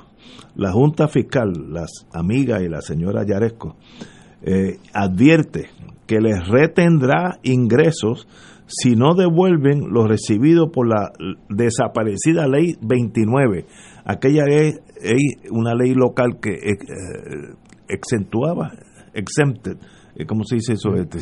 La 0.55 0.71
Junta 0.71 1.09
Fiscal, 1.09 1.51
las 1.67 2.07
amigas 2.13 2.61
y 2.61 2.69
la 2.69 2.79
señora 2.79 3.25
Yaresco, 3.25 3.75
eh, 4.41 4.77
advierte 4.93 5.67
que 6.07 6.21
les 6.21 6.47
retendrá 6.47 7.39
ingresos 7.43 8.25
si 8.67 8.95
no 8.95 9.15
devuelven 9.15 9.89
los 9.89 10.07
recibidos 10.07 10.69
por 10.71 10.87
la 10.87 11.11
desaparecida 11.49 12.47
ley 12.47 12.77
29. 12.81 13.65
Aquella 14.05 14.45
es, 14.45 14.79
una 15.49 15.73
ley 15.73 15.93
local 15.93 16.39
que 16.41 16.51
eh, 16.51 16.77
exentuaba, 17.91 18.71
exempted, 19.13 19.77
eh, 20.15 20.25
¿cómo 20.25 20.43
se 20.43 20.55
dice 20.55 20.73
eso? 20.73 20.93
Este? 20.95 21.19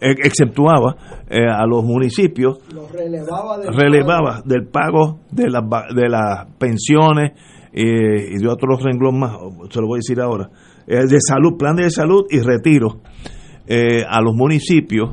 Exceptuaba. 0.00 0.96
Eh, 1.28 1.46
a 1.48 1.66
los 1.66 1.84
municipios, 1.84 2.58
relevaba 3.72 4.42
del, 4.44 4.66
pago. 4.68 5.20
de 5.30 5.50
las 5.50 5.64
de 5.94 6.08
las 6.08 6.46
pensiones 6.58 7.32
eh, 7.72 8.30
y 8.30 8.38
de 8.38 8.48
otros 8.48 8.82
renglones 8.82 9.20
más, 9.20 9.36
se 9.70 9.80
lo 9.80 9.86
voy 9.86 9.96
a 9.96 10.00
decir 10.00 10.20
ahora, 10.20 10.50
de 10.86 11.18
salud, 11.20 11.56
plan 11.58 11.76
de 11.76 11.90
salud 11.90 12.26
y 12.30 12.40
retiro 12.40 13.00
a 14.08 14.20
los 14.20 14.34
municipios. 14.34 15.10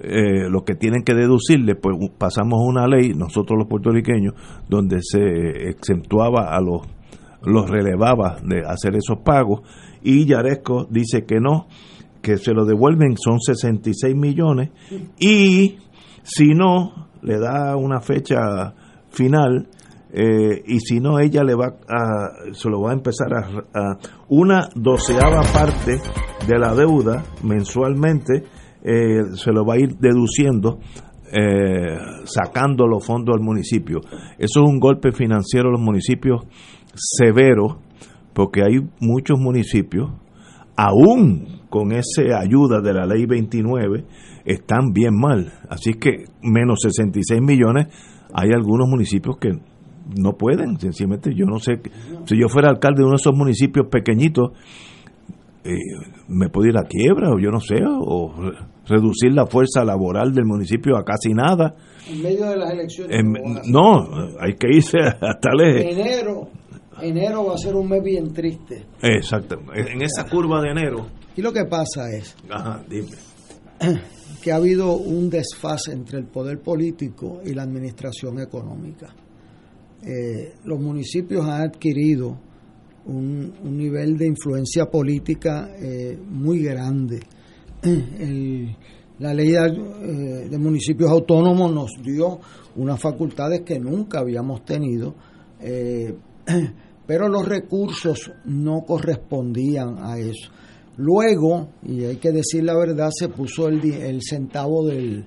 lo 0.00 0.62
que 0.64 0.74
tienen 0.74 1.02
que 1.02 1.14
deducirle, 1.14 1.74
pues 1.74 1.96
pasamos 2.18 2.60
una 2.64 2.86
ley, 2.86 3.14
nosotros 3.14 3.58
los 3.58 3.68
puertorriqueños, 3.68 4.34
donde 4.68 4.98
se 5.02 5.68
exentuaba 5.68 6.54
a 6.56 6.60
los 6.60 6.82
los 7.42 7.70
relevaba 7.70 8.38
de 8.42 8.62
hacer 8.66 8.96
esos 8.96 9.18
pagos 9.24 9.60
y 10.02 10.26
Yaresco 10.26 10.86
dice 10.90 11.24
que 11.24 11.40
no, 11.40 11.66
que 12.22 12.36
se 12.38 12.52
lo 12.52 12.64
devuelven 12.64 13.16
son 13.16 13.40
66 13.40 14.14
millones 14.14 14.70
y 15.18 15.78
si 16.22 16.54
no 16.54 17.08
le 17.22 17.38
da 17.38 17.76
una 17.76 18.00
fecha 18.00 18.74
final 19.10 19.68
eh, 20.12 20.62
y 20.66 20.80
si 20.80 21.00
no 21.00 21.18
ella 21.18 21.42
le 21.44 21.54
va 21.54 21.76
a 21.88 22.52
se 22.52 22.68
lo 22.68 22.80
va 22.80 22.90
a 22.90 22.94
empezar 22.94 23.28
a, 23.34 23.98
una 24.28 24.68
doceava 24.74 25.42
parte 25.52 26.00
de 26.46 26.58
la 26.58 26.74
deuda 26.74 27.24
mensualmente 27.42 28.44
eh, 28.82 29.34
se 29.34 29.52
lo 29.52 29.64
va 29.64 29.74
a 29.74 29.78
ir 29.78 29.96
deduciendo 29.98 30.78
eh, 31.30 31.98
sacando 32.24 32.86
los 32.86 33.04
fondos 33.04 33.36
del 33.36 33.44
municipio. 33.44 34.00
Eso 34.38 34.60
es 34.60 34.66
un 34.66 34.80
golpe 34.80 35.12
financiero 35.12 35.68
a 35.68 35.72
los 35.72 35.80
municipios 35.80 36.42
severo, 36.94 37.80
porque 38.38 38.62
hay 38.62 38.78
muchos 39.00 39.36
municipios, 39.36 40.12
aún 40.76 41.62
con 41.68 41.90
esa 41.90 42.38
ayuda 42.38 42.80
de 42.80 42.94
la 42.94 43.04
ley 43.04 43.26
29, 43.26 44.04
están 44.44 44.92
bien 44.92 45.18
mal. 45.18 45.54
Así 45.68 45.94
que 45.94 46.26
menos 46.40 46.78
66 46.82 47.40
millones, 47.42 47.88
hay 48.32 48.50
algunos 48.54 48.88
municipios 48.88 49.38
que 49.38 49.58
no 50.16 50.34
pueden, 50.34 50.78
sencillamente 50.78 51.34
yo 51.34 51.46
no 51.46 51.58
sé, 51.58 51.80
si 52.26 52.40
yo 52.40 52.48
fuera 52.48 52.68
alcalde 52.68 52.98
de 52.98 53.06
uno 53.06 53.14
de 53.14 53.22
esos 53.22 53.34
municipios 53.34 53.88
pequeñitos, 53.90 54.52
eh, 55.64 55.74
me 56.28 56.48
puedo 56.48 56.68
ir 56.68 56.78
a 56.78 56.84
quiebra 56.84 57.30
o 57.30 57.40
yo 57.40 57.50
no 57.50 57.58
sé, 57.58 57.82
o 57.84 58.32
reducir 58.86 59.32
la 59.32 59.46
fuerza 59.46 59.84
laboral 59.84 60.32
del 60.32 60.44
municipio 60.44 60.96
a 60.96 61.04
casi 61.04 61.34
nada. 61.34 61.74
En 62.08 62.22
medio 62.22 62.50
de 62.50 62.56
las 62.56 62.70
elecciones. 62.70 63.20
no, 63.66 63.96
hay 64.38 64.54
que 64.54 64.76
irse 64.76 64.98
hasta 65.20 65.50
el. 65.58 65.78
Enero, 65.78 66.48
enero 67.02 67.46
va 67.46 67.54
a 67.54 67.58
ser 67.58 67.74
un 67.74 67.88
mes 67.88 68.02
bien 68.02 68.32
triste. 68.32 68.86
Exacto, 69.02 69.60
en 69.74 70.02
esa 70.02 70.24
curva 70.24 70.60
de 70.62 70.70
enero. 70.70 71.06
Y 71.36 71.42
lo 71.42 71.52
que 71.52 71.64
pasa 71.64 72.10
es 72.10 72.36
Ajá, 72.50 72.82
dime. 72.88 73.08
que 74.42 74.52
ha 74.52 74.56
habido 74.56 74.96
un 74.96 75.30
desfase 75.30 75.92
entre 75.92 76.18
el 76.18 76.26
poder 76.26 76.60
político 76.60 77.40
y 77.44 77.54
la 77.54 77.62
administración 77.62 78.40
económica. 78.40 79.14
Eh, 80.02 80.54
los 80.64 80.80
municipios 80.80 81.44
han 81.44 81.62
adquirido 81.62 82.38
un, 83.06 83.52
un 83.62 83.76
nivel 83.76 84.16
de 84.16 84.26
influencia 84.26 84.86
política 84.86 85.70
eh, 85.76 86.16
muy 86.28 86.62
grande. 86.62 87.20
El, 87.82 88.76
la 89.18 89.34
ley 89.34 89.48
de, 89.48 89.58
eh, 89.58 90.48
de, 90.48 90.58
municipios 90.58 91.10
autónomos 91.10 91.72
nos 91.72 91.90
dio 92.02 92.38
unas 92.76 93.00
facultades 93.00 93.62
que 93.62 93.78
nunca 93.78 94.20
habíamos 94.20 94.64
tenido, 94.64 95.14
eh, 95.60 96.14
pero 97.08 97.26
los 97.26 97.48
recursos 97.48 98.30
no 98.44 98.82
correspondían 98.82 99.96
a 99.98 100.18
eso. 100.18 100.50
Luego, 100.98 101.70
y 101.82 102.04
hay 102.04 102.16
que 102.16 102.32
decir 102.32 102.64
la 102.64 102.76
verdad, 102.76 103.08
se 103.10 103.30
puso 103.30 103.66
el, 103.66 104.20
centavo 104.20 104.86
del, 104.86 105.24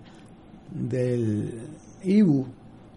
del 0.70 1.50
IBU 2.04 2.46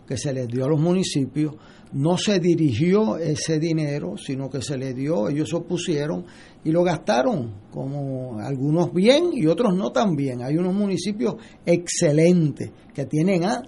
que 0.07 0.19
se 0.19 0.35
les 0.35 0.49
dio 0.49 0.67
a 0.67 0.69
los 0.69 0.79
municipios, 0.79 1.55
no 1.95 2.19
se 2.19 2.39
dirigió 2.41 3.17
ese 3.17 3.59
dinero, 3.59 4.19
sino 4.19 4.51
que 4.51 4.61
se 4.61 4.77
le 4.77 4.93
dio, 4.93 5.31
ellos 5.31 5.49
se 5.49 5.57
opusieron 5.57 6.27
y 6.63 6.71
lo 6.71 6.83
gastaron, 6.83 7.55
como 7.71 8.39
algunos 8.39 8.93
bien 8.93 9.31
y 9.33 9.47
otros 9.47 9.75
no 9.75 9.93
tan 9.93 10.15
bien. 10.15 10.43
Hay 10.43 10.59
unos 10.59 10.75
municipios 10.75 11.37
excelentes 11.65 12.71
que 12.93 13.07
tienen 13.07 13.45
A, 13.45 13.63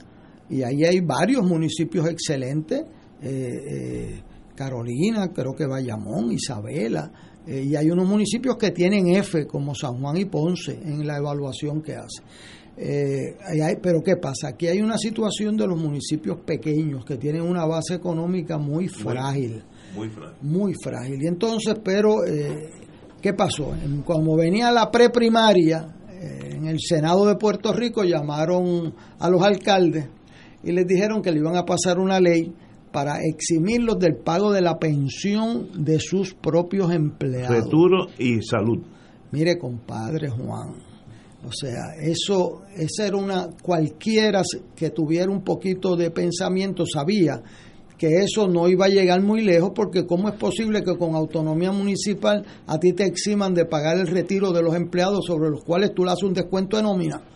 y 0.50 0.62
ahí 0.62 0.84
hay 0.84 1.00
varios 1.00 1.42
municipios 1.42 2.06
excelentes, 2.06 2.82
eh, 3.22 3.62
eh, 3.66 4.22
Carolina, 4.56 5.28
creo 5.32 5.54
que 5.54 5.66
Bayamón, 5.66 6.32
Isabela, 6.32 7.12
eh, 7.46 7.62
y 7.62 7.76
hay 7.76 7.90
unos 7.90 8.08
municipios 8.08 8.56
que 8.56 8.72
tienen 8.72 9.06
F, 9.08 9.46
como 9.46 9.74
San 9.74 10.00
Juan 10.00 10.16
y 10.16 10.24
Ponce, 10.24 10.72
en 10.72 11.06
la 11.06 11.18
evaluación 11.18 11.80
que 11.80 11.94
hace. 11.94 12.22
Eh, 12.78 13.36
hay, 13.62 13.76
pero 13.80 14.02
¿qué 14.02 14.16
pasa? 14.16 14.48
Aquí 14.48 14.66
hay 14.66 14.82
una 14.82 14.98
situación 14.98 15.56
de 15.56 15.66
los 15.66 15.80
municipios 15.80 16.40
pequeños 16.40 17.04
que 17.04 17.16
tienen 17.16 17.42
una 17.42 17.64
base 17.64 17.94
económica 17.94 18.58
muy 18.58 18.88
frágil. 18.88 19.62
Muy, 19.94 20.10
frágil. 20.10 20.36
Muy 20.42 20.74
frágil. 20.74 21.22
Y 21.22 21.26
entonces, 21.26 21.76
pero, 21.82 22.26
eh, 22.26 22.70
¿qué 23.22 23.32
pasó? 23.32 23.72
Como 24.04 24.36
venía 24.36 24.70
la 24.72 24.90
preprimaria, 24.90 25.94
eh, 26.10 26.56
en 26.56 26.66
el 26.66 26.78
Senado 26.80 27.26
de 27.26 27.36
Puerto 27.36 27.72
Rico 27.72 28.04
llamaron 28.04 28.94
a 29.18 29.30
los 29.30 29.42
alcaldes 29.42 30.08
y 30.62 30.72
les 30.72 30.86
dijeron 30.86 31.22
que 31.22 31.30
le 31.30 31.38
iban 31.38 31.56
a 31.56 31.64
pasar 31.64 31.98
una 31.98 32.20
ley 32.20 32.52
para 32.96 33.18
eximirlos 33.20 33.98
del 33.98 34.16
pago 34.16 34.52
de 34.52 34.62
la 34.62 34.78
pensión 34.78 35.84
de 35.84 36.00
sus 36.00 36.32
propios 36.32 36.90
empleados. 36.90 37.64
Returo 37.64 38.06
y 38.18 38.40
salud. 38.40 38.78
Mire, 39.32 39.58
compadre 39.58 40.30
Juan, 40.30 40.76
o 41.44 41.52
sea, 41.52 41.94
eso, 42.00 42.62
esa 42.74 43.06
era 43.06 43.18
una, 43.18 43.48
cualquiera 43.60 44.40
que 44.74 44.88
tuviera 44.88 45.30
un 45.30 45.44
poquito 45.44 45.94
de 45.94 46.10
pensamiento 46.10 46.86
sabía 46.86 47.42
que 47.98 48.08
eso 48.24 48.48
no 48.48 48.66
iba 48.66 48.86
a 48.86 48.88
llegar 48.88 49.20
muy 49.20 49.42
lejos 49.42 49.72
porque 49.74 50.06
cómo 50.06 50.30
es 50.30 50.36
posible 50.36 50.82
que 50.82 50.96
con 50.96 51.14
autonomía 51.14 51.72
municipal 51.72 52.46
a 52.66 52.78
ti 52.78 52.94
te 52.94 53.04
eximan 53.04 53.52
de 53.52 53.66
pagar 53.66 53.98
el 53.98 54.06
retiro 54.06 54.52
de 54.52 54.62
los 54.62 54.74
empleados 54.74 55.26
sobre 55.26 55.50
los 55.50 55.62
cuales 55.62 55.92
tú 55.94 56.02
le 56.02 56.12
haces 56.12 56.24
un 56.24 56.32
descuento 56.32 56.78
de 56.78 56.82
nómina. 56.82 57.35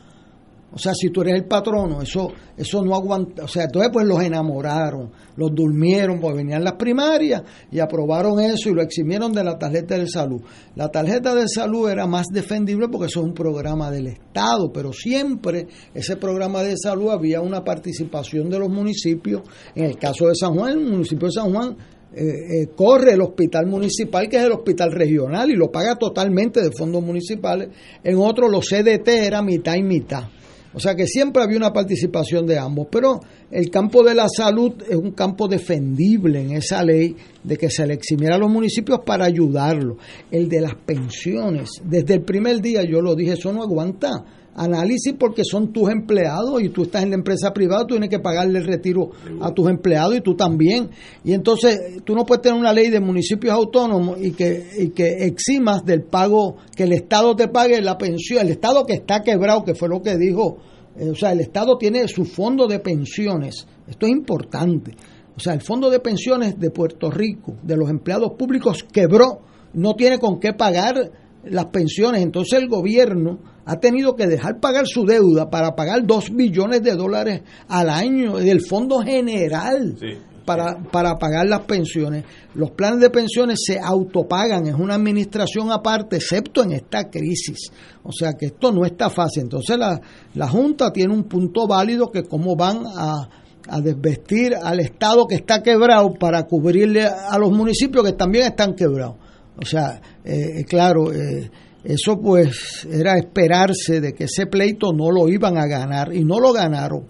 O 0.73 0.79
sea, 0.79 0.95
si 0.95 1.11
tú 1.11 1.23
eres 1.23 1.35
el 1.35 1.47
patrono, 1.47 2.01
eso, 2.01 2.29
eso 2.57 2.85
no 2.85 2.95
aguanta. 2.95 3.45
O 3.45 3.49
sea, 3.49 3.65
entonces 3.65 3.91
pues 3.93 4.07
los 4.07 4.23
enamoraron, 4.23 5.11
los 5.37 5.53
durmieron, 5.53 6.21
porque 6.21 6.39
venían 6.39 6.63
las 6.63 6.75
primarias 6.75 7.43
y 7.73 7.81
aprobaron 7.81 8.39
eso 8.39 8.69
y 8.69 8.75
lo 8.75 8.83
eximieron 8.83 9.33
de 9.33 9.43
la 9.43 9.59
tarjeta 9.59 9.99
de 9.99 10.07
salud. 10.07 10.41
La 10.77 10.89
tarjeta 10.89 11.35
de 11.35 11.49
salud 11.49 11.91
era 11.91 12.07
más 12.07 12.27
defendible 12.33 12.89
porque 12.89 13.07
eso 13.07 13.21
es 13.21 13.27
un 13.27 13.35
programa 13.35 13.91
del 13.91 14.07
Estado, 14.07 14.73
pero 14.73 14.93
siempre 14.93 15.67
ese 15.93 16.17
programa 16.17 16.63
de 16.63 16.77
salud 16.77 17.11
había 17.11 17.41
una 17.41 17.65
participación 17.65 18.49
de 18.49 18.59
los 18.61 18.69
municipios. 18.69 19.43
En 19.75 19.87
el 19.87 19.99
caso 19.99 20.29
de 20.29 20.35
San 20.37 20.55
Juan, 20.55 20.73
el 20.73 20.87
municipio 20.87 21.27
de 21.27 21.33
San 21.33 21.53
Juan 21.53 21.77
eh, 22.13 22.23
eh, 22.23 22.67
corre 22.75 23.13
el 23.13 23.21
hospital 23.23 23.67
municipal, 23.67 24.29
que 24.29 24.37
es 24.37 24.45
el 24.45 24.53
hospital 24.53 24.91
regional, 24.93 25.51
y 25.51 25.55
lo 25.55 25.71
paga 25.71 25.97
totalmente 25.97 26.61
de 26.61 26.71
fondos 26.71 27.03
municipales. 27.03 27.69
En 28.03 28.19
otro, 28.19 28.49
los 28.49 28.69
CDT 28.69 29.09
era 29.09 29.43
mitad 29.43 29.75
y 29.75 29.83
mitad. 29.83 30.25
O 30.73 30.79
sea 30.79 30.95
que 30.95 31.07
siempre 31.07 31.43
había 31.43 31.57
una 31.57 31.73
participación 31.73 32.47
de 32.47 32.59
ambos, 32.59 32.87
pero 32.91 33.21
el 33.51 33.71
campo 33.71 34.05
de 34.05 34.15
la 34.15 34.29
salud 34.29 34.75
es 34.89 34.97
un 34.97 35.13
campo 35.13 35.49
defendible 35.49 36.41
en 36.41 36.53
esa 36.53 36.85
ley 36.85 37.17
de 37.43 37.57
que 37.57 37.71
se 37.71 37.87
le 37.87 37.95
eximiera 37.95 38.37
a 38.37 38.39
los 38.39 38.51
municipios 38.51 39.01
para 39.05 39.25
ayudarlos. 39.25 39.97
El 40.31 40.49
de 40.49 40.61
las 40.61 40.75
pensiones, 40.77 41.71
desde 41.85 42.15
el 42.15 42.23
primer 42.23 42.61
día 42.61 42.85
yo 42.85 43.01
lo 43.01 43.17
dije, 43.17 43.33
eso 43.33 43.53
no 43.53 43.63
aguanta. 43.63 44.25
Análisis 44.61 45.15
porque 45.19 45.43
son 45.43 45.73
tus 45.73 45.89
empleados 45.91 46.63
y 46.63 46.69
tú 46.69 46.83
estás 46.83 47.03
en 47.03 47.11
la 47.11 47.17
empresa 47.17 47.53
privada, 47.55 47.87
tú 47.87 47.95
tienes 47.95 48.11
que 48.11 48.19
pagarle 48.19 48.59
el 48.59 48.67
retiro 48.67 49.11
a 49.41 49.53
tus 49.53 49.71
empleados 49.71 50.17
y 50.17 50.21
tú 50.21 50.35
también. 50.35 50.91
Y 51.25 51.33
entonces 51.33 52.03
tú 52.05 52.15
no 52.15 52.27
puedes 52.27 52.43
tener 52.43 52.59
una 52.59 52.73
ley 52.73 52.91
de 52.91 53.01
municipios 53.01 53.55
autónomos 53.55 54.19
y 54.21 54.33
que, 54.33 54.67
y 54.79 54.89
que 54.91 55.25
eximas 55.25 55.83
del 55.85 56.03
pago, 56.03 56.57
que 56.77 56.83
el 56.83 56.93
Estado 56.93 57.35
te 57.35 57.49
pague 57.49 57.81
la 57.81 57.97
pensión, 57.97 58.43
el 58.43 58.53
Estado 58.53 58.85
que 58.85 58.93
está 58.95 59.23
quebrado, 59.23 59.65
que 59.65 59.75
fue 59.75 59.89
lo 59.89 60.03
que 60.03 60.19
dijo, 60.19 60.59
eh, 60.99 61.09
o 61.09 61.15
sea, 61.15 61.33
el 61.33 61.41
Estado 61.41 61.79
tiene 61.79 62.07
su 62.07 62.27
fondo 62.27 62.67
de 62.67 62.81
pensiones, 62.81 63.67
esto 63.89 64.07
es 64.07 64.13
importante. 64.13 64.95
O 65.35 65.41
sea, 65.41 65.55
el 65.55 65.63
fondo 65.63 65.89
de 65.89 66.01
pensiones 66.01 66.59
de 66.59 66.71
Puerto 66.71 67.11
Rico, 67.11 67.55
de 67.63 67.79
los 67.79 67.89
empleados 67.89 68.33
públicos, 68.39 68.85
quebró, 68.93 69.41
no 69.73 69.95
tiene 69.95 70.19
con 70.19 70.39
qué 70.39 70.53
pagar 70.53 71.13
las 71.45 71.67
pensiones, 71.67 72.21
entonces 72.21 72.61
el 72.61 72.69
gobierno 72.69 73.39
ha 73.65 73.77
tenido 73.79 74.17
que 74.17 74.27
dejar 74.27 74.61
pagar 74.61 74.87
su 74.87 75.05
deuda 75.05 75.51
para 75.51 75.75
pagar 75.75 76.07
dos 76.07 76.31
billones 76.35 76.83
de 76.83 76.95
dólares 76.95 77.43
al 77.69 77.91
año 77.91 78.37
del 78.37 78.61
Fondo 78.61 79.01
General 79.01 79.95
sí. 79.99 80.19
para, 80.45 80.83
para 80.91 81.17
pagar 81.19 81.47
las 81.47 81.61
pensiones. 81.61 82.25
Los 82.55 82.73
planes 82.73 83.01
de 83.01 83.11
pensiones 83.11 83.61
se 83.65 83.79
autopagan, 83.79 84.67
es 84.67 84.75
una 84.75 84.95
administración 84.95 85.71
aparte, 85.71 86.17
excepto 86.17 86.65
en 86.65 86.73
esta 86.73 87.09
crisis. 87.11 87.71
O 88.03 88.13
sea 88.13 88.33
que 88.33 88.47
esto 88.47 88.73
no 88.73 88.85
está 88.85 89.11
fácil. 89.11 89.45
Entonces 89.45 89.79
la, 89.79 90.01
la 90.35 90.49
Junta 90.49 90.93
tiene 90.93 91.15
un 91.15 91.25
punto 91.25 91.67
válido 91.67 92.11
que 92.11 92.25
cómo 92.25 92.57
van 92.57 92.83
a, 92.87 93.29
a 93.69 93.81
desvestir 93.81 94.55
al 94.61 94.81
Estado 94.81 95.27
que 95.27 95.37
está 95.37 95.63
quebrado 95.63 96.15
para 96.15 96.43
cubrirle 96.45 97.05
a 97.05 97.39
los 97.39 97.53
municipios 97.53 98.05
que 98.05 98.13
también 98.13 98.47
están 98.47 98.75
quebrados. 98.75 99.17
O 99.57 99.65
sea, 99.65 100.01
eh, 100.25 100.65
claro, 100.67 101.13
eh, 101.13 101.51
eso 101.85 102.21
pues 102.21 102.87
era 102.91 103.17
esperarse 103.17 104.01
de 104.01 104.13
que 104.13 104.25
ese 104.25 104.47
pleito 104.47 104.93
no 104.93 105.11
lo 105.11 105.29
iban 105.29 105.57
a 105.57 105.67
ganar 105.67 106.15
y 106.15 106.25
no 106.25 106.39
lo 106.41 106.53
ganaron. 106.53 107.07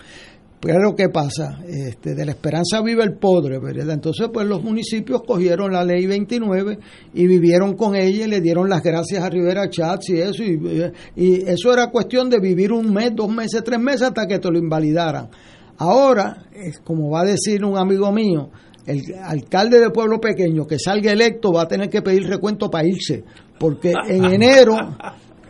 Pero 0.60 0.94
¿qué 0.94 1.09
pasa? 1.09 1.59
Este, 1.66 2.14
de 2.14 2.26
la 2.26 2.32
esperanza 2.32 2.82
vive 2.82 3.02
el 3.02 3.14
podre, 3.14 3.59
¿verdad? 3.59 3.94
Entonces 3.94 4.28
pues 4.30 4.47
los 4.47 4.62
municipios 4.62 5.22
cogieron 5.26 5.72
la 5.72 5.84
ley 5.84 6.06
29 6.06 6.78
y 7.14 7.26
vivieron 7.26 7.74
con 7.76 7.97
ella 7.97 8.26
y 8.26 8.28
le 8.28 8.42
dieron 8.42 8.68
las 8.68 8.82
gracias 8.82 9.24
a 9.24 9.30
Rivera 9.30 9.70
Chats 9.70 10.10
y 10.10 10.20
eso. 10.20 10.44
Y, 10.44 10.92
y 11.16 11.34
eso 11.48 11.72
era 11.72 11.90
cuestión 11.90 12.28
de 12.28 12.40
vivir 12.40 12.72
un 12.72 12.92
mes, 12.92 13.12
dos 13.14 13.30
meses, 13.30 13.64
tres 13.64 13.80
meses 13.80 14.02
hasta 14.02 14.26
que 14.26 14.38
te 14.38 14.51
lo 14.51 14.59
invalidaran. 14.59 15.30
Ahora, 15.78 16.44
como 16.84 17.09
va 17.09 17.22
a 17.22 17.24
decir 17.24 17.64
un 17.64 17.78
amigo 17.78 18.12
mío, 18.12 18.51
el 18.86 19.02
alcalde 19.23 19.81
de 19.81 19.90
pueblo 19.90 20.20
pequeño 20.20 20.66
que 20.66 20.78
salga 20.78 21.12
electo 21.12 21.52
va 21.52 21.62
a 21.62 21.69
tener 21.69 21.89
que 21.89 22.02
pedir 22.02 22.27
recuento 22.27 22.70
para 22.70 22.86
irse, 22.86 23.24
porque 23.59 23.93
en 24.09 24.24
enero, 24.24 24.77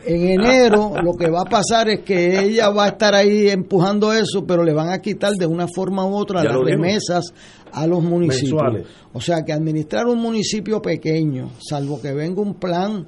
en 0.04 0.28
enero 0.28 0.92
lo 1.02 1.12
que 1.14 1.30
va 1.30 1.42
a 1.42 1.48
pasar 1.48 1.88
es 1.88 2.00
que 2.00 2.40
ella 2.40 2.70
va 2.70 2.86
a 2.86 2.88
estar 2.88 3.14
ahí 3.14 3.48
empujando 3.48 4.12
eso, 4.12 4.44
pero 4.46 4.64
le 4.64 4.74
van 4.74 4.90
a 4.90 4.98
quitar 4.98 5.32
de 5.34 5.46
una 5.46 5.66
forma 5.68 6.04
u 6.04 6.14
otra 6.14 6.42
Ya 6.42 6.50
las 6.50 6.60
remesas 6.60 7.32
a 7.72 7.86
los 7.86 8.02
municipios. 8.02 8.52
Mensuales. 8.52 8.86
O 9.12 9.20
sea 9.20 9.42
que 9.44 9.52
administrar 9.52 10.06
un 10.06 10.18
municipio 10.18 10.80
pequeño, 10.82 11.50
salvo 11.58 12.00
que 12.00 12.12
venga 12.12 12.40
un 12.40 12.54
plan 12.54 13.06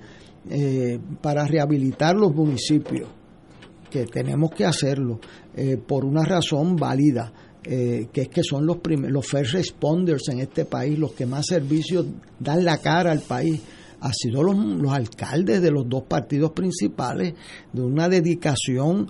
eh, 0.51 0.99
para 1.21 1.47
rehabilitar 1.47 2.17
los 2.17 2.35
municipios, 2.35 3.09
que 3.91 4.07
tenemos 4.07 4.51
que 4.51 4.65
hacerlo 4.65 5.21
eh, 5.55 5.77
por 5.77 6.05
una 6.05 6.25
razón 6.25 6.77
válida, 6.77 7.33
eh, 7.65 8.09
que 8.13 8.23
es 8.23 8.29
que 8.29 8.43
son 8.43 8.67
los, 8.67 8.79
los 8.87 9.27
first 9.27 9.55
responders 9.55 10.29
en 10.29 10.41
este 10.41 10.65
país, 10.65 10.99
los 10.99 11.13
que 11.13 11.27
más 11.27 11.47
servicios 11.47 12.07
dan 12.39 12.65
la 12.65 12.79
cara 12.79 13.13
al 13.13 13.21
país. 13.21 13.61
Han 14.01 14.13
sido 14.15 14.43
los, 14.43 14.57
los 14.57 14.93
alcaldes 14.93 15.63
de 15.63 15.71
los 15.71 15.89
dos 15.89 16.03
partidos 16.05 16.53
principales, 16.53 17.35
de 17.73 17.83
una 17.83 18.09
dedicación 18.09 19.09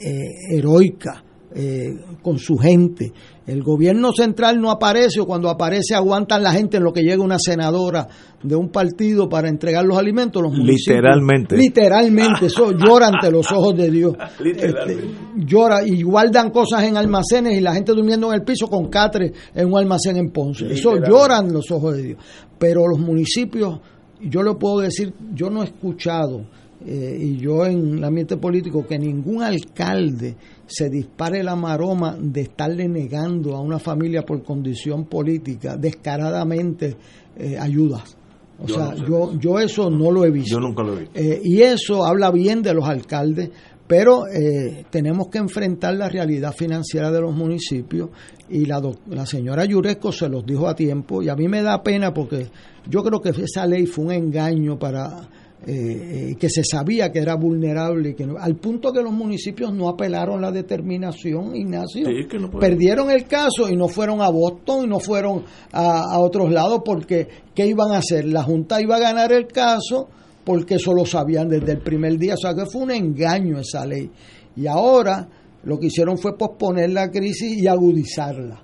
eh, 0.00 0.56
heroica 0.56 1.22
eh, 1.54 1.94
con 2.22 2.38
su 2.38 2.56
gente. 2.56 3.12
El 3.46 3.62
gobierno 3.62 4.12
central 4.12 4.60
no 4.60 4.70
aparece 4.70 5.20
o 5.20 5.26
cuando 5.26 5.50
aparece 5.50 5.94
aguantan 5.94 6.42
la 6.42 6.52
gente 6.52 6.76
en 6.76 6.84
lo 6.84 6.92
que 6.92 7.02
llega 7.02 7.22
una 7.22 7.38
senadora 7.38 8.06
de 8.42 8.54
un 8.54 8.68
partido 8.70 9.28
para 9.28 9.48
entregar 9.48 9.84
los 9.84 9.98
alimentos. 9.98 10.40
Los 10.42 10.52
municipios- 10.52 10.96
Literalmente. 10.96 11.56
Literalmente, 11.56 12.46
eso 12.46 12.70
llora 12.78 13.08
ante 13.08 13.30
los 13.30 13.50
ojos 13.50 13.76
de 13.76 13.90
Dios. 13.90 14.14
Literalmente. 14.40 14.92
Este, 15.04 15.44
llora 15.44 15.80
y 15.84 16.02
guardan 16.02 16.50
cosas 16.50 16.84
en 16.84 16.96
almacenes 16.96 17.56
y 17.58 17.60
la 17.60 17.74
gente 17.74 17.92
durmiendo 17.92 18.28
en 18.28 18.34
el 18.34 18.42
piso 18.44 18.66
con 18.68 18.88
catre 18.88 19.32
en 19.54 19.66
un 19.66 19.78
almacén 19.78 20.16
en 20.16 20.30
Ponce. 20.30 20.72
Eso 20.72 20.96
lloran 20.96 21.52
los 21.52 21.70
ojos 21.72 21.96
de 21.96 22.02
Dios. 22.02 22.18
Pero 22.58 22.86
los 22.86 23.00
municipios, 23.00 23.80
yo 24.20 24.42
le 24.44 24.54
puedo 24.54 24.78
decir, 24.78 25.12
yo 25.34 25.50
no 25.50 25.62
he 25.62 25.66
escuchado, 25.66 26.44
eh, 26.86 27.18
y 27.20 27.36
yo 27.38 27.64
en 27.66 27.98
el 27.98 28.04
ambiente 28.04 28.36
político, 28.36 28.86
que 28.86 28.98
ningún 28.98 29.42
alcalde 29.42 30.36
se 30.66 30.88
dispare 30.90 31.42
la 31.42 31.56
maroma 31.56 32.16
de 32.20 32.42
estarle 32.42 32.88
negando 32.88 33.54
a 33.56 33.60
una 33.60 33.78
familia 33.78 34.22
por 34.22 34.42
condición 34.42 35.04
política 35.06 35.76
descaradamente 35.76 36.96
eh, 37.36 37.56
ayudas. 37.58 38.16
O 38.58 38.66
Yo 38.66 38.74
sea, 38.74 38.90
no 38.90 38.96
sé 38.96 39.04
yo, 39.08 39.38
yo 39.38 39.58
eso 39.58 39.90
no 39.90 40.10
lo 40.10 40.24
he 40.24 40.30
visto. 40.30 40.56
Yo 40.56 40.60
nunca 40.60 40.82
lo 40.82 40.94
he 40.96 41.00
visto. 41.00 41.18
Eh, 41.18 41.40
y 41.42 41.60
eso 41.62 42.04
habla 42.04 42.30
bien 42.30 42.62
de 42.62 42.74
los 42.74 42.84
alcaldes, 42.84 43.50
pero 43.86 44.26
eh, 44.28 44.84
tenemos 44.90 45.28
que 45.28 45.38
enfrentar 45.38 45.94
la 45.96 46.08
realidad 46.08 46.54
financiera 46.54 47.10
de 47.10 47.20
los 47.20 47.34
municipios 47.34 48.10
y 48.48 48.64
la, 48.66 48.80
doc- 48.80 49.00
la 49.08 49.26
señora 49.26 49.64
Yuresco 49.64 50.12
se 50.12 50.28
los 50.28 50.46
dijo 50.46 50.68
a 50.68 50.74
tiempo 50.74 51.22
y 51.22 51.28
a 51.28 51.34
mí 51.34 51.48
me 51.48 51.62
da 51.62 51.82
pena 51.82 52.14
porque 52.14 52.46
yo 52.88 53.02
creo 53.02 53.20
que 53.20 53.30
esa 53.42 53.66
ley 53.66 53.86
fue 53.86 54.04
un 54.04 54.12
engaño 54.12 54.78
para 54.78 55.28
eh, 55.66 56.30
eh, 56.32 56.36
que 56.38 56.48
se 56.50 56.62
sabía 56.64 57.12
que 57.12 57.20
era 57.20 57.34
vulnerable 57.36 58.10
y 58.10 58.14
que 58.14 58.26
no- 58.26 58.36
al 58.38 58.56
punto 58.56 58.92
que 58.92 59.00
los 59.02 59.12
municipios 59.12 59.72
no 59.72 59.88
apelaron 59.88 60.40
la 60.40 60.50
determinación, 60.50 61.54
Ignacio, 61.54 62.06
Sí, 62.06 62.26
que 62.28 62.38
no 62.38 62.50
puede- 62.50 62.68
perdieron 62.68 63.10
el 63.10 63.26
caso 63.26 63.68
y 63.70 63.76
no 63.76 63.88
fueron 63.88 64.20
a 64.20 64.28
Boston 64.28 64.84
y 64.84 64.88
no 64.88 64.98
fueron 65.00 65.44
a, 65.72 66.14
a 66.14 66.18
otros 66.18 66.50
lados 66.50 66.82
porque 66.84 67.28
¿qué 67.54 67.66
iban 67.66 67.92
a 67.92 67.98
hacer? 67.98 68.24
La 68.26 68.42
Junta 68.42 68.80
iba 68.82 68.96
a 68.96 69.00
ganar 69.00 69.32
el 69.32 69.46
caso 69.46 70.08
porque 70.44 70.74
eso 70.74 70.92
lo 70.92 71.06
sabían 71.06 71.48
desde 71.48 71.72
el 71.72 71.78
primer 71.78 72.18
día, 72.18 72.34
o 72.34 72.36
sea 72.36 72.54
que 72.54 72.66
fue 72.66 72.82
un 72.82 72.90
engaño 72.90 73.58
esa 73.60 73.86
ley. 73.86 74.10
Y 74.56 74.66
ahora 74.66 75.28
lo 75.64 75.78
que 75.78 75.86
hicieron 75.86 76.18
fue 76.18 76.36
posponer 76.36 76.90
la 76.90 77.10
crisis 77.10 77.56
y 77.62 77.68
agudizarla. 77.68 78.60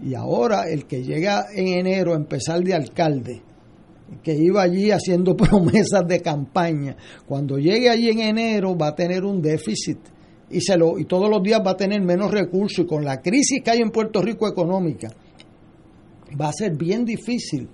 Y 0.00 0.14
ahora 0.14 0.68
el 0.70 0.86
que 0.86 1.02
llega 1.02 1.46
en 1.52 1.66
enero 1.66 2.12
a 2.12 2.16
empezar 2.16 2.62
de 2.62 2.72
alcalde, 2.74 3.42
que 4.22 4.34
iba 4.34 4.62
allí 4.62 4.90
haciendo 4.90 5.36
promesas 5.36 6.06
de 6.06 6.20
campaña, 6.20 6.96
cuando 7.26 7.58
llegue 7.58 7.88
allí 7.88 8.10
en 8.10 8.20
enero 8.20 8.76
va 8.76 8.88
a 8.88 8.94
tener 8.94 9.24
un 9.24 9.40
déficit 9.40 9.98
y 10.50 10.60
se 10.60 10.76
lo 10.76 10.98
y 10.98 11.04
todos 11.04 11.28
los 11.28 11.42
días 11.42 11.60
va 11.64 11.72
a 11.72 11.76
tener 11.76 12.00
menos 12.02 12.30
recursos 12.30 12.84
y 12.84 12.86
con 12.86 13.04
la 13.04 13.20
crisis 13.20 13.60
que 13.62 13.70
hay 13.70 13.80
en 13.80 13.90
Puerto 13.90 14.22
Rico 14.22 14.48
económica 14.48 15.08
va 16.40 16.48
a 16.48 16.52
ser 16.52 16.76
bien 16.76 17.04
difícil 17.04 17.68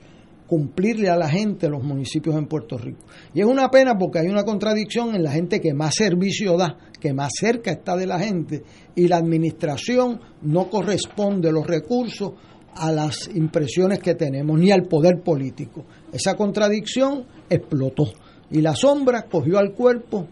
cumplirle 0.46 1.08
a 1.08 1.16
la 1.16 1.28
gente 1.28 1.68
los 1.68 1.82
municipios 1.82 2.36
en 2.36 2.46
Puerto 2.46 2.76
Rico. 2.76 3.00
Y 3.32 3.40
es 3.40 3.46
una 3.46 3.70
pena 3.70 3.96
porque 3.98 4.18
hay 4.18 4.28
una 4.28 4.44
contradicción 4.44 5.14
en 5.14 5.22
la 5.22 5.32
gente 5.32 5.60
que 5.60 5.72
más 5.72 5.94
servicio 5.94 6.56
da, 6.56 6.76
que 7.00 7.12
más 7.12 7.30
cerca 7.38 7.70
está 7.70 7.96
de 7.96 8.06
la 8.06 8.18
gente, 8.18 8.62
y 8.94 9.08
la 9.08 9.16
administración 9.16 10.20
no 10.42 10.68
corresponde 10.68 11.50
los 11.50 11.66
recursos 11.66 12.32
a 12.74 12.92
las 12.92 13.28
impresiones 13.34 14.00
que 14.00 14.14
tenemos, 14.14 14.58
ni 14.58 14.70
al 14.70 14.82
poder 14.82 15.22
político. 15.22 15.84
Esa 16.14 16.36
contradicción 16.36 17.24
explotó 17.50 18.04
y 18.48 18.60
la 18.60 18.76
sombra 18.76 19.22
cogió 19.22 19.58
al 19.58 19.72
cuerpo 19.72 20.28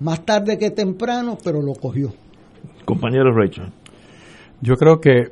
más 0.00 0.24
tarde 0.24 0.58
que 0.58 0.72
temprano, 0.72 1.38
pero 1.44 1.62
lo 1.62 1.74
cogió. 1.74 2.12
Compañero 2.84 3.32
Rachel. 3.32 3.72
Yo 4.60 4.74
creo 4.74 5.00
que 5.00 5.30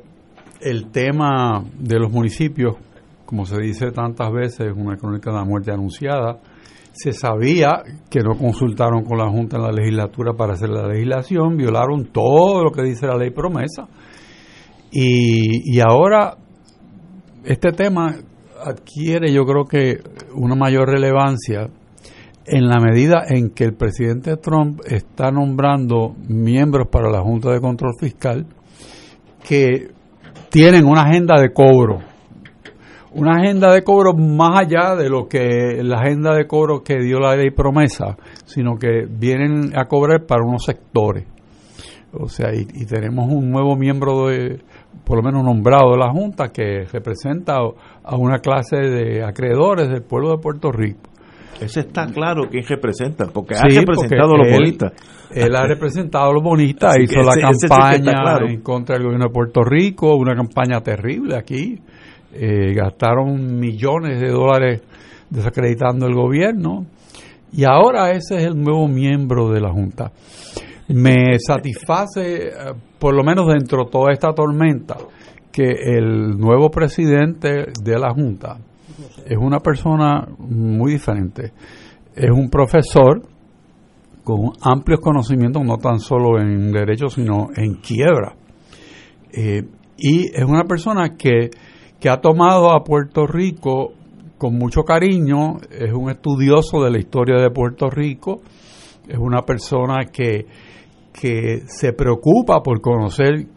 el 0.61 0.91
tema 0.91 1.65
de 1.77 1.99
los 1.99 2.09
municipios, 2.09 2.77
como 3.25 3.45
se 3.45 3.59
dice 3.59 3.91
tantas 3.91 4.31
veces, 4.31 4.71
una 4.73 4.95
crónica 4.95 5.29
de 5.29 5.37
la 5.37 5.43
muerte 5.43 5.71
anunciada, 5.71 6.39
se 6.93 7.11
sabía 7.11 7.83
que 8.09 8.21
no 8.21 8.37
consultaron 8.37 9.03
con 9.03 9.17
la 9.17 9.29
Junta 9.29 9.57
en 9.57 9.63
la 9.63 9.73
legislatura 9.73 10.33
para 10.33 10.53
hacer 10.53 10.69
la 10.69 10.87
legislación, 10.87 11.57
violaron 11.57 12.05
todo 12.13 12.63
lo 12.63 12.71
que 12.71 12.83
dice 12.83 13.07
la 13.07 13.17
ley 13.17 13.31
promesa. 13.31 13.89
Y, 14.89 15.75
y 15.75 15.81
ahora 15.81 16.37
este 17.43 17.71
tema 17.71 18.15
adquiere 18.63 19.31
yo 19.33 19.45
creo 19.45 19.65
que 19.65 19.99
una 20.35 20.55
mayor 20.55 20.89
relevancia 20.89 21.69
en 22.45 22.67
la 22.67 22.79
medida 22.79 23.23
en 23.27 23.51
que 23.51 23.63
el 23.63 23.73
presidente 23.73 24.35
Trump 24.37 24.81
está 24.85 25.31
nombrando 25.31 26.15
miembros 26.27 26.87
para 26.91 27.09
la 27.09 27.21
Junta 27.21 27.51
de 27.51 27.61
Control 27.61 27.93
Fiscal 27.99 28.45
que 29.47 29.91
tienen 30.49 30.85
una 30.85 31.03
agenda 31.03 31.39
de 31.39 31.53
cobro. 31.53 31.99
Una 33.13 33.41
agenda 33.41 33.73
de 33.73 33.83
cobro 33.83 34.13
más 34.13 34.65
allá 34.65 34.95
de 34.95 35.09
lo 35.09 35.27
que 35.27 35.81
la 35.83 35.99
agenda 35.99 36.33
de 36.33 36.47
cobro 36.47 36.81
que 36.81 36.99
dio 36.99 37.19
la 37.19 37.35
ley 37.35 37.51
promesa, 37.51 38.17
sino 38.45 38.77
que 38.77 39.05
vienen 39.09 39.77
a 39.77 39.85
cobrar 39.85 40.25
para 40.25 40.43
unos 40.43 40.63
sectores. 40.63 41.25
O 42.13 42.27
sea, 42.27 42.53
y, 42.53 42.67
y 42.73 42.85
tenemos 42.85 43.29
un 43.29 43.49
nuevo 43.49 43.75
miembro 43.75 44.27
de, 44.27 44.59
por 45.03 45.17
lo 45.17 45.23
menos 45.23 45.43
nombrado 45.43 45.91
de 45.91 45.97
la 45.97 46.11
Junta, 46.11 46.49
que 46.49 46.85
representa 46.91 47.57
a 48.03 48.15
una 48.15 48.39
clase 48.39 48.77
de 48.77 49.23
acreedores 49.23 49.89
del 49.89 50.03
pueblo 50.03 50.31
de 50.31 50.37
Puerto 50.37 50.71
Rico. 50.71 51.09
Ese 51.59 51.81
está 51.81 52.07
claro 52.07 52.49
quién 52.49 52.63
representa, 52.67 53.25
porque 53.27 53.53
ha 53.55 53.61
representado 53.61 54.33
a 54.33 54.37
los 54.37 54.51
bonistas. 54.51 54.93
Él 55.29 55.55
ha 55.55 55.67
representado 55.67 56.31
a 56.31 56.33
los 56.33 56.43
bonistas, 56.43 56.91
Así 56.91 57.03
hizo 57.03 57.21
la 57.21 57.33
sí 57.33 57.41
campaña 57.41 58.13
claro. 58.13 58.49
en 58.49 58.61
contra 58.61 58.95
del 58.95 59.03
gobierno 59.03 59.27
de 59.27 59.33
Puerto 59.33 59.61
Rico, 59.63 60.15
una 60.15 60.35
campaña 60.35 60.81
terrible 60.81 61.37
aquí. 61.37 61.79
Eh, 62.33 62.73
gastaron 62.73 63.59
millones 63.59 64.19
de 64.19 64.29
dólares 64.29 64.81
desacreditando 65.29 66.07
el 66.07 66.15
gobierno 66.15 66.85
y 67.53 67.65
ahora 67.65 68.11
ese 68.11 68.37
es 68.37 68.43
el 68.45 68.55
nuevo 68.55 68.87
miembro 68.87 69.49
de 69.49 69.61
la 69.61 69.69
Junta. 69.69 70.11
Me 70.93 71.39
satisface, 71.39 72.47
eh, 72.47 72.51
por 72.99 73.15
lo 73.15 73.23
menos 73.23 73.47
dentro 73.47 73.85
de 73.85 73.91
toda 73.91 74.11
esta 74.11 74.33
tormenta, 74.33 74.97
que 75.51 75.63
el 75.63 76.37
nuevo 76.37 76.69
presidente 76.69 77.67
de 77.83 77.99
la 77.99 78.13
Junta 78.13 78.57
es 79.25 79.37
una 79.37 79.59
persona 79.59 80.27
muy 80.39 80.93
diferente. 80.93 81.53
Es 82.15 82.29
un 82.29 82.49
profesor 82.49 83.21
con 84.23 84.51
amplios 84.61 84.99
conocimientos, 84.99 85.63
no 85.63 85.77
tan 85.77 85.99
solo 85.99 86.39
en 86.39 86.71
derecho, 86.71 87.09
sino 87.09 87.49
en 87.55 87.75
quiebra. 87.75 88.35
Eh, 89.31 89.63
y 89.97 90.25
es 90.27 90.43
una 90.43 90.63
persona 90.65 91.15
que, 91.15 91.49
que 91.99 92.09
ha 92.09 92.21
tomado 92.21 92.71
a 92.71 92.83
Puerto 92.83 93.25
Rico 93.25 93.93
con 94.37 94.57
mucho 94.57 94.83
cariño, 94.83 95.57
es 95.69 95.93
un 95.93 96.09
estudioso 96.09 96.83
de 96.83 96.89
la 96.89 96.97
historia 96.97 97.39
de 97.39 97.51
Puerto 97.51 97.89
Rico, 97.89 98.41
es 99.07 99.17
una 99.17 99.43
persona 99.43 100.05
que, 100.11 100.47
que 101.13 101.63
se 101.67 101.93
preocupa 101.93 102.61
por 102.61 102.81
conocer 102.81 103.47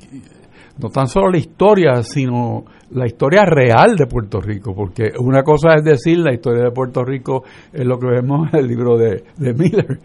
no 0.79 0.89
tan 0.89 1.07
solo 1.07 1.31
la 1.31 1.39
historia, 1.39 2.03
sino 2.03 2.65
la 2.91 3.07
historia 3.07 3.45
real 3.45 3.97
de 3.97 4.07
Puerto 4.07 4.41
Rico, 4.41 4.75
porque 4.75 5.13
una 5.19 5.43
cosa 5.43 5.75
es 5.77 5.85
decir 5.85 6.19
la 6.19 6.35
historia 6.35 6.65
de 6.65 6.71
Puerto 6.73 7.05
Rico 7.05 7.45
es 7.73 7.85
lo 7.85 7.99
que 7.99 8.09
vemos 8.09 8.53
en 8.53 8.59
el 8.59 8.67
libro 8.67 8.97
de, 8.97 9.25
de 9.37 9.55
Miller, 9.55 9.99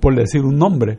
por 0.00 0.14
decir 0.14 0.42
un 0.42 0.56
nombre, 0.56 0.98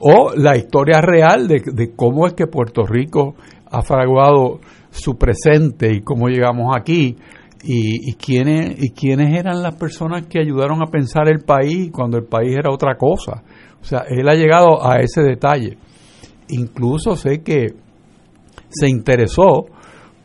o 0.00 0.32
la 0.34 0.56
historia 0.56 1.00
real 1.00 1.46
de, 1.46 1.62
de 1.72 1.94
cómo 1.94 2.26
es 2.26 2.34
que 2.34 2.46
Puerto 2.46 2.86
Rico 2.86 3.34
ha 3.70 3.82
fraguado 3.82 4.60
su 4.90 5.16
presente 5.16 5.92
y 5.92 6.00
cómo 6.00 6.28
llegamos 6.28 6.74
aquí. 6.76 7.16
Y, 7.60 8.10
y, 8.10 8.14
quiénes, 8.14 8.76
y 8.78 8.90
quiénes 8.90 9.36
eran 9.36 9.60
las 9.64 9.74
personas 9.74 10.28
que 10.28 10.38
ayudaron 10.38 10.80
a 10.80 10.92
pensar 10.92 11.28
el 11.28 11.40
país 11.40 11.90
cuando 11.92 12.16
el 12.16 12.24
país 12.24 12.56
era 12.56 12.72
otra 12.72 12.96
cosa. 12.96 13.42
O 13.80 13.84
sea, 13.84 14.04
él 14.08 14.28
ha 14.28 14.34
llegado 14.34 14.86
a 14.86 15.00
ese 15.00 15.22
detalle. 15.22 15.78
Incluso 16.48 17.16
sé 17.16 17.42
que 17.42 17.74
se 18.68 18.88
interesó 18.88 19.66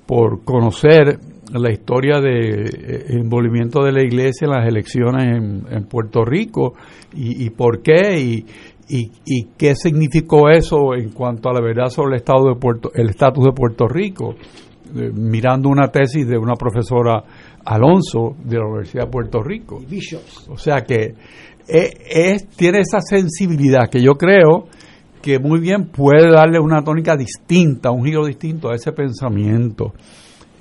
por 0.06 0.44
conocer 0.44 1.20
la 1.52 1.72
historia 1.72 2.20
del 2.20 2.66
de, 2.66 3.06
envolvimiento 3.10 3.84
de 3.84 3.92
la 3.92 4.02
iglesia 4.02 4.46
en 4.46 4.52
las 4.52 4.68
elecciones 4.68 5.24
en, 5.26 5.66
en 5.70 5.86
Puerto 5.86 6.26
Rico 6.26 6.74
y, 7.14 7.46
y 7.46 7.50
por 7.52 7.82
qué 7.82 8.20
y, 8.20 8.46
y, 8.90 9.12
y, 9.26 9.44
qué 9.58 9.76
significó 9.76 10.50
eso 10.50 10.96
en 10.96 11.12
cuanto 11.12 11.50
a 11.50 11.54
la 11.54 11.62
verdad 11.62 11.88
sobre 11.90 12.16
el 12.16 12.22
estado 12.22 12.50
de 12.50 12.56
Puerto 12.56 12.92
el 12.96 13.10
estatus 13.10 13.46
de 13.46 13.52
Puerto 13.52 13.88
Rico 13.88 14.36
eh, 14.96 15.12
mirando 15.14 15.70
una 15.70 15.88
tesis 15.90 16.28
de 16.28 16.38
una 16.38 16.56
profesora 16.56 17.24
Alonso 17.66 18.36
de 18.44 18.58
la 18.58 18.66
Universidad 18.66 19.06
de 19.06 19.12
Puerto 19.12 19.44
Rico 19.44 19.80
o 20.50 20.58
sea 20.58 20.82
que 20.82 21.14
es, 21.68 21.92
es, 22.10 22.48
tiene 22.50 22.80
esa 22.80 23.00
sensibilidad 23.02 23.90
que 23.90 24.02
yo 24.02 24.14
creo 24.14 24.68
que 25.22 25.40
muy 25.40 25.62
bien 25.62 25.86
puede 25.86 26.30
darle 26.30 26.60
una 26.60 26.84
tónica 26.84 27.16
distinta, 27.16 27.92
un 27.92 28.04
giro 28.04 28.26
distinto 28.26 28.70
a 28.70 28.76
ese 28.76 28.92
pensamiento. 28.92 29.94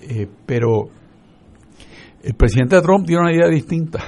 Eh, 0.09 0.29
pero 0.47 0.89
el 2.23 2.35
presidente 2.35 2.81
Trump 2.81 3.05
tiene 3.05 3.23
una 3.23 3.33
idea 3.33 3.49
distinta. 3.49 3.99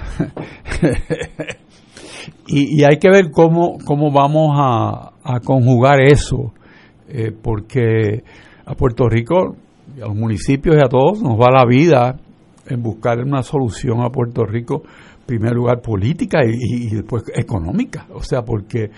y, 2.46 2.80
y, 2.80 2.84
hay 2.84 2.98
que 2.98 3.10
ver 3.10 3.30
cómo, 3.32 3.78
cómo 3.84 4.12
vamos 4.12 4.52
a, 4.56 5.10
conjugar 5.44 6.00
eso, 6.00 6.52
eh, 7.08 7.32
porque 7.32 8.22
a 8.64 8.74
Puerto 8.74 9.08
Rico, 9.08 9.56
a 9.96 10.06
los 10.06 10.14
municipios 10.14 10.76
y 10.76 10.84
a 10.84 10.88
todos 10.88 11.20
nos 11.20 11.38
va 11.38 11.50
la 11.50 11.64
vida 11.66 12.16
en 12.66 12.82
buscar 12.82 13.18
una 13.18 13.42
solución 13.42 14.02
a 14.02 14.10
Puerto 14.10 14.44
Rico, 14.44 14.82
primer 15.26 15.52
lugar 15.52 15.80
política 15.80 16.40
y, 16.44 16.90
después 16.90 17.24
económica. 17.34 18.06
O 18.12 18.22
sea, 18.22 18.42
porque 18.42 18.90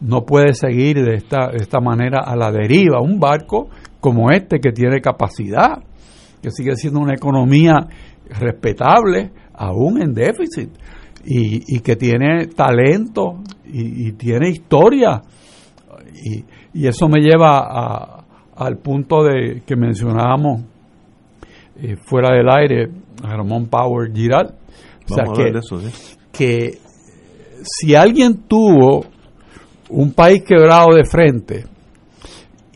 no 0.00 0.24
puede 0.24 0.54
seguir 0.54 1.02
de 1.02 1.14
esta, 1.14 1.50
esta 1.52 1.80
manera 1.80 2.20
a 2.20 2.36
la 2.36 2.50
deriva. 2.50 3.00
Un 3.00 3.18
barco 3.18 3.68
como 4.00 4.30
este 4.30 4.58
que 4.60 4.72
tiene 4.72 5.00
capacidad, 5.00 5.82
que 6.42 6.50
sigue 6.50 6.76
siendo 6.76 7.00
una 7.00 7.14
economía 7.14 7.86
respetable, 8.28 9.30
aún 9.54 10.02
en 10.02 10.12
déficit, 10.12 10.70
y, 11.26 11.80
que 11.80 11.96
tiene 11.96 12.48
talento 12.48 13.40
y, 13.64 14.08
y 14.08 14.12
tiene 14.12 14.50
historia. 14.50 15.22
Y, 16.22 16.44
y, 16.74 16.86
eso 16.86 17.08
me 17.08 17.20
lleva 17.20 17.60
a, 17.60 18.24
al 18.56 18.76
punto 18.78 19.24
de 19.24 19.62
que 19.66 19.76
mencionábamos 19.76 20.62
eh, 21.76 21.96
fuera 21.96 22.34
del 22.34 22.48
aire 22.48 22.88
a 23.22 23.36
Ramón 23.36 23.66
Power 23.66 24.12
Giral. 24.12 24.54
O 25.10 25.14
sea, 25.14 25.24
que, 25.34 25.58
eso, 25.58 25.80
¿sí? 25.80 26.16
que 26.32 26.78
si 27.62 27.94
alguien 27.94 28.44
tuvo 28.48 29.04
un 29.90 30.12
país 30.12 30.42
quebrado 30.42 30.94
de 30.94 31.04
frente 31.04 31.64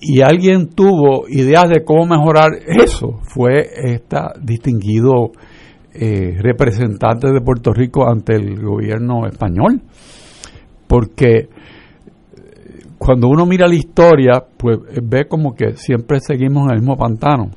y 0.00 0.20
alguien 0.20 0.68
tuvo 0.68 1.28
ideas 1.28 1.68
de 1.68 1.84
cómo 1.84 2.06
mejorar 2.06 2.50
eso, 2.66 3.18
fue 3.22 3.66
esta 3.84 4.32
distinguido 4.40 5.32
eh, 5.92 6.36
representante 6.40 7.32
de 7.32 7.40
Puerto 7.40 7.72
Rico 7.72 8.08
ante 8.08 8.34
el 8.36 8.62
gobierno 8.62 9.26
español. 9.26 9.82
Porque 10.86 11.28
eh, 11.30 11.48
cuando 12.96 13.28
uno 13.28 13.44
mira 13.46 13.66
la 13.66 13.74
historia, 13.74 14.44
pues 14.56 14.78
ve 15.02 15.26
como 15.26 15.54
que 15.54 15.76
siempre 15.76 16.20
seguimos 16.20 16.68
en 16.68 16.74
el 16.76 16.80
mismo 16.80 16.96
pantano. 16.96 17.50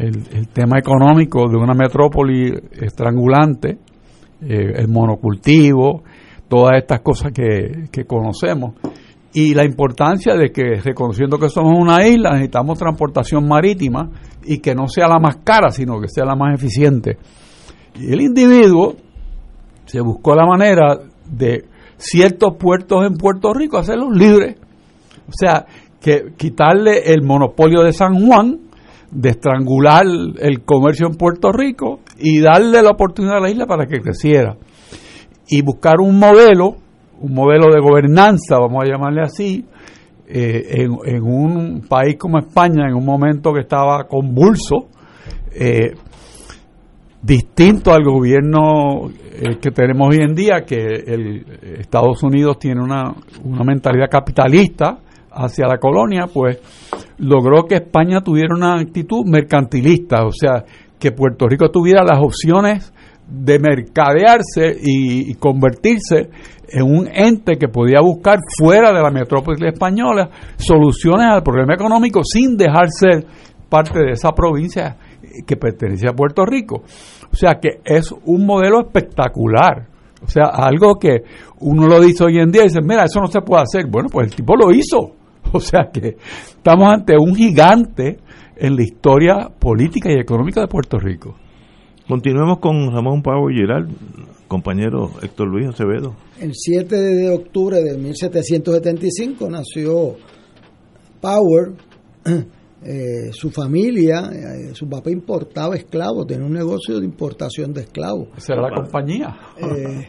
El, 0.00 0.48
tema 0.48 0.78
económico 0.78 1.46
de 1.48 1.56
una 1.56 1.74
metrópoli 1.74 2.52
estrangulante, 2.72 3.78
eh, 4.40 4.72
el 4.76 4.88
monocultivo, 4.88 6.02
todas 6.48 6.78
estas 6.78 7.00
cosas 7.00 7.32
que, 7.32 7.88
que, 7.92 8.04
conocemos. 8.04 8.74
Y 9.34 9.52
la 9.52 9.64
importancia 9.64 10.34
de 10.34 10.50
que, 10.50 10.80
reconociendo 10.82 11.38
que 11.38 11.50
somos 11.50 11.78
una 11.78 12.06
isla, 12.06 12.30
necesitamos 12.30 12.78
transportación 12.78 13.46
marítima 13.46 14.10
y 14.44 14.58
que 14.58 14.74
no 14.74 14.88
sea 14.88 15.06
la 15.06 15.18
más 15.18 15.36
cara, 15.44 15.70
sino 15.70 16.00
que 16.00 16.08
sea 16.08 16.24
la 16.24 16.34
más 16.34 16.54
eficiente. 16.54 17.18
Y 17.94 18.12
el 18.12 18.22
individuo 18.22 18.96
se 19.84 20.00
buscó 20.00 20.34
la 20.34 20.46
manera 20.46 20.98
de 21.26 21.66
ciertos 21.98 22.56
puertos 22.58 23.06
en 23.06 23.16
Puerto 23.16 23.52
Rico 23.52 23.76
hacerlos 23.76 24.16
libres. 24.16 24.56
O 25.28 25.32
sea, 25.32 25.66
que 26.00 26.32
quitarle 26.36 27.12
el 27.12 27.22
monopolio 27.22 27.82
de 27.82 27.92
San 27.92 28.26
Juan, 28.26 28.58
de 29.10 29.30
estrangular 29.30 30.04
el 30.38 30.62
comercio 30.64 31.08
en 31.08 31.16
Puerto 31.16 31.52
Rico 31.52 32.00
y 32.18 32.40
darle 32.40 32.82
la 32.82 32.90
oportunidad 32.90 33.38
a 33.38 33.40
la 33.40 33.50
isla 33.50 33.66
para 33.66 33.86
que 33.86 34.00
creciera. 34.00 34.56
Y 35.48 35.62
buscar 35.62 35.96
un 36.00 36.18
modelo, 36.18 36.76
un 37.20 37.34
modelo 37.34 37.72
de 37.74 37.80
gobernanza, 37.80 38.58
vamos 38.58 38.84
a 38.84 38.86
llamarle 38.86 39.22
así, 39.22 39.64
eh, 40.28 40.86
en, 41.06 41.22
un 41.22 41.82
país 41.88 42.16
como 42.16 42.38
España, 42.38 42.86
en 42.88 42.94
un 42.94 43.04
momento 43.04 43.52
que 43.52 43.62
estaba 43.62 44.04
convulso, 44.04 44.88
eh, 45.52 45.92
distinto 47.20 47.92
al 47.92 48.04
gobierno 48.04 49.10
eh, 49.10 49.58
que 49.60 49.72
tenemos 49.72 50.08
hoy 50.10 50.22
en 50.22 50.34
día, 50.34 50.60
que 50.64 50.76
el 50.76 51.44
Estados 51.80 52.22
Unidos 52.22 52.58
tiene 52.60 52.80
una, 52.80 53.12
una 53.42 53.64
mentalidad 53.64 54.08
capitalista 54.08 55.00
hacia 55.32 55.66
la 55.66 55.78
colonia, 55.78 56.26
pues 56.32 56.58
logró 57.18 57.64
que 57.64 57.76
España 57.76 58.20
tuviera 58.20 58.54
una 58.54 58.80
actitud 58.80 59.24
mercantilista, 59.26 60.24
o 60.24 60.32
sea, 60.32 60.64
que 60.98 61.12
Puerto 61.12 61.46
Rico 61.48 61.70
tuviera 61.70 62.02
las 62.04 62.18
opciones 62.20 62.92
de 63.30 63.58
mercadearse 63.58 64.76
y, 64.82 65.34
convertirse 65.34 66.30
en 66.68 66.82
un 66.82 67.08
ente 67.12 67.56
que 67.56 67.68
podía 67.68 68.00
buscar 68.00 68.38
fuera 68.58 68.92
de 68.92 69.00
la 69.00 69.10
metrópoli 69.10 69.68
española 69.68 70.28
soluciones 70.56 71.26
al 71.30 71.42
problema 71.42 71.74
económico 71.74 72.22
sin 72.24 72.56
dejar 72.56 72.88
ser 72.90 73.24
parte 73.68 74.00
de 74.00 74.12
esa 74.12 74.32
provincia 74.32 74.96
que 75.46 75.56
pertenece 75.56 76.08
a 76.08 76.12
Puerto 76.12 76.44
Rico. 76.44 76.82
O 77.32 77.36
sea 77.36 77.60
que 77.60 77.80
es 77.84 78.12
un 78.24 78.44
modelo 78.44 78.80
espectacular. 78.80 79.86
O 80.22 80.28
sea, 80.28 80.46
algo 80.52 80.96
que 80.96 81.22
uno 81.60 81.86
lo 81.86 82.00
dice 82.00 82.24
hoy 82.24 82.38
en 82.38 82.50
día 82.50 82.62
y 82.62 82.64
dice, 82.64 82.80
mira, 82.82 83.04
eso 83.04 83.20
no 83.20 83.28
se 83.28 83.40
puede 83.40 83.62
hacer. 83.62 83.86
Bueno, 83.88 84.08
pues 84.10 84.28
el 84.28 84.34
tipo 84.34 84.54
lo 84.54 84.70
hizo. 84.72 85.19
O 85.52 85.60
sea 85.60 85.90
que 85.92 86.16
estamos 86.48 86.92
ante 86.92 87.16
un 87.18 87.34
gigante 87.34 88.18
en 88.56 88.76
la 88.76 88.82
historia 88.82 89.48
política 89.58 90.10
y 90.12 90.18
económica 90.18 90.60
de 90.60 90.68
Puerto 90.68 90.98
Rico. 90.98 91.34
Continuemos 92.06 92.58
con 92.58 92.92
Ramón 92.92 93.22
Pavo 93.22 93.50
y 93.50 93.54
Giral, 93.54 93.86
compañero 94.48 95.12
Héctor 95.22 95.48
Luis 95.48 95.68
Acevedo. 95.68 96.16
El 96.40 96.52
7 96.54 96.96
de 96.96 97.30
octubre 97.30 97.80
de 97.80 97.96
1775 97.96 99.48
nació 99.48 100.16
Power, 101.20 101.72
eh, 102.84 103.30
su 103.32 103.50
familia, 103.50 104.28
eh, 104.32 104.74
su 104.74 104.88
papá 104.88 105.10
importaba 105.10 105.76
esclavos, 105.76 106.26
tenía 106.26 106.44
un 106.44 106.52
negocio 106.52 106.98
de 106.98 107.06
importación 107.06 107.72
de 107.72 107.82
esclavos. 107.82 108.28
Esa 108.36 108.54
era 108.54 108.62
la 108.62 108.74
compañía. 108.74 109.38
Eh, 109.58 110.08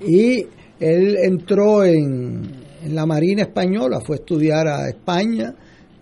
y 0.06 0.46
él 0.80 1.16
entró 1.22 1.84
en, 1.84 2.63
en 2.84 2.94
la 2.94 3.06
Marina 3.06 3.42
Española, 3.42 4.00
fue 4.00 4.16
a 4.16 4.18
estudiar 4.20 4.68
a 4.68 4.88
España 4.88 5.54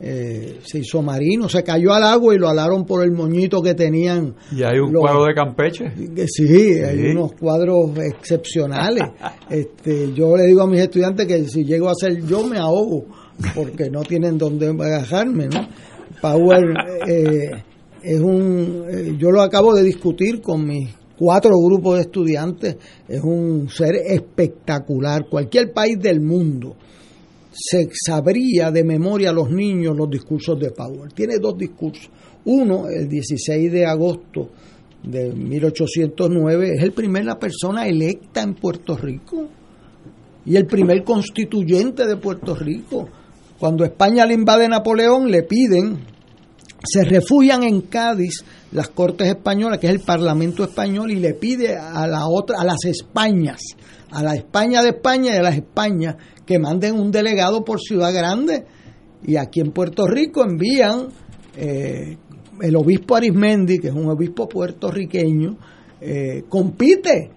eh, 0.05 0.59
se 0.65 0.81
hizo 0.81 1.01
marino, 1.01 1.49
se 1.49 1.63
cayó 1.63 1.93
al 1.93 2.03
agua 2.03 2.35
y 2.35 2.39
lo 2.39 2.49
alaron 2.49 2.85
por 2.85 3.05
el 3.05 3.13
moñito 3.13 3.63
que 3.63 3.75
tenían. 3.75 4.35
Y 4.51 4.65
hay 4.65 4.81
un 4.81 4.93
los, 4.93 5.01
cuadro 5.01 5.27
de 5.27 5.35
Campeche. 5.35 5.93
Sí, 6.27 6.49
sí, 6.49 6.81
hay 6.81 7.13
unos 7.13 7.35
cuadros 7.35 7.97
excepcionales. 7.99 9.05
este, 9.49 10.13
yo 10.13 10.37
le 10.37 10.47
digo 10.47 10.63
a 10.63 10.67
mis 10.67 10.81
estudiantes 10.81 11.25
que 11.25 11.45
si 11.45 11.65
llego 11.65 11.89
a 11.89 11.95
ser 11.95 12.21
yo 12.27 12.45
me 12.45 12.59
ahogo, 12.59 13.05
porque 13.55 13.91
no 13.91 14.03
tienen 14.03 14.37
dónde 14.39 14.71
agajarme, 14.71 15.47
¿no? 15.47 15.69
Power 16.21 16.65
eh, 17.09 17.63
es 18.03 18.21
un, 18.21 18.85
eh, 18.91 19.15
yo 19.17 19.31
lo 19.31 19.41
acabo 19.41 19.73
de 19.73 19.85
discutir 19.85 20.41
con 20.41 20.67
mis 20.67 20.91
cuatro 21.19 21.53
grupos 21.59 21.97
de 21.97 22.01
estudiantes, 22.03 22.77
es 23.09 23.23
un 23.23 23.69
ser 23.69 23.97
espectacular. 23.97 25.27
Cualquier 25.29 25.73
país 25.73 25.99
del 26.01 26.21
mundo 26.21 26.77
se 27.53 27.89
sabría 27.93 28.71
de 28.71 28.83
memoria 28.83 29.31
a 29.31 29.33
los 29.35 29.51
niños 29.51 29.97
los 29.97 30.09
discursos 30.11 30.59
de 30.59 30.71
Powell. 30.71 31.13
Tiene 31.15 31.39
dos 31.39 31.57
discursos. 31.57 32.11
Uno, 32.45 32.89
el 32.89 33.09
16 33.09 33.71
de 33.71 33.87
agosto 33.87 34.49
de 35.03 35.33
1809, 35.33 36.75
es 36.77 36.83
el 36.83 36.93
primer 36.93 37.25
la 37.25 37.39
persona 37.39 37.87
electa 37.87 38.43
en 38.43 38.55
Puerto 38.55 38.97
Rico 38.97 39.49
y 40.45 40.57
el 40.57 40.67
primer 40.67 41.05
constituyente 41.05 42.07
de 42.07 42.17
Puerto 42.17 42.55
Rico. 42.55 43.09
Cuando 43.59 43.85
España 43.85 44.27
le 44.27 44.35
invade 44.35 44.69
Napoleón, 44.69 45.31
le 45.31 45.45
piden, 45.45 45.99
se 46.85 47.05
refugian 47.05 47.63
en 47.63 47.83
Cádiz 47.83 48.45
las 48.73 48.89
Cortes 48.89 49.29
Españolas, 49.29 49.79
que 49.79 49.87
es 49.87 49.93
el 49.93 50.01
Parlamento 50.01 50.65
Español, 50.65 51.11
y 51.11 51.17
le 51.17 51.35
pide 51.35 51.77
a 51.77 52.07
la 52.07 52.27
otra, 52.27 52.61
a 52.61 52.65
las 52.65 52.85
Españas, 52.85 53.61
a 54.11 54.23
la 54.23 54.35
España 54.35 54.83
de 54.83 54.91
España 54.91 55.35
y 55.35 55.39
a 55.39 55.43
las 55.43 55.57
Españas 55.57 56.17
que 56.45 56.59
manden 56.59 56.99
un 56.99 57.11
delegado 57.11 57.65
por 57.65 57.81
Ciudad 57.81 58.13
Grande. 58.13 58.65
Y 59.25 59.37
aquí 59.37 59.61
en 59.61 59.71
Puerto 59.71 60.07
Rico 60.07 60.43
envían 60.43 61.09
eh, 61.57 62.17
el 62.61 62.77
obispo 62.77 63.17
Arismendi, 63.17 63.79
que 63.79 63.89
es 63.89 63.95
un 63.95 64.09
obispo 64.09 64.49
puertorriqueño, 64.49 65.57
eh, 66.01 66.43
compite 66.49 67.31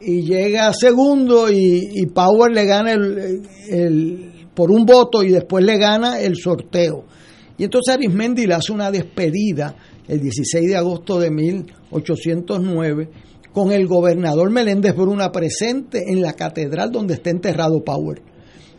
y 0.00 0.22
llega 0.22 0.72
segundo 0.72 1.50
y, 1.50 1.90
y 1.92 2.06
Power 2.06 2.52
le 2.52 2.64
gana 2.64 2.92
el, 2.92 3.42
el, 3.68 4.32
por 4.54 4.70
un 4.70 4.84
voto 4.84 5.24
y 5.24 5.30
después 5.30 5.64
le 5.64 5.76
gana 5.78 6.20
el 6.20 6.36
sorteo. 6.36 7.04
Y 7.58 7.64
entonces 7.64 7.94
Arismendi 7.94 8.46
le 8.46 8.54
hace 8.54 8.72
una 8.72 8.90
despedida 8.90 9.74
el 10.06 10.20
16 10.20 10.68
de 10.68 10.76
agosto 10.76 11.18
de 11.18 11.30
1809 11.30 13.10
con 13.52 13.72
el 13.72 13.86
gobernador 13.86 14.50
Meléndez 14.50 14.94
Bruna 14.94 15.32
presente 15.32 16.04
en 16.06 16.22
la 16.22 16.34
catedral 16.34 16.92
donde 16.92 17.14
está 17.14 17.30
enterrado 17.30 17.82
Power. 17.84 18.22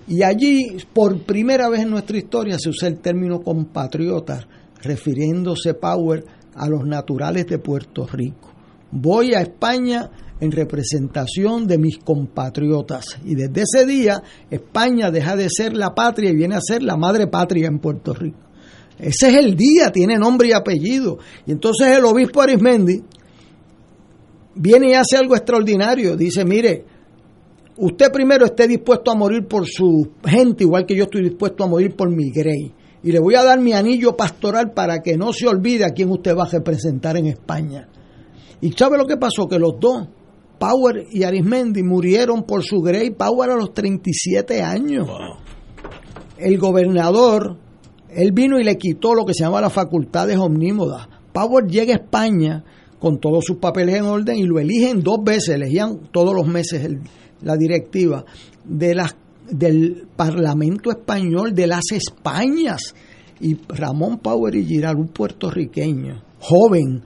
Y 0.07 0.23
allí, 0.23 0.77
por 0.93 1.23
primera 1.23 1.69
vez 1.69 1.81
en 1.81 1.91
nuestra 1.91 2.17
historia, 2.17 2.57
se 2.57 2.69
usa 2.69 2.87
el 2.87 2.99
término 2.99 3.41
compatriotas, 3.41 4.47
refiriéndose 4.81 5.73
Power 5.73 6.23
a 6.55 6.67
los 6.67 6.85
naturales 6.85 7.45
de 7.47 7.59
Puerto 7.59 8.07
Rico. 8.07 8.49
Voy 8.91 9.33
a 9.33 9.41
España 9.41 10.09
en 10.39 10.51
representación 10.51 11.67
de 11.67 11.77
mis 11.77 11.99
compatriotas. 11.99 13.19
Y 13.23 13.35
desde 13.35 13.63
ese 13.63 13.85
día, 13.85 14.23
España 14.49 15.11
deja 15.11 15.35
de 15.35 15.47
ser 15.49 15.75
la 15.75 15.93
patria 15.93 16.31
y 16.31 16.35
viene 16.35 16.55
a 16.55 16.61
ser 16.61 16.81
la 16.81 16.95
madre 16.95 17.27
patria 17.27 17.67
en 17.67 17.79
Puerto 17.79 18.13
Rico. 18.13 18.48
Ese 18.99 19.29
es 19.29 19.35
el 19.35 19.55
día, 19.55 19.91
tiene 19.91 20.17
nombre 20.17 20.49
y 20.49 20.51
apellido. 20.51 21.19
Y 21.45 21.51
entonces 21.51 21.87
el 21.87 22.03
obispo 22.03 22.41
Arismendi 22.41 23.01
viene 24.55 24.89
y 24.89 24.93
hace 24.93 25.15
algo 25.17 25.35
extraordinario. 25.35 26.17
Dice, 26.17 26.43
mire, 26.43 26.83
usted 27.77 28.11
primero 28.11 28.45
esté 28.45 28.67
dispuesto 28.67 29.11
a 29.11 29.15
morir 29.15 29.47
por 29.47 29.65
su 29.65 30.11
gente, 30.25 30.65
igual 30.65 30.85
que 30.85 30.95
yo 30.95 31.05
estoy 31.05 31.23
dispuesto 31.23 31.63
a 31.63 31.67
morir 31.67 31.95
por 31.95 32.09
mi 32.09 32.29
grey. 32.29 32.73
Y 33.01 33.13
le 33.13 33.19
voy 33.19 33.35
a 33.35 33.43
dar 33.43 33.61
mi 33.61 33.71
anillo 33.71 34.17
pastoral 34.17 34.73
para 34.73 34.99
que 34.99 35.17
no 35.17 35.31
se 35.31 35.47
olvide 35.47 35.85
a 35.85 35.91
quién 35.91 36.11
usted 36.11 36.35
va 36.35 36.43
a 36.43 36.49
representar 36.49 37.15
en 37.15 37.27
España. 37.27 37.87
¿Y 38.59 38.73
sabe 38.73 38.97
lo 38.97 39.05
que 39.05 39.15
pasó? 39.15 39.47
Que 39.47 39.57
los 39.57 39.79
dos, 39.79 40.09
Power 40.59 41.05
y 41.09 41.23
Arismendi, 41.23 41.83
murieron 41.83 42.43
por 42.43 42.65
su 42.65 42.81
grey. 42.81 43.11
Power 43.11 43.51
a 43.51 43.55
los 43.55 43.73
37 43.73 44.61
años. 44.61 45.07
El 46.37 46.57
gobernador, 46.57 47.57
él 48.11 48.31
vino 48.31 48.59
y 48.59 48.63
le 48.63 48.77
quitó 48.77 49.13
lo 49.13 49.25
que 49.25 49.33
se 49.33 49.43
llama 49.43 49.61
las 49.61 49.73
facultades 49.73 50.37
omnímodas. 50.37 51.07
Power 51.31 51.65
llega 51.67 51.93
a 51.93 51.97
España 51.97 52.63
con 52.99 53.19
todos 53.19 53.45
sus 53.45 53.57
papeles 53.57 53.95
en 53.95 54.05
orden 54.05 54.37
y 54.37 54.43
lo 54.43 54.59
eligen 54.59 55.01
dos 55.01 55.23
veces, 55.23 55.55
elegían 55.55 56.09
todos 56.11 56.33
los 56.35 56.47
meses 56.47 56.83
el, 56.83 56.99
la 57.41 57.55
directiva 57.55 58.25
de 58.65 58.95
las 58.95 59.15
del 59.49 60.07
Parlamento 60.15 60.91
Español 60.91 61.55
de 61.55 61.65
las 61.65 61.91
Españas 61.91 62.93
y 63.39 63.57
Ramón 63.67 64.19
Power 64.19 64.53
y 64.55 64.65
Giral, 64.65 64.97
un 64.97 65.07
puertorriqueño, 65.07 66.21
joven, 66.39 67.03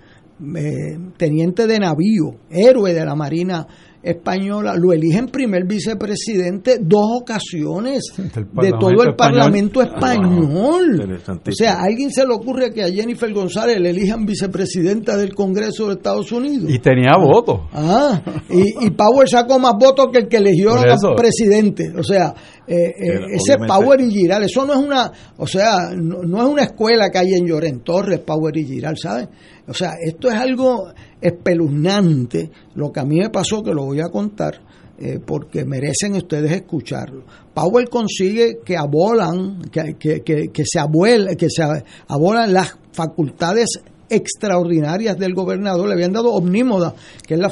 eh, 0.57 0.97
teniente 1.15 1.67
de 1.67 1.79
navío, 1.79 2.35
héroe 2.49 2.93
de 2.93 3.05
la 3.05 3.15
Marina 3.15 3.67
española, 4.03 4.75
lo 4.75 4.91
eligen 4.91 5.27
primer 5.27 5.65
vicepresidente 5.65 6.79
dos 6.81 7.21
ocasiones 7.21 8.03
de 8.17 8.71
todo 8.79 9.03
el 9.03 9.15
Parlamento 9.15 9.81
español. 9.81 11.19
O 11.47 11.51
sea, 11.51 11.75
¿a 11.75 11.83
alguien 11.85 12.11
se 12.11 12.27
le 12.27 12.33
ocurre 12.33 12.73
que 12.73 12.83
a 12.83 12.91
Jennifer 12.91 13.31
González 13.33 13.79
le 13.79 13.91
elijan 13.91 14.25
vicepresidenta 14.25 15.15
del 15.15 15.33
Congreso 15.33 15.87
de 15.87 15.93
Estados 15.93 16.31
Unidos? 16.33 16.69
Y 16.69 16.79
tenía 16.79 17.13
votos. 17.17 17.61
Ah, 17.71 18.21
y, 18.49 18.85
y 18.85 18.89
Power 18.91 19.29
sacó 19.29 19.57
más 19.57 19.73
votos 19.79 20.07
que 20.11 20.19
el 20.19 20.27
que 20.27 20.37
eligió 20.37 20.73
al 20.73 21.15
presidente. 21.15 21.93
O 21.97 22.03
sea, 22.03 22.33
eh, 22.67 22.93
eh, 22.97 23.19
ese 23.35 23.57
Power 23.57 23.99
y 24.01 24.09
Giral, 24.09 24.43
eso 24.43 24.65
no 24.65 24.73
es 24.73 24.79
una, 24.79 25.11
o 25.37 25.47
sea, 25.47 25.91
no, 25.95 26.23
no 26.23 26.43
es 26.43 26.49
una 26.49 26.63
escuela 26.63 27.09
que 27.09 27.19
hay 27.19 27.33
en 27.33 27.45
Lloren 27.45 27.81
Torres, 27.81 28.19
Power 28.19 28.55
y 28.57 28.65
Giral, 28.65 28.97
¿sabes? 28.97 29.27
O 29.67 29.73
sea, 29.73 29.91
esto 30.01 30.29
es 30.29 30.35
algo 30.35 30.91
espeluznante, 31.23 32.51
lo 32.75 32.91
que 32.91 32.99
a 32.99 33.05
mí 33.05 33.17
me 33.17 33.29
pasó, 33.29 33.63
que 33.63 33.73
lo 33.73 33.85
voy 33.85 34.01
a 34.01 34.09
contar, 34.09 34.59
eh, 34.99 35.19
porque 35.25 35.65
merecen 35.65 36.15
ustedes 36.15 36.51
escucharlo. 36.51 37.23
Powell 37.53 37.89
consigue 37.89 38.59
que 38.63 38.77
abolan, 38.77 39.61
que, 39.71 39.95
que, 39.95 40.21
que, 40.21 40.63
se 40.65 40.79
abuela, 40.79 41.35
que 41.35 41.49
se 41.49 41.63
abolan 42.07 42.53
las 42.53 42.77
facultades 42.91 43.81
extraordinarias 44.09 45.17
del 45.17 45.33
gobernador, 45.33 45.87
le 45.87 45.93
habían 45.93 46.13
dado 46.13 46.33
omnímoda, 46.33 46.93
que 47.25 47.35
es 47.35 47.39
la, 47.39 47.51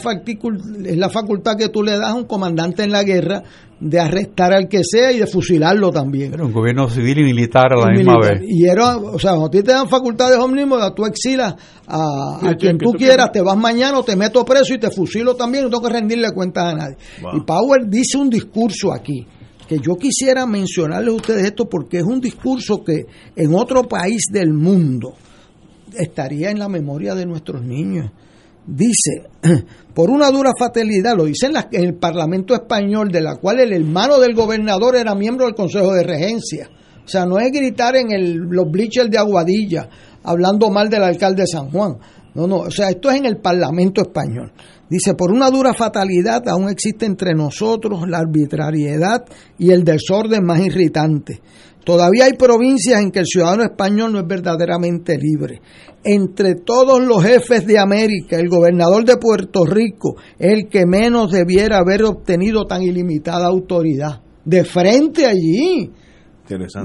es 0.86 0.98
la 0.98 1.10
facultad 1.10 1.58
que 1.58 1.70
tú 1.70 1.82
le 1.82 1.94
das 1.94 2.12
a 2.12 2.16
un 2.16 2.26
comandante 2.26 2.84
en 2.84 2.92
la 2.92 3.04
guerra 3.04 3.44
de 3.82 4.00
arrestar 4.00 4.54
al 4.54 4.70
que 4.70 4.82
sea 4.84 5.12
y 5.12 5.18
de 5.20 5.26
fusilarlo 5.26 5.90
también. 5.90 6.34
Era 6.34 6.46
un 6.46 6.54
gobierno 6.54 6.88
civil 6.88 7.18
y 7.20 7.24
militar 7.24 7.74
a 7.74 7.88
la 7.88 7.92
misma 7.92 8.18
vez. 8.20 8.44
Y 8.48 8.66
era, 8.66 8.96
o 8.98 9.18
sea, 9.18 9.32
cuando 9.32 9.50
te 9.50 9.64
dan 9.64 9.90
facultades 9.90 10.38
omnímodas, 10.38 10.94
tú 10.96 11.06
exilas 11.06 11.56
a, 11.88 12.50
a 12.50 12.56
quien 12.56 12.78
tú 12.78 12.92
quieras, 12.94 13.32
te 13.32 13.42
vas 13.42 13.58
mañana 13.58 13.98
o 13.98 14.04
te 14.04 14.16
meto 14.16 14.46
preso 14.46 14.76
y 14.76 14.78
te 14.78 14.92
fusilo 14.92 15.36
también, 15.36 15.64
no 15.64 15.72
tengo 15.72 15.88
que 15.88 15.94
rendirle 15.94 16.32
cuentas 16.32 16.74
a 16.74 16.76
nadie. 16.76 16.98
Wow. 17.22 17.38
Y 17.38 17.42
Power 17.42 17.88
dice 17.88 18.18
un 18.18 18.30
discurso 18.30 18.94
aquí 18.94 19.26
que 19.68 19.80
yo 19.80 19.96
quisiera 19.96 20.46
mencionarles 20.46 21.10
a 21.14 21.16
ustedes 21.16 21.46
esto 21.46 21.68
porque 21.68 21.98
es 21.98 22.04
un 22.04 22.22
discurso 22.22 22.84
que 22.84 23.06
en 23.36 23.56
otro 23.56 23.84
país 23.84 24.26
del 24.32 24.54
mundo 24.54 25.16
estaría 25.98 26.52
en 26.52 26.60
la 26.60 26.70
memoria 26.70 27.16
de 27.16 27.26
nuestros 27.26 27.64
niños. 27.64 28.12
Dice, 28.66 29.28
por 29.94 30.10
una 30.10 30.30
dura 30.30 30.52
fatalidad, 30.58 31.16
lo 31.16 31.26
dice 31.26 31.48
en, 31.48 31.54
la, 31.54 31.68
en, 31.72 31.84
el 31.84 31.96
Parlamento 31.96 32.54
español, 32.54 33.10
de 33.10 33.22
la 33.22 33.36
cual 33.38 33.60
el 33.60 33.74
hermano 33.74 34.20
del 34.20 34.36
gobernador 34.36 34.96
era 34.96 35.16
miembro 35.16 35.46
del 35.46 35.56
Consejo 35.56 35.94
de 35.94 36.04
Regencia. 36.04 36.70
O 37.04 37.08
sea, 37.08 37.26
no 37.26 37.40
es 37.40 37.52
gritar 37.52 37.96
en 37.96 38.12
el, 38.12 38.34
los 38.36 38.70
bleachers 38.70 39.10
de 39.10 39.18
Aguadilla, 39.18 39.90
hablando 40.24 40.70
mal 40.70 40.90
del 40.90 41.04
alcalde 41.04 41.42
de 41.44 41.48
San 41.48 41.70
Juan. 41.72 41.98
No, 42.34 42.48
no, 42.48 42.58
o 42.58 42.72
sea, 42.72 42.90
esto 42.90 43.10
es 43.10 43.18
en 43.18 43.26
el 43.26 43.38
Parlamento 43.38 44.02
español. 44.02 44.54
Dice, 44.90 45.16
por 45.16 45.32
una 45.32 45.50
dura 45.50 45.74
fatalidad 45.74 46.48
aún 46.48 46.70
existe 46.70 47.06
entre 47.06 47.34
nosotros 47.34 48.08
la 48.08 48.20
arbitrariedad 48.20 49.26
y 49.58 49.72
el 49.72 49.84
desorden 49.84 50.46
más 50.46 50.60
irritante. 50.60 51.42
Todavía 51.84 52.26
hay 52.26 52.34
provincias 52.34 53.02
en 53.02 53.12
que 53.12 53.20
el 53.20 53.26
ciudadano 53.26 53.64
español 53.64 54.14
no 54.14 54.20
es 54.20 54.28
verdaderamente 54.28 55.18
libre. 55.18 55.62
Entre 56.04 56.56
todos 56.56 57.02
los 57.02 57.24
jefes 57.24 57.66
de 57.66 57.80
América, 57.80 58.38
el 58.38 58.50
gobernador 58.50 59.04
de 59.04 59.18
Puerto 59.18 59.66
Rico 59.66 60.16
es 60.38 60.52
el 60.52 60.70
que 60.70 60.86
menos 60.86 61.32
debiera 61.32 61.78
haber 61.78 62.04
obtenido 62.04 62.66
tan 62.66 62.84
ilimitada 62.84 63.48
autoridad. 63.48 64.22
De 64.46 64.64
frente 64.64 65.26
allí. 65.26 65.90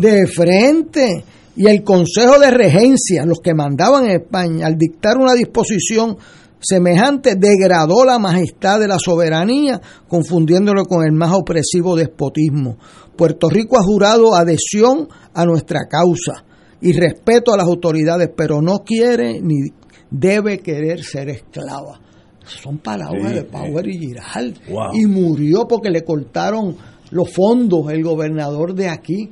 De 0.00 0.26
frente. 0.26 1.24
Y 1.56 1.66
el 1.66 1.82
Consejo 1.82 2.38
de 2.38 2.50
Regencia, 2.50 3.24
los 3.24 3.40
que 3.40 3.54
mandaban 3.54 4.04
en 4.04 4.20
España, 4.22 4.66
al 4.66 4.76
dictar 4.76 5.16
una 5.16 5.32
disposición 5.34 6.16
semejante 6.60 7.34
degradó 7.36 8.04
la 8.04 8.18
majestad 8.18 8.80
de 8.80 8.88
la 8.88 8.98
soberanía, 8.98 9.80
confundiéndolo 10.08 10.84
con 10.84 11.04
el 11.04 11.12
más 11.12 11.32
opresivo 11.32 11.96
despotismo. 11.96 12.76
Puerto 13.16 13.48
Rico 13.48 13.78
ha 13.78 13.82
jurado 13.82 14.34
adhesión 14.34 15.08
a 15.34 15.44
nuestra 15.44 15.86
causa 15.88 16.44
y 16.80 16.92
respeto 16.92 17.52
a 17.52 17.56
las 17.56 17.66
autoridades, 17.66 18.30
pero 18.36 18.60
no 18.60 18.78
quiere 18.78 19.40
ni 19.40 19.70
debe 20.10 20.58
querer 20.58 21.02
ser 21.02 21.28
esclava. 21.28 22.00
Son 22.44 22.78
palabras 22.78 23.30
sí, 23.30 23.34
de 23.34 23.44
Power 23.44 23.88
y 23.88 23.98
Giral. 23.98 24.54
Wow. 24.68 24.94
Y 24.94 25.06
murió 25.06 25.66
porque 25.66 25.90
le 25.90 26.04
cortaron 26.04 26.76
los 27.10 27.32
fondos 27.32 27.90
el 27.90 28.02
gobernador 28.02 28.74
de 28.74 28.88
aquí 28.88 29.30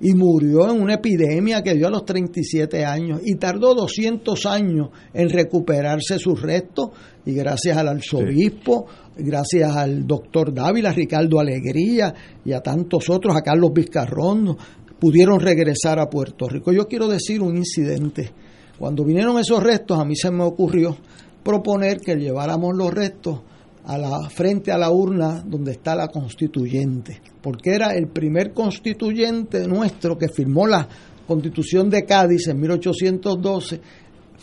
y 0.00 0.14
murió 0.14 0.68
en 0.68 0.82
una 0.82 0.94
epidemia 0.94 1.62
que 1.62 1.74
dio 1.74 1.86
a 1.86 1.90
los 1.90 2.04
37 2.04 2.84
años 2.84 3.20
y 3.24 3.36
tardó 3.36 3.74
200 3.74 4.46
años 4.46 4.88
en 5.14 5.30
recuperarse 5.30 6.18
sus 6.18 6.42
restos 6.42 6.90
y 7.24 7.32
gracias 7.32 7.76
al 7.76 7.88
arzobispo, 7.88 8.86
sí. 9.16 9.22
gracias 9.24 9.76
al 9.76 10.06
doctor 10.06 10.52
Dávila, 10.52 10.92
Ricardo 10.92 11.38
Alegría 11.38 12.12
y 12.44 12.52
a 12.52 12.60
tantos 12.60 13.08
otros, 13.10 13.36
a 13.36 13.42
Carlos 13.42 13.72
Vizcarrón, 13.72 14.56
pudieron 14.98 15.40
regresar 15.40 15.98
a 15.98 16.08
Puerto 16.08 16.48
Rico. 16.48 16.72
Yo 16.72 16.86
quiero 16.86 17.08
decir 17.08 17.42
un 17.42 17.56
incidente. 17.56 18.30
Cuando 18.78 19.04
vinieron 19.04 19.38
esos 19.38 19.62
restos, 19.62 19.98
a 19.98 20.04
mí 20.04 20.16
se 20.16 20.30
me 20.30 20.44
ocurrió 20.44 20.96
proponer 21.42 21.98
que 22.00 22.16
lleváramos 22.16 22.76
los 22.76 22.92
restos 22.92 23.40
a 23.84 23.98
la 23.98 24.28
frente 24.28 24.70
a 24.70 24.78
la 24.78 24.90
urna 24.90 25.42
donde 25.44 25.72
está 25.72 25.94
la 25.94 26.08
constituyente, 26.08 27.20
porque 27.40 27.74
era 27.74 27.94
el 27.94 28.08
primer 28.08 28.52
constituyente 28.52 29.66
nuestro 29.66 30.16
que 30.16 30.28
firmó 30.28 30.66
la 30.66 30.88
Constitución 31.26 31.88
de 31.88 32.04
Cádiz 32.04 32.48
en 32.48 32.60
1812 32.60 33.80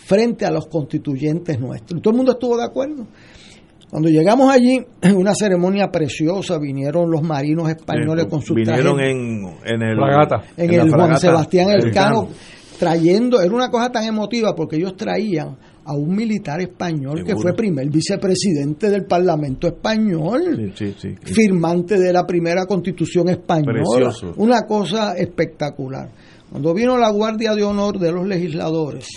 frente 0.10 0.44
a 0.44 0.49
los 0.49 0.65
constituyentes 0.65 1.60
nuestros. 1.60 2.02
Todo 2.02 2.11
el 2.11 2.18
mundo 2.18 2.31
estuvo 2.31 2.57
de 2.57 2.64
acuerdo. 2.64 3.06
Cuando 3.91 4.10
llegamos 4.10 4.52
allí, 4.52 4.84
en 5.02 5.15
una 5.15 5.36
ceremonia 5.36 5.90
preciosa, 5.91 6.57
vinieron 6.57 7.11
los 7.11 7.22
marinos 7.22 7.69
españoles 7.69 8.26
con 8.26 8.41
sus 8.41 8.56
Vinieron 8.56 8.98
trajes, 8.98 9.14
en, 9.14 9.45
en 9.65 9.81
el, 9.84 9.99
en 10.57 10.73
en 10.73 10.80
el 10.80 10.91
Juan 10.91 11.19
Sebastián 11.19 11.69
Elcano, 11.69 12.27
trayendo, 12.80 13.40
era 13.40 13.53
una 13.53 13.69
cosa 13.69 13.91
tan 13.91 14.03
emotiva 14.03 14.56
porque 14.56 14.77
ellos 14.77 14.95
traían 14.95 15.56
a 15.86 15.94
un 15.94 16.15
militar 16.15 16.60
español 16.60 17.18
Seguro. 17.18 17.26
que 17.26 17.36
fue 17.36 17.53
primer 17.53 17.88
vicepresidente 17.90 18.90
del 18.90 19.06
Parlamento 19.06 19.68
español, 19.68 20.73
sí, 20.76 20.94
sí, 20.98 21.15
sí. 21.23 21.34
firmante 21.34 21.99
de 21.99 22.11
la 22.11 22.26
primera 22.26 22.65
constitución 22.65 23.30
española. 23.30 23.84
Precioso. 23.84 24.34
Una 24.38 24.61
cosa 24.68 25.14
espectacular. 25.18 26.10
Cuando 26.49 26.73
vino 26.73 26.98
la 26.98 27.11
Guardia 27.11 27.53
de 27.53 27.64
Honor 27.64 27.99
de 27.99 28.11
los 28.11 28.27
legisladores, 28.27 29.07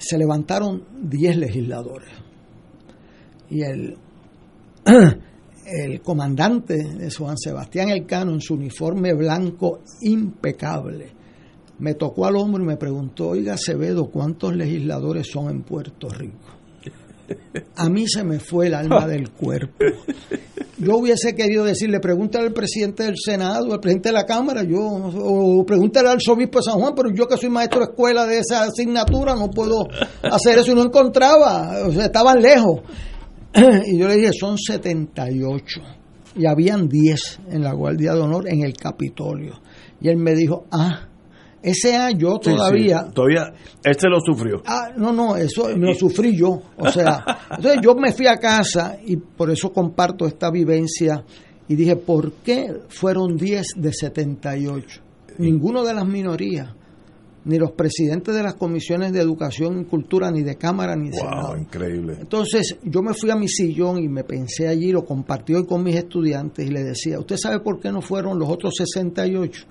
se 0.00 0.18
levantaron 0.18 0.82
10 1.02 1.36
legisladores. 1.36 2.10
Y 3.50 3.62
el, 3.62 3.96
el 5.66 6.00
comandante 6.00 6.74
de 6.74 7.10
Juan 7.10 7.36
Sebastián 7.36 7.90
Elcano, 7.90 8.32
en 8.32 8.40
su 8.40 8.54
uniforme 8.54 9.12
blanco 9.12 9.80
impecable, 10.00 11.12
me 11.78 11.94
tocó 11.94 12.26
al 12.26 12.36
hombro 12.36 12.62
y 12.62 12.66
me 12.66 12.76
preguntó, 12.76 13.30
oiga 13.30 13.54
Acevedo, 13.54 14.10
¿cuántos 14.10 14.54
legisladores 14.54 15.28
son 15.30 15.50
en 15.50 15.62
Puerto 15.62 16.08
Rico? 16.08 16.59
A 17.76 17.88
mí 17.88 18.06
se 18.06 18.24
me 18.24 18.38
fue 18.38 18.66
el 18.66 18.74
alma 18.74 19.06
del 19.06 19.30
cuerpo. 19.30 19.84
Yo 20.78 20.96
hubiese 20.96 21.34
querido 21.34 21.64
decirle, 21.64 22.00
pregúntale 22.00 22.46
al 22.46 22.52
presidente 22.54 23.02
del 23.02 23.16
Senado, 23.22 23.72
al 23.72 23.80
presidente 23.80 24.08
de 24.08 24.14
la 24.14 24.24
Cámara, 24.24 24.62
yo, 24.62 24.80
o 24.80 25.64
pregúntale 25.66 26.08
al 26.08 26.14
arzobispo 26.14 26.58
de 26.58 26.64
San 26.64 26.80
Juan, 26.80 26.94
pero 26.96 27.10
yo 27.14 27.28
que 27.28 27.36
soy 27.36 27.50
maestro 27.50 27.80
de 27.80 27.86
escuela 27.90 28.26
de 28.26 28.38
esa 28.38 28.62
asignatura 28.62 29.34
no 29.34 29.50
puedo 29.50 29.86
hacer 30.22 30.58
eso 30.58 30.72
y 30.72 30.74
no 30.74 30.82
encontraba, 30.82 31.86
o 31.86 31.92
sea, 31.92 32.06
estaban 32.06 32.40
lejos. 32.40 32.80
Y 33.86 33.98
yo 33.98 34.08
le 34.08 34.16
dije, 34.16 34.32
son 34.32 34.56
78 34.56 35.80
y 36.36 36.46
habían 36.46 36.88
10 36.88 37.40
en 37.50 37.62
la 37.62 37.72
Guardia 37.72 38.14
de 38.14 38.20
Honor 38.20 38.48
en 38.48 38.62
el 38.62 38.74
Capitolio. 38.74 39.60
Y 40.00 40.08
él 40.08 40.16
me 40.16 40.34
dijo, 40.34 40.66
ah, 40.70 41.09
ese 41.62 41.94
año 41.94 42.38
todavía... 42.38 43.04
sí, 43.06 43.12
todavía, 43.14 43.52
este 43.84 44.08
lo 44.08 44.20
sufrió. 44.20 44.62
Ah, 44.64 44.90
no, 44.96 45.12
no, 45.12 45.36
eso 45.36 45.68
lo 45.76 45.94
sufrí 45.94 46.36
yo. 46.36 46.62
O 46.76 46.90
sea, 46.90 47.24
entonces 47.50 47.80
yo 47.82 47.94
me 47.94 48.12
fui 48.12 48.26
a 48.26 48.36
casa 48.36 48.98
y 49.04 49.16
por 49.16 49.50
eso 49.50 49.72
comparto 49.72 50.26
esta 50.26 50.50
vivencia 50.50 51.24
y 51.68 51.76
dije, 51.76 51.96
¿por 51.96 52.32
qué 52.42 52.72
fueron 52.88 53.36
10 53.36 53.66
de 53.76 53.92
78? 53.92 55.02
Ninguno 55.38 55.84
de 55.84 55.94
las 55.94 56.06
minorías, 56.06 56.74
ni 57.44 57.58
los 57.58 57.72
presidentes 57.72 58.34
de 58.34 58.42
las 58.42 58.54
comisiones 58.54 59.12
de 59.12 59.20
educación 59.20 59.80
y 59.80 59.84
cultura, 59.84 60.30
ni 60.30 60.42
de 60.42 60.56
Cámara, 60.56 60.96
ni 60.96 61.10
de 61.10 61.16
Senado. 61.16 61.48
Wow, 61.48 61.58
increíble. 61.58 62.16
Entonces 62.20 62.78
yo 62.82 63.02
me 63.02 63.14
fui 63.14 63.30
a 63.30 63.36
mi 63.36 63.48
sillón 63.48 63.98
y 64.02 64.08
me 64.08 64.24
pensé 64.24 64.66
allí, 64.68 64.92
lo 64.92 65.04
compartí 65.04 65.54
hoy 65.54 65.66
con 65.66 65.82
mis 65.82 65.96
estudiantes 65.96 66.66
y 66.66 66.70
le 66.70 66.82
decía, 66.82 67.18
¿usted 67.18 67.36
sabe 67.36 67.60
por 67.60 67.80
qué 67.80 67.92
no 67.92 68.00
fueron 68.00 68.38
los 68.38 68.48
otros 68.48 68.74
68? 68.76 69.66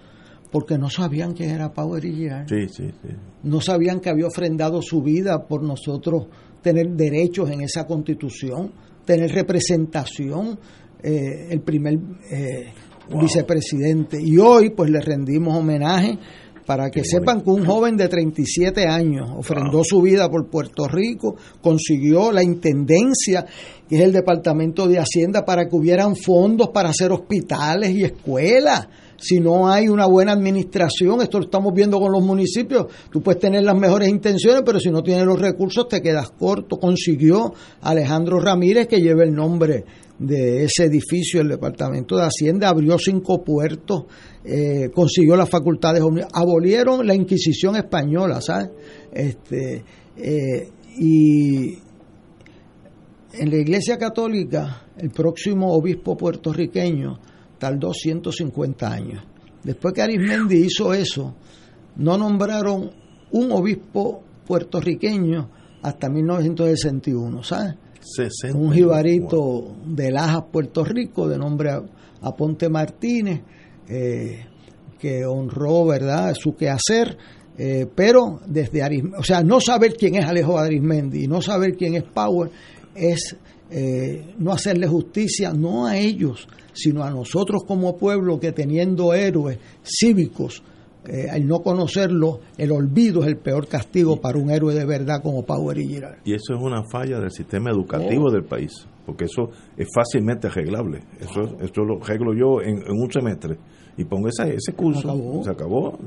Porque 0.52 0.78
no 0.78 0.90
sabían 0.90 1.34
quién 1.34 1.52
era 1.52 1.72
Power 1.72 2.04
y. 2.04 2.28
Sí, 2.48 2.68
sí, 2.70 2.90
sí. 3.02 3.16
No 3.44 3.62
sabían 3.62 4.00
que 4.00 4.10
había 4.10 4.28
ofrendado 4.28 4.82
su 4.82 5.02
vida 5.02 5.48
por 5.48 5.62
nosotros 5.62 6.28
tener 6.62 6.90
derechos 6.90 7.50
en 7.52 7.62
esa 7.62 7.86
constitución, 7.86 8.72
tener 9.06 9.32
representación, 9.32 10.60
eh, 11.02 11.48
el 11.50 11.62
primer 11.62 12.00
eh, 12.32 12.74
vicepresidente. 13.20 14.18
Y 14.22 14.38
hoy 14.38 14.72
pues 14.72 14.90
le 14.90 15.00
rendimos 15.00 15.56
homenaje 15.56 16.18
para 16.66 16.92
que 16.92 17.04
sepan 17.04 17.42
que 17.42 17.50
un 17.50 17.66
joven 17.66 17.98
de 17.98 18.08
37 18.08 18.88
años 18.88 19.28
ofrendó 19.36 19.84
su 19.84 20.04
vida 20.04 20.30
por 20.30 20.50
Puerto 20.50 20.88
Rico, 20.88 21.36
consiguió 21.62 22.32
la 22.32 22.44
intendencia, 22.44 23.44
que 23.88 23.96
es 23.96 24.02
el 24.04 24.12
Departamento 24.12 24.88
de 24.88 25.00
Hacienda, 25.00 25.44
para 25.44 25.68
que 25.68 25.76
hubieran 25.76 26.16
fondos 26.16 26.70
para 26.70 26.90
hacer 26.90 27.12
hospitales 27.12 27.90
y 27.90 28.04
escuelas. 28.04 28.88
Si 29.20 29.40
no 29.40 29.70
hay 29.70 29.88
una 29.88 30.06
buena 30.06 30.32
administración, 30.32 31.22
esto 31.22 31.40
lo 31.40 31.46
estamos 31.46 31.74
viendo 31.74 32.00
con 32.00 32.12
los 32.12 32.24
municipios, 32.24 32.88
tú 33.12 33.22
puedes 33.22 33.40
tener 33.40 33.64
las 33.64 33.78
mejores 33.78 34.10
intenciones, 34.10 34.64
pero 34.66 34.80
si 34.80 34.90
no 34.90 35.04
tienes 35.04 35.26
los 35.26 35.40
recursos 35.40 35.88
te 35.88 36.02
quedas 36.02 36.32
corto. 36.32 36.78
Consiguió 36.80 37.54
Alejandro 37.82 38.40
Ramírez, 38.40 38.88
que 38.88 39.02
lleva 39.02 39.24
el 39.24 39.34
nombre 39.34 39.84
de 40.18 40.64
ese 40.64 40.86
edificio, 40.86 41.42
el 41.42 41.50
Departamento 41.50 42.18
de 42.18 42.24
Hacienda, 42.24 42.70
abrió 42.70 42.98
cinco 42.98 43.44
puertos, 43.44 44.04
eh, 44.44 44.90
consiguió 44.94 45.36
las 45.36 45.50
facultades, 45.50 46.02
abolieron 46.34 47.06
la 47.06 47.16
Inquisición 47.16 47.76
española, 47.76 48.42
¿sabes? 48.42 48.70
Este, 49.12 49.84
eh, 50.18 50.70
y 50.98 51.78
en 53.34 53.50
la 53.50 53.58
Iglesia 53.58 53.98
Católica, 53.98 54.88
el 54.98 55.10
próximo 55.12 55.74
obispo 55.74 56.18
puertorriqueño 56.18 57.20
tardó 57.60 57.94
150 57.94 58.92
años. 58.92 59.24
Después 59.64 59.94
que 59.94 60.02
Arismendi 60.02 60.56
hizo 60.66 60.94
eso, 60.94 61.36
no 61.98 62.18
nombraron 62.18 62.92
un 63.32 63.52
obispo 63.52 64.24
puertorriqueño 64.48 65.50
hasta 65.82 66.10
1961, 66.10 67.44
¿sabes? 67.44 67.76
60. 68.02 68.58
un 68.58 68.72
jibarito 68.72 69.76
de 69.86 70.12
Lajas, 70.12 70.44
Puerto 70.52 70.84
Rico, 70.86 71.28
de 71.28 71.38
nombre 71.38 71.70
a- 71.72 71.84
Aponte 72.22 72.70
Martínez, 72.70 73.42
eh, 73.88 74.46
que 74.98 75.26
honró, 75.26 75.86
¿verdad?, 75.86 76.34
su 76.34 76.56
quehacer, 76.56 77.18
eh, 77.58 77.86
pero 77.94 78.40
desde 78.46 78.82
Arismendi, 78.82 79.18
o 79.18 79.24
sea, 79.24 79.44
no 79.44 79.60
saber 79.62 79.94
quién 79.96 80.16
es 80.16 80.26
Alejo 80.26 80.58
Arismendi 80.58 81.26
y 81.26 81.28
no 81.28 81.42
saber 81.42 81.76
quién 81.76 81.96
es 81.96 82.04
Power 82.04 82.50
es 82.96 83.36
eh, 83.72 84.34
no 84.40 84.52
hacerle 84.52 84.88
justicia, 84.88 85.54
no 85.54 85.86
a 85.86 85.98
ellos, 85.98 86.48
sino 86.74 87.04
a 87.04 87.10
nosotros 87.12 87.64
como 87.68 87.98
pueblo 87.98 88.40
que 88.40 88.52
teniendo 88.52 89.14
héroes 89.14 89.60
cívicos, 89.84 90.64
eh, 91.06 91.28
al 91.30 91.48
no 91.48 91.60
conocerlo, 91.60 92.42
el 92.58 92.72
olvido 92.72 93.22
es 93.22 93.28
el 93.28 93.38
peor 93.38 93.68
castigo 93.68 94.20
para 94.20 94.38
un 94.38 94.50
héroe 94.52 94.74
de 94.76 94.86
verdad 94.86 95.22
como 95.24 95.44
Power 95.46 95.78
y 95.78 95.88
Girard. 95.88 96.18
Y 96.26 96.34
eso 96.34 96.54
es 96.54 96.62
una 96.62 96.84
falla 96.92 97.20
del 97.20 97.32
sistema 97.32 97.72
educativo 97.72 98.26
Oh. 98.28 98.32
del 98.32 98.44
país, 98.44 98.72
porque 99.06 99.26
eso 99.26 99.50
es 99.78 99.88
fácilmente 99.96 100.48
arreglable. 100.48 101.02
Eso, 101.20 101.58
eso 101.62 101.84
lo 101.84 102.04
arreglo 102.04 102.34
yo 102.34 102.62
en, 102.62 102.78
en 102.86 102.92
un 103.02 103.12
semestre 103.12 103.58
y 104.00 104.06
pongo 104.06 104.30
ese, 104.30 104.56
ese 104.56 104.74
curso. 104.74 105.42
Se 105.44 105.50
acabó. 105.52 105.98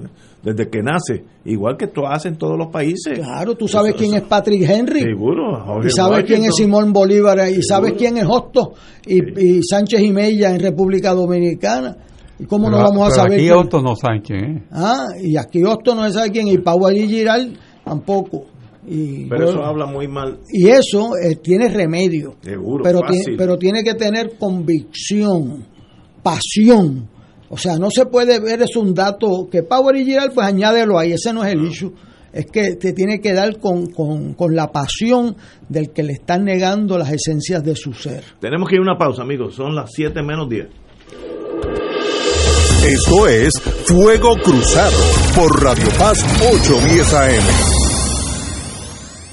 Desde 0.42 0.68
que 0.68 0.82
nace, 0.82 1.24
igual 1.44 1.76
que 1.76 1.86
to- 1.88 2.06
hacen 2.06 2.36
todos 2.36 2.56
los 2.58 2.68
países. 2.68 3.18
Claro, 3.18 3.54
tú 3.54 3.68
sabes 3.68 3.90
Eso- 3.90 3.98
quién 3.98 4.14
eso- 4.14 4.22
es 4.24 4.28
Patrick 4.28 4.62
Henry. 4.68 5.00
Seguro. 5.00 5.60
Jorge 5.64 5.88
Y 5.88 5.90
sabes 5.90 6.24
quién 6.24 6.44
es. 6.44 6.54
Simón 6.56 6.92
Bolívar 6.92 7.38
y 7.50 7.62
sabes 7.62 7.92
quién 7.98 8.16
es 8.16 8.24
Hosto 8.24 8.72
y, 9.06 9.18
y 9.58 9.62
Sánchez 9.62 10.00
y 10.00 10.10
Mella 10.12 10.50
en 10.54 10.60
República 10.60 11.12
Dominicana. 11.14 11.96
¿Y 12.38 12.46
cómo 12.46 12.70
no 12.70 12.78
Pero- 12.78 12.88
vamos 12.88 13.08
a 13.08 13.10
saber 13.14 13.34
Aquí 13.34 13.42
quién? 13.48 13.56
otros 13.58 13.82
no 13.82 13.94
saben 13.94 14.20
quién 14.22 14.44
es. 14.56 14.62
Ah, 14.72 15.06
y 15.22 15.36
aquí 15.36 15.62
Hosto 15.62 15.94
no 15.94 16.04
se 16.06 16.12
sabe 16.12 16.30
quién 16.30 16.48
y 16.48 16.58
Power 16.58 16.96
y 16.96 17.06
Giral 17.06 17.56
tampoco. 17.84 18.46
Y, 18.88 19.26
Pero 19.28 19.50
eso 19.50 19.62
habla 19.64 19.86
muy 19.86 20.08
mal. 20.08 20.38
y 20.50 20.66
eso 20.68 21.10
eh, 21.22 21.36
tiene 21.36 21.68
remedio. 21.68 22.34
Seguro, 22.42 22.82
pero, 22.82 22.98
fácil. 23.00 23.22
tiene, 23.22 23.38
pero 23.38 23.56
tiene 23.56 23.84
que 23.84 23.94
tener 23.94 24.36
convicción, 24.38 25.64
pasión. 26.22 27.08
O 27.52 27.58
sea, 27.58 27.76
no 27.76 27.90
se 27.90 28.06
puede 28.06 28.40
ver, 28.40 28.62
es 28.62 28.76
un 28.76 28.94
dato 28.94 29.46
que 29.52 29.62
Power 29.62 29.94
y 29.94 30.06
Giral, 30.06 30.32
pues 30.34 30.46
añádelo 30.46 30.98
ahí, 30.98 31.12
ese 31.12 31.34
no 31.34 31.44
es 31.44 31.52
el 31.52 31.66
issue. 31.66 31.92
Es 32.32 32.46
que 32.46 32.76
te 32.76 32.94
tiene 32.94 33.20
que 33.20 33.34
dar 33.34 33.58
con, 33.58 33.88
con, 33.88 34.32
con 34.32 34.56
la 34.56 34.72
pasión 34.72 35.36
del 35.68 35.90
que 35.92 36.02
le 36.02 36.14
están 36.14 36.44
negando 36.44 36.96
las 36.96 37.12
esencias 37.12 37.62
de 37.62 37.76
su 37.76 37.92
ser. 37.92 38.24
Tenemos 38.40 38.70
que 38.70 38.76
ir 38.76 38.78
a 38.78 38.84
una 38.84 38.96
pausa, 38.96 39.20
amigos. 39.20 39.54
Son 39.54 39.74
las 39.74 39.90
7 39.92 40.22
menos 40.22 40.48
10. 40.48 40.66
Esto 42.86 43.28
es 43.28 43.52
Fuego 43.84 44.34
Cruzado 44.42 44.96
por 45.36 45.62
Radio 45.62 45.88
Paz 45.98 46.24
810 46.40 47.12
AM. 47.12 47.81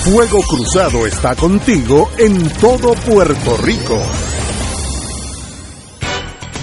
Fuego 0.04 0.40
Cruzado 0.48 1.06
está 1.06 1.34
contigo 1.34 2.08
en 2.18 2.48
todo 2.60 2.94
Puerto 2.94 3.56
Rico. 3.58 4.00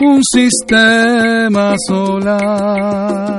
un 0.00 0.22
sistema 0.22 1.74
solar. 1.86 3.38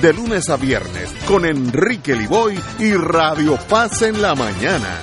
de 0.01 0.13
lunes 0.13 0.49
a 0.49 0.57
viernes 0.57 1.13
con 1.27 1.45
Enrique 1.45 2.15
Liboy 2.15 2.57
y 2.79 2.93
Radio 2.93 3.55
Paz 3.69 4.01
en 4.01 4.19
la 4.19 4.33
mañana. 4.33 4.99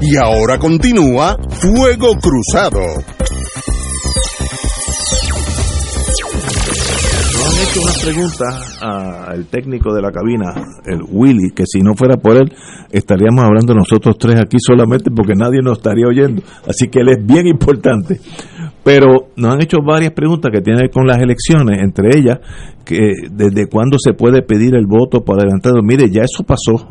Y 0.00 0.16
ahora 0.16 0.58
continúa 0.58 1.36
Fuego 1.50 2.14
Cruzado. 2.14 2.80
Nos 7.34 7.46
han 7.46 7.68
hecho 7.68 7.82
una 7.82 7.92
pregunta 8.02 9.26
al 9.30 9.46
técnico 9.46 9.92
de 9.92 10.00
la 10.00 10.10
cabina, 10.10 10.54
el 10.86 11.00
Willy, 11.10 11.50
que 11.54 11.64
si 11.66 11.80
no 11.80 11.94
fuera 11.94 12.16
por 12.16 12.36
él, 12.38 12.50
estaríamos 12.90 13.44
hablando 13.44 13.74
nosotros 13.74 14.16
tres 14.18 14.40
aquí 14.40 14.56
solamente 14.60 15.10
porque 15.14 15.34
nadie 15.36 15.60
nos 15.62 15.76
estaría 15.76 16.06
oyendo. 16.06 16.42
Así 16.66 16.88
que 16.88 17.00
él 17.00 17.10
es 17.10 17.26
bien 17.26 17.46
importante. 17.46 18.18
Pero 18.88 19.28
nos 19.36 19.52
han 19.52 19.60
hecho 19.60 19.82
varias 19.86 20.12
preguntas 20.12 20.50
que 20.50 20.62
tienen 20.62 20.78
que 20.78 20.84
ver 20.84 20.90
con 20.90 21.06
las 21.06 21.18
elecciones, 21.18 21.78
entre 21.82 22.08
ellas, 22.16 22.38
que 22.86 23.12
desde 23.30 23.66
cuándo 23.66 23.98
se 23.98 24.14
puede 24.14 24.40
pedir 24.40 24.74
el 24.74 24.86
voto 24.86 25.22
por 25.22 25.38
adelantado. 25.38 25.82
Mire, 25.82 26.08
ya 26.10 26.22
eso 26.22 26.42
pasó. 26.42 26.88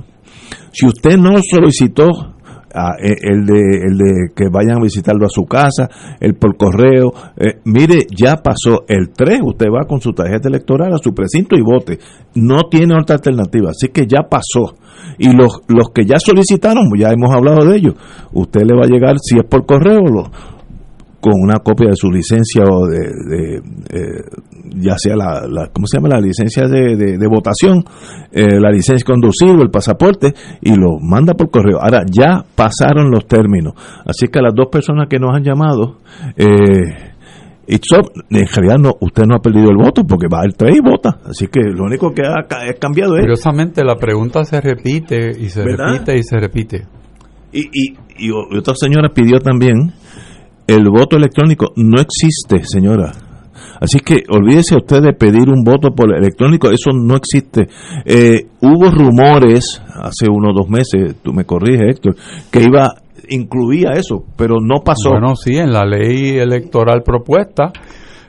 Si 0.72 0.86
usted 0.86 1.18
no 1.18 1.32
solicitó 1.42 2.36
ah, 2.76 2.92
eh, 3.02 3.16
el, 3.24 3.48
de, 3.48 3.62
el 3.84 3.98
de 3.98 4.14
que 4.36 4.44
vayan 4.48 4.78
a 4.78 4.84
visitarlo 4.84 5.26
a 5.26 5.30
su 5.30 5.46
casa, 5.46 5.90
el 6.20 6.36
por 6.36 6.56
correo, 6.56 7.14
eh, 7.36 7.62
mire, 7.66 8.06
ya 8.16 8.36
pasó 8.44 8.84
el 8.88 9.10
3, 9.10 9.40
usted 9.44 9.66
va 9.66 9.88
con 9.88 10.00
su 10.00 10.14
tarjeta 10.14 10.50
electoral 10.50 10.94
a 10.94 11.00
su 11.00 11.16
precinto 11.16 11.56
y 11.56 11.64
vote. 11.64 11.98
No 12.36 12.70
tiene 12.70 12.94
otra 12.94 13.16
alternativa, 13.16 13.72
así 13.72 13.88
que 13.88 14.06
ya 14.06 14.22
pasó. 14.30 14.76
Y 15.18 15.36
los, 15.36 15.62
los 15.68 15.90
que 15.96 16.06
ya 16.06 16.20
solicitaron, 16.20 16.92
ya 16.96 17.10
hemos 17.10 17.34
hablado 17.34 17.66
de 17.66 17.76
ellos, 17.76 17.96
usted 18.34 18.62
le 18.68 18.76
va 18.76 18.84
a 18.86 18.88
llegar, 18.88 19.16
si 19.20 19.40
es 19.40 19.46
por 19.46 19.66
correo, 19.66 20.02
lo, 20.02 20.26
con 21.20 21.34
una 21.36 21.60
copia 21.60 21.90
de 21.90 21.96
su 21.96 22.10
licencia 22.10 22.64
o 22.64 22.88
de, 22.88 23.00
de 23.00 23.56
eh, 23.90 24.22
ya 24.76 24.98
sea 24.98 25.16
la, 25.16 25.48
la, 25.48 25.68
¿cómo 25.74 25.88
se 25.88 25.98
llama? 25.98 26.10
La 26.10 26.22
licencia 26.22 26.68
de, 26.68 26.96
de, 26.96 27.18
de 27.18 27.28
votación, 27.28 27.84
eh, 28.32 28.60
la 28.60 28.70
licencia 28.70 29.06
conducible, 29.06 29.64
el 29.64 29.70
pasaporte, 29.72 30.34
y 30.62 30.76
lo 30.76 31.00
manda 31.02 31.34
por 31.34 31.50
correo. 31.50 31.80
Ahora, 31.82 32.04
ya 32.10 32.44
pasaron 32.56 33.10
los 33.12 33.26
términos. 33.26 33.74
Así 34.06 34.28
que 34.28 34.42
las 34.42 34.54
dos 34.54 34.68
personas 34.72 35.08
que 35.10 35.20
nos 35.20 35.36
han 35.36 35.44
llamado, 35.44 35.98
eh, 36.36 37.14
It's 37.70 37.92
up. 37.92 38.12
En 38.30 38.48
realidad 38.48 38.78
no, 38.80 38.94
usted 39.02 39.24
no 39.28 39.36
ha 39.36 39.40
perdido 39.40 39.70
el 39.70 39.76
voto 39.76 40.04
porque 40.08 40.28
va 40.34 40.46
el 40.46 40.56
3 40.56 40.78
y 40.78 40.80
vota. 40.80 41.20
Así 41.26 41.48
que 41.48 41.60
lo 41.60 41.84
único 41.84 42.14
que 42.14 42.22
ha, 42.26 42.40
ha 42.40 42.74
cambiado 42.80 43.16
es... 43.18 43.22
Curiosamente 43.22 43.84
la 43.84 43.96
pregunta 43.96 44.46
se 44.46 44.62
repite 44.62 45.32
y 45.38 45.50
se 45.50 45.64
¿Verdad? 45.66 45.92
repite 45.92 46.18
y 46.18 46.24
se 46.24 46.38
repite. 46.38 46.86
Y, 47.52 47.64
y, 47.64 47.98
y 48.20 48.32
otra 48.32 48.74
señora 48.76 49.10
pidió 49.14 49.40
también 49.40 49.92
el 50.68 50.90
voto 50.90 51.18
electrónico 51.18 51.72
no 51.76 52.02
existe, 52.02 52.66
señora. 52.66 53.12
Así 53.80 54.00
que 54.00 54.24
olvídese 54.30 54.76
usted 54.76 55.02
de 55.02 55.14
pedir 55.14 55.50
un 55.50 55.64
voto 55.64 55.92
por 55.92 56.16
electrónico, 56.16 56.70
eso 56.70 56.92
no 56.94 57.16
existe. 57.16 57.68
Eh, 58.06 58.48
hubo 58.62 58.90
rumores 58.90 59.82
hace 59.96 60.30
unos 60.30 60.56
dos 60.56 60.70
meses, 60.70 61.16
tú 61.24 61.32
me 61.32 61.46
corriges, 61.46 61.96
Héctor, 61.96 62.16
que 62.52 62.64
iba 62.64 62.92
incluía 63.30 63.92
eso, 63.92 64.24
pero 64.38 64.56
no 64.62 64.82
pasó. 64.84 65.12
Bueno, 65.12 65.36
sí, 65.36 65.56
en 65.58 65.72
la 65.72 65.86
ley 65.86 66.38
electoral 66.38 67.04
propuesta. 67.04 67.72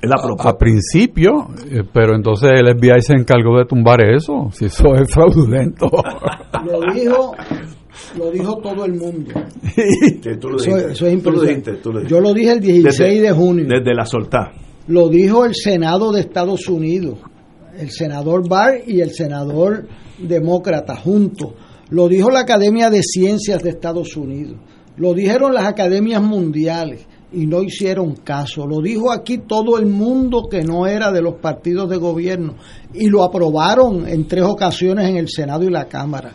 A, 0.00 0.48
a, 0.48 0.56
principio, 0.56 1.48
eh, 1.72 1.82
pero 1.92 2.14
entonces 2.14 2.52
el 2.54 2.78
FBI 2.78 3.02
se 3.02 3.14
encargó 3.14 3.58
de 3.58 3.64
tumbar 3.64 4.00
eso, 4.00 4.48
si 4.52 4.66
eso 4.66 4.94
es 4.94 5.12
fraudulento. 5.12 5.90
Lo 6.64 6.92
dijo 6.92 7.34
lo 8.16 8.30
dijo 8.30 8.56
todo 8.62 8.84
el 8.84 8.94
mundo. 8.94 9.32
tú 10.40 10.48
lo 10.50 10.56
eso, 10.58 10.64
dijiste, 10.76 10.92
eso, 10.92 11.06
es 11.06 11.22
tú 11.22 11.30
lo 11.30 11.42
impresionante. 11.44 11.46
dijiste, 11.70 11.72
tú 11.82 11.92
lo 11.92 11.98
dijiste. 12.00 12.14
Yo 12.14 12.20
lo 12.20 12.34
dije 12.34 12.52
el 12.52 12.60
16 12.60 12.98
Desde- 12.98 13.20
de 13.22 13.32
junio. 13.32 13.66
Desde 13.68 13.94
la 13.94 14.04
soltá. 14.04 14.52
Lo 14.86 15.08
dijo 15.08 15.44
el 15.44 15.54
Senado 15.54 16.12
de 16.12 16.20
Estados 16.20 16.68
Unidos, 16.68 17.18
el 17.78 17.90
senador 17.90 18.48
Barr 18.48 18.80
y 18.86 19.00
el 19.00 19.10
senador 19.10 19.86
demócrata 20.18 20.96
juntos. 20.96 21.52
Lo 21.90 22.08
dijo 22.08 22.30
la 22.30 22.40
Academia 22.40 22.90
de 22.90 23.02
Ciencias 23.02 23.62
de 23.62 23.70
Estados 23.70 24.16
Unidos. 24.16 24.56
Lo 24.96 25.14
dijeron 25.14 25.54
las 25.54 25.66
academias 25.66 26.22
mundiales 26.22 27.06
y 27.32 27.46
no 27.46 27.62
hicieron 27.62 28.16
caso. 28.16 28.66
Lo 28.66 28.80
dijo 28.80 29.12
aquí 29.12 29.38
todo 29.46 29.78
el 29.78 29.86
mundo 29.86 30.48
que 30.50 30.62
no 30.64 30.86
era 30.86 31.12
de 31.12 31.20
los 31.22 31.34
partidos 31.34 31.88
de 31.90 31.96
gobierno 31.98 32.54
y 32.94 33.08
lo 33.08 33.22
aprobaron 33.22 34.08
en 34.08 34.26
tres 34.26 34.44
ocasiones 34.44 35.08
en 35.08 35.16
el 35.18 35.28
Senado 35.28 35.64
y 35.64 35.70
la 35.70 35.84
Cámara. 35.86 36.32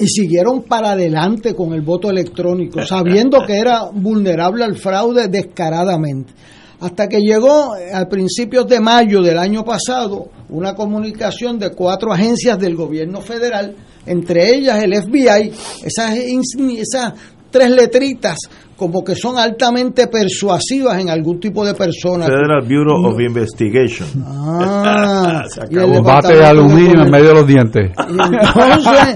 Y 0.00 0.06
siguieron 0.08 0.62
para 0.62 0.92
adelante 0.92 1.54
con 1.54 1.72
el 1.74 1.82
voto 1.82 2.10
electrónico, 2.10 2.80
sabiendo 2.86 3.38
que 3.46 3.56
era 3.56 3.90
vulnerable 3.92 4.64
al 4.64 4.76
fraude 4.76 5.28
descaradamente. 5.28 6.32
Hasta 6.80 7.06
que 7.06 7.18
llegó 7.20 7.76
eh, 7.76 7.92
a 7.92 8.08
principios 8.08 8.66
de 8.66 8.80
mayo 8.80 9.20
del 9.20 9.38
año 9.38 9.62
pasado 9.64 10.30
una 10.48 10.74
comunicación 10.74 11.58
de 11.58 11.70
cuatro 11.70 12.12
agencias 12.12 12.58
del 12.58 12.74
gobierno 12.74 13.20
federal, 13.20 13.76
entre 14.06 14.54
ellas 14.54 14.82
el 14.82 14.94
FBI, 14.94 15.52
esas, 15.84 16.16
esas 16.16 17.12
tres 17.50 17.70
letritas 17.70 18.36
como 18.80 19.04
que 19.04 19.14
son 19.14 19.36
altamente 19.36 20.06
persuasivas 20.06 20.98
en 20.98 21.10
algún 21.10 21.38
tipo 21.38 21.66
de 21.66 21.74
persona. 21.74 22.24
Federal 22.24 22.62
Bureau 22.62 23.12
of 23.12 23.20
Investigation. 23.20 24.08
Ah, 24.26 25.42
Se 25.50 25.60
el 25.70 26.00
bate 26.00 26.34
de 26.34 26.46
aluminio 26.46 27.02
en 27.02 27.10
medio 27.10 27.28
de 27.28 27.34
los 27.34 27.46
dientes. 27.46 27.92
Entonces, 27.98 29.14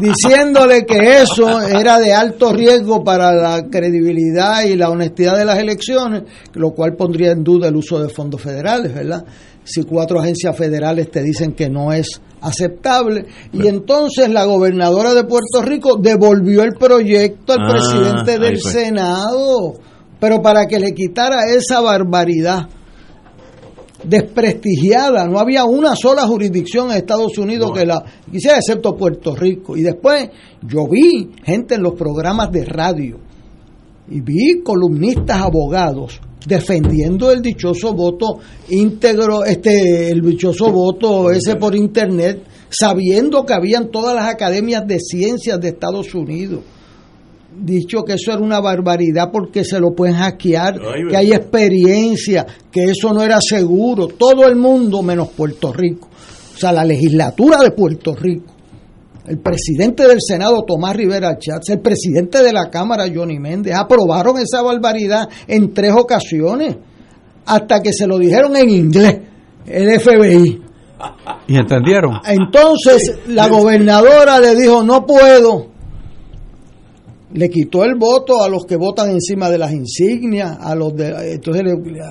diciéndole 0.00 0.86
que 0.86 1.20
eso 1.20 1.60
era 1.60 1.98
de 1.98 2.14
alto 2.14 2.54
riesgo 2.54 3.04
para 3.04 3.34
la 3.34 3.66
credibilidad 3.68 4.64
y 4.64 4.76
la 4.76 4.88
honestidad 4.88 5.36
de 5.36 5.44
las 5.44 5.58
elecciones, 5.58 6.22
lo 6.54 6.70
cual 6.70 6.94
pondría 6.96 7.32
en 7.32 7.44
duda 7.44 7.68
el 7.68 7.76
uso 7.76 8.02
de 8.02 8.08
fondos 8.08 8.40
federales, 8.40 8.94
¿verdad? 8.94 9.26
Si 9.64 9.84
cuatro 9.84 10.20
agencias 10.20 10.56
federales 10.56 11.10
te 11.10 11.22
dicen 11.22 11.52
que 11.52 11.68
no 11.68 11.92
es 11.92 12.20
aceptable. 12.40 13.26
Y 13.52 13.66
entonces 13.66 14.28
la 14.28 14.44
gobernadora 14.44 15.14
de 15.14 15.24
Puerto 15.24 15.62
Rico 15.62 15.96
devolvió 15.96 16.62
el 16.62 16.72
proyecto 16.72 17.52
al 17.52 17.60
Ah, 17.62 17.70
presidente 17.70 18.38
del. 18.38 18.60
Senado, 18.60 19.74
pero 20.18 20.42
para 20.42 20.66
que 20.66 20.78
le 20.78 20.92
quitara 20.92 21.46
esa 21.46 21.80
barbaridad 21.80 22.68
desprestigiada, 24.04 25.26
no 25.26 25.38
había 25.38 25.64
una 25.64 25.94
sola 25.94 26.22
jurisdicción 26.26 26.90
en 26.90 26.96
Estados 26.96 27.38
Unidos 27.38 27.70
que 27.72 27.86
la 27.86 28.02
quisiera, 28.30 28.56
excepto 28.56 28.96
Puerto 28.96 29.34
Rico. 29.36 29.76
Y 29.76 29.82
después 29.82 30.28
yo 30.62 30.88
vi 30.88 31.30
gente 31.44 31.76
en 31.76 31.82
los 31.82 31.94
programas 31.94 32.50
de 32.50 32.64
radio 32.64 33.18
y 34.08 34.20
vi 34.20 34.62
columnistas 34.64 35.40
abogados 35.40 36.20
defendiendo 36.46 37.30
el 37.30 37.42
dichoso 37.42 37.92
voto 37.94 38.38
íntegro, 38.68 39.44
este, 39.44 40.10
el 40.10 40.20
dichoso 40.22 40.70
voto 40.70 41.30
ese 41.30 41.56
por 41.56 41.74
internet, 41.74 42.42
sabiendo 42.68 43.44
que 43.44 43.54
habían 43.54 43.90
todas 43.90 44.14
las 44.14 44.28
academias 44.28 44.86
de 44.86 44.98
ciencias 44.98 45.60
de 45.60 45.68
Estados 45.68 46.14
Unidos 46.14 46.60
dicho 47.54 48.02
que 48.02 48.14
eso 48.14 48.32
era 48.32 48.40
una 48.40 48.60
barbaridad 48.60 49.30
porque 49.30 49.62
se 49.62 49.78
lo 49.78 49.92
pueden 49.94 50.16
hackear, 50.16 50.80
Ay, 50.80 51.02
que 51.10 51.16
hay 51.16 51.32
experiencia, 51.32 52.46
que 52.70 52.84
eso 52.84 53.12
no 53.12 53.22
era 53.22 53.40
seguro. 53.42 54.08
Todo 54.08 54.46
el 54.48 54.56
mundo 54.56 55.02
menos 55.02 55.28
Puerto 55.28 55.70
Rico. 55.70 56.08
O 56.54 56.58
sea, 56.58 56.72
la 56.72 56.84
legislatura 56.84 57.58
de 57.58 57.72
Puerto 57.72 58.14
Rico 58.14 58.52
el 59.26 59.38
presidente 59.38 60.06
del 60.06 60.18
Senado, 60.20 60.64
Tomás 60.66 60.96
Rivera 60.96 61.38
Chats, 61.38 61.70
el 61.70 61.80
presidente 61.80 62.42
de 62.42 62.52
la 62.52 62.70
Cámara, 62.70 63.04
Johnny 63.12 63.38
Méndez, 63.38 63.74
aprobaron 63.74 64.38
esa 64.38 64.62
barbaridad 64.62 65.28
en 65.46 65.72
tres 65.72 65.92
ocasiones, 65.92 66.76
hasta 67.46 67.80
que 67.80 67.92
se 67.92 68.06
lo 68.06 68.18
dijeron 68.18 68.56
en 68.56 68.70
inglés, 68.70 69.20
el 69.66 70.00
FBI. 70.00 70.62
¿Y 71.48 71.56
entendieron? 71.56 72.20
Entonces 72.24 73.20
la 73.28 73.48
gobernadora 73.48 74.38
le 74.38 74.54
dijo, 74.54 74.82
no 74.82 75.04
puedo. 75.04 75.70
Le 77.34 77.48
quitó 77.48 77.84
el 77.84 77.94
voto 77.94 78.42
a 78.42 78.48
los 78.48 78.66
que 78.66 78.76
votan 78.76 79.10
encima 79.10 79.48
de 79.48 79.58
las 79.58 79.72
insignias, 79.72 80.58
a 80.60 80.74
los 80.74 80.94
de, 80.94 81.32
entonces 81.32 81.62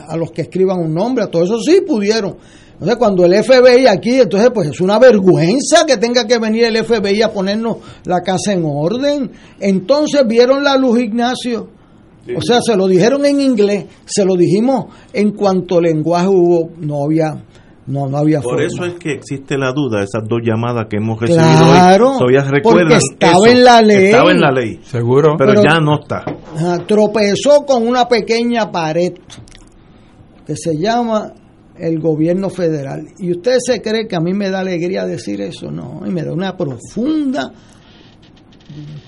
a 0.08 0.18
los 0.18 0.32
que 0.32 0.42
escriban 0.42 0.80
un 0.80 0.94
nombre, 0.94 1.24
a 1.24 1.28
todo 1.28 1.44
eso 1.44 1.60
sí 1.62 1.82
pudieron. 1.86 2.38
Entonces 2.82 2.98
cuando 2.98 3.26
el 3.26 3.44
FBI 3.44 3.86
aquí, 3.86 4.22
entonces 4.22 4.50
pues 4.52 4.70
es 4.70 4.82
una 4.82 4.98
vergüenza 4.98 5.86
que 5.86 5.98
tenga 5.98 6.26
que 6.26 6.40
venir 6.40 6.64
el 6.64 6.84
FBI 6.84 7.22
a 7.22 7.32
ponernos 7.32 7.78
la 8.06 8.22
casa 8.22 8.54
en 8.54 8.64
orden. 8.66 9.30
Entonces 9.60 10.26
vieron 10.28 10.64
la 10.64 10.76
luz, 10.78 11.00
Ignacio. 11.00 11.68
O 12.36 12.42
sea, 12.42 12.60
se 12.60 12.76
lo 12.76 12.88
dijeron 12.88 13.24
en 13.26 13.40
inglés, 13.40 13.86
se 14.06 14.26
lo 14.26 14.36
dijimos 14.36 14.86
en 15.14 15.32
cuanto 15.32 15.80
lenguaje 15.80 16.28
hubo, 16.28 16.72
no 16.80 17.04
había 17.06 17.44
no, 17.86 18.08
no 18.08 18.18
había 18.18 18.40
Por 18.42 18.54
forma. 18.54 18.66
eso 18.68 18.86
es 18.86 18.94
que 19.00 19.12
existe 19.12 19.58
la 19.58 19.72
duda, 19.74 20.02
esas 20.04 20.24
dos 20.28 20.40
llamadas 20.44 20.86
que 20.90 20.98
hemos 20.98 21.20
recibido 21.20 21.44
Claro, 21.46 22.12
hoy. 22.12 22.18
Todavía 22.20 22.40
porque 22.42 22.56
recuerdan 22.58 22.98
estaba 22.98 23.34
eso, 23.34 23.46
en 23.48 23.64
la 23.64 23.82
ley. 23.82 24.06
Estaba 24.06 24.32
en 24.32 24.40
la 24.40 24.52
ley. 24.52 24.80
Seguro. 24.84 25.36
Pero, 25.38 25.52
Pero- 25.54 25.64
ya 25.64 25.80
no 25.80 26.00
está. 26.00 26.24
Ajá, 26.56 26.78
tropezó 26.88 27.64
con 27.66 27.86
una 27.88 28.08
pequeña 28.08 28.72
pared 28.72 29.14
que 30.46 30.56
se 30.56 30.78
llama 30.78 31.34
el 31.78 32.00
gobierno 32.00 32.50
federal. 32.50 33.08
¿Y 33.20 33.32
usted 33.32 33.58
se 33.60 33.82
cree 33.82 34.08
que 34.08 34.16
a 34.16 34.20
mí 34.20 34.34
me 34.34 34.50
da 34.50 34.60
alegría 34.60 35.06
decir 35.06 35.42
eso? 35.42 35.72
No, 35.72 36.02
y 36.06 36.10
me 36.12 36.24
da 36.24 36.34
una 36.34 36.56
profunda 36.56 37.52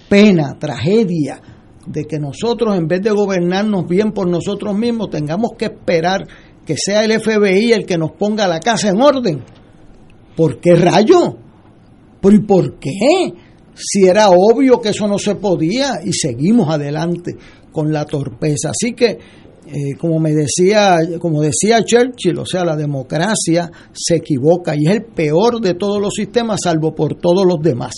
pena, 0.10 0.58
tragedia, 0.60 1.42
de 1.86 2.06
que 2.06 2.20
nosotros 2.20 2.78
en 2.78 2.88
vez 2.88 3.02
de 3.02 3.12
gobernarnos 3.12 3.88
bien 3.88 4.12
por 4.12 4.28
nosotros 4.28 4.78
mismos, 4.78 5.10
tengamos 5.10 5.52
que 5.58 5.66
esperar 5.66 6.26
que 6.66 6.76
sea 6.78 7.04
el 7.04 7.20
FBI 7.20 7.74
el 7.74 7.86
que 7.86 7.98
nos 7.98 8.12
ponga 8.12 8.48
la 8.48 8.60
casa 8.60 8.90
en 8.90 9.02
orden. 9.02 9.44
¿Por 10.36 10.60
qué 10.60 10.76
rayo? 10.76 11.38
¿Pero 12.22 12.36
y 12.36 12.40
por 12.40 12.80
qué? 12.80 13.34
Si 13.76 14.06
era 14.08 14.30
obvio 14.30 14.80
que 14.80 14.90
eso 14.90 15.08
no 15.08 15.18
se 15.18 15.36
podía 15.36 16.00
y 16.04 16.14
seguimos 16.14 16.70
adelante 16.70 17.36
con 17.72 17.92
la 17.92 18.06
torpeza. 18.06 18.70
Así 18.70 18.94
que, 18.94 19.18
eh, 19.68 19.96
como 19.98 20.20
me 20.20 20.34
decía, 20.34 20.98
como 21.20 21.42
decía 21.42 21.84
Churchill, 21.84 22.38
o 22.40 22.46
sea, 22.46 22.66
la 22.66 22.76
democracia 22.76 23.72
se 23.92 24.16
equivoca 24.16 24.76
y 24.76 24.88
es 24.88 24.96
el 24.96 25.04
peor 25.04 25.62
de 25.62 25.74
todos 25.74 26.02
los 26.02 26.14
sistemas, 26.14 26.62
salvo 26.64 26.94
por 26.94 27.16
todos 27.16 27.46
los 27.46 27.62
demás. 27.62 27.94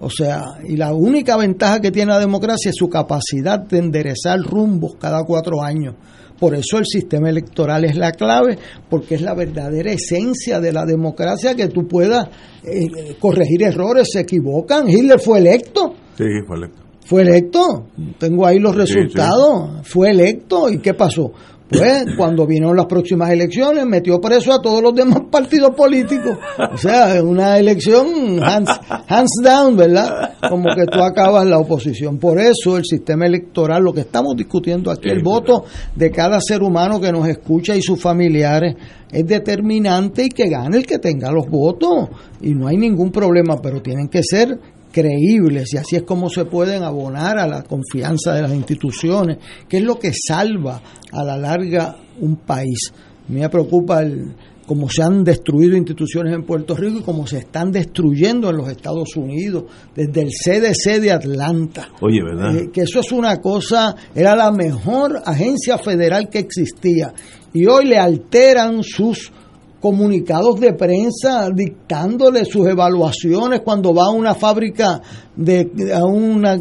O 0.00 0.08
sea, 0.08 0.42
y 0.66 0.76
la 0.76 0.94
única 0.94 1.36
ventaja 1.36 1.80
que 1.80 1.90
tiene 1.90 2.12
la 2.12 2.18
democracia 2.18 2.70
es 2.70 2.76
su 2.76 2.88
capacidad 2.88 3.60
de 3.60 3.78
enderezar 3.78 4.40
rumbos 4.40 4.94
cada 4.98 5.22
cuatro 5.24 5.62
años. 5.62 5.94
Por 6.38 6.54
eso 6.54 6.78
el 6.78 6.86
sistema 6.86 7.28
electoral 7.28 7.84
es 7.84 7.96
la 7.96 8.12
clave, 8.12 8.58
porque 8.88 9.16
es 9.16 9.20
la 9.20 9.34
verdadera 9.34 9.92
esencia 9.92 10.58
de 10.58 10.72
la 10.72 10.86
democracia 10.86 11.54
que 11.54 11.68
tú 11.68 11.86
puedas 11.86 12.28
eh, 12.64 13.14
corregir 13.18 13.62
errores, 13.62 14.08
se 14.10 14.20
equivocan. 14.20 14.88
Hitler 14.88 15.20
fue 15.20 15.40
electo, 15.40 15.94
Sí, 16.16 16.24
fue 16.46 16.56
electo. 16.56 16.89
Fue 17.04 17.22
electo. 17.22 17.86
Tengo 18.18 18.46
ahí 18.46 18.58
los 18.58 18.72
Sí, 18.72 18.78
resultados. 18.94 19.86
Fue 19.86 20.10
electo. 20.10 20.68
¿Y 20.68 20.78
qué 20.78 20.94
pasó? 20.94 21.32
Pues 21.70 22.04
cuando 22.16 22.46
vinieron 22.46 22.76
las 22.76 22.86
próximas 22.86 23.30
elecciones, 23.30 23.86
metió 23.86 24.20
preso 24.20 24.52
a 24.52 24.60
todos 24.60 24.82
los 24.82 24.94
demás 24.94 25.22
partidos 25.30 25.74
políticos. 25.74 26.36
O 26.72 26.76
sea, 26.76 27.22
una 27.22 27.58
elección 27.58 28.42
hands, 28.42 28.70
hands 29.08 29.30
down, 29.42 29.76
¿verdad? 29.76 30.34
Como 30.48 30.64
que 30.74 30.86
tú 30.86 31.00
acabas 31.00 31.46
la 31.46 31.58
oposición. 31.58 32.18
Por 32.18 32.40
eso 32.40 32.76
el 32.76 32.84
sistema 32.84 33.26
electoral, 33.26 33.82
lo 33.82 33.92
que 33.92 34.00
estamos 34.00 34.36
discutiendo 34.36 34.90
aquí, 34.90 35.08
el 35.08 35.22
voto 35.22 35.64
de 35.94 36.10
cada 36.10 36.40
ser 36.40 36.62
humano 36.62 37.00
que 37.00 37.12
nos 37.12 37.28
escucha 37.28 37.76
y 37.76 37.82
sus 37.82 38.00
familiares 38.00 38.74
es 39.10 39.26
determinante 39.26 40.24
y 40.24 40.28
que 40.28 40.48
gane 40.48 40.76
el 40.76 40.86
que 40.86 40.98
tenga 40.98 41.30
los 41.30 41.46
votos. 41.48 42.08
Y 42.40 42.54
no 42.54 42.66
hay 42.66 42.76
ningún 42.76 43.10
problema, 43.10 43.56
pero 43.62 43.80
tienen 43.80 44.08
que 44.08 44.22
ser 44.22 44.58
creíbles 44.92 45.72
y 45.74 45.76
así 45.76 45.96
es 45.96 46.02
como 46.02 46.28
se 46.28 46.44
pueden 46.44 46.82
abonar 46.82 47.38
a 47.38 47.46
la 47.46 47.62
confianza 47.62 48.34
de 48.34 48.42
las 48.42 48.54
instituciones, 48.54 49.38
que 49.68 49.78
es 49.78 49.82
lo 49.82 49.98
que 49.98 50.12
salva 50.12 50.80
a 51.12 51.24
la 51.24 51.36
larga 51.36 51.96
un 52.20 52.36
país. 52.36 52.92
Me 53.28 53.48
preocupa 53.48 54.02
el, 54.02 54.34
cómo 54.70 54.88
se 54.88 55.02
han 55.02 55.24
destruido 55.24 55.76
instituciones 55.76 56.32
en 56.32 56.44
Puerto 56.44 56.76
Rico 56.76 56.98
y 56.98 57.02
cómo 57.02 57.26
se 57.26 57.38
están 57.38 57.72
destruyendo 57.72 58.50
en 58.50 58.56
los 58.56 58.68
Estados 58.68 59.16
Unidos, 59.16 59.64
desde 59.96 60.22
el 60.22 60.28
CDC 60.28 61.00
de 61.00 61.10
Atlanta. 61.10 61.88
Oye, 62.00 62.22
¿verdad? 62.22 62.56
Eh, 62.56 62.70
que 62.72 62.82
eso 62.82 63.00
es 63.00 63.10
una 63.10 63.40
cosa, 63.40 63.96
era 64.14 64.36
la 64.36 64.52
mejor 64.52 65.22
agencia 65.24 65.76
federal 65.76 66.28
que 66.28 66.38
existía 66.38 67.12
y 67.52 67.66
hoy 67.66 67.86
le 67.86 67.98
alteran 67.98 68.84
sus 68.84 69.32
comunicados 69.80 70.60
de 70.60 70.74
prensa 70.74 71.48
dictándole 71.54 72.44
sus 72.44 72.66
evaluaciones 72.68 73.60
cuando 73.60 73.94
va 73.94 74.06
a 74.06 74.10
una 74.10 74.34
fábrica 74.34 75.00
de 75.34 75.92
a 75.94 76.04
una 76.04 76.56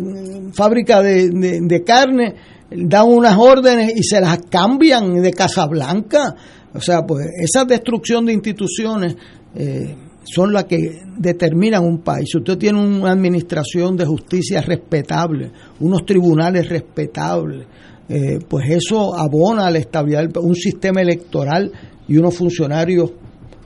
fábrica 0.54 1.02
de, 1.02 1.30
de- 1.30 1.84
carne 1.84 2.36
dan 2.72 3.08
unas 3.08 3.36
órdenes 3.38 3.94
y 3.96 4.04
se 4.04 4.22
las 4.22 4.40
cambian 4.50 5.22
de 5.22 5.32
Casablanca 5.34 6.36
o 6.74 6.80
sea 6.80 7.02
pues 7.06 7.28
esa 7.42 7.66
destrucción 7.66 8.26
de 8.26 8.34
instituciones 8.34 9.16
eh, 9.56 9.96
son 10.24 10.54
las 10.54 10.66
que 10.66 11.02
determinan 11.18 11.84
un 11.84 12.02
país. 12.04 12.30
Si 12.32 12.38
usted 12.38 12.58
tiene 12.58 12.80
una 12.80 13.12
administración 13.12 13.98
de 13.98 14.06
justicia 14.06 14.62
respetable, 14.62 15.52
unos 15.80 16.06
tribunales 16.06 16.70
respetables, 16.70 17.66
eh, 18.08 18.38
pues 18.48 18.70
eso 18.70 19.16
abona 19.18 19.66
a 19.66 19.72
la 19.72 19.80
estabilidad, 19.80 20.30
un 20.38 20.54
sistema 20.54 21.02
electoral 21.02 21.72
y 22.10 22.18
unos 22.18 22.36
funcionarios 22.36 23.12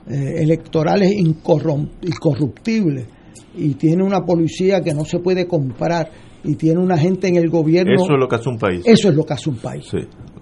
eh, 0.08 0.34
electorales 0.42 1.10
incorruptibles. 1.12 3.06
Y 3.56 3.74
tiene 3.74 4.04
una 4.04 4.20
policía 4.20 4.80
que 4.82 4.92
no 4.92 5.04
se 5.04 5.18
puede 5.18 5.46
comprar 5.46 6.10
y 6.44 6.54
tiene 6.56 6.80
una 6.80 6.98
gente 6.98 7.28
en 7.28 7.36
el 7.36 7.48
gobierno. 7.48 7.94
Eso 7.94 8.12
es 8.12 8.20
lo 8.20 8.28
que 8.28 8.36
hace 8.36 8.48
un 8.50 8.58
país. 8.58 8.82
Eso 8.84 9.08
es 9.08 9.14
lo 9.14 9.24
que 9.24 9.32
hace 9.32 9.48
un 9.48 9.56
país. 9.56 9.86
Sí. 9.90 9.98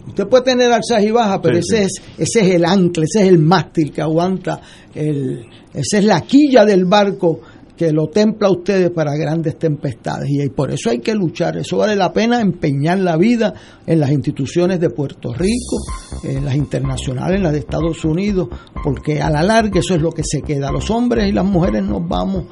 Usted 0.08 0.26
puede 0.26 0.42
tener 0.42 0.72
alzas 0.72 1.04
y 1.04 1.10
bajas, 1.12 1.38
pero 1.42 1.62
Sí, 1.62 1.76
ese, 1.76 1.88
sí. 1.88 2.02
Es, 2.18 2.36
ese 2.36 2.40
es 2.40 2.54
el 2.56 2.64
ancla, 2.64 3.04
ese 3.04 3.22
es 3.22 3.28
el 3.28 3.38
mástil 3.38 3.92
que 3.92 4.02
aguanta, 4.02 4.60
el, 4.94 5.46
esa 5.72 5.98
es 5.98 6.04
la 6.04 6.22
quilla 6.22 6.64
del 6.64 6.86
barco 6.86 7.40
que 7.82 7.92
lo 7.92 8.06
templa 8.06 8.46
a 8.46 8.52
ustedes 8.52 8.90
para 8.90 9.16
grandes 9.16 9.58
tempestades. 9.58 10.30
Y 10.30 10.48
por 10.50 10.70
eso 10.70 10.90
hay 10.90 11.00
que 11.00 11.14
luchar. 11.14 11.56
Eso 11.56 11.78
vale 11.78 11.96
la 11.96 12.12
pena 12.12 12.40
empeñar 12.40 12.98
la 12.98 13.16
vida 13.16 13.54
en 13.84 13.98
las 13.98 14.12
instituciones 14.12 14.78
de 14.78 14.90
Puerto 14.90 15.32
Rico, 15.32 15.78
en 16.22 16.44
las 16.44 16.54
internacionales, 16.54 17.38
en 17.38 17.42
las 17.42 17.52
de 17.52 17.58
Estados 17.58 18.04
Unidos, 18.04 18.48
porque 18.84 19.20
a 19.20 19.30
la 19.30 19.42
larga 19.42 19.80
eso 19.80 19.96
es 19.96 20.00
lo 20.00 20.12
que 20.12 20.22
se 20.24 20.42
queda. 20.42 20.70
Los 20.70 20.90
hombres 20.90 21.28
y 21.28 21.32
las 21.32 21.44
mujeres 21.44 21.82
nos 21.82 22.06
vamos 22.06 22.44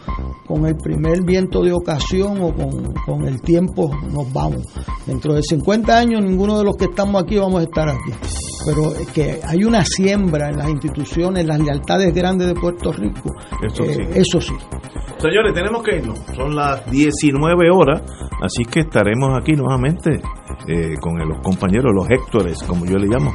con 0.49 0.67
el 0.67 0.75
primer 0.77 1.23
viento 1.23 1.63
de 1.63 1.73
ocasión 1.73 2.43
o 2.43 2.53
con, 2.53 2.93
con 3.07 3.29
el 3.29 3.41
tiempo 3.41 3.89
nos 4.13 4.33
vamos. 4.33 4.65
Dentro 5.07 5.35
de 5.35 5.43
50 5.43 5.97
años 5.97 6.23
ninguno 6.23 6.59
de 6.59 6.65
los 6.65 6.77
que 6.77 6.87
estamos 6.87 7.23
aquí 7.23 7.37
vamos 7.37 7.61
a 7.61 7.65
estar 7.65 7.89
aquí. 7.89 8.13
Pero 8.67 8.95
es 8.95 9.09
que 9.09 9.41
hay 9.43 9.65
una 9.65 9.85
siembra 9.85 10.51
en 10.51 10.59
las 10.59 10.69
instituciones, 10.69 11.43
en 11.43 11.49
las 11.49 11.61
lealtades 11.61 12.13
grandes 12.13 12.49
de 12.49 12.55
Puerto 12.55 12.93
Rico. 12.93 13.31
Eso 13.63 13.85
Eh. 13.85 14.11
Eso 14.15 14.41
sí. 14.41 14.55
Señores, 15.21 15.53
tenemos 15.53 15.83
que 15.83 15.99
irnos. 15.99 16.19
Son 16.35 16.57
las 16.57 16.91
19 16.91 17.71
horas, 17.71 18.03
así 18.43 18.65
que 18.65 18.81
estaremos 18.81 19.39
aquí 19.39 19.53
nuevamente 19.53 20.19
eh, 20.67 20.95
con 20.99 21.19
los 21.19 21.41
compañeros, 21.43 21.93
los 21.95 22.09
Héctores, 22.09 22.63
como 22.63 22.87
yo 22.87 22.97
le 22.97 23.07
llamo, 23.07 23.31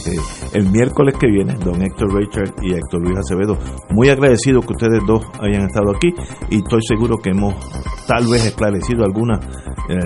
el 0.54 0.70
miércoles 0.70 1.14
que 1.18 1.28
viene, 1.28 1.54
don 1.54 1.80
Héctor 1.82 2.14
Richard 2.14 2.54
y 2.62 2.74
Héctor 2.74 3.02
Luis 3.02 3.18
Acevedo. 3.18 3.56
Muy 3.90 4.08
agradecido 4.08 4.60
que 4.60 4.72
ustedes 4.72 5.00
dos 5.06 5.24
hayan 5.40 5.66
estado 5.66 5.92
aquí 5.94 6.12
y 6.50 6.56
estoy 6.56 6.80
seguro 6.82 7.16
que 7.18 7.30
hemos 7.30 7.54
tal 8.08 8.26
vez 8.26 8.46
esclarecido 8.46 9.04
algunas 9.04 9.38
eh, 9.88 9.96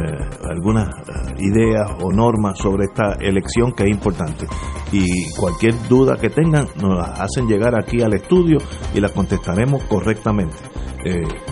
algunas 0.51 0.89
eh, 0.89 1.35
ideas 1.39 1.91
o 2.03 2.11
normas 2.11 2.59
sobre 2.59 2.85
esta 2.85 3.15
elección 3.21 3.73
que 3.73 3.85
es 3.85 3.91
importante. 3.91 4.47
Y 4.93 5.05
cualquier 5.39 5.75
duda 5.89 6.17
que 6.17 6.31
tengan, 6.31 6.67
nos 6.81 6.97
la 6.97 7.05
hacen 7.15 7.47
llegar 7.47 7.75
aquí 7.79 8.01
al 8.03 8.15
estudio 8.15 8.59
y 8.95 9.01
la 9.01 9.09
contestaremos 9.09 9.85
correctamente. 9.85 10.57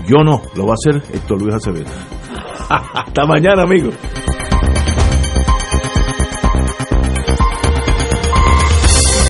Yo 0.07 0.19
no, 0.25 0.43
lo 0.55 0.67
va 0.67 0.73
a 0.73 0.75
hacer 0.75 1.03
Héctor 1.13 1.41
Luis 1.43 1.55
Acevedo. 1.55 1.87
Hasta 2.69 3.27
mañana, 3.27 3.63
amigos. 3.63 3.95